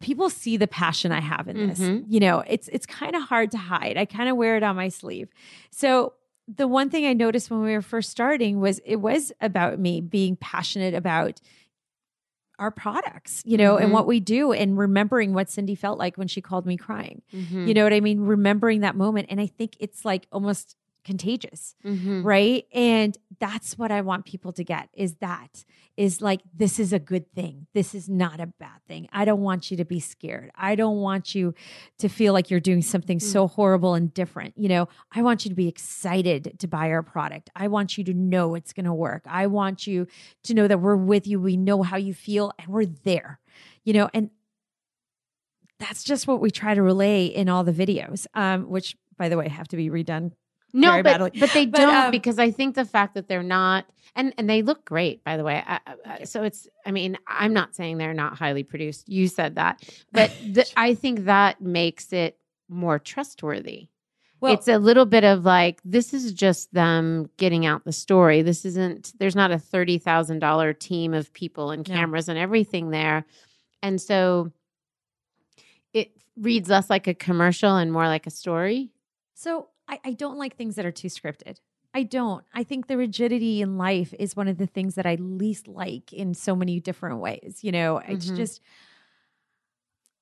people 0.00 0.28
see 0.28 0.56
the 0.56 0.66
passion 0.66 1.10
I 1.12 1.20
have 1.20 1.48
in 1.48 1.68
this. 1.68 1.80
Mhm. 1.80 2.04
You 2.08 2.20
know, 2.20 2.40
it's 2.46 2.68
it's 2.68 2.86
kind 2.86 3.16
of 3.16 3.22
hard 3.22 3.50
to 3.52 3.58
hide. 3.58 3.96
I 3.96 4.04
kind 4.04 4.28
of 4.28 4.36
wear 4.36 4.56
it 4.56 4.62
on 4.62 4.76
my 4.76 4.88
sleeve. 4.88 5.28
So 5.70 6.12
the 6.48 6.68
one 6.68 6.90
thing 6.90 7.06
I 7.06 7.12
noticed 7.12 7.50
when 7.50 7.62
we 7.62 7.72
were 7.72 7.82
first 7.82 8.10
starting 8.10 8.60
was 8.60 8.78
it 8.84 8.96
was 8.96 9.32
about 9.40 9.78
me 9.78 10.00
being 10.00 10.36
passionate 10.36 10.94
about 10.94 11.40
our 12.58 12.70
products, 12.70 13.42
you 13.44 13.58
know, 13.58 13.76
and 13.76 13.90
Mhm. 13.90 13.92
what 13.92 14.06
we 14.06 14.18
do 14.18 14.52
and 14.52 14.78
remembering 14.78 15.34
what 15.34 15.50
Cindy 15.50 15.74
felt 15.74 15.98
like 15.98 16.16
when 16.16 16.26
she 16.28 16.40
called 16.40 16.64
me 16.64 16.76
crying. 16.78 17.20
Mhm. 17.34 17.68
You 17.68 17.74
know 17.74 17.84
what 17.84 17.92
I 17.92 18.00
mean? 18.00 18.20
Remembering 18.20 18.80
that 18.80 18.96
moment. 18.96 19.26
And 19.30 19.40
I 19.40 19.46
think 19.46 19.76
it's 19.78 20.04
like 20.06 20.26
almost 20.32 20.74
contagious 21.06 21.74
Mhm. 21.84 22.24
right? 22.24 22.64
And 22.72 23.16
that's 23.38 23.70
what 23.78 23.90
i 23.90 24.00
want 24.00 24.24
people 24.24 24.52
to 24.52 24.64
get 24.64 24.88
is 24.92 25.10
that 25.28 25.64
is 25.96 26.20
like 26.20 26.40
this 26.62 26.78
is 26.78 26.92
a 26.92 26.98
good 26.98 27.26
thing. 27.38 27.66
This 27.72 27.94
is 27.94 28.06
not 28.08 28.38
a 28.40 28.46
bad 28.46 28.80
thing. 28.88 29.08
I 29.12 29.24
don't 29.24 29.40
want 29.40 29.70
you 29.70 29.76
to 29.78 29.84
be 29.84 30.00
scared. 30.00 30.50
I 30.54 30.74
don't 30.74 30.98
want 31.08 31.34
you 31.34 31.54
to 32.02 32.08
feel 32.08 32.32
like 32.34 32.50
you're 32.50 32.60
doing 32.70 32.82
something 32.82 33.18
so 33.20 33.46
horrible 33.46 33.94
and 33.94 34.12
different. 34.12 34.52
You 34.62 34.68
know 34.74 34.88
i 35.12 35.22
want 35.22 35.38
you 35.44 35.48
to 35.48 35.54
be 35.64 35.68
excited 35.68 36.42
to 36.58 36.66
buy 36.68 36.86
our 36.90 37.02
product. 37.02 37.48
I 37.64 37.68
want 37.68 37.96
you 37.96 38.04
to 38.04 38.14
know 38.32 38.54
it's 38.58 38.72
going 38.74 38.84
to 38.92 38.98
work. 39.08 39.22
I 39.42 39.46
want 39.46 39.86
you 39.86 40.06
to 40.46 40.54
know 40.54 40.66
that 40.68 40.80
we're 40.84 40.96
with 41.12 41.26
you. 41.26 41.40
We 41.40 41.56
know 41.56 41.82
how 41.82 41.96
you 42.08 42.14
feel 42.14 42.52
and 42.58 42.68
we're 42.68 42.86
there 43.10 43.38
you 43.84 43.92
know? 43.92 44.08
And 44.12 44.30
that's 45.78 46.02
just 46.04 46.26
what 46.26 46.40
we 46.40 46.50
try 46.50 46.74
to 46.74 46.82
relay 46.82 47.26
in 47.26 47.48
all 47.48 47.64
the 47.64 47.72
videos 47.72 48.26
um 48.34 48.68
which 48.74 48.96
by 49.16 49.28
the 49.28 49.36
way 49.36 49.48
have 49.48 49.68
to 49.68 49.76
be 49.76 49.88
redone 49.90 50.32
No, 50.76 50.90
very 50.92 51.02
but, 51.02 51.18
badly. 51.18 51.40
but 51.40 51.50
they 51.52 51.66
But, 51.66 51.78
don't 51.78 51.94
um, 51.96 52.10
because 52.10 52.38
I 52.38 52.50
think 52.50 52.74
the 52.74 52.84
fact 52.84 53.14
that 53.14 53.28
they're 53.28 53.42
not 53.42 53.86
and 54.14 54.32
and 54.38 54.48
they 54.48 54.62
look 54.62 54.84
great 54.84 55.24
by 55.24 55.36
the 55.36 55.44
way. 55.44 55.62
I, 55.66 55.80
I, 56.04 56.24
so 56.24 56.42
it's 56.42 56.68
I 56.84 56.90
mean 56.90 57.16
I'm 57.26 57.52
not 57.52 57.74
saying 57.74 57.98
they're 57.98 58.14
not 58.14 58.36
highly 58.38 58.62
produced. 58.62 59.08
You 59.08 59.28
said 59.28 59.54
that, 59.56 59.82
but 60.12 60.30
the, 60.52 60.64
I 60.76 60.94
think 60.94 61.24
that 61.24 61.60
makes 61.60 62.12
it 62.12 62.38
more 62.68 62.98
trustworthy. 62.98 63.88
Well- 64.40 64.52
it's 64.52 64.68
a 64.68 64.78
little 64.78 65.06
bit 65.06 65.24
of 65.24 65.44
like 65.44 65.80
this 65.84 66.12
is 66.12 66.32
just 66.32 66.72
them 66.74 67.30
getting 67.38 67.64
out 67.64 67.84
the 67.84 67.92
story. 67.92 68.42
This 68.42 68.64
isn't. 68.66 69.12
There's 69.18 69.34
not 69.36 69.50
a 69.50 69.58
thirty 69.58 69.98
thousand 69.98 70.40
dollar 70.40 70.72
team 70.74 71.14
of 71.14 71.32
people 71.32 71.70
and 71.70 71.88
No. 71.88 71.94
cameras 71.94 72.28
and 72.28 72.38
everything 72.38 72.90
there, 72.90 73.24
and 73.82 73.98
so 74.00 74.52
it 75.92 76.10
reads 76.36 76.68
less 76.68 76.90
like 76.90 77.06
a 77.06 77.14
commercial 77.14 77.76
and 77.76 77.90
more 77.92 78.06
like 78.06 78.26
a 78.26 78.30
story. 78.30 78.90
So 79.34 79.68
I, 79.88 80.00
I 80.04 80.12
don't 80.12 80.38
like 80.38 80.56
things 80.56 80.74
that 80.76 80.86
are 80.86 80.92
too 80.92 81.08
scripted. 81.08 81.58
I 81.94 82.02
don't. 82.02 82.44
I 82.52 82.62
think 82.62 82.86
the 82.88 82.96
rigidity 82.96 83.62
in 83.62 83.78
life 83.78 84.12
is 84.18 84.36
one 84.36 84.48
of 84.48 84.58
the 84.58 84.66
things 84.66 84.96
that 84.96 85.06
I 85.06 85.14
least 85.14 85.66
like 85.68 86.12
in 86.12 86.34
so 86.34 86.54
many 86.54 86.78
different 86.80 87.20
ways. 87.20 87.60
You 87.62 87.72
know, 87.72 87.98
it's 87.98 88.30
Mhm. 88.30 88.36
just, 88.36 88.60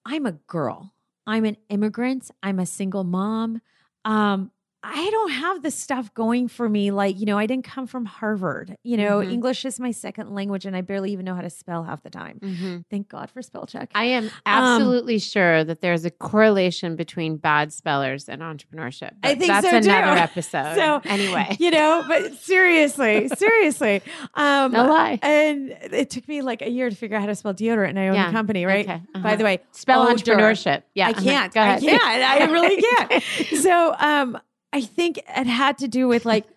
I'm 0.04 0.26
a 0.26 0.32
girl. 0.32 0.92
I'm 1.26 1.44
an 1.44 1.56
immigrant. 1.68 2.30
I'm 2.42 2.58
a 2.58 2.66
single 2.66 3.04
mom. 3.04 3.60
Um, 4.04 4.50
I 4.86 5.08
don't 5.10 5.30
have 5.30 5.62
the 5.62 5.70
stuff 5.70 6.12
going 6.12 6.46
for 6.48 6.68
me. 6.68 6.90
Like, 6.90 7.18
you 7.18 7.24
know, 7.24 7.38
I 7.38 7.46
didn't 7.46 7.64
come 7.64 7.86
from 7.86 8.04
Harvard. 8.04 8.76
You 8.82 8.98
know, 8.98 9.20
Mhm. 9.20 9.32
English 9.32 9.64
is 9.64 9.80
my 9.80 9.90
second 9.92 10.34
language 10.34 10.66
and 10.66 10.76
I 10.76 10.82
barely 10.82 11.10
even 11.12 11.24
know 11.24 11.34
how 11.34 11.40
to 11.40 11.48
spell 11.48 11.84
half 11.84 12.02
the 12.02 12.10
time. 12.10 12.84
Thank 12.90 13.08
God 13.08 13.30
for 13.30 13.40
spell 13.40 13.64
check. 13.64 13.90
I 13.94 14.04
am 14.04 14.30
absolutely 14.44 15.18
sure 15.18 15.64
that 15.64 15.80
there's 15.80 16.04
a 16.04 16.10
correlation 16.10 16.96
between 16.96 17.38
bad 17.38 17.72
spellers 17.72 18.28
and 18.28 18.42
entrepreneurship. 18.42 19.12
I 19.22 19.34
think 19.36 19.46
that's 19.46 19.64
so, 19.70 19.80
too. 19.80 19.88
another 19.88 20.20
episode. 20.28 20.74
So, 20.74 21.00
anyway, 21.06 21.56
you 21.58 21.70
know, 21.70 22.04
but 22.06 22.34
seriously, 22.34 23.28
seriously. 23.38 24.02
Um, 24.34 24.72
no 24.72 24.86
lie. 24.86 25.18
And 25.22 25.70
it 25.92 26.10
took 26.10 26.28
me 26.28 26.42
like 26.42 26.60
a 26.60 26.68
year 26.70 26.90
to 26.90 26.94
figure 26.96 27.16
out 27.16 27.20
how 27.20 27.26
to 27.28 27.34
spell 27.34 27.54
deodorant, 27.54 27.90
and 27.90 27.98
I 27.98 28.08
own 28.08 28.14
Yeah. 28.16 28.28
a 28.28 28.32
company, 28.32 28.66
right? 28.66 28.84
Okay. 28.86 29.00
By 29.14 29.20
Uh-huh. 29.20 29.36
the 29.36 29.44
way, 29.44 29.60
Spell 29.72 30.02
odor. 30.02 30.12
entrepreneurship. 30.14 30.82
Yeah, 30.94 31.06
I 31.06 31.10
uh-huh. 31.12 31.22
can't. 31.22 31.54
Go 31.54 31.60
I 31.60 31.66
ahead. 31.68 31.80
can't. 31.82 32.02
I 32.02 32.52
really 32.52 32.82
can't. 33.08 33.22
So, 33.62 33.94
um, 33.98 34.38
I 34.74 34.80
think 34.80 35.18
it 35.18 35.46
had 35.46 35.78
to 35.78 35.88
do 35.88 36.08
with 36.08 36.26
like. 36.26 36.46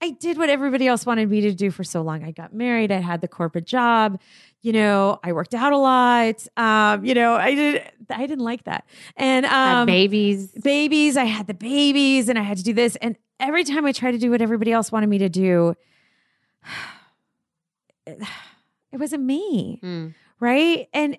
I 0.00 0.10
did 0.10 0.38
what 0.38 0.48
everybody 0.48 0.86
else 0.86 1.04
wanted 1.04 1.28
me 1.28 1.40
to 1.40 1.52
do 1.52 1.72
for 1.72 1.82
so 1.82 2.02
long. 2.02 2.22
I 2.22 2.30
got 2.30 2.54
married. 2.54 2.92
I 2.92 3.00
had 3.00 3.20
the 3.20 3.26
corporate 3.26 3.66
job. 3.66 4.20
You 4.62 4.72
know, 4.72 5.18
I 5.24 5.32
worked 5.32 5.54
out 5.54 5.72
a 5.72 5.76
lot. 5.76 6.46
Um, 6.56 7.04
you 7.04 7.14
know, 7.14 7.34
I 7.34 7.54
did. 7.54 7.82
I 8.08 8.26
didn't 8.26 8.44
like 8.44 8.64
that. 8.64 8.86
And 9.16 9.44
um, 9.46 9.86
babies. 9.86 10.52
babies. 10.52 11.16
I 11.16 11.24
had 11.24 11.48
the 11.48 11.54
babies 11.54 12.28
and 12.28 12.38
I 12.38 12.42
had 12.42 12.58
to 12.58 12.62
do 12.62 12.72
this. 12.72 12.96
And 12.96 13.16
every 13.40 13.64
time 13.64 13.86
I 13.86 13.92
tried 13.92 14.12
to 14.12 14.18
do 14.18 14.30
what 14.30 14.40
everybody 14.40 14.72
else 14.72 14.92
wanted 14.92 15.08
me 15.08 15.18
to 15.18 15.28
do, 15.28 15.74
it, 18.06 18.22
it 18.92 18.98
wasn't 18.98 19.24
me. 19.24 19.80
Mm. 19.82 20.14
Right. 20.40 20.88
And 20.94 21.18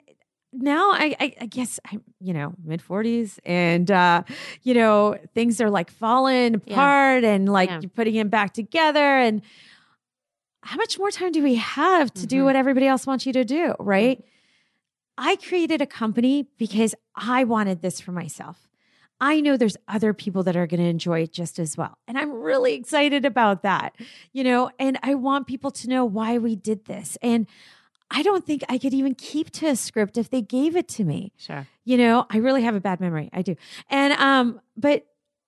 now 0.51 0.91
I, 0.91 1.15
I, 1.19 1.35
I 1.41 1.45
guess 1.45 1.79
I'm, 1.91 2.01
you 2.19 2.33
know, 2.33 2.53
mid 2.63 2.81
40s 2.81 3.39
and, 3.45 3.89
uh, 3.91 4.23
you 4.63 4.73
know, 4.73 5.17
things 5.33 5.61
are 5.61 5.69
like 5.69 5.91
falling 5.91 6.61
Yeah. 6.65 6.73
apart 6.73 7.23
and 7.23 7.47
like 7.47 7.69
Yeah. 7.69 7.79
you're 7.81 7.89
putting 7.89 8.15
it 8.15 8.29
back 8.29 8.53
together. 8.53 8.99
And 9.19 9.41
how 10.63 10.77
much 10.77 10.97
more 10.99 11.11
time 11.11 11.31
do 11.31 11.41
we 11.43 11.55
have 11.55 12.13
to 12.15 12.27
do 12.27 12.41
Mhm. 12.41 12.45
what 12.45 12.55
everybody 12.55 12.87
else 12.87 13.05
wants 13.07 13.25
you 13.25 13.33
to 13.33 13.45
do? 13.45 13.75
Right. 13.79 14.23
I 15.17 15.35
created 15.35 15.81
a 15.81 15.85
company 15.85 16.47
because 16.57 16.95
I 17.15 17.43
wanted 17.43 17.81
this 17.81 17.99
for 17.99 18.11
myself. 18.11 18.67
I 19.21 19.41
know 19.41 19.57
there's 19.57 19.75
other 19.87 20.13
people 20.13 20.43
that 20.43 20.55
are 20.55 20.65
going 20.65 20.79
to 20.79 20.85
enjoy 20.87 21.23
it 21.23 21.33
just 21.33 21.59
as 21.59 21.75
well. 21.77 21.97
And 22.07 22.17
I'm 22.17 22.31
really 22.31 22.73
excited 22.73 23.25
about 23.25 23.63
that, 23.63 23.95
you 24.31 24.45
know, 24.45 24.71
and 24.79 24.97
I 25.03 25.15
want 25.15 25.45
people 25.45 25.71
to 25.71 25.89
know 25.89 26.05
why 26.05 26.37
we 26.37 26.55
did 26.55 26.85
this. 26.85 27.17
And 27.21 27.45
I 28.11 28.23
don't 28.23 28.45
think 28.45 28.63
I 28.69 28.77
could 28.77 28.93
even 28.93 29.13
keep 29.15 29.51
to 29.51 29.67
a 29.67 29.75
script 29.75 30.17
if 30.17 30.29
they 30.29 30.41
gave 30.41 30.75
it 30.75 30.87
to 30.89 31.03
me. 31.03 31.31
Sure. 31.37 31.67
You 31.85 31.97
know, 31.97 32.25
I 32.29 32.37
really 32.37 32.63
have 32.63 32.75
a 32.75 32.79
bad 32.79 32.99
memory. 32.99 33.29
I 33.33 33.41
do. 33.41 33.55
And 33.89 34.13
um 34.13 34.61
but 34.75 35.05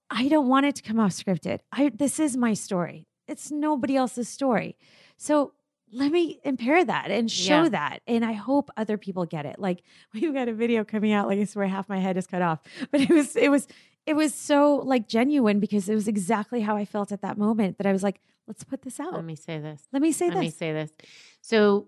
I 0.10 0.28
don't 0.28 0.48
want 0.48 0.66
it 0.66 0.76
to 0.76 0.82
come 0.82 1.00
off 1.00 1.12
scripted. 1.12 1.60
I 1.72 1.90
this 1.90 2.20
is 2.20 2.38
my 2.38 2.54
story. 2.54 3.08
It's 3.28 3.50
nobody 3.52 3.96
else's 3.96 4.28
story. 4.30 4.78
So 5.18 5.54
let 5.94 6.12
me 6.12 6.40
impair 6.46 6.86
that 6.86 7.12
and 7.12 7.30
show 7.30 7.64
Yeah. 7.64 7.70
that. 7.70 8.00
And 8.08 8.24
I 8.24 8.32
hope 8.34 8.70
other 8.78 8.98
people 8.98 9.26
get 9.26 9.46
it. 9.46 9.58
Like 9.60 9.82
we've 10.14 10.34
got 10.34 10.48
a 10.48 10.54
video 10.54 10.84
coming 10.84 11.12
out, 11.14 11.28
like 11.28 11.40
I 11.40 11.46
swear 11.46 11.68
half 11.68 11.90
my 11.90 12.00
head 12.00 12.16
is 12.18 12.28
cut 12.28 12.42
off. 12.42 12.60
But 12.92 13.02
it 13.02 13.10
was 13.10 13.36
it 13.36 13.50
was 13.50 13.68
it 14.06 14.16
was 14.16 14.34
so 14.34 14.76
like 14.78 15.08
genuine 15.08 15.60
because 15.60 15.90
it 15.90 15.96
was 15.96 16.08
exactly 16.08 16.62
how 16.62 16.76
I 16.76 16.86
felt 16.86 17.12
at 17.12 17.22
that 17.22 17.38
moment 17.38 17.78
that 17.78 17.88
I 17.88 17.92
was 17.92 18.04
like, 18.04 18.20
let's 18.48 18.64
put 18.64 18.82
this 18.84 19.00
out. 19.00 19.14
Let 19.14 19.26
me 19.26 19.36
say 19.36 19.60
this. 19.60 19.84
Let 19.92 20.02
me 20.02 20.12
say 20.12 20.28
this. 20.30 20.36
Let 20.36 20.42
me 20.42 20.50
say 20.50 20.74
this. 20.74 20.92
So 21.42 21.88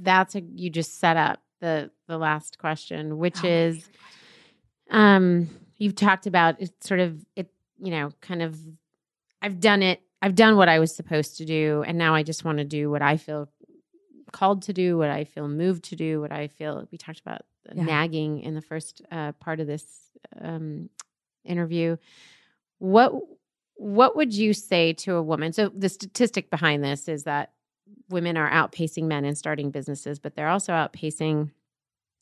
that's 0.00 0.34
a 0.34 0.40
you 0.40 0.70
just 0.70 0.98
set 0.98 1.16
up 1.16 1.42
the 1.60 1.90
the 2.08 2.18
last 2.18 2.58
question, 2.58 3.18
which 3.18 3.44
Oh 3.44 3.48
is 3.48 3.88
um 4.90 5.48
you've 5.76 5.94
talked 5.94 6.26
about 6.26 6.60
it 6.60 6.72
sort 6.82 7.00
of 7.00 7.24
it 7.36 7.48
you 7.80 7.90
know 7.90 8.10
kind 8.20 8.42
of 8.42 8.58
I've 9.42 9.60
done 9.60 9.82
it 9.82 10.02
I've 10.22 10.34
done 10.34 10.56
what 10.56 10.68
I 10.68 10.78
was 10.78 10.94
supposed 10.94 11.38
to 11.38 11.44
do 11.44 11.84
and 11.86 11.96
now 11.96 12.14
I 12.14 12.22
just 12.22 12.44
want 12.44 12.58
to 12.58 12.64
do 12.64 12.90
what 12.90 13.02
I 13.02 13.16
feel 13.16 13.48
called 14.32 14.62
to 14.62 14.72
do 14.72 14.96
what 14.98 15.10
I 15.10 15.24
feel 15.24 15.48
moved 15.48 15.84
to 15.84 15.96
do 15.96 16.20
what 16.20 16.32
I 16.32 16.48
feel 16.48 16.86
we 16.90 16.98
talked 16.98 17.20
about 17.20 17.42
Yeah. 17.72 17.84
nagging 17.84 18.40
in 18.40 18.54
the 18.54 18.62
first 18.62 19.02
uh, 19.12 19.32
part 19.32 19.60
of 19.60 19.66
this 19.66 19.84
um 20.40 20.88
interview. 21.44 21.96
What 22.78 23.12
what 23.76 24.16
would 24.16 24.34
you 24.34 24.52
say 24.52 24.92
to 24.92 25.14
a 25.14 25.22
woman? 25.22 25.52
So 25.52 25.70
the 25.74 25.88
statistic 25.88 26.50
behind 26.50 26.84
this 26.84 27.08
is 27.08 27.24
that 27.24 27.52
women 28.08 28.36
are 28.36 28.50
outpacing 28.50 29.04
men 29.04 29.24
in 29.24 29.34
starting 29.34 29.70
businesses 29.70 30.18
but 30.18 30.34
they're 30.34 30.48
also 30.48 30.72
outpacing 30.72 31.50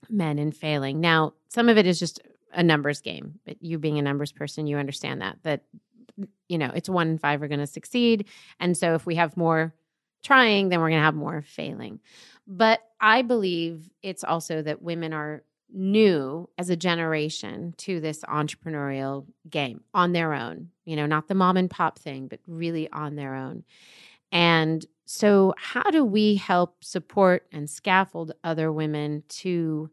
men 0.08 0.38
in 0.38 0.52
failing. 0.52 1.00
Now 1.00 1.34
some 1.48 1.68
of 1.68 1.78
it 1.78 1.86
is 1.86 1.98
just 1.98 2.20
a 2.52 2.62
numbers 2.62 3.00
game 3.00 3.38
but 3.44 3.62
you 3.62 3.78
being 3.78 3.98
a 3.98 4.02
numbers 4.02 4.32
person 4.32 4.66
you 4.66 4.76
understand 4.76 5.20
that 5.20 5.38
that 5.42 5.64
you 6.48 6.58
know 6.58 6.70
it's 6.74 6.88
one 6.88 7.08
in 7.08 7.18
five 7.18 7.42
are 7.42 7.48
going 7.48 7.60
to 7.60 7.66
succeed. 7.66 8.26
And 8.60 8.76
so 8.76 8.94
if 8.94 9.06
we 9.06 9.16
have 9.16 9.36
more 9.36 9.74
trying 10.22 10.68
then 10.68 10.80
we're 10.80 10.88
going 10.88 11.00
to 11.00 11.04
have 11.04 11.14
more 11.14 11.42
failing. 11.42 12.00
But 12.46 12.80
i 13.00 13.22
believe 13.22 13.90
it's 14.02 14.24
also 14.24 14.62
that 14.62 14.82
women 14.82 15.12
are 15.12 15.42
new 15.70 16.48
as 16.56 16.70
a 16.70 16.76
generation 16.76 17.74
to 17.76 18.00
this 18.00 18.22
entrepreneurial 18.22 19.26
game 19.50 19.82
on 19.92 20.12
their 20.12 20.32
own 20.32 20.70
you 20.84 20.96
know 20.96 21.06
not 21.06 21.28
the 21.28 21.34
mom 21.34 21.56
and 21.56 21.68
pop 21.68 21.98
thing 21.98 22.26
but 22.26 22.40
really 22.46 22.90
on 22.90 23.16
their 23.16 23.34
own 23.34 23.62
and 24.32 24.84
so 25.06 25.54
how 25.56 25.84
do 25.90 26.04
we 26.04 26.36
help 26.36 26.84
support 26.84 27.46
and 27.52 27.68
scaffold 27.70 28.32
other 28.44 28.70
women 28.70 29.22
to 29.28 29.90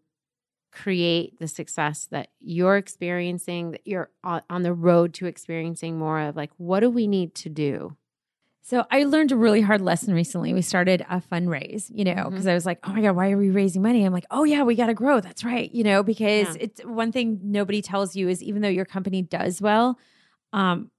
create 0.72 1.40
the 1.40 1.48
success 1.48 2.08
that 2.12 2.30
you're 2.42 2.76
experiencing 2.76 3.72
that 3.72 3.82
you're 3.86 4.10
on 4.24 4.64
the 4.64 4.74
road 4.74 5.14
to 5.14 5.26
experiencing 5.26 5.98
more 5.98 6.20
of 6.20 6.36
like 6.36 6.52
what 6.58 6.82
do 6.82 6.90
we 6.90 7.08
need 7.08 7.34
to 7.34 7.48
do 7.50 7.96
So 8.62 8.84
I 8.90 9.04
learned 9.06 9.32
a 9.32 9.36
really 9.38 9.62
hard 9.62 9.80
lesson 9.82 10.14
recently. 10.14 10.52
We 10.52 10.64
started 10.64 11.06
a 11.08 11.22
fundraise, 11.22 11.90
you 11.94 12.04
know, 12.04 12.30
because 12.32 12.48
I 12.48 12.56
was 12.56 12.66
like, 12.66 12.80
oh 12.84 12.94
my 12.94 13.02
God, 13.02 13.16
why 13.16 13.30
are 13.32 13.38
we 13.38 13.52
raising 13.52 13.84
money? 13.84 14.04
I'm 14.04 14.12
like, 14.12 14.26
oh 14.32 14.44
yeah, 14.44 14.64
we 14.64 14.74
got 14.76 14.88
to 14.88 14.96
grow. 14.96 15.22
That's 15.22 15.44
right. 15.46 15.72
You 15.72 15.84
know, 15.84 16.02
because 16.02 16.56
Yeah. 16.56 16.64
it's 16.66 16.82
one 16.82 17.12
thing 17.12 17.40
nobody 17.44 17.82
tells 17.84 18.16
you 18.16 18.28
is 18.28 18.42
even 18.42 18.64
though 18.64 18.68
your 18.80 18.86
company 18.86 19.22
does 19.22 19.62
well, 19.62 20.00
um, 20.52 20.90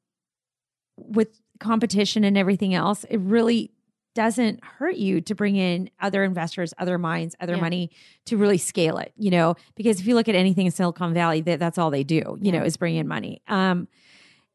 with 0.96 1.40
competition 1.60 2.24
and 2.24 2.36
everything 2.38 2.74
else, 2.74 3.04
it 3.10 3.18
really 3.18 3.70
doesn't 4.14 4.64
hurt 4.64 4.96
you 4.96 5.20
to 5.20 5.34
bring 5.34 5.56
in 5.56 5.90
other 6.00 6.24
investors, 6.24 6.72
other 6.78 6.96
minds, 6.96 7.36
other 7.38 7.54
Yeah. 7.56 7.60
money 7.60 7.90
to 8.24 8.36
really 8.38 8.56
scale 8.58 8.96
it, 8.96 9.12
you 9.16 9.30
know, 9.30 9.56
because 9.74 10.00
if 10.00 10.06
you 10.06 10.14
look 10.14 10.26
at 10.28 10.34
anything 10.34 10.64
in 10.66 10.72
Silicon 10.72 11.12
Valley, 11.12 11.42
that, 11.42 11.58
that's 11.58 11.76
all 11.76 11.90
they 11.90 12.02
do, 12.04 12.16
you 12.16 12.38
Yeah. 12.40 12.52
know, 12.60 12.64
is 12.64 12.76
bring 12.78 12.96
in 12.96 13.06
money. 13.06 13.42
Um, 13.46 13.88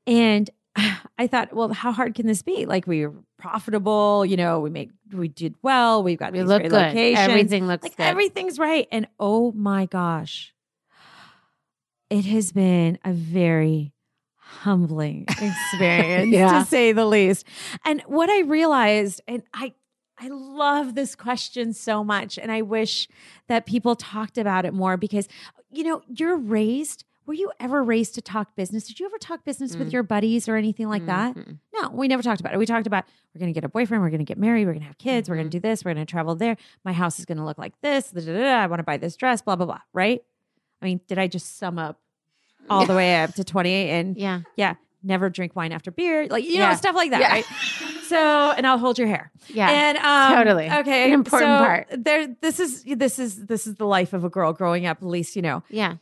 and 0.08 0.50
I 1.20 1.28
thought, 1.28 1.54
well, 1.54 1.72
how 1.74 1.92
hard 1.92 2.16
can 2.16 2.26
this 2.26 2.42
be? 2.42 2.66
Like 2.66 2.88
we 2.88 3.06
were 3.06 3.14
profitable, 3.38 4.26
you 4.26 4.36
know, 4.36 4.60
we 4.62 4.72
made, 4.72 4.92
we 5.14 5.28
did 5.28 5.54
well, 5.62 6.02
we've 6.02 6.18
got 6.18 6.34
we 6.34 6.42
look 6.42 6.64
good 6.64 6.72
locations. 6.72 7.20
everything 7.20 7.68
looks 7.68 7.84
like 7.84 7.98
good 7.98 8.04
everything's 8.04 8.58
right. 8.58 8.88
And 8.92 9.08
oh 9.20 9.52
my 9.52 9.86
gosh, 9.86 10.56
it 12.10 12.26
has 12.26 12.52
been 12.52 12.98
a 13.06 13.14
very 13.14 13.94
humbling 14.60 15.26
experience 15.30 16.32
Yeah. 16.32 16.60
to 16.60 16.66
say 16.66 16.92
the 16.92 17.06
least. 17.06 17.46
And 17.86 18.02
what 18.08 18.30
I 18.30 18.42
realized, 18.42 19.22
and 19.28 19.44
I 19.54 19.74
I 20.24 20.28
love 20.28 20.94
this 20.94 21.16
question 21.16 21.74
so 21.74 22.04
much, 22.04 22.38
and 22.38 22.52
I 22.52 22.62
wish 22.62 23.08
that 23.48 23.66
people 23.66 23.96
talked 23.96 24.38
about 24.38 24.66
it 24.66 24.74
more 24.74 24.96
because 24.98 25.28
you 25.72 25.84
know, 25.86 26.02
you're 26.08 26.36
raised. 26.38 27.06
Were 27.26 27.34
you 27.34 27.52
ever 27.60 27.82
raised 27.84 28.16
to 28.16 28.22
talk 28.22 28.56
business? 28.58 28.88
Did 28.88 29.00
you 29.00 29.06
ever 29.06 29.18
talk 29.18 29.46
business 29.46 29.76
with 29.78 29.90
Mm. 29.90 29.94
your 29.94 30.04
buddies 30.04 30.50
or 30.50 30.58
anything 30.58 30.90
like 30.90 31.06
that? 31.06 31.36
Mm-mm. 31.36 31.60
No, 31.74 31.90
we 31.92 32.08
never 32.10 32.22
talked 32.22 32.42
about 32.42 32.54
it. 32.54 32.58
We 32.58 32.66
talked 32.66 32.88
about 32.88 33.06
we're 33.34 33.40
going 33.40 33.54
to 33.54 33.58
get 33.58 33.64
a 33.64 33.70
boyfriend, 33.70 34.04
we're 34.04 34.10
going 34.10 34.20
to 34.20 34.26
get 34.26 34.38
married, 34.38 34.66
we're 34.66 34.74
going 34.74 34.82
to 34.82 34.88
have 34.88 34.98
kids, 34.98 35.30
we're 35.30 35.36
going 35.38 35.50
to 35.50 35.58
do 35.58 35.62
this, 35.62 35.86
we're 35.86 35.94
going 35.94 36.06
to 36.06 36.12
travel 36.12 36.36
there. 36.36 36.58
My 36.84 36.92
house 36.94 37.20
is 37.20 37.26
going 37.26 37.38
to 37.38 37.46
look 37.46 37.58
like 37.58 37.74
this. 37.82 38.12
da, 38.12 38.20
da, 38.22 38.34
da. 38.34 38.64
I 38.64 38.68
want 38.68 38.80
to 38.80 38.84
buy 38.84 38.98
this 38.98 39.16
dress, 39.16 39.42
blah 39.42 39.56
blah 39.56 39.66
blah. 39.68 39.80
Right? 39.94 40.22
I 40.82 40.86
mean, 40.86 41.00
did 41.08 41.18
I 41.20 41.28
just 41.28 41.58
sum 41.58 41.80
up 41.80 42.00
all 42.70 42.86
the 42.86 42.96
way 42.96 43.22
up 43.22 43.34
to 43.36 43.44
28 43.44 43.90
and 43.90 44.18
Yeah. 44.18 44.42
yeah, 44.56 44.76
never 45.04 45.30
drink 45.30 45.56
wine 45.56 45.72
after 45.72 45.92
beer, 45.92 46.28
like 46.28 46.44
you 46.44 46.54
Yeah. 46.54 46.70
know 46.70 46.76
stuff 46.76 46.96
like 46.96 47.12
that, 47.12 47.22
Yeah. 47.22 47.32
right? 47.32 47.46
So, 48.08 48.52
and 48.58 48.68
I'll 48.68 48.78
hold 48.78 48.98
your 49.00 49.08
hair. 49.08 49.32
Yeah. 49.48 49.70
and 49.70 49.98
um, 49.98 50.36
totally. 50.36 50.70
okay, 50.70 51.06
An 51.08 51.14
important 51.14 51.50
so 51.50 51.66
part. 51.66 51.88
There, 51.92 52.28
this 52.42 52.60
is 52.60 52.84
this 52.84 53.20
is 53.20 53.46
this 53.46 53.66
is 53.68 53.76
the 53.76 53.86
life 53.86 54.14
of 54.14 54.24
a 54.24 54.30
girl 54.30 54.54
growing 54.54 54.86
up. 54.86 54.98
At 55.02 55.08
least 55.08 55.36
you 55.36 55.42
know, 55.42 55.64
yeah. 55.70 55.96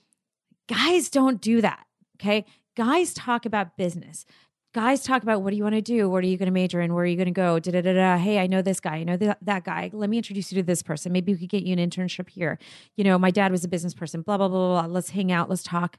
guys 0.68 1.10
don't 1.10 1.40
do 1.42 1.62
that. 1.62 1.86
Okay, 2.20 2.46
guys 2.76 3.14
talk 3.14 3.46
about 3.46 3.78
business. 3.78 4.26
Guys 4.72 5.02
talk 5.04 5.24
about 5.24 5.42
what 5.42 5.50
do 5.50 5.56
you 5.56 5.64
want 5.64 5.74
to 5.74 5.82
do? 5.82 6.08
What 6.08 6.24
are 6.24 6.28
you 6.28 6.38
going 6.38 6.46
to 6.46 6.52
major 6.52 6.80
in? 6.80 6.94
Where 6.94 7.04
are 7.04 7.08
you 7.08 7.16
going 7.16 7.26
to 7.26 7.32
go? 7.32 7.58
Da 7.58 7.72
da 7.72 7.82
da 7.82 7.92
da. 7.94 8.18
Hey, 8.18 8.38
I 8.38 8.46
know 8.46 8.62
this 8.62 8.80
guy. 8.80 8.98
I 8.98 9.04
know 9.04 9.18
that, 9.18 9.40
that 9.42 9.64
guy. 9.64 9.90
Let 9.92 10.12
me 10.12 10.18
introduce 10.18 10.52
you 10.52 10.58
to 10.62 10.64
this 10.64 10.84
person. 10.84 11.12
Maybe 11.12 11.34
we 11.34 11.40
could 11.40 11.50
get 11.50 11.64
you 11.64 11.74
an 11.76 11.80
internship 11.80 12.30
here. 12.30 12.60
You 12.96 13.04
know, 13.04 13.18
my 13.18 13.32
dad 13.32 13.52
was 13.52 13.64
a 13.64 13.68
business 13.68 13.96
person. 13.96 14.22
Blah 14.22 14.38
blah 14.38 14.48
blah 14.48 14.58
blah. 14.60 14.82
blah. 14.88 14.94
Let's 14.94 15.10
hang 15.10 15.32
out. 15.32 15.50
Let's 15.50 15.64
talk 15.64 15.98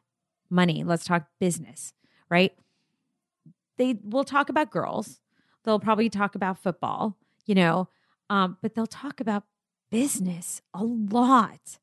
money. 0.50 0.84
Let's 0.84 1.04
talk 1.04 1.26
business. 1.38 1.92
Right? 2.28 2.52
They 3.76 3.96
will 4.02 4.24
talk 4.24 4.48
about 4.48 4.70
girls. 4.70 5.20
They'll 5.64 5.80
probably 5.80 6.10
talk 6.10 6.34
about 6.34 6.58
football. 6.58 7.16
You 7.46 7.54
know, 7.54 7.88
um, 8.28 8.58
but 8.62 8.74
they'll 8.74 8.86
talk 8.86 9.20
about 9.20 9.44
business 9.90 10.62
a 10.72 10.84
lot, 10.84 11.78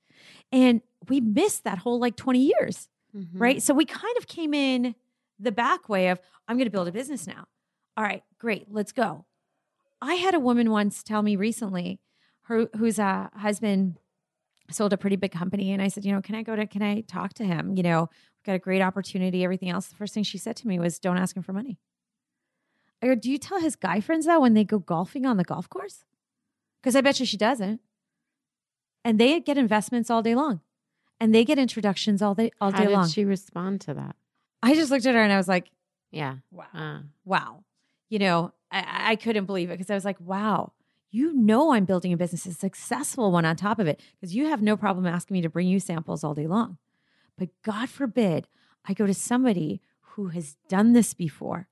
and 0.52 0.82
we 1.10 1.20
missed 1.20 1.64
that 1.66 1.80
whole 1.80 2.00
like 2.00 2.16
twenty 2.16 2.40
years 2.40 2.90
Mhm. 3.16 3.28
right? 3.34 3.62
So 3.62 3.74
we 3.74 3.86
kind 3.86 4.16
of 4.18 4.28
came 4.28 4.54
in 4.54 4.94
the 5.40 5.52
back 5.52 5.88
way 5.90 6.10
of, 6.10 6.20
I'm 6.48 6.58
going 6.58 6.66
to 6.66 6.72
build 6.72 6.88
a 6.88 6.92
business 6.92 7.26
now. 7.26 7.46
All 7.96 8.04
right, 8.04 8.22
great, 8.38 8.68
let's 8.70 8.92
go. 8.92 9.26
I 10.02 10.16
had 10.16 10.36
a 10.36 10.40
woman 10.40 10.70
once 10.72 11.02
tell 11.04 11.22
me 11.24 11.36
recently, 11.36 12.00
her 12.44 12.68
whose 12.78 13.00
uh, 13.00 13.30
husband 13.34 13.98
sold 14.70 14.94
a 14.94 14.98
pretty 14.98 15.16
big 15.16 15.32
company, 15.32 15.72
and 15.72 15.82
I 15.82 15.88
said, 15.88 16.06
you 16.06 16.12
know, 16.12 16.22
can 16.22 16.36
I 16.36 16.44
go 16.44 16.56
to, 16.56 16.68
can 16.68 16.82
I 16.82 17.02
talk 17.02 17.34
to 17.36 17.46
him? 17.46 17.76
You 17.76 17.84
know, 17.84 18.10
got 18.48 18.56
a 18.56 18.60
great 18.60 18.82
opportunity, 18.82 19.44
everything 19.44 19.70
else. 19.70 19.86
The 19.88 19.96
first 19.96 20.14
thing 20.16 20.24
she 20.24 20.40
said 20.40 20.56
to 20.58 20.68
me 20.68 20.80
was, 20.80 20.98
don't 20.98 21.18
ask 21.18 21.38
him 21.38 21.44
for 21.44 21.54
money. 21.54 21.78
I 23.02 23.06
go, 23.08 23.14
do 23.16 23.30
you 23.30 23.38
tell 23.38 23.60
his 23.60 23.76
guy 23.76 24.00
friends 24.02 24.26
that 24.26 24.42
when 24.42 24.56
they 24.56 24.64
go 24.64 24.80
golfing 24.80 25.26
on 25.26 25.38
the 25.38 25.44
golf 25.44 25.70
course? 25.70 26.04
Because 26.82 26.96
I 26.96 27.02
bet 27.02 27.20
you 27.20 27.26
she 27.28 27.38
doesn't. 27.38 27.82
And 29.06 29.20
they 29.20 29.40
get 29.40 29.58
investments 29.58 30.10
all 30.10 30.22
day 30.24 30.34
long, 30.36 30.62
and 31.20 31.34
they 31.34 31.46
get 31.46 31.60
introductions 31.60 32.22
all 32.22 32.34
day 32.34 32.52
all 32.60 32.72
How 32.72 32.80
day 32.80 32.86
did 32.88 32.94
long. 32.94 33.08
she 33.08 33.24
respond 33.24 33.82
to 33.82 33.94
that? 33.94 34.16
I 34.64 34.74
just 34.74 34.90
looked 34.92 35.06
at 35.06 35.14
her 35.16 35.22
and 35.22 35.32
I 35.32 35.38
was 35.38 35.48
like, 35.48 35.70
Yeah. 36.12 36.38
wow. 36.52 36.66
Uh, 36.74 37.00
Wow. 37.24 37.64
You 38.10 38.20
know, 38.20 38.54
I, 38.72 39.12
I 39.12 39.16
couldn't 39.16 39.46
believe 39.46 39.70
it 39.70 39.78
because 39.78 39.90
I 39.92 39.94
was 39.96 40.06
like, 40.06 40.20
wow, 40.20 40.72
you 41.12 41.34
know, 41.34 41.74
I'm 41.74 41.86
building 41.86 42.12
a 42.14 42.18
business, 42.18 42.46
a 42.46 42.54
successful 42.54 43.32
one 43.32 43.46
on 43.46 43.56
top 43.56 43.80
of 43.80 43.88
it, 43.88 44.02
because 44.20 44.36
you 44.36 44.48
have 44.48 44.62
no 44.62 44.76
problem 44.76 45.06
asking 45.06 45.36
me 45.36 45.42
to 45.42 45.50
bring 45.50 45.68
you 45.68 45.80
samples 45.80 46.24
all 46.24 46.34
day 46.34 46.48
long. 46.48 46.78
But 47.38 47.50
God 47.64 47.90
forbid 47.90 48.48
I 48.86 48.94
go 48.94 49.06
to 49.06 49.14
somebody 49.14 49.82
who 50.02 50.28
has 50.30 50.56
done 50.68 50.94
this 50.94 51.14
before, 51.14 51.68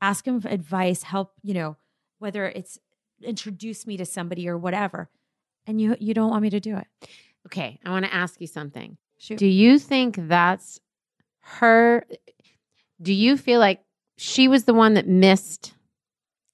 ask 0.00 0.26
him 0.26 0.40
for 0.40 0.48
advice, 0.48 1.04
help, 1.04 1.32
you 1.42 1.54
know, 1.54 1.76
whether 2.18 2.46
it's 2.46 2.78
introduce 3.22 3.86
me 3.86 3.96
to 3.96 4.04
somebody 4.04 4.48
or 4.48 4.58
whatever. 4.58 5.08
And 5.66 5.80
you 5.80 5.96
you 6.00 6.14
don't 6.14 6.30
want 6.30 6.42
me 6.42 6.50
to 6.50 6.60
do 6.60 6.76
it. 6.76 6.86
okay. 7.46 7.78
I 7.84 7.90
want 7.90 8.04
to 8.04 8.14
ask 8.14 8.40
you 8.40 8.46
something. 8.46 8.96
Shoot. 9.18 9.38
Do 9.38 9.46
you 9.46 9.78
think 9.78 10.16
that's 10.18 10.80
her? 11.40 12.04
Do 13.00 13.12
you 13.12 13.36
feel 13.36 13.60
like 13.60 13.82
she 14.16 14.48
was 14.48 14.64
the 14.64 14.74
one 14.74 14.94
that 14.94 15.08
missed 15.08 15.74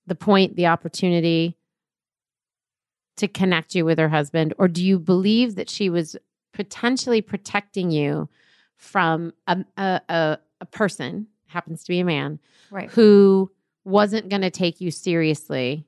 the 0.06 0.14
point, 0.14 0.56
the 0.56 0.66
opportunity 0.66 1.56
to 3.16 3.26
connect 3.28 3.74
you 3.74 3.84
with 3.84 3.98
her 3.98 4.08
husband? 4.08 4.54
Or 4.58 4.68
do 4.68 4.84
you 4.84 4.98
believe 4.98 5.54
that 5.54 5.70
she 5.70 5.88
was 5.88 6.16
potentially 6.56 7.20
protecting 7.20 7.90
you 7.90 8.28
from 8.76 9.32
a, 9.46 9.58
a, 9.76 10.00
a, 10.08 10.38
a 10.62 10.66
person, 10.66 11.26
happens 11.46 11.84
to 11.84 11.92
be 11.92 12.00
a 12.00 12.04
man, 12.04 12.40
right. 12.70 12.90
who 12.90 13.50
wasn't 13.84 14.28
going 14.28 14.42
to 14.42 14.50
take 14.50 14.80
you 14.80 14.90
seriously 14.90 15.86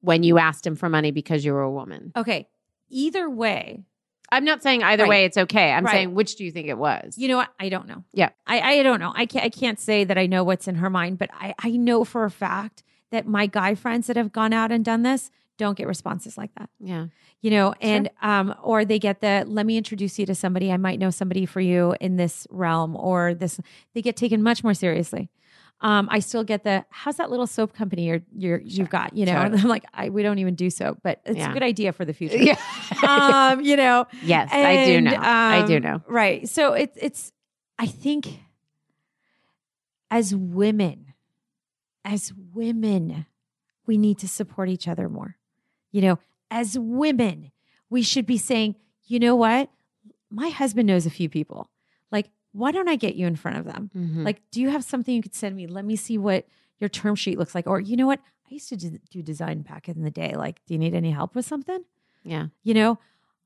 when 0.00 0.22
you 0.22 0.38
asked 0.38 0.66
him 0.66 0.76
for 0.76 0.88
money 0.88 1.10
because 1.10 1.44
you 1.44 1.52
were 1.52 1.62
a 1.62 1.70
woman? 1.70 2.12
Okay. 2.16 2.48
Either 2.88 3.28
way, 3.28 3.84
I'm 4.30 4.44
not 4.44 4.62
saying 4.62 4.82
either 4.84 5.02
Right. 5.02 5.08
way 5.10 5.24
it's 5.24 5.36
okay. 5.36 5.72
I'm 5.72 5.84
Right. 5.84 5.92
saying 5.92 6.14
which 6.14 6.36
do 6.36 6.44
you 6.44 6.52
think 6.52 6.68
it 6.68 6.78
was? 6.78 7.18
You 7.18 7.26
know 7.28 7.36
what? 7.36 7.48
I 7.58 7.68
don't 7.68 7.88
know. 7.88 8.04
Yeah. 8.12 8.30
I, 8.46 8.60
I 8.78 8.82
don't 8.84 9.00
know. 9.00 9.12
I 9.14 9.26
can't 9.26 9.44
I 9.44 9.48
can't 9.48 9.80
say 9.80 10.04
that 10.04 10.16
I 10.16 10.26
know 10.26 10.44
what's 10.44 10.68
in 10.68 10.76
her 10.76 10.90
mind, 10.90 11.18
but 11.18 11.30
I, 11.34 11.54
I 11.58 11.70
know 11.70 12.04
for 12.04 12.24
a 12.24 12.30
fact 12.30 12.82
that 13.10 13.26
my 13.26 13.46
guy 13.46 13.74
friends 13.74 14.06
that 14.06 14.16
have 14.16 14.32
gone 14.32 14.52
out 14.52 14.70
and 14.72 14.84
done 14.84 15.02
this 15.02 15.30
don't 15.58 15.76
get 15.76 15.86
responses 15.86 16.36
like 16.36 16.54
that. 16.56 16.68
yeah. 16.80 17.06
You 17.42 17.50
know, 17.50 17.74
and 17.80 18.10
um, 18.22 18.54
or 18.62 18.84
they 18.84 18.98
get 18.98 19.20
the 19.20 19.44
let 19.46 19.66
me 19.66 19.76
introduce 19.76 20.18
you 20.18 20.26
to 20.26 20.34
somebody. 20.34 20.72
I 20.72 20.76
might 20.78 20.98
know 20.98 21.10
somebody 21.10 21.46
for 21.46 21.60
you 21.60 21.94
in 22.00 22.16
this 22.16 22.46
realm, 22.50 22.96
or 22.96 23.34
this 23.34 23.60
they 23.94 24.02
get 24.02 24.16
taken 24.16 24.42
much 24.42 24.64
more 24.64 24.74
seriously. 24.74 25.28
Um, 25.82 26.08
I 26.10 26.20
still 26.20 26.42
get 26.42 26.64
the 26.64 26.84
how's 26.88 27.16
that 27.18 27.30
little 27.30 27.46
soap 27.46 27.74
company 27.74 28.06
you're, 28.06 28.22
you're 28.34 28.60
you've 28.62 28.88
got, 28.88 29.14
you 29.14 29.26
know, 29.26 29.32
and 29.32 29.52
Totally. 29.52 29.62
I'm 29.62 29.68
like, 29.68 29.84
I, 29.92 30.08
we 30.08 30.22
don't 30.22 30.38
even 30.38 30.54
do 30.54 30.70
soap, 30.70 31.00
but 31.02 31.20
it's 31.26 31.36
Yeah. 31.36 31.50
a 31.50 31.52
good 31.52 31.62
idea 31.62 31.92
for 31.92 32.04
the 32.06 32.14
future. 32.14 32.56
um, 33.06 33.60
you 33.60 33.76
know, 33.76 34.06
yes, 34.22 34.48
I 34.50 34.86
do 34.86 34.92
and, 34.96 35.04
know. 35.04 35.16
I 35.20 35.64
do 35.66 35.76
um, 35.76 35.82
know. 35.82 36.02
Right. 36.08 36.48
So 36.48 36.72
it's 36.72 36.96
it's 37.00 37.32
I 37.78 37.86
think 37.86 38.40
as 40.10 40.34
women, 40.34 41.12
as 42.04 42.32
women, 42.54 43.26
we 43.86 43.98
need 43.98 44.18
to 44.20 44.28
support 44.28 44.68
each 44.70 44.88
other 44.88 45.08
more. 45.10 45.36
You 45.96 46.02
know, 46.02 46.18
as 46.50 46.78
women, 46.78 47.52
we 47.88 48.02
should 48.02 48.26
be 48.26 48.36
saying, 48.36 48.76
you 49.06 49.18
know 49.18 49.34
what? 49.34 49.70
My 50.30 50.50
husband 50.50 50.86
knows 50.86 51.06
a 51.06 51.10
few 51.10 51.28
people. 51.30 51.70
Like, 52.12 52.28
why 52.52 52.70
don't 52.70 52.88
I 52.88 52.96
get 52.96 53.14
you 53.14 53.26
in 53.26 53.36
front 53.36 53.56
of 53.56 53.64
them? 53.64 53.90
Mhm. 53.96 54.22
Like, 54.24 54.42
do 54.50 54.60
you 54.60 54.68
have 54.68 54.84
something 54.84 55.14
you 55.14 55.22
could 55.22 55.34
send 55.34 55.56
me? 55.56 55.66
Let 55.66 55.86
me 55.86 55.96
see 55.96 56.18
what 56.18 56.46
your 56.80 56.90
term 56.90 57.14
sheet 57.14 57.38
looks 57.38 57.54
like. 57.54 57.66
Or, 57.66 57.80
you 57.80 57.96
know 57.96 58.06
what? 58.06 58.20
I 58.50 58.54
used 58.54 58.68
to 58.68 58.76
do, 58.76 58.98
do 59.10 59.22
design 59.22 59.62
back 59.62 59.88
in 59.88 60.02
the 60.02 60.10
day. 60.10 60.34
Like, 60.36 60.60
do 60.66 60.74
you 60.74 60.78
need 60.78 60.94
any 60.94 61.12
help 61.12 61.34
with 61.34 61.46
something? 61.46 61.82
yeah. 62.24 62.48
you 62.64 62.74
know 62.74 62.98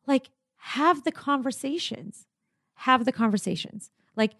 like 0.06 0.30
have 0.56 1.04
the 1.04 1.12
conversations 1.12 2.26
have 2.86 3.04
the 3.04 3.12
conversations 3.12 3.90
like 4.16 4.32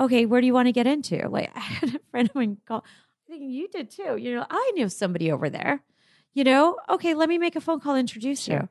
okay 0.00 0.24
where 0.26 0.40
do 0.40 0.46
you 0.46 0.54
want 0.54 0.66
to 0.66 0.72
get 0.72 0.86
into 0.86 1.28
like 1.28 1.50
i 1.56 1.60
had 1.60 1.94
a 1.96 2.00
friend 2.10 2.28
of 2.30 2.34
mine 2.34 2.56
call 2.66 2.82
i 3.26 3.30
think 3.30 3.42
you 3.44 3.68
did 3.68 3.90
too 3.90 4.16
you 4.16 4.34
know 4.34 4.46
i 4.50 4.72
knew 4.74 4.88
somebody 4.88 5.30
over 5.30 5.50
there 5.50 5.82
you 6.34 6.44
know 6.44 6.76
okay 6.88 7.14
let 7.14 7.28
me 7.28 7.38
make 7.38 7.56
a 7.56 7.60
phone 7.60 7.80
call 7.80 7.96
introduce 7.96 8.48
you. 8.48 8.68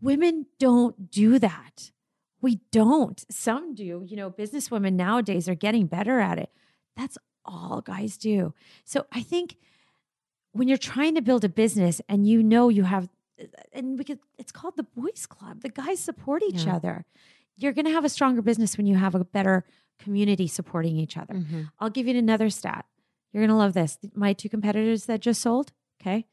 Women 0.00 0.46
don't 0.58 1.10
do 1.10 1.38
that. 1.38 1.90
We 2.42 2.60
don't. 2.72 3.24
Some 3.30 3.74
do. 3.74 4.04
You 4.06 4.16
know 4.16 4.30
businesswomen 4.30 4.94
nowadays 4.94 5.48
are 5.48 5.54
getting 5.54 5.86
better 5.86 6.20
at 6.20 6.38
it. 6.38 6.50
That's 6.96 7.16
all 7.44 7.80
guys 7.82 8.16
do. 8.16 8.54
So 8.84 9.06
i 9.12 9.22
think 9.22 9.56
when 10.52 10.68
you're 10.68 10.78
trying 10.78 11.14
to 11.16 11.22
build 11.22 11.44
a 11.44 11.48
business 11.48 12.00
and 12.08 12.26
you 12.26 12.42
know 12.42 12.68
you 12.68 12.84
have 12.84 13.08
and 13.72 13.98
we 13.98 14.04
could 14.04 14.20
it's 14.38 14.52
called 14.52 14.76
the 14.76 14.82
boys 14.84 15.26
club. 15.26 15.62
The 15.62 15.68
guys 15.68 16.00
support 16.00 16.42
each 16.42 16.64
Yeah. 16.64 16.76
other. 16.76 17.04
You're 17.56 17.72
going 17.72 17.84
to 17.86 17.92
have 17.92 18.04
a 18.04 18.08
stronger 18.08 18.42
business 18.42 18.76
when 18.76 18.86
you 18.86 18.96
have 18.96 19.14
a 19.14 19.24
better 19.24 19.64
community 19.98 20.46
supporting 20.48 20.96
each 20.96 21.16
other. 21.16 21.34
Mhm. 21.34 21.70
i'll 21.78 21.90
give 21.90 22.06
you 22.08 22.16
another 22.18 22.50
stat. 22.50 22.84
You're 23.32 23.42
going 23.42 23.50
to 23.50 23.56
love 23.56 23.74
this. 23.74 23.96
My 24.14 24.32
two 24.32 24.48
competitors 24.48 25.06
that 25.06 25.20
just 25.20 25.40
sold 25.40 25.72
okay 26.00 26.26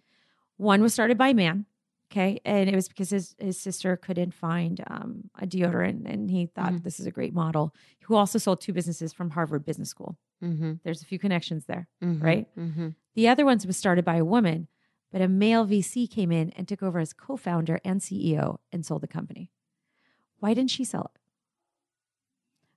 one 0.62 0.82
was 0.82 0.94
started 0.94 1.18
by 1.18 1.30
a 1.30 1.34
man 1.34 1.66
okay 2.12 2.40
and 2.46 2.70
it 2.70 2.76
was 2.76 2.88
because 2.88 3.10
his, 3.10 3.36
his 3.40 3.58
sister 3.58 3.96
couldn't 3.98 4.34
find 4.34 4.84
um, 4.88 5.30
a 5.40 5.46
deodorant 5.48 6.02
and 6.12 6.30
he 6.30 6.46
thought 6.46 6.74
Mhm. 6.74 6.84
this 6.84 7.00
is 7.00 7.06
a 7.08 7.12
great 7.12 7.34
model 7.34 7.74
who 8.06 8.16
also 8.16 8.38
sold 8.40 8.60
two 8.62 8.74
businesses 8.74 9.12
from 9.14 9.30
harvard 9.32 9.64
business 9.66 9.90
school 9.90 10.18
Mhm. 10.44 10.80
there's 10.84 11.02
a 11.02 11.06
few 11.06 11.20
connections 11.20 11.66
there 11.66 11.88
Mhm. 12.04 12.22
Right? 12.22 12.56
Mhm. 12.56 12.96
the 13.16 13.28
other 13.28 13.46
ones 13.46 13.66
was 13.68 13.78
started 13.78 14.04
by 14.06 14.16
a 14.18 14.26
woman, 14.36 14.68
but 15.12 15.22
a 15.22 15.28
male 15.28 15.66
VC 15.66 16.08
came 16.18 16.32
in 16.32 16.50
and 16.52 16.68
took 16.68 16.82
over 16.84 17.00
as 17.00 17.12
co 17.14 17.36
founder 17.38 17.80
and 17.84 18.00
CEO 18.02 18.60
and 18.72 18.86
sold 18.86 19.02
the 19.04 19.08
company. 19.18 19.52
Why 20.40 20.54
didn't 20.54 20.72
she 20.72 20.84
sell 20.86 21.06
it? 21.14 21.20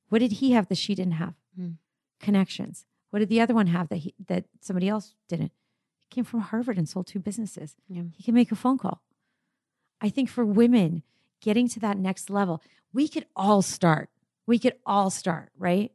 What 0.08 0.18
did 0.20 0.32
he 0.40 0.52
have 0.52 0.66
that 0.68 0.78
she 0.78 0.94
didn't 0.94 1.12
have? 1.24 1.34
Hmm. 1.56 1.72
Connections. 2.20 2.84
What 3.10 3.20
did 3.20 3.28
the 3.28 3.40
other 3.40 3.54
one 3.54 3.68
have 3.68 3.88
that 3.90 3.98
he, 3.98 4.14
that 4.26 4.46
somebody 4.60 4.88
else 4.88 5.14
didn't? 5.28 5.52
Came 6.14 6.24
from 6.24 6.40
Harvard 6.40 6.78
and 6.78 6.88
sold 6.88 7.08
two 7.08 7.18
businesses. 7.18 7.74
Yeah. 7.88 8.02
He 8.16 8.22
can 8.22 8.34
make 8.34 8.52
a 8.52 8.54
phone 8.54 8.78
call. 8.78 9.02
I 10.00 10.08
think 10.10 10.28
for 10.28 10.44
women 10.44 11.02
getting 11.40 11.68
to 11.70 11.80
that 11.80 11.98
next 11.98 12.30
level, 12.30 12.62
we 12.92 13.08
could 13.08 13.26
all 13.34 13.62
start. 13.62 14.10
We 14.46 14.58
could 14.60 14.74
all 14.86 15.10
start, 15.10 15.50
right? 15.58 15.90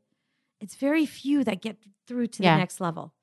it's 0.61 0.75
very 0.75 1.05
few 1.05 1.41
that 1.45 1.61
get 1.61 1.77
through 2.05 2.27
to 2.27 2.43
Yeah. 2.43 2.55
the 2.55 2.59
next 2.59 2.81
level. 2.81 3.13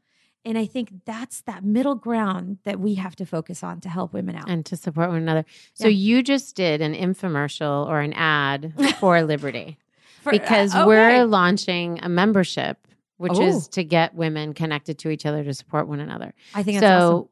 And 0.42 0.56
I 0.56 0.64
think 0.64 1.04
that's 1.04 1.42
that 1.42 1.62
middle 1.62 1.94
ground 1.94 2.60
that 2.64 2.80
we 2.80 2.94
have 2.94 3.14
to 3.16 3.26
focus 3.26 3.62
on 3.62 3.82
to 3.82 3.90
help 3.90 4.14
women 4.14 4.36
out. 4.36 4.48
and 4.48 4.64
to 4.64 4.74
support 4.74 5.10
one 5.10 5.18
another. 5.18 5.44
So 5.74 5.86
Yeah. 5.86 5.98
you 5.98 6.22
just 6.22 6.56
did 6.56 6.80
an 6.80 6.94
infomercial 6.94 7.86
or 7.86 8.00
an 8.00 8.14
ad 8.14 8.72
for 9.00 9.22
Liberty 9.22 9.76
For- 10.22 10.30
because 10.32 10.74
uh, 10.74 10.84
we're 10.86 11.26
launching 11.26 12.00
a 12.02 12.08
membership, 12.08 12.78
which 13.18 13.32
Oh. 13.36 13.42
is 13.42 13.68
to 13.68 13.84
get 13.84 14.14
women 14.14 14.52
connected 14.54 14.98
to 15.00 15.10
each 15.10 15.24
other 15.26 15.42
to 15.44 15.54
support 15.54 15.88
one 15.88 16.00
another. 16.00 16.34
I 16.54 16.62
think 16.62 16.80
so 16.80 16.86
awesome. 16.88 17.28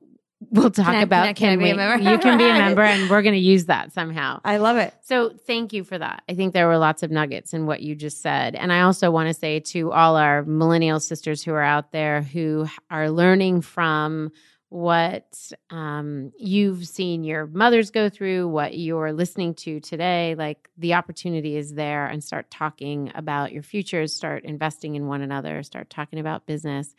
we'll 0.51 0.71
talk 0.71 0.87
Can 0.87 0.95
I- 0.97 1.03
about 1.03 1.23
can 1.23 1.29
I- 1.29 1.33
can 1.35 1.49
I 1.51 1.57
be 1.57 1.71
a 1.71 1.73
we- 1.73 1.77
member? 1.77 2.11
you 2.11 2.19
can 2.19 2.39
be 2.39 2.45
a 2.45 2.53
member, 2.67 2.83
and 2.83 3.09
we're 3.11 3.23
going 3.23 3.35
to 3.35 3.41
use 3.41 3.67
that 3.67 3.93
somehow. 3.93 4.41
I 4.45 4.59
love 4.59 4.77
it. 4.77 4.93
So 5.03 5.31
thank 5.47 5.73
you 5.73 5.85
for 5.85 5.97
that. 5.97 6.23
I 6.29 6.35
think 6.35 6.53
there 6.53 6.67
were 6.67 6.79
lots 6.79 7.03
of 7.03 7.11
nuggets 7.11 7.55
in 7.55 7.67
what 7.67 7.81
you 7.83 7.95
just 7.95 8.21
said. 8.23 8.55
And 8.55 8.73
I 8.73 8.83
also 8.83 9.11
want 9.11 9.29
to 9.29 9.35
say 9.35 9.61
to 9.61 9.93
all 9.93 10.17
our 10.17 10.43
millennial 10.45 11.01
sisters 11.01 11.43
who 11.43 11.53
are 11.53 11.63
out 11.63 11.93
there 11.93 12.23
who 12.23 12.67
are 12.91 13.11
learning 13.11 13.61
from 13.63 14.33
what 14.75 15.53
um, 15.71 16.33
you've 16.37 16.85
seen 16.85 17.23
your 17.23 17.47
mothers 17.47 17.93
go 17.93 18.09
through, 18.09 18.49
what 18.49 18.77
you're 18.77 19.13
listening 19.13 19.55
to 19.55 19.79
today, 19.79 20.35
like 20.37 20.69
the 20.77 20.95
opportunity 20.95 21.57
is 21.57 21.75
there 21.75 22.07
and 22.07 22.25
start 22.25 22.51
talking 22.51 23.13
about 23.15 23.53
your 23.53 23.63
futures, 23.63 24.13
start 24.13 24.43
investing 24.43 24.97
in 24.97 25.07
one 25.07 25.23
another, 25.23 25.63
start 25.63 25.91
talking 25.91 26.19
about 26.19 26.47
business. 26.47 26.93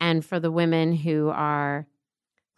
And 0.00 0.24
for 0.24 0.40
the 0.40 0.50
women 0.50 0.92
who 0.92 1.28
are 1.28 1.86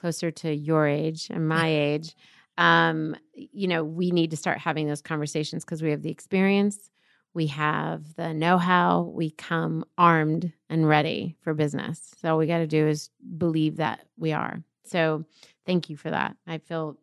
closer 0.01 0.31
to 0.31 0.55
your 0.55 0.87
age 0.87 1.29
and 1.29 1.47
my 1.47 1.69
age, 1.69 2.17
um, 2.57 3.15
you 3.35 3.69
know, 3.69 3.85
we 3.85 4.11
need 4.11 4.31
to 4.31 4.39
start 4.39 4.57
having 4.57 4.89
those 4.89 5.03
conversations 5.03 5.67
because 5.67 5.83
we 5.83 5.91
have 5.91 6.01
the 6.01 6.09
experience, 6.09 6.89
we 7.37 7.49
have 7.49 8.15
the 8.17 8.33
know 8.33 8.57
how, 8.57 9.03
we 9.15 9.29
come 9.31 9.85
armed 9.99 10.53
and 10.71 10.89
ready 10.89 11.37
for 11.43 11.53
business. 11.53 12.15
So 12.21 12.31
all 12.33 12.39
we 12.39 12.47
got 12.47 12.59
to 12.59 12.67
do 12.67 12.89
is 12.89 13.11
believe 13.37 13.77
that 13.77 14.01
we 14.17 14.33
are. 14.33 14.63
So 14.85 15.27
thank 15.67 15.91
you 15.91 15.99
for 15.99 16.11
that. 16.11 16.35
I 16.47 16.57
feel 16.59 16.97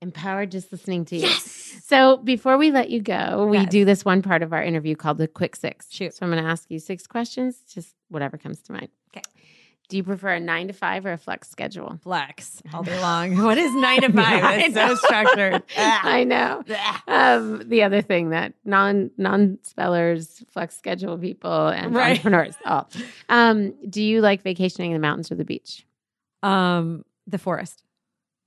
empowered 0.00 0.50
just 0.50 0.72
listening 0.72 1.04
to 1.06 1.16
you. 1.16 1.22
Yes. 1.26 1.82
So 1.84 2.16
before 2.16 2.56
we 2.56 2.70
let 2.70 2.88
you 2.88 3.02
go, 3.02 3.46
we 3.46 3.58
Yes. 3.58 3.68
do 3.70 3.84
this 3.84 4.06
one 4.06 4.22
part 4.22 4.42
of 4.42 4.54
our 4.54 4.62
interview 4.62 4.96
called 4.96 5.18
the 5.18 5.28
quick 5.28 5.54
six. 5.54 5.92
Shoot. 5.92 6.14
So 6.14 6.24
I'm 6.24 6.32
going 6.32 6.42
to 6.42 6.48
ask 6.48 6.70
you 6.70 6.78
six 6.78 7.06
questions, 7.06 7.58
just 7.68 7.94
whatever 8.08 8.38
comes 8.38 8.62
to 8.62 8.72
mind. 8.72 8.88
Okay. 9.14 9.22
Do 9.88 9.98
you 9.98 10.02
prefer 10.02 10.30
a 10.30 10.40
nine 10.40 10.68
to 10.68 10.72
five 10.72 11.04
or 11.04 11.12
a 11.12 11.18
flex 11.18 11.50
schedule? 11.50 11.98
Flex 12.02 12.62
all 12.72 12.82
day 12.82 12.98
long. 13.02 13.36
What 13.42 13.58
is 13.58 13.72
nine 13.74 14.00
to 14.00 14.12
five? 14.12 14.42
I 14.44 14.54
It's 14.62 14.74
so 14.74 14.94
structured. 14.94 15.62
I 15.76 16.24
know. 16.24 16.62
Um, 17.06 17.68
the 17.68 17.82
other 17.82 18.00
thing 18.00 18.30
that 18.30 18.54
non 18.64 19.10
non 19.18 19.58
spellers, 19.62 20.42
flex 20.50 20.76
schedule 20.76 21.18
people, 21.18 21.68
and 21.68 21.94
Right. 21.94 22.12
entrepreneurs 22.12 22.54
all. 22.64 22.88
Um, 23.28 23.74
do 23.88 24.02
you 24.02 24.20
like 24.22 24.42
vacationing 24.42 24.90
in 24.92 24.94
the 24.94 25.00
mountains 25.06 25.30
or 25.30 25.34
the 25.34 25.44
beach? 25.44 25.86
Um, 26.42 27.04
the 27.26 27.38
forest. 27.38 27.82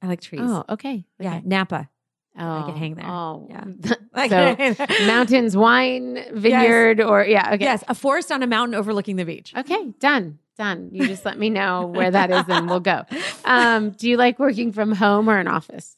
I 0.01 0.07
like 0.07 0.21
trees. 0.21 0.41
Oh, 0.43 0.63
okay. 0.69 1.05
yeah, 1.19 1.35
Okay. 1.37 1.41
Napa. 1.45 1.89
Oh, 2.39 2.45
I 2.45 2.63
could 2.67 2.77
hang 2.77 2.93
there. 2.95 3.05
Oh, 3.07 3.47
Yeah. 3.49 4.27
so 4.27 4.85
mountains, 5.07 5.57
wine, 5.57 6.23
vineyard, 6.33 7.01
or 7.01 7.23
yeah. 7.25 7.53
Okay. 7.53 7.63
Yes, 7.63 7.83
a 7.87 7.95
forest 7.95 8.31
on 8.31 8.43
a 8.43 8.47
mountain 8.47 8.75
overlooking 8.75 9.15
the 9.15 9.25
beach. 9.25 9.53
Okay. 9.57 9.91
Done. 9.99 10.37
Done. 10.57 10.89
You 10.91 11.07
just 11.07 11.23
let 11.23 11.37
me 11.37 11.49
know 11.49 11.85
where 11.85 12.09
that 12.09 12.31
is, 12.31 12.43
and 12.47 12.69
we'll 12.69 12.79
go. 12.79 13.03
Um, 13.45 13.91
do 13.91 14.09
you 14.09 14.17
like 14.17 14.39
working 14.39 14.73
from 14.73 14.91
home 14.91 15.29
or 15.29 15.37
an 15.37 15.47
office? 15.47 15.95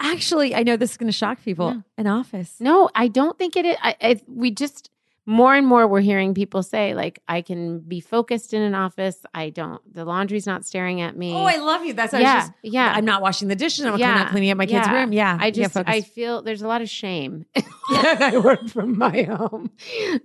Actually, 0.00 0.54
I 0.54 0.62
know 0.62 0.76
this 0.76 0.90
is 0.90 0.96
going 0.98 1.10
to 1.10 1.16
shock 1.16 1.42
people. 1.42 1.74
No. 1.74 1.82
An 1.96 2.06
office. 2.06 2.56
No, 2.60 2.90
I 2.94 3.08
don't 3.08 3.38
think 3.38 3.56
it 3.56 3.64
is. 3.64 3.76
I, 3.82 3.96
I 4.02 4.20
we 4.26 4.50
just 4.50 4.90
more 5.30 5.54
and 5.54 5.64
more 5.64 5.86
we're 5.86 6.00
hearing 6.00 6.34
people 6.34 6.60
say 6.64 6.92
like 6.92 7.20
I 7.28 7.40
can 7.42 7.78
be 7.78 8.00
focused 8.00 8.52
in 8.52 8.62
an 8.62 8.74
office. 8.74 9.16
I 9.32 9.50
don't. 9.50 9.80
The 9.94 10.04
laundry's 10.04 10.44
not 10.44 10.66
staring 10.66 11.00
at 11.00 11.16
me. 11.16 11.32
Oh, 11.32 11.44
I 11.44 11.56
love 11.58 11.84
you. 11.84 11.92
That's 11.92 12.12
yeah, 12.12 12.40
just, 12.40 12.52
yeah. 12.64 12.92
I'm 12.92 13.04
not 13.04 13.22
washing 13.22 13.46
the 13.46 13.54
dishes. 13.54 13.84
I'm 13.84 13.96
Yeah, 13.96 14.12
not 14.14 14.30
cleaning 14.32 14.50
up 14.50 14.58
my 14.58 14.66
kid's 14.66 14.88
yeah. 14.88 14.92
room. 14.92 15.12
Yeah, 15.12 15.38
I 15.40 15.52
just 15.52 15.72
focus. 15.72 15.94
I 15.94 16.00
feel 16.00 16.42
there's 16.42 16.62
a 16.62 16.66
lot 16.66 16.82
of 16.82 16.90
shame. 16.90 17.46
I 17.90 18.40
work 18.42 18.68
from 18.68 18.98
my 18.98 19.22
home. 19.22 19.70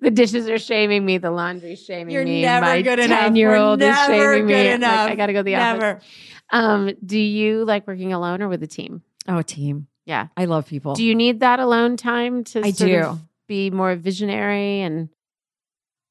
The 0.02 0.10
dishes 0.10 0.50
are 0.50 0.58
shaming 0.58 1.06
me. 1.06 1.20
The 1.20 1.30
laundry's 1.30 1.86
shaming 1.86 2.12
You're 2.12 2.26
me. 2.26 2.42
never 2.42 2.66
my 2.66 2.82
good 2.82 2.98
enough. 2.98 3.20
Ten 3.20 3.36
year 3.36 3.54
old 3.54 3.84
is 3.84 3.96
shaming 4.08 4.48
me. 4.48 4.72
Like. 4.72 4.84
I 4.84 5.16
got 5.16 5.28
to 5.28 5.34
go 5.34 5.40
to 5.40 5.44
the 5.44 5.56
office. 5.56 6.04
Um, 6.50 6.92
do 7.06 7.20
you 7.20 7.64
like 7.64 7.86
working 7.86 8.12
alone 8.12 8.42
or 8.42 8.50
with 8.50 8.64
a 8.64 8.68
team? 8.68 9.04
Oh, 9.28 9.38
a 9.38 9.44
team. 9.44 9.86
Yeah. 10.06 10.28
I 10.36 10.46
love 10.46 10.68
people. 10.68 10.96
Do 10.96 11.04
you 11.04 11.14
need 11.14 11.42
that 11.42 11.60
alone 11.60 11.96
time 11.96 12.44
to 12.46 12.66
I 12.66 12.72
do. 12.72 12.98
of 13.00 13.20
be 13.48 13.70
more 13.72 13.96
visionary 13.96 14.82
and 14.82 15.10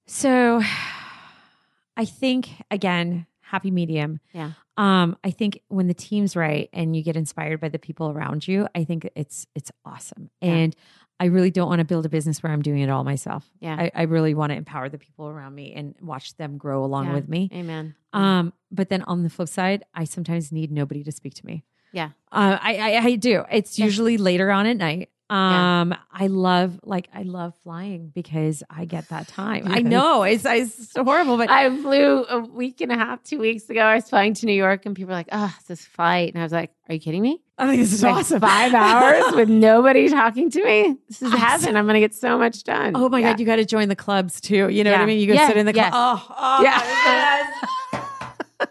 So 0.07 0.61
I 1.97 2.05
think 2.05 2.49
again, 2.71 3.27
happy 3.41 3.71
medium. 3.71 4.21
Yeah. 4.33 4.53
Um, 4.77 5.17
I 5.23 5.31
think 5.31 5.61
when 5.69 5.87
the 5.87 5.95
team's 5.95 6.35
right 6.35 6.69
and 6.73 6.97
you 6.97 7.03
get 7.05 7.17
inspired 7.17 7.61
by 7.61 7.69
the 7.69 7.79
people 7.79 8.11
around 8.11 8.49
you, 8.49 8.67
I 8.75 8.85
think 8.85 9.09
it's 9.15 9.47
it's 9.55 9.71
awesome. 9.85 10.31
Yeah. 10.41 10.51
And 10.53 10.77
I 11.21 11.27
really 11.27 11.53
don't 11.53 11.69
want 11.69 11.79
to 11.79 11.85
build 11.85 12.05
a 12.07 12.09
business 12.09 12.43
where 12.43 12.53
I'm 12.53 12.61
doing 12.63 12.81
it 12.81 12.91
all 12.91 13.05
myself. 13.05 13.49
Yeah. 13.61 13.77
I, 13.79 13.91
I 13.95 14.03
really 14.03 14.35
want 14.35 14.51
to 14.51 14.57
empower 14.57 14.89
the 14.89 14.99
people 14.99 15.29
around 15.29 15.55
me 15.55 15.73
and 15.73 15.95
watch 16.01 16.37
them 16.37 16.59
grow 16.59 16.85
along 16.85 17.07
Yeah. 17.07 17.15
with 17.15 17.29
me. 17.29 17.49
amen? 17.55 17.95
Um, 18.13 18.53
but 18.73 18.89
then 18.89 19.03
on 19.03 19.23
the 19.23 19.31
flip 19.31 19.49
side, 19.49 19.85
I 19.95 20.05
sometimes 20.05 20.51
need 20.51 20.73
nobody 20.73 21.05
to 21.05 21.13
speak 21.13 21.35
to 21.35 21.47
me. 21.47 21.63
Yeah. 21.93 22.11
Uh, 22.33 22.59
I, 22.61 22.77
I 22.97 22.99
I 23.05 23.15
do. 23.15 23.45
It's 23.53 23.79
Yeah. 23.79 23.85
usually 23.85 24.17
later 24.19 24.51
on 24.51 24.67
at 24.67 24.77
night. 24.77 25.11
Yeah. 25.31 25.81
Um, 25.81 25.95
I 26.13 26.27
love 26.27 26.79
like 26.85 27.09
I 27.15 27.23
love 27.23 27.55
flying 27.63 28.13
because 28.15 28.63
I 28.69 28.85
get 28.85 29.09
that 29.09 29.27
time. 29.27 29.65
I 29.67 29.81
know 29.95 30.23
it's 30.23 30.45
it's 30.45 30.93
horrible, 30.95 31.39
but 31.39 31.49
I 31.51 31.75
flew 31.81 32.25
a 32.27 32.41
week 32.41 32.81
and 32.83 32.93
a 32.93 32.95
half, 32.97 33.23
two 33.23 33.39
weeks 33.39 33.69
ago. 33.71 33.81
I 33.81 33.95
was 33.97 34.09
flying 34.09 34.35
to 34.35 34.47
New 34.47 34.53
York, 34.53 34.85
and 34.85 34.95
people 34.95 35.09
were 35.09 35.15
like, 35.15 35.29
"Oh, 35.33 35.53
it's 35.59 35.67
this 35.67 35.85
flight," 35.87 36.35
and 36.35 36.43
I 36.43 36.45
was 36.45 36.53
like, 36.53 36.71
"Are 36.89 36.95
you 36.95 37.01
kidding 37.01 37.23
me? 37.23 37.41
I 37.57 37.67
think 37.69 37.81
this 37.81 37.93
is 37.95 38.03
Like 38.03 38.15
awesome. 38.17 38.41
Five 38.41 38.75
hours 38.75 39.35
with 39.35 39.49
nobody 39.71 40.09
talking 40.11 40.51
to 40.51 40.63
me. 40.65 40.97
This 41.09 41.23
is 41.23 41.29
Awesome. 41.29 41.39
heaven. 41.41 41.77
I'm 41.77 41.85
going 41.87 41.95
to 41.95 42.01
get 42.01 42.15
so 42.15 42.37
much 42.39 42.63
done." 42.63 42.93
Oh 42.95 43.09
my 43.09 43.21
Yeah. 43.21 43.31
god, 43.31 43.41
you 43.41 43.47
got 43.47 43.57
to 43.57 43.65
join 43.65 43.89
the 43.89 43.97
clubs 43.97 44.41
too. 44.43 44.69
You 44.69 44.85
know 44.85 44.93
what 44.93 45.01
I 45.01 45.07
mean? 45.07 45.19
You 45.21 45.27
go 45.29 45.35
Yeah. 45.35 45.47
sit 45.49 45.57
in 45.57 45.65
the 45.67 45.73
club. 45.73 45.87
Yes. 45.87 45.93
Oh, 45.95 46.35
oh 46.39 46.63
Yeah. 46.63 47.51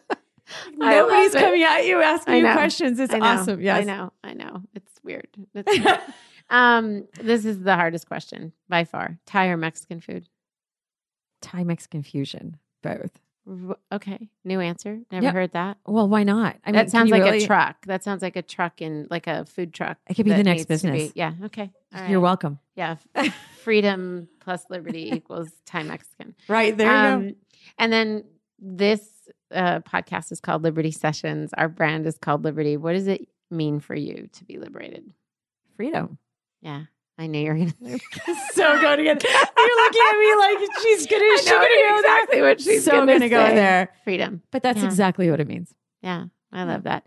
Nobody's 0.77 1.33
coming 1.33 1.63
at 1.63 1.85
you 1.85 2.01
asking 2.01 2.35
you 2.45 2.51
questions. 2.51 2.99
It's 2.99 3.13
awesome. 3.13 3.61
Yes. 3.61 3.81
I 3.81 3.83
know. 3.85 4.13
I 4.23 4.33
know. 4.33 4.61
It's 4.75 4.91
weird. 5.03 5.27
It's 5.55 5.77
weird. 5.79 5.99
Um, 6.53 7.07
this 7.21 7.43
is 7.45 7.59
the 7.63 7.75
hardest 7.75 8.07
question 8.07 8.53
by 8.69 8.83
far. 8.85 9.17
Thai 9.25 9.47
or 9.47 9.57
Mexican 9.57 9.99
food? 9.99 10.29
Thai 11.41 11.63
Mexican 11.63 12.03
fusion, 12.03 12.57
both. 12.81 13.11
Okay, 13.91 14.29
new 14.45 14.61
answer. 14.61 14.99
Never 15.11 15.25
Yep. 15.25 15.33
heard 15.33 15.51
that. 15.51 15.77
Well, 15.85 16.07
why 16.07 16.23
not? 16.23 16.55
I 16.63 16.69
mean, 16.71 16.75
that 16.77 16.89
sounds 16.89 17.11
like 17.11 17.23
really- 17.23 17.43
a 17.43 17.45
truck. 17.45 17.85
That 17.87 18.01
sounds 18.01 18.21
like 18.21 18.37
a 18.37 18.41
truck 18.41 18.81
in 18.81 19.07
like 19.09 19.27
a 19.27 19.43
food 19.45 19.73
truck. 19.73 19.97
It 20.07 20.13
could 20.13 20.23
be 20.25 20.31
the 20.31 20.43
next 20.43 20.65
business. 20.69 21.11
Yeah. 21.15 21.33
Okay. 21.45 21.69
All 21.93 22.07
You're 22.07 22.21
welcome. 22.21 22.59
Yeah. 22.75 22.95
Freedom 23.63 24.29
plus 24.39 24.65
liberty 24.69 25.11
equals 25.13 25.49
Thai 25.65 25.83
Mexican. 25.83 26.35
Right 26.47 26.77
there 26.77 26.87
you 26.87 26.93
go. 26.93 27.27
Um, 27.29 27.35
And 27.77 27.91
then 27.91 28.23
this 28.59 29.09
uh, 29.51 29.81
podcast 29.81 30.31
is 30.31 30.39
called 30.39 30.63
Liberty 30.63 30.91
Sessions. 30.91 31.51
Our 31.57 31.67
brand 31.67 32.05
is 32.07 32.17
called 32.17 32.45
Liberty. 32.45 32.77
What 32.77 32.93
does 32.93 33.07
it 33.07 33.27
mean 33.51 33.81
for 33.81 33.95
you 33.95 34.29
to 34.33 34.45
be 34.45 34.57
liberated? 34.57 35.11
Freedom. 35.75 36.17
Yeah, 36.63 36.83
I 37.17 37.27
knew 37.27 37.39
you 37.41 37.49
were 37.49 37.55
going 37.55 37.71
to. 37.83 37.99
so 38.53 38.79
good 38.81 38.99
again. 38.99 39.19
You're 39.21 39.83
looking 39.83 40.01
at 40.09 40.17
me 40.19 40.35
like 40.35 40.69
she's 40.81 41.05
gonna. 41.07 41.23
I 41.23 41.37
She's 41.37 41.45
know 41.47 41.57
gonna 41.59 41.67
go 41.89 41.97
exactly 41.99 42.37
there. 42.39 42.43
what 42.49 42.61
she's 42.61 42.85
so 42.85 42.91
gonna 42.91 43.11
gonna 43.13 43.29
go 43.29 43.43
there. 43.55 43.89
Freedom. 44.03 44.41
But 44.51 44.63
that's 44.63 44.79
Yeah. 44.79 44.85
exactly 44.85 45.29
what 45.29 45.39
it 45.39 45.47
means. 45.47 45.73
Yeah, 46.01 46.25
I 46.51 46.63
love 46.63 46.83
that. 46.83 47.05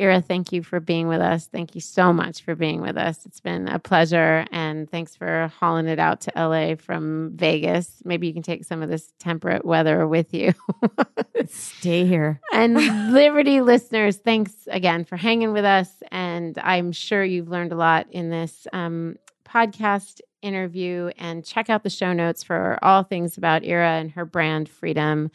Ira, 0.00 0.20
thank 0.22 0.52
you 0.52 0.62
for 0.62 0.80
being 0.80 1.06
with 1.08 1.20
us. 1.20 1.48
Thank 1.48 1.74
you 1.74 1.80
so 1.82 2.12
much 2.14 2.42
for 2.42 2.54
being 2.54 2.80
with 2.80 2.96
us. 2.96 3.26
It's 3.26 3.40
been 3.40 3.68
a 3.68 3.78
pleasure. 3.78 4.46
And 4.82 4.90
thanks 4.90 5.14
for 5.14 5.46
hauling 5.60 5.86
it 5.86 6.00
out 6.00 6.22
to 6.22 6.32
LA 6.34 6.74
from 6.74 7.30
Vegas. 7.36 8.02
Maybe 8.04 8.26
you 8.26 8.32
can 8.32 8.42
take 8.42 8.64
some 8.64 8.82
of 8.82 8.88
this 8.88 9.12
temperate 9.20 9.64
weather 9.64 10.08
with 10.08 10.34
you. 10.34 10.54
Stay 11.46 12.04
here. 12.04 12.40
and 12.52 13.12
Liberty 13.12 13.60
listeners, 13.60 14.16
thanks 14.16 14.52
again 14.66 15.04
for 15.04 15.16
hanging 15.16 15.52
with 15.52 15.64
us. 15.64 15.88
And 16.10 16.58
I'm 16.58 16.90
sure 16.90 17.22
you've 17.22 17.46
learned 17.46 17.70
a 17.70 17.76
lot 17.76 18.08
in 18.10 18.30
this 18.30 18.66
um, 18.72 19.18
podcast 19.44 20.20
interview. 20.42 21.12
And 21.16 21.44
check 21.44 21.70
out 21.70 21.84
the 21.84 21.90
show 21.90 22.12
notes 22.12 22.42
for 22.42 22.76
all 22.82 23.04
things 23.04 23.38
about 23.38 23.64
Ira 23.64 24.00
and 24.00 24.10
her 24.10 24.24
brand, 24.24 24.68
Freedom, 24.68 25.30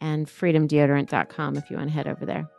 and 0.00 0.26
freedomdeodorant.com 0.26 1.58
if 1.58 1.70
you 1.70 1.76
want 1.76 1.90
to 1.90 1.94
head 1.94 2.08
over 2.08 2.26
there. 2.26 2.50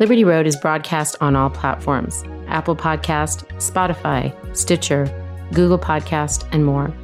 Liberty 0.00 0.22
Road 0.22 0.46
is 0.46 0.54
broadcast 0.54 1.16
on 1.20 1.34
all 1.34 1.50
platforms 1.50 2.22
Apple 2.46 2.76
Podcast, 2.76 3.44
Spotify, 3.56 4.32
Stitcher, 4.56 5.06
Google 5.52 5.78
Podcast, 5.78 6.48
and 6.52 6.64
more. 6.64 6.94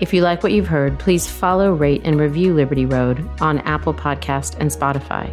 If 0.00 0.12
you 0.12 0.20
like 0.20 0.42
what 0.42 0.52
you've 0.52 0.68
heard, 0.68 0.98
please 0.98 1.26
follow, 1.26 1.72
rate, 1.72 2.02
and 2.04 2.20
review 2.20 2.52
Liberty 2.52 2.84
Road 2.84 3.26
on 3.40 3.60
Apple 3.60 3.94
Podcast 3.94 4.56
and 4.60 4.70
Spotify. 4.70 5.30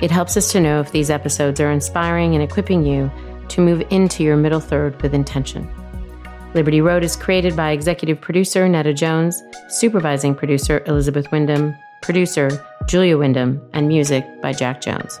It 0.00 0.10
helps 0.10 0.38
us 0.38 0.50
to 0.52 0.60
know 0.60 0.80
if 0.80 0.90
these 0.90 1.10
episodes 1.10 1.60
are 1.60 1.70
inspiring 1.70 2.34
and 2.34 2.42
equipping 2.42 2.86
you 2.86 3.10
to 3.48 3.60
move 3.60 3.82
into 3.90 4.24
your 4.24 4.38
middle 4.38 4.60
third 4.60 5.00
with 5.02 5.12
intention. 5.12 5.68
Liberty 6.54 6.80
Road 6.80 7.04
is 7.04 7.14
created 7.14 7.54
by 7.56 7.72
executive 7.72 8.22
producer 8.22 8.66
Netta 8.66 8.94
Jones, 8.94 9.42
supervising 9.68 10.34
producer 10.34 10.82
Elizabeth 10.86 11.30
Wyndham, 11.30 11.76
producer 12.00 12.48
Julia 12.86 13.18
Wyndham, 13.18 13.60
and 13.74 13.86
music 13.86 14.24
by 14.40 14.54
Jack 14.54 14.80
Jones. 14.80 15.20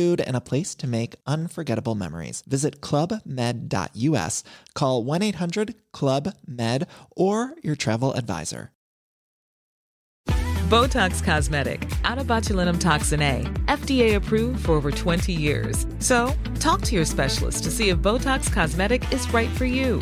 food, 0.01 0.21
and 0.21 0.35
a 0.35 0.41
place 0.41 0.75
to 0.75 0.87
make 0.87 1.15
unforgettable 1.27 1.95
memories. 1.95 2.43
Visit 2.47 2.81
clubmed.us, 2.81 4.43
call 4.73 5.03
1 5.03 5.21
800 5.21 5.75
Club 5.91 6.33
Med, 6.47 6.87
or 7.15 7.53
your 7.63 7.75
travel 7.75 8.13
advisor. 8.13 8.71
Botox 10.71 11.21
Cosmetic, 11.21 11.85
out 12.05 12.17
of 12.17 12.27
botulinum 12.27 12.79
toxin 12.79 13.21
A, 13.21 13.43
FDA 13.67 14.15
approved 14.15 14.65
for 14.65 14.71
over 14.71 14.89
20 14.89 15.33
years. 15.33 15.85
So, 15.99 16.33
talk 16.59 16.81
to 16.83 16.95
your 16.95 17.05
specialist 17.05 17.65
to 17.65 17.71
see 17.71 17.89
if 17.89 17.97
Botox 17.97 18.51
Cosmetic 18.53 19.03
is 19.11 19.31
right 19.33 19.49
for 19.49 19.65
you. 19.65 20.01